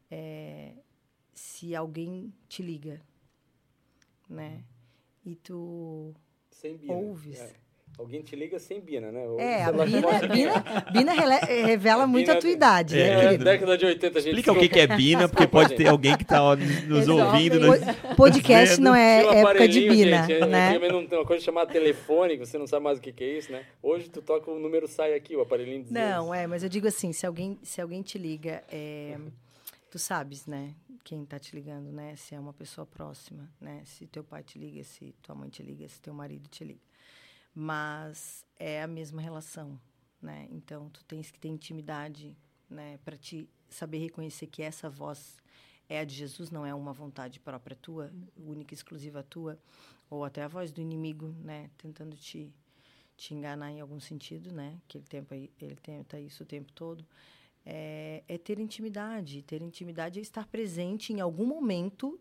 é 0.10 0.74
se 1.34 1.76
alguém 1.76 2.34
te 2.48 2.64
liga, 2.64 3.02
né? 4.30 4.64
E 5.26 5.36
tu 5.36 6.16
ouves. 6.88 7.40
É 7.40 7.67
Alguém 7.98 8.22
te 8.22 8.36
liga 8.36 8.60
sem 8.60 8.80
Bina, 8.80 9.12
né? 9.12 9.26
é, 9.40 9.64
a 9.64 9.72
Bina, 9.72 10.28
Bina, 10.32 10.84
Bina 10.94 11.14
revela 11.48 12.06
muito 12.06 12.28
Bina, 12.28 12.38
a 12.38 12.42
tua 12.42 12.50
idade, 12.52 12.96
né, 12.96 13.10
é, 13.10 13.32
né? 13.32 13.38
década 13.40 13.76
de 13.76 13.86
80 13.88 14.20
a 14.20 14.22
gente... 14.22 14.30
Explica 14.30 14.52
o 14.52 14.60
que, 14.60 14.70
que 14.70 14.80
é 14.80 14.86
Bina, 14.86 15.28
porque 15.28 15.48
pode 15.48 15.76
ter 15.76 15.88
alguém 15.88 16.16
que 16.16 16.22
está 16.22 16.56
nos 16.56 17.08
ouvindo. 17.08 17.60
Nos, 17.60 17.80
podcast 18.16 18.80
não 18.80 18.94
é 18.94 19.26
um 19.26 19.32
época 19.34 19.68
de 19.68 19.90
Bina, 19.90 20.28
gente, 20.28 20.46
né? 20.46 20.80
Tem 21.10 21.18
uma 21.18 21.26
coisa 21.26 21.44
chamada 21.44 21.72
telefone, 21.72 22.38
você 22.38 22.56
não 22.60 22.68
sabe 22.68 22.84
mais 22.84 23.00
o 23.00 23.02
que, 23.02 23.12
que 23.12 23.24
é 23.24 23.38
isso, 23.40 23.52
né? 23.52 23.66
Hoje 23.82 24.08
tu 24.10 24.22
toca 24.22 24.52
o 24.52 24.60
número, 24.60 24.88
sai 24.88 25.16
aqui, 25.16 25.36
o 25.36 25.42
aparelhinho 25.42 25.82
diz 25.82 25.92
Não, 25.92 26.32
é, 26.32 26.46
mas 26.46 26.62
eu 26.62 26.70
digo 26.70 26.88
assim, 26.88 27.12
se 27.12 27.26
alguém, 27.26 27.58
se 27.64 27.82
alguém 27.82 28.04
te 28.04 28.20
liga, 28.20 28.64
é, 28.72 29.18
tu 29.90 29.98
sabes, 29.98 30.46
né? 30.46 30.76
Quem 31.04 31.24
está 31.24 31.40
te 31.40 31.56
ligando, 31.56 31.92
né? 31.92 32.14
Se 32.16 32.36
é 32.36 32.40
uma 32.40 32.54
pessoa 32.54 32.86
próxima, 32.86 33.50
né? 33.60 33.82
Se 33.86 34.06
teu 34.06 34.24
pai 34.24 34.44
te 34.44 34.60
liga, 34.60 34.84
se 34.84 35.16
tua 35.24 35.34
mãe 35.34 35.50
te 35.50 35.64
liga, 35.64 35.88
se 35.88 36.00
teu 36.00 36.14
marido 36.14 36.48
te 36.48 36.64
liga 36.64 36.87
mas 37.60 38.46
é 38.60 38.84
a 38.84 38.88
mesma 38.88 39.20
relação, 39.20 39.82
né? 40.22 40.48
Então 40.52 40.92
tu 40.92 41.04
tens 41.06 41.32
que 41.32 41.40
ter 41.40 41.48
intimidade, 41.48 42.38
né, 42.70 43.00
para 43.04 43.18
te 43.18 43.50
saber 43.68 43.98
reconhecer 43.98 44.46
que 44.46 44.62
essa 44.62 44.88
voz 44.88 45.42
é 45.90 46.00
a 46.00 46.04
de 46.04 46.14
Jesus, 46.14 46.52
não 46.52 46.64
é 46.64 46.76
uma 46.76 46.94
vontade 46.94 47.40
própria 47.40 47.76
tua, 47.76 48.14
única 48.38 48.76
e 48.76 48.78
exclusiva 48.78 49.24
tua, 49.24 49.58
ou 50.08 50.24
até 50.24 50.44
a 50.44 50.48
voz 50.48 50.72
do 50.72 50.82
inimigo, 50.82 51.30
né, 51.44 51.72
tentando 51.80 52.16
te 52.16 52.54
te 53.16 53.34
enganar 53.34 53.72
em 53.72 53.82
algum 53.82 54.00
sentido, 54.00 54.54
né? 54.54 54.80
Que 54.88 55.00
ele 55.00 55.08
tenta 55.08 55.36
ele 55.36 55.76
tenta 55.82 56.20
isso 56.20 56.44
o 56.44 56.46
tempo 56.46 56.72
todo. 56.74 57.04
É, 57.66 58.24
é 58.28 58.38
ter 58.38 58.60
intimidade, 58.60 59.42
ter 59.42 59.64
intimidade 59.64 60.20
é 60.20 60.22
estar 60.22 60.46
presente 60.46 61.12
em 61.12 61.22
algum 61.22 61.48
momento 61.48 62.20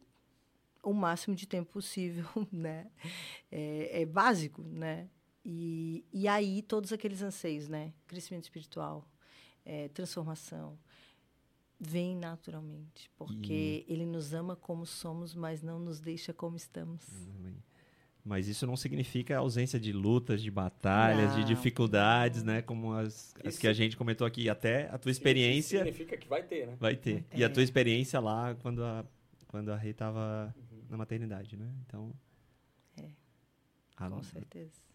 o 0.82 0.94
máximo 0.94 1.36
de 1.36 1.46
tempo 1.46 1.72
possível, 1.72 2.24
né? 2.50 2.90
É, 3.52 4.00
é 4.00 4.06
básico, 4.06 4.62
né? 4.62 5.10
E, 5.48 6.04
e 6.12 6.26
aí 6.26 6.60
todos 6.60 6.92
aqueles 6.92 7.22
anseios, 7.22 7.68
né? 7.68 7.92
Crescimento 8.08 8.42
espiritual, 8.42 9.08
é, 9.64 9.86
transformação, 9.90 10.76
vem 11.78 12.16
naturalmente, 12.16 13.08
porque 13.16 13.84
e... 13.86 13.92
ele 13.92 14.04
nos 14.04 14.34
ama 14.34 14.56
como 14.56 14.84
somos, 14.84 15.36
mas 15.36 15.62
não 15.62 15.78
nos 15.78 16.00
deixa 16.00 16.34
como 16.34 16.56
estamos. 16.56 17.06
Mas 18.24 18.48
isso 18.48 18.66
não 18.66 18.76
significa 18.76 19.38
ausência 19.38 19.78
de 19.78 19.92
lutas, 19.92 20.42
de 20.42 20.50
batalhas, 20.50 21.30
não. 21.30 21.38
de 21.38 21.44
dificuldades, 21.44 22.42
né? 22.42 22.60
Como 22.60 22.92
as, 22.92 23.32
as 23.44 23.56
que 23.56 23.68
a 23.68 23.72
gente 23.72 23.96
comentou 23.96 24.26
aqui. 24.26 24.50
Até 24.50 24.88
a 24.90 24.98
tua 24.98 25.12
experiência. 25.12 25.78
significa 25.78 26.16
que 26.16 26.26
vai 26.26 26.42
ter, 26.42 26.66
né? 26.66 26.76
Vai 26.80 26.96
ter. 26.96 27.24
É. 27.30 27.38
E 27.38 27.44
a 27.44 27.48
tua 27.48 27.62
experiência 27.62 28.18
lá 28.18 28.56
quando 28.56 28.82
a, 28.82 29.06
quando 29.46 29.70
a 29.70 29.76
Rei 29.76 29.92
estava 29.92 30.52
uhum. 30.58 30.82
na 30.90 30.96
maternidade, 30.96 31.56
né? 31.56 31.72
Então. 31.86 32.12
É. 32.96 34.08
com 34.08 34.22
certeza 34.24 34.86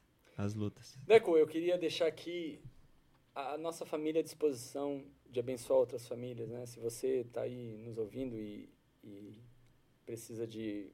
as 0.43 0.53
lutas. 0.53 0.97
Deco, 1.05 1.37
eu 1.37 1.47
queria 1.47 1.77
deixar 1.77 2.07
aqui 2.07 2.61
a 3.33 3.57
nossa 3.57 3.85
família 3.85 4.21
à 4.21 4.23
disposição 4.23 5.03
de 5.29 5.39
abençoar 5.39 5.79
outras 5.79 6.07
famílias, 6.07 6.49
né? 6.49 6.65
Se 6.65 6.79
você 6.79 7.21
está 7.21 7.41
aí 7.41 7.77
nos 7.77 7.97
ouvindo 7.97 8.37
e, 8.37 8.69
e, 9.03 9.41
precisa 10.05 10.45
de, 10.45 10.91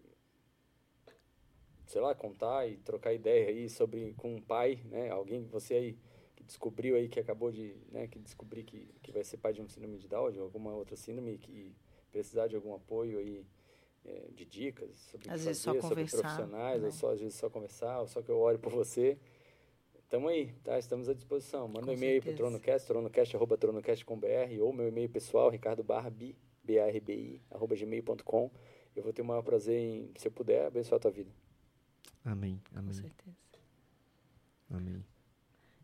sei 1.88 2.02
lá, 2.02 2.14
contar 2.14 2.68
e 2.68 2.78
trocar 2.78 3.14
ideia 3.14 3.50
aí 3.50 3.68
sobre 3.68 4.14
com 4.14 4.36
um 4.36 4.42
pai, 4.42 4.80
né? 4.86 5.10
Alguém 5.10 5.46
você 5.46 5.74
aí 5.74 5.98
que 6.36 6.44
descobriu 6.44 6.96
aí 6.96 7.10
que 7.10 7.20
acabou 7.20 7.52
de, 7.52 7.76
né? 7.92 8.08
Que 8.08 8.20
descobri 8.20 8.64
que, 8.64 8.94
que 9.02 9.12
vai 9.12 9.24
ser 9.24 9.38
pai 9.38 9.54
de 9.54 9.62
um 9.62 9.68
síndrome 9.68 9.98
de 9.98 10.08
Down, 10.08 10.36
ou 10.38 10.44
alguma 10.44 10.74
outra 10.74 10.96
síndrome 10.96 11.38
que 11.38 11.76
precisar 12.12 12.48
de 12.48 12.56
algum 12.56 12.76
apoio 12.76 13.18
aí 13.18 13.46
é, 14.06 14.30
de 14.34 14.46
dicas 14.46 14.98
sobre 15.12 15.30
às 15.30 15.44
vezes 15.44 15.64
fazer, 15.64 15.82
sobre 15.82 16.06
profissionais, 16.06 16.82
né? 16.82 16.86
ou 16.86 16.92
só 16.92 17.12
às 17.12 17.20
vezes 17.20 17.36
só 17.36 17.50
conversar, 17.50 18.02
ou 18.02 18.08
só 18.08 18.22
que 18.22 18.30
eu 18.30 18.40
ore 18.40 18.58
por 18.58 18.72
você. 18.72 19.18
Tamo 20.10 20.30
aí, 20.30 20.54
tá? 20.64 20.80
Estamos 20.80 21.10
à 21.10 21.14
disposição. 21.14 21.68
Manda 21.68 21.92
um 21.92 21.94
e-mail 21.94 22.22
para 22.22 22.32
o 22.32 22.36
TronoCast, 22.36 22.88
tronocast.tronocast.com.br 22.88 24.62
ou 24.62 24.72
meu 24.72 24.88
e-mail 24.88 25.10
pessoal, 25.10 25.50
ricardo.barbi, 25.50 26.36
B-A-R-B-I, 26.64 27.42
arroba 27.52 27.76
gmail.com. 27.76 28.50
Eu 28.96 29.04
vou 29.04 29.12
ter 29.12 29.22
o 29.22 29.26
maior 29.26 29.42
prazer 29.42 29.78
em, 29.78 30.12
se 30.16 30.28
eu 30.28 30.32
puder, 30.32 30.68
abençoar 30.68 30.98
a 30.98 31.02
tua 31.02 31.12
vida. 31.12 31.30
Amém, 32.24 32.60
amém. 32.74 32.88
Com 32.88 32.94
certeza. 32.94 33.38
Amém. 34.72 35.04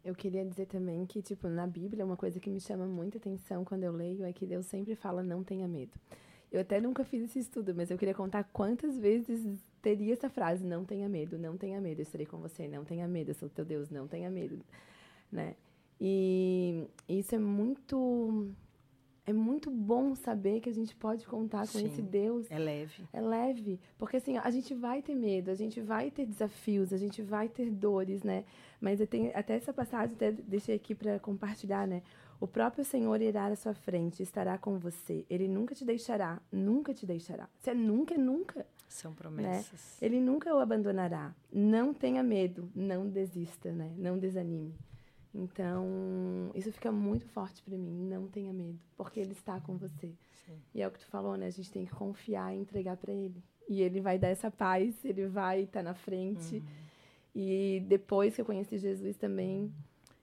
Eu 0.04 0.16
queria 0.16 0.46
dizer 0.46 0.68
também 0.68 1.06
que, 1.06 1.22
tipo, 1.22 1.48
na 1.48 1.68
Bíblia, 1.68 2.06
uma 2.06 2.18
coisa 2.18 2.40
que 2.40 2.50
me 2.50 2.60
chama 2.60 2.86
muita 2.86 3.18
atenção 3.18 3.64
quando 3.64 3.84
eu 3.84 3.92
leio 3.92 4.26
é 4.26 4.34
que 4.34 4.46
Deus 4.46 4.66
sempre 4.66 4.96
fala, 4.96 5.24
não 5.24 5.44
tenha 5.44 5.68
medo. 5.68 5.94
Eu 6.54 6.62
até 6.62 6.80
nunca 6.80 7.04
fiz 7.04 7.24
esse 7.24 7.40
estudo, 7.40 7.74
mas 7.74 7.90
eu 7.90 7.98
queria 7.98 8.14
contar 8.14 8.44
quantas 8.44 8.96
vezes 9.00 9.44
teria 9.82 10.14
essa 10.14 10.30
frase: 10.30 10.64
não 10.64 10.86
tenha 10.86 11.10
medo, 11.10 11.38
não 11.40 11.58
tenha 11.58 11.82
medo, 11.82 12.00
eu 12.00 12.04
estarei 12.04 12.28
com 12.28 12.38
você, 12.38 12.68
não 12.68 12.86
tenha 12.86 13.08
medo, 13.08 13.32
eu 13.32 13.36
sou 13.36 13.50
teu 13.50 13.66
Deus, 13.66 13.90
não 13.90 14.08
tenha 14.08 14.30
medo, 14.30 14.60
né? 15.32 15.56
E 16.00 16.88
isso 17.10 17.34
é 17.34 17.40
muito 17.40 18.54
é 19.26 19.34
muito 19.34 19.72
bom 19.72 20.14
saber 20.16 20.60
que 20.60 20.70
a 20.70 20.74
gente 20.74 20.94
pode 20.96 21.26
contar 21.26 21.62
com 21.62 21.80
Sim, 21.80 21.88
esse 21.88 22.02
Deus. 22.02 22.46
É 22.52 22.60
leve. 22.60 23.04
É 23.12 23.22
leve, 23.22 23.80
porque 23.98 24.18
assim, 24.18 24.38
a 24.38 24.52
gente 24.52 24.76
vai 24.76 25.02
ter 25.02 25.16
medo, 25.16 25.50
a 25.50 25.56
gente 25.56 25.80
vai 25.80 26.12
ter 26.12 26.26
desafios, 26.26 26.92
a 26.92 26.98
gente 26.98 27.22
vai 27.22 27.48
ter 27.48 27.72
dores, 27.72 28.22
né? 28.22 28.44
Mas 28.82 29.00
eu 29.00 29.08
tenho 29.08 29.32
até 29.34 29.56
essa 29.56 29.74
passagem 29.74 30.16
até 30.16 30.32
deixei 30.32 30.76
aqui 30.76 30.94
para 30.94 31.20
compartilhar, 31.20 31.88
né? 31.88 32.04
O 32.44 32.48
próprio 32.48 32.84
Senhor 32.84 33.22
irá 33.22 33.46
à 33.46 33.56
sua 33.56 33.74
frente, 33.74 34.22
estará 34.22 34.58
com 34.58 34.78
você. 34.78 35.26
Ele 35.30 35.48
nunca 35.48 35.74
te 35.74 35.86
deixará, 35.86 36.42
nunca 36.52 36.94
te 36.94 37.06
deixará. 37.06 37.48
Se 37.62 37.70
é 37.70 37.74
nunca, 37.74 38.16
é 38.16 38.18
nunca. 38.18 38.66
São 38.90 39.12
né? 39.12 39.18
promessas. 39.18 39.98
Né? 40.02 40.06
Ele 40.06 40.20
nunca 40.20 40.54
o 40.54 40.60
abandonará. 40.60 41.34
Não 41.50 41.94
tenha 41.94 42.22
medo, 42.22 42.70
não 42.76 43.08
desista, 43.08 43.72
né? 43.72 43.96
Não 43.98 44.20
desanime. 44.20 44.76
Então, 45.34 46.52
isso 46.54 46.70
fica 46.74 46.92
muito 46.92 47.26
forte 47.30 47.64
para 47.64 47.78
mim. 47.78 48.10
Não 48.10 48.28
tenha 48.28 48.52
medo, 48.52 48.78
porque 48.98 49.22
ele 49.22 49.32
está 49.32 49.62
com 49.62 49.78
você. 49.78 50.12
Sim. 50.46 50.60
E 50.76 50.82
é 50.82 50.88
o 50.90 50.92
que 50.92 51.00
tu 51.00 51.06
falou, 51.06 51.38
né? 51.38 51.48
A 51.48 51.52
gente 51.52 51.72
tem 51.72 51.86
que 51.86 51.96
confiar 51.96 52.54
e 52.54 52.60
entregar 52.60 52.98
para 52.98 53.14
ele. 53.14 53.42
E 53.70 53.82
ele 53.82 54.02
vai 54.02 54.20
dar 54.20 54.28
essa 54.28 54.52
paz, 54.52 54.94
ele 55.06 55.28
vai 55.28 55.62
estar 55.62 55.80
tá 55.80 55.84
na 55.84 55.94
frente. 55.94 56.58
Uhum. 56.58 56.64
E 57.34 57.86
depois 57.88 58.36
que 58.36 58.42
eu 58.42 58.46
conheci 58.46 58.78
Jesus 58.78 59.16
também, 59.16 59.72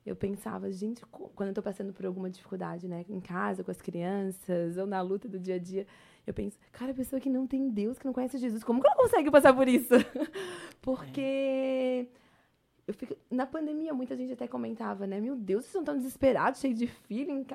eu 0.04 0.16
pensava, 0.16 0.70
gente, 0.70 1.04
quando 1.06 1.48
eu 1.48 1.50
estou 1.50 1.62
passando 1.62 1.92
por 1.92 2.06
alguma 2.06 2.30
dificuldade, 2.30 2.88
né, 2.88 3.04
em 3.08 3.20
casa, 3.20 3.62
com 3.62 3.70
as 3.70 3.80
crianças, 3.80 4.76
ou 4.76 4.86
na 4.86 5.00
luta 5.00 5.28
do 5.28 5.38
dia 5.38 5.56
a 5.56 5.58
dia, 5.58 5.86
eu 6.26 6.32
penso, 6.32 6.58
cara, 6.72 6.92
a 6.92 6.94
pessoa 6.94 7.20
que 7.20 7.28
não 7.28 7.46
tem 7.46 7.68
Deus, 7.70 7.98
que 7.98 8.06
não 8.06 8.12
conhece 8.12 8.38
Jesus, 8.38 8.64
como 8.64 8.80
que 8.80 8.86
ela 8.86 8.96
consegue 8.96 9.30
passar 9.30 9.52
por 9.54 9.68
isso? 9.68 9.94
Porque 10.80 12.08
eu 12.86 12.94
fico, 12.94 13.14
na 13.30 13.46
pandemia, 13.46 13.92
muita 13.92 14.16
gente 14.16 14.32
até 14.32 14.48
comentava, 14.48 15.06
né, 15.06 15.20
meu 15.20 15.36
Deus, 15.36 15.64
vocês 15.64 15.80
estão 15.80 15.96
desesperados, 15.96 16.60
cheios 16.60 16.78
de 16.78 16.86
filho. 16.86 17.46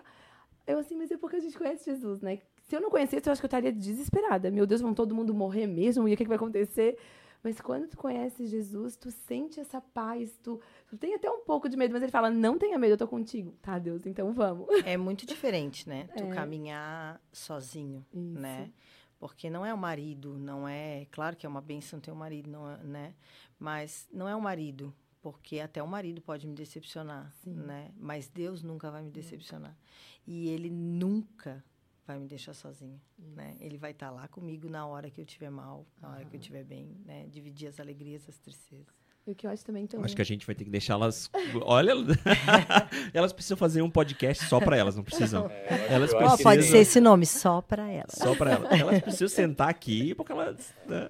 Eu 0.67 0.79
assim, 0.79 0.95
mas 0.95 1.11
é 1.11 1.17
porque 1.17 1.35
a 1.35 1.39
gente 1.39 1.57
conhece 1.57 1.85
Jesus, 1.85 2.21
né? 2.21 2.39
Se 2.63 2.75
eu 2.75 2.81
não 2.81 2.89
conhecesse, 2.89 3.27
eu 3.27 3.31
acho 3.31 3.39
que 3.39 3.45
eu 3.45 3.47
estaria 3.47 3.71
desesperada. 3.71 4.49
Meu 4.49 4.65
Deus, 4.65 4.81
vão 4.81 4.95
todo 4.95 5.13
mundo 5.13 5.31
morrer 5.31 5.67
mesmo? 5.67 6.07
E 6.07 6.13
o 6.13 6.17
que, 6.17 6.23
que 6.23 6.27
vai 6.27 6.37
acontecer? 6.37 6.97
Mas 7.45 7.61
quando 7.61 7.87
tu 7.87 7.95
conhece 7.95 8.47
Jesus, 8.47 8.95
tu 8.95 9.11
sente 9.11 9.59
essa 9.59 9.79
paz, 9.79 10.35
tu, 10.41 10.59
tu 10.87 10.97
tem 10.97 11.13
até 11.13 11.29
um 11.29 11.41
pouco 11.41 11.69
de 11.69 11.77
medo, 11.77 11.91
mas 11.93 12.01
ele 12.01 12.11
fala: 12.11 12.31
não 12.31 12.57
tenha 12.57 12.75
medo, 12.79 12.93
eu 12.93 12.97
tô 12.97 13.07
contigo. 13.07 13.51
Tá, 13.61 13.77
Deus, 13.77 14.03
então 14.07 14.33
vamos. 14.33 14.67
É 14.83 14.97
muito 14.97 15.27
diferente, 15.27 15.87
né? 15.87 16.07
Tu 16.17 16.23
É. 16.23 16.29
caminhar 16.33 17.21
sozinho, 17.31 18.03
Isso. 18.11 18.39
né? 18.39 18.71
Porque 19.19 19.47
não 19.47 19.63
é 19.63 19.71
o 19.71 19.77
marido, 19.77 20.39
não 20.39 20.67
é. 20.67 21.05
Claro 21.11 21.35
que 21.35 21.45
é 21.45 21.49
uma 21.49 21.61
bênção 21.61 21.99
ter 21.99 22.09
um 22.09 22.15
marido, 22.15 22.49
não 22.49 22.67
é, 22.67 22.77
né? 22.83 23.13
Mas 23.59 24.09
não 24.11 24.27
é 24.27 24.35
o 24.35 24.41
marido, 24.41 24.91
porque 25.21 25.59
até 25.59 25.83
o 25.83 25.87
marido 25.87 26.23
pode 26.23 26.47
me 26.47 26.55
decepcionar, 26.55 27.31
Sim. 27.43 27.53
né? 27.53 27.91
Mas 27.95 28.27
Deus 28.27 28.63
nunca 28.63 28.89
vai 28.89 29.03
me 29.03 29.11
decepcionar. 29.11 29.77
E 30.25 30.49
Ele 30.49 30.71
nunca 30.71 31.63
vai 32.05 32.19
me 32.19 32.27
deixar 32.27 32.53
sozinho, 32.53 32.99
né? 33.17 33.55
Ele 33.59 33.77
vai 33.77 33.91
estar 33.91 34.11
lá 34.11 34.27
comigo 34.27 34.69
na 34.69 34.85
hora 34.85 35.09
que 35.09 35.19
eu 35.19 35.25
estiver 35.25 35.49
mal, 35.49 35.85
na 36.01 36.09
hora 36.09 36.25
que 36.25 36.35
eu 36.35 36.39
estiver 36.39 36.63
bem, 36.63 36.95
né? 37.05 37.25
Dividir 37.29 37.67
as 37.67 37.79
alegrias, 37.79 38.27
as 38.29 38.37
tristezas. 38.37 38.93
E 39.27 39.31
o 39.31 39.35
que 39.35 39.47
eu 39.47 39.51
acho 39.51 39.65
também 39.65 39.87
tão. 39.87 39.99
Eu 39.99 40.05
Acho 40.05 40.15
que 40.15 40.21
a 40.21 40.25
gente 40.25 40.45
vai 40.45 40.53
ter 40.53 40.63
que 40.63 40.69
deixá-las. 40.69 41.31
Olha, 41.63 41.93
elas 43.11 43.33
precisam 43.33 43.57
fazer 43.57 43.81
um 43.81 43.89
podcast 43.89 44.45
só 44.45 44.59
pra 44.59 44.77
elas, 44.77 44.95
não 44.95 45.03
precisam. 45.03 45.49
É, 45.49 45.93
Elas 45.93 46.13
que 46.13 46.43
pode 46.43 46.63
ser 46.63 46.77
esse 46.77 47.01
nome, 47.01 47.25
só 47.25 47.59
para 47.59 47.89
ela. 47.89 48.09
Só 48.09 48.35
pra 48.35 48.51
elas. 48.51 48.79
Elas 48.79 49.01
precisam 49.01 49.27
sentar 49.27 49.69
aqui 49.69 50.13
porque 50.13 50.31
elas 50.31 50.71
né, 50.85 51.09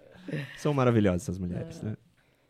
são 0.56 0.74
maravilhosas, 0.74 1.24
essas 1.24 1.38
mulheres. 1.38 1.82
Né? 1.82 1.98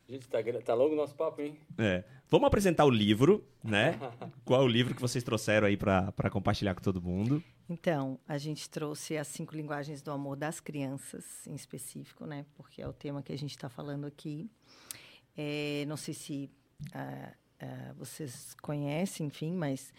Gente, 0.07 0.27
tá, 0.27 0.37
tá 0.63 0.75
longo 0.75 0.93
o 0.93 0.95
nosso 0.95 1.15
papo, 1.15 1.41
hein? 1.41 1.57
É. 1.79 2.03
Vamos 2.29 2.45
apresentar 2.45 2.85
o 2.85 2.89
livro, 2.91 3.43
né? 3.63 3.99
Qual 4.45 4.61
é 4.61 4.63
o 4.63 4.67
livro 4.67 4.93
que 4.93 5.01
vocês 5.01 5.23
trouxeram 5.23 5.65
aí 5.65 5.75
pra 5.75 6.29
compartilhar 6.31 6.75
com 6.75 6.81
todo 6.81 7.01
mundo? 7.01 7.43
Então, 7.67 8.19
a 8.27 8.37
gente 8.37 8.69
trouxe 8.69 9.17
as 9.17 9.27
cinco 9.27 9.55
linguagens 9.55 10.01
do 10.01 10.11
amor 10.11 10.35
das 10.35 10.59
crianças, 10.59 11.47
em 11.47 11.55
específico, 11.55 12.25
né? 12.25 12.45
Porque 12.55 12.81
é 12.81 12.87
o 12.87 12.93
tema 12.93 13.23
que 13.23 13.33
a 13.33 13.37
gente 13.37 13.51
está 13.51 13.69
falando 13.69 14.05
aqui. 14.05 14.49
É, 15.35 15.83
não 15.87 15.97
sei 15.97 16.13
se 16.13 16.49
ah, 16.93 17.33
ah, 17.59 17.93
vocês 17.97 18.55
conhecem, 18.61 19.27
enfim, 19.27 19.53
mas 19.53 19.91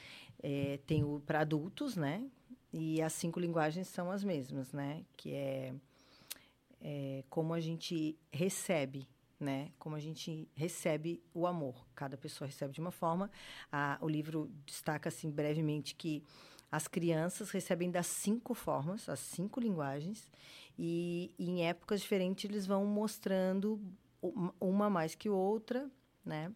é, 0.42 0.78
tem 0.86 1.02
o 1.02 1.20
para 1.20 1.40
adultos, 1.40 1.96
né? 1.96 2.24
E 2.72 3.02
as 3.02 3.12
cinco 3.14 3.40
linguagens 3.40 3.88
são 3.88 4.10
as 4.10 4.22
mesmas, 4.22 4.72
né? 4.72 5.04
Que 5.16 5.34
é, 5.34 5.74
é 6.80 7.24
como 7.28 7.52
a 7.52 7.60
gente 7.60 8.16
recebe, 8.30 9.08
né? 9.40 9.72
Como 9.78 9.96
a 9.96 10.00
gente 10.00 10.48
recebe 10.54 11.20
o 11.34 11.48
amor. 11.48 11.84
Cada 11.96 12.16
pessoa 12.16 12.46
recebe 12.46 12.72
de 12.72 12.80
uma 12.80 12.92
forma. 12.92 13.28
Ah, 13.72 13.98
o 14.00 14.08
livro 14.08 14.50
destaca, 14.64 15.08
assim, 15.08 15.30
brevemente 15.30 15.96
que 15.96 16.22
as 16.76 16.86
crianças 16.86 17.50
recebem 17.50 17.90
das 17.90 18.06
cinco 18.06 18.52
formas, 18.52 19.08
as 19.08 19.18
cinco 19.18 19.58
linguagens, 19.58 20.30
e, 20.78 21.32
e 21.38 21.48
em 21.48 21.64
épocas 21.66 22.02
diferentes 22.02 22.44
eles 22.44 22.66
vão 22.66 22.84
mostrando 22.84 23.80
uma- 24.60 24.90
mais 24.90 25.14
que 25.14 25.30
outra, 25.30 25.90
né? 26.22 26.52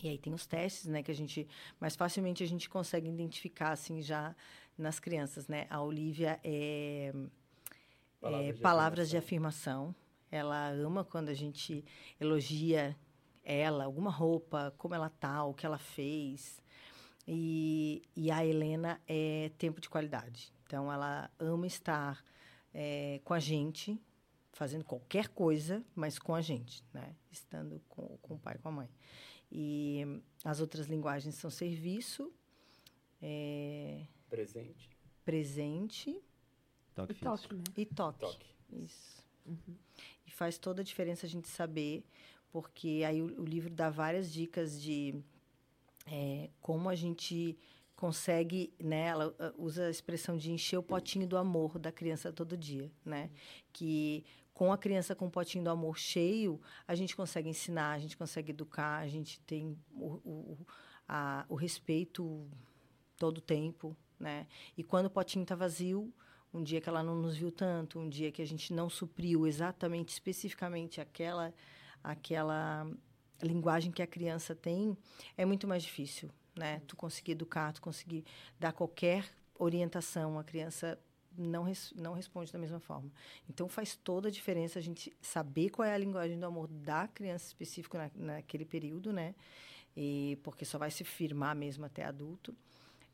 E 0.00 0.08
aí 0.08 0.18
tem 0.18 0.32
os 0.32 0.46
testes, 0.46 0.86
né, 0.86 1.02
que 1.02 1.10
a 1.10 1.14
gente 1.14 1.48
mais 1.80 1.96
facilmente 1.96 2.44
a 2.44 2.46
gente 2.46 2.70
consegue 2.70 3.08
identificar 3.08 3.72
assim 3.72 4.00
já 4.00 4.36
nas 4.78 5.00
crianças, 5.00 5.48
né? 5.48 5.66
A 5.68 5.82
Olivia 5.82 6.38
é, 6.44 7.12
é, 8.22 8.52
de 8.52 8.60
palavras 8.60 9.10
de 9.10 9.16
afirmação. 9.16 9.88
afirmação. 9.88 10.04
Ela 10.30 10.68
ama 10.68 11.04
quando 11.04 11.28
a 11.28 11.34
gente 11.34 11.84
elogia 12.20 12.96
ela, 13.42 13.84
alguma 13.84 14.10
roupa, 14.12 14.72
como 14.78 14.94
ela 14.94 15.08
tá, 15.08 15.44
o 15.44 15.52
que 15.54 15.66
ela 15.66 15.78
fez. 15.78 16.62
E, 17.26 18.02
e 18.14 18.30
a 18.30 18.44
Helena 18.44 19.00
é 19.06 19.50
tempo 19.56 19.80
de 19.80 19.88
qualidade. 19.88 20.52
Então, 20.66 20.92
ela 20.92 21.30
ama 21.38 21.66
estar 21.66 22.22
eh, 22.72 23.20
com 23.24 23.32
a 23.32 23.40
gente, 23.40 23.98
fazendo 24.52 24.84
qualquer 24.84 25.28
coisa, 25.28 25.82
mas 25.94 26.18
com 26.18 26.34
a 26.34 26.40
gente, 26.42 26.84
né? 26.92 27.14
Estando 27.30 27.80
com, 27.88 28.18
com 28.18 28.34
o 28.34 28.38
pai 28.38 28.56
e 28.56 28.58
com 28.58 28.68
a 28.68 28.72
mãe. 28.72 28.90
E 29.50 30.02
as 30.44 30.60
outras 30.60 30.86
linguagens 30.86 31.34
são 31.36 31.50
serviço, 31.50 32.30
eh, 33.22 34.04
Presente. 34.28 34.90
presente 35.24 36.20
Toque 36.94 37.14
físico. 37.14 37.30
toque, 37.36 37.54
né? 37.54 37.64
e 37.76 37.86
toque. 37.86 38.18
Toque. 38.20 38.46
Isso. 38.72 39.24
E 40.26 40.30
faz 40.30 40.58
toda 40.58 40.80
a 40.82 40.84
diferença 40.84 41.26
a 41.26 41.28
gente 41.28 41.48
saber, 41.48 42.04
porque 42.50 43.02
aí 43.06 43.22
o, 43.22 43.40
o 43.42 43.44
livro 43.44 43.70
dá 43.72 43.90
várias 43.90 44.32
dicas 44.32 44.80
de 44.82 45.22
é, 46.06 46.50
como 46.60 46.88
a 46.88 46.94
gente 46.94 47.58
consegue, 47.96 48.72
né? 48.82 49.06
Ela 49.06 49.28
uh, 49.28 49.62
usa 49.62 49.86
a 49.86 49.90
expressão 49.90 50.36
de 50.36 50.50
encher 50.50 50.76
o 50.76 50.82
potinho 50.82 51.26
do 51.26 51.36
amor 51.36 51.78
da 51.78 51.92
criança 51.92 52.32
todo 52.32 52.56
dia, 52.56 52.90
né? 53.04 53.30
Que 53.72 54.24
com 54.52 54.72
a 54.72 54.78
criança 54.78 55.14
com 55.14 55.26
o 55.26 55.30
potinho 55.30 55.64
do 55.64 55.70
amor 55.70 55.98
cheio, 55.98 56.60
a 56.86 56.94
gente 56.94 57.16
consegue 57.16 57.48
ensinar, 57.48 57.92
a 57.92 57.98
gente 57.98 58.16
consegue 58.16 58.50
educar, 58.50 58.98
a 58.98 59.08
gente 59.08 59.40
tem 59.40 59.76
o, 59.92 60.20
o, 60.24 60.66
a, 61.08 61.44
o 61.48 61.54
respeito 61.54 62.48
todo 63.16 63.38
o 63.38 63.40
tempo, 63.40 63.96
né? 64.18 64.46
E 64.76 64.84
quando 64.84 65.06
o 65.06 65.10
potinho 65.10 65.42
está 65.42 65.54
vazio, 65.54 66.12
um 66.52 66.62
dia 66.62 66.80
que 66.80 66.88
ela 66.88 67.02
não 67.02 67.16
nos 67.16 67.36
viu 67.36 67.50
tanto, 67.50 67.98
um 67.98 68.08
dia 68.08 68.30
que 68.30 68.40
a 68.40 68.46
gente 68.46 68.72
não 68.72 68.88
supriu 68.88 69.46
exatamente, 69.46 70.10
especificamente 70.10 71.00
aquela, 71.00 71.52
aquela 72.02 72.86
linguagem 73.42 73.90
que 73.90 74.02
a 74.02 74.06
criança 74.06 74.54
tem, 74.54 74.96
é 75.36 75.44
muito 75.44 75.66
mais 75.66 75.82
difícil, 75.82 76.30
né? 76.56 76.80
Tu 76.86 76.96
conseguir 76.96 77.32
educar, 77.32 77.72
tu 77.72 77.82
conseguir 77.82 78.24
dar 78.58 78.72
qualquer 78.72 79.24
orientação, 79.58 80.38
a 80.38 80.44
criança 80.44 80.98
não, 81.36 81.64
res, 81.64 81.92
não 81.96 82.12
responde 82.12 82.52
da 82.52 82.58
mesma 82.58 82.80
forma. 82.80 83.10
Então 83.48 83.68
faz 83.68 83.96
toda 83.96 84.28
a 84.28 84.30
diferença 84.30 84.78
a 84.78 84.82
gente 84.82 85.12
saber 85.20 85.70
qual 85.70 85.86
é 85.86 85.94
a 85.94 85.98
linguagem 85.98 86.38
do 86.38 86.46
amor 86.46 86.68
da 86.68 87.08
criança 87.08 87.46
específico 87.46 87.96
na, 87.96 88.10
naquele 88.14 88.64
período, 88.64 89.12
né? 89.12 89.34
E, 89.96 90.38
porque 90.42 90.64
só 90.64 90.78
vai 90.78 90.90
se 90.90 91.04
firmar 91.04 91.54
mesmo 91.54 91.84
até 91.84 92.04
adulto 92.04 92.54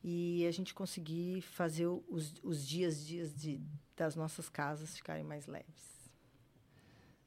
e 0.03 0.47
a 0.47 0.51
gente 0.51 0.73
conseguir 0.73 1.43
fazer 1.43 1.87
os, 1.87 2.35
os 2.43 2.67
dias 2.67 3.07
dias 3.07 3.35
de, 3.35 3.61
das 3.97 4.17
nossas 4.17 4.49
casas 4.49 4.97
ficarem 4.97 5.25
mais 5.25 5.47
leves. 5.47 6.11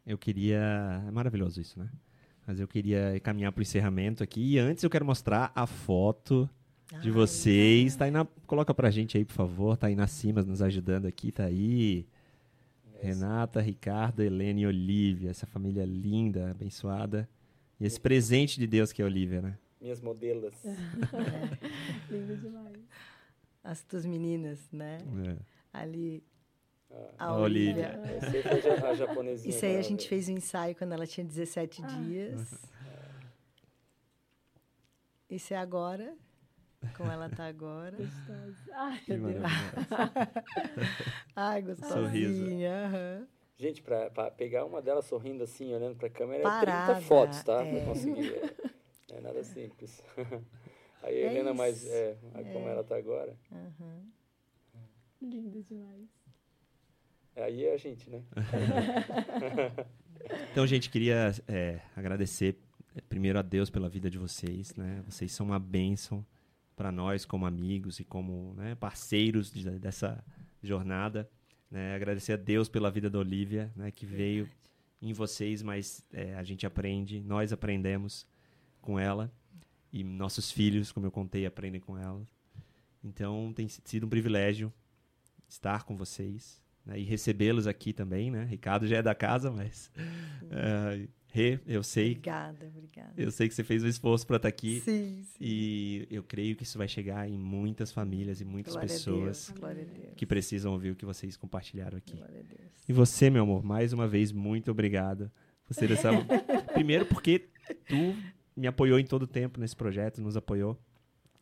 Eu 0.06 0.18
queria. 0.18 1.04
É 1.08 1.12
maravilhoso 1.12 1.62
isso, 1.62 1.80
né? 1.80 1.90
Mas 2.46 2.60
eu 2.60 2.68
queria 2.68 3.20
caminhar 3.22 3.52
pro 3.52 3.62
encerramento 3.62 4.24
aqui. 4.24 4.54
E 4.54 4.60
antes 4.60 4.84
eu 4.84 4.90
quero 4.90 5.06
mostrar 5.06 5.52
a 5.56 5.66
foto 5.66 6.50
de 7.02 7.10
Ai, 7.10 7.12
vocês. 7.12 7.96
Tá 7.96 8.06
aí 8.06 8.12
na... 8.12 8.26
Coloca 8.46 8.74
pra 8.74 8.92
gente 8.92 9.18
aí, 9.18 9.24
por 9.24 9.34
favor. 9.34 9.78
Tá 9.78 9.88
aí 9.88 9.96
na 9.96 10.08
cima 10.08 10.42
nos 10.44 10.62
ajudando 10.62 11.06
aqui. 11.06 11.32
Tá 11.32 11.46
aí. 11.46 12.06
Renata, 13.02 13.60
Ricardo, 13.60 14.22
Helena 14.22 14.62
e 14.62 14.66
Olivia. 14.66 15.30
Essa 15.30 15.46
família 15.46 15.86
linda, 15.86 16.52
abençoada. 16.52 17.30
E 17.80 17.86
esse 17.86 18.00
presente 18.00 18.60
de 18.60 18.68
Deus 18.68 18.92
que 18.92 19.02
é 19.02 19.06
a 19.06 19.08
Olivia, 19.08 19.42
né? 19.42 19.58
Minhas 19.82 20.00
modelas. 20.00 20.54
Lindo 22.10 22.38
demais. 22.38 22.80
As 23.64 23.84
tuas 23.84 24.06
meninas, 24.06 24.60
né? 24.72 25.00
É. 25.28 25.38
Ali. 25.74 26.24
Ah, 26.94 27.10
A 27.18 27.26
A 27.30 27.36
Olivia. 27.38 28.00
Olivia. 28.00 28.86
a 28.86 28.90
a 28.90 28.94
japonesinha. 28.96 29.50
Isso 29.56 29.66
aí 29.66 29.78
a 29.78 29.82
gente 29.82 30.08
fez 30.08 30.28
o 30.28 30.32
ensaio 30.32 30.76
quando 30.76 30.94
ela 30.94 31.08
tinha 31.08 31.26
17 31.26 31.82
Ah. 31.84 31.88
dias. 31.88 32.54
Isso 35.30 35.54
é 35.54 35.58
agora, 35.58 36.16
como 36.96 37.12
ela 37.12 37.30
tá 37.30 37.46
agora. 37.48 37.96
Gostosa. 37.98 38.56
Ai, 38.74 39.00
Que 39.04 39.18
meu 39.18 39.32
Deus. 39.34 39.44
Ai, 41.36 41.62
gostosinha. 41.62 42.04
Sorriso. 42.04 42.46
aham. 42.66 43.28
Gente, 43.58 43.82
pra, 43.82 44.10
pra 44.10 44.30
pegar 44.32 44.66
uma 44.66 44.82
delas 44.82 45.06
sorrindo 45.06 45.44
assim, 45.44 45.74
olhando 45.74 45.96
pra 45.96 46.10
câmera, 46.10 46.44
Parada, 46.44 46.92
é 46.92 46.96
30 46.96 47.02
fotos, 47.08 47.44
tá? 47.44 47.64
é. 47.64 47.72
Pra 47.76 47.86
conseguir. 47.86 48.34
É, 48.36 49.18
é 49.18 49.22
nada 49.22 49.44
simples. 49.44 50.04
Aí 51.04 51.16
a 51.24 51.28
É 51.28 51.32
Helena, 51.32 51.54
mais. 51.54 51.78
isso. 51.84 51.92
É, 51.92 52.16
a- 52.34 52.44
como 52.54 52.68
ela 52.68 52.84
tá 52.84 52.96
agora. 52.98 53.36
aham. 53.52 54.02
Lindo 55.22 55.64
demais. 55.64 56.10
Aí 57.36 57.66
é 57.66 57.74
a 57.74 57.78
gente, 57.78 58.10
né? 58.10 58.22
Então, 60.52 60.66
gente, 60.66 60.90
queria 60.90 61.34
é, 61.48 61.82
agradecer 61.96 62.58
é, 62.96 63.02
primeiro 63.02 63.38
a 63.38 63.42
Deus 63.42 63.70
pela 63.70 63.90
vida 63.90 64.10
de 64.10 64.18
vocês, 64.18 64.74
né? 64.76 65.04
Vocês 65.06 65.32
são 65.34 65.48
uma 65.48 65.60
bênção 65.60 66.26
para 66.78 66.92
nós 66.94 67.26
como 67.26 67.46
amigos 67.46 68.00
e 68.00 68.06
como 68.06 68.54
né, 68.56 68.74
parceiros 68.76 69.52
de- 69.52 69.80
dessa 69.80 70.24
jornada. 70.62 71.30
né? 71.70 71.94
Agradecer 71.94 72.34
a 72.34 72.38
Deus 72.38 72.70
pela 72.70 72.90
vida 72.90 73.10
da 73.10 73.20
Olivia, 73.20 73.70
né? 73.76 73.92
Que 73.92 74.06
veio 74.06 74.50
em 75.02 75.12
vocês, 75.12 75.62
mas 75.62 76.02
é, 76.14 76.36
a 76.36 76.44
gente 76.44 76.66
aprende, 76.66 77.20
nós 77.20 77.52
aprendemos 77.52 78.26
com 78.82 78.98
ela 78.98 79.30
e 79.92 80.04
nossos 80.06 80.52
filhos, 80.52 80.90
como 80.92 81.06
eu 81.06 81.12
contei, 81.12 81.46
aprendem 81.46 81.82
com 81.82 81.98
ela. 81.98 82.26
Então, 83.04 83.52
tem 83.54 83.68
sido 83.68 84.06
um 84.06 84.10
privilégio 84.10 84.72
estar 85.50 85.84
com 85.84 85.98
vocês 85.98 86.63
né, 86.86 87.00
e 87.00 87.04
recebê-los 87.04 87.68
aqui 87.68 87.94
também, 87.94 88.30
né? 88.32 88.46
Ricardo 88.46 88.86
já 88.88 88.98
é 88.98 89.02
da 89.02 89.16
casa, 89.16 89.50
mas 89.52 89.92
é, 90.52 91.08
Rê, 91.32 91.60
eu 91.66 91.82
sei, 91.82 92.12
Obrigada, 92.12 92.68
obrigada. 92.68 93.14
eu 93.18 93.32
sei 93.32 93.48
que 93.48 93.56
você 93.56 93.64
fez 93.64 93.84
um 93.84 93.88
esforço 93.88 94.26
para 94.28 94.36
estar 94.36 94.48
aqui 94.50 94.82
Sim, 94.82 95.24
sim. 95.24 95.38
e 95.42 96.08
eu 96.12 96.22
creio 96.22 96.56
que 96.56 96.62
isso 96.64 96.78
vai 96.78 96.88
chegar 96.88 97.28
em 97.28 97.38
muitas 97.40 97.92
famílias 97.92 98.40
e 98.40 98.46
muitas 98.46 98.74
Glória 98.74 98.86
a 98.86 98.94
pessoas 98.94 99.48
Deus, 99.48 99.60
glória 99.60 99.82
a 99.82 99.86
Deus. 100.00 100.14
que 100.16 100.26
precisam 100.28 100.72
ouvir 100.74 100.92
o 100.92 100.96
que 100.96 101.06
vocês 101.06 101.36
compartilharam 101.36 101.98
aqui. 101.98 102.16
Glória 102.18 102.40
a 102.40 102.44
Deus. 102.44 102.72
E 102.88 102.94
você, 102.94 103.32
meu 103.32 103.42
amor, 103.44 103.64
mais 103.64 103.94
uma 103.94 104.08
vez 104.08 104.32
muito 104.32 104.70
obrigado 104.70 105.32
Gostei 105.68 105.88
dessa. 105.88 106.10
Primeiro 106.74 107.06
porque 107.08 107.48
tu 107.88 108.16
me 108.56 108.68
apoiou 108.68 109.00
em 109.00 109.06
todo 109.06 109.24
o 109.24 109.28
tempo 109.28 109.60
nesse 109.60 109.76
projeto, 109.76 110.22
nos 110.22 110.38
apoiou. 110.38 110.78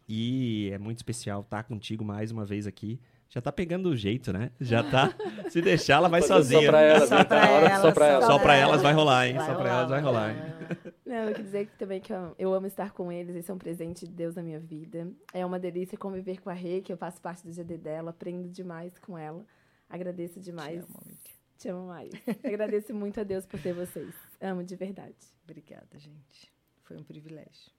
E 0.07 0.69
é 0.71 0.77
muito 0.77 0.97
especial 0.99 1.41
estar 1.41 1.63
contigo 1.63 2.05
mais 2.05 2.31
uma 2.31 2.45
vez 2.45 2.65
aqui. 2.67 2.99
Já 3.33 3.39
tá 3.39 3.49
pegando 3.49 3.87
o 3.87 3.95
jeito, 3.95 4.33
né? 4.33 4.51
Já 4.59 4.83
tá. 4.83 5.15
Se 5.49 5.61
deixar, 5.61 5.95
ela 5.95 6.09
vai 6.09 6.21
sozinha. 6.21 6.59
Só 6.63 6.67
pra 6.67 6.81
elas, 6.81 7.07
Só 7.09 7.15
né? 7.15 7.23
pra 7.23 7.49
hora 7.49 7.65
de 7.65 7.71
elas, 7.71 7.81
só 7.81 7.91
pra 7.93 8.05
só 8.05 8.11
elas. 8.11 8.25
Só 8.25 8.39
pra 8.39 8.55
elas. 8.57 8.81
vai 8.81 8.93
rolar, 8.93 9.27
hein? 9.27 9.35
Vai 9.35 9.45
Só 9.45 9.53
pra 9.53 9.63
rolar, 9.63 9.77
elas 9.77 9.89
vai 9.89 10.01
rolar. 10.01 10.33
rolar. 10.33 10.95
Não, 11.05 11.15
eu 11.15 11.31
quero 11.31 11.43
dizer 11.43 11.65
que 11.67 11.77
também 11.77 12.01
que 12.01 12.11
eu, 12.11 12.35
eu 12.37 12.53
amo 12.53 12.67
estar 12.67 12.91
com 12.91 13.09
eles, 13.09 13.33
eles 13.33 13.45
são 13.45 13.55
um 13.55 13.59
presente 13.59 14.05
de 14.05 14.11
Deus 14.11 14.35
na 14.35 14.43
minha 14.43 14.59
vida. 14.59 15.09
É 15.33 15.45
uma 15.45 15.57
delícia 15.57 15.97
conviver 15.97 16.41
com 16.41 16.49
a 16.49 16.53
Rê, 16.53 16.81
que 16.81 16.91
eu 16.91 16.97
faço 16.97 17.21
parte 17.21 17.47
do 17.47 17.53
GD 17.53 17.77
dela, 17.77 18.09
aprendo 18.11 18.49
demais 18.49 18.99
com 18.99 19.17
ela. 19.17 19.45
Agradeço 19.89 20.37
demais. 20.41 20.83
Te 20.83 20.89
amo, 20.89 20.99
amiga. 21.05 21.19
Te 21.57 21.69
amo 21.69 21.87
mais. 21.87 22.11
Agradeço 22.43 22.93
muito 22.93 23.17
a 23.17 23.23
Deus 23.23 23.45
por 23.45 23.61
ter 23.61 23.73
vocês. 23.73 24.13
Amo 24.41 24.61
de 24.61 24.75
verdade. 24.75 25.15
Obrigada, 25.45 25.97
gente. 25.97 26.51
Foi 26.83 26.97
um 26.97 27.03
privilégio. 27.03 27.71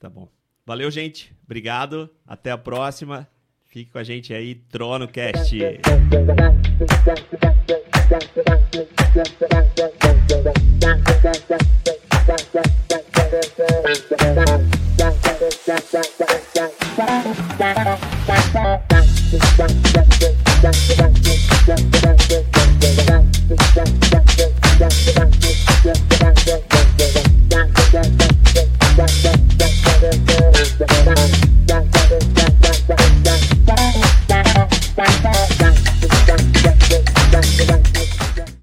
Tá 0.00 0.10
bom. 0.10 0.28
Valeu, 0.66 0.90
gente. 0.90 1.32
Obrigado. 1.44 2.10
Até 2.26 2.50
a 2.50 2.58
próxima. 2.58 3.28
Fique 3.74 3.90
com 3.90 3.98
a 3.98 4.04
gente 4.04 4.32
aí, 4.32 4.54
Trono 4.54 5.08
Cast. 5.08 5.58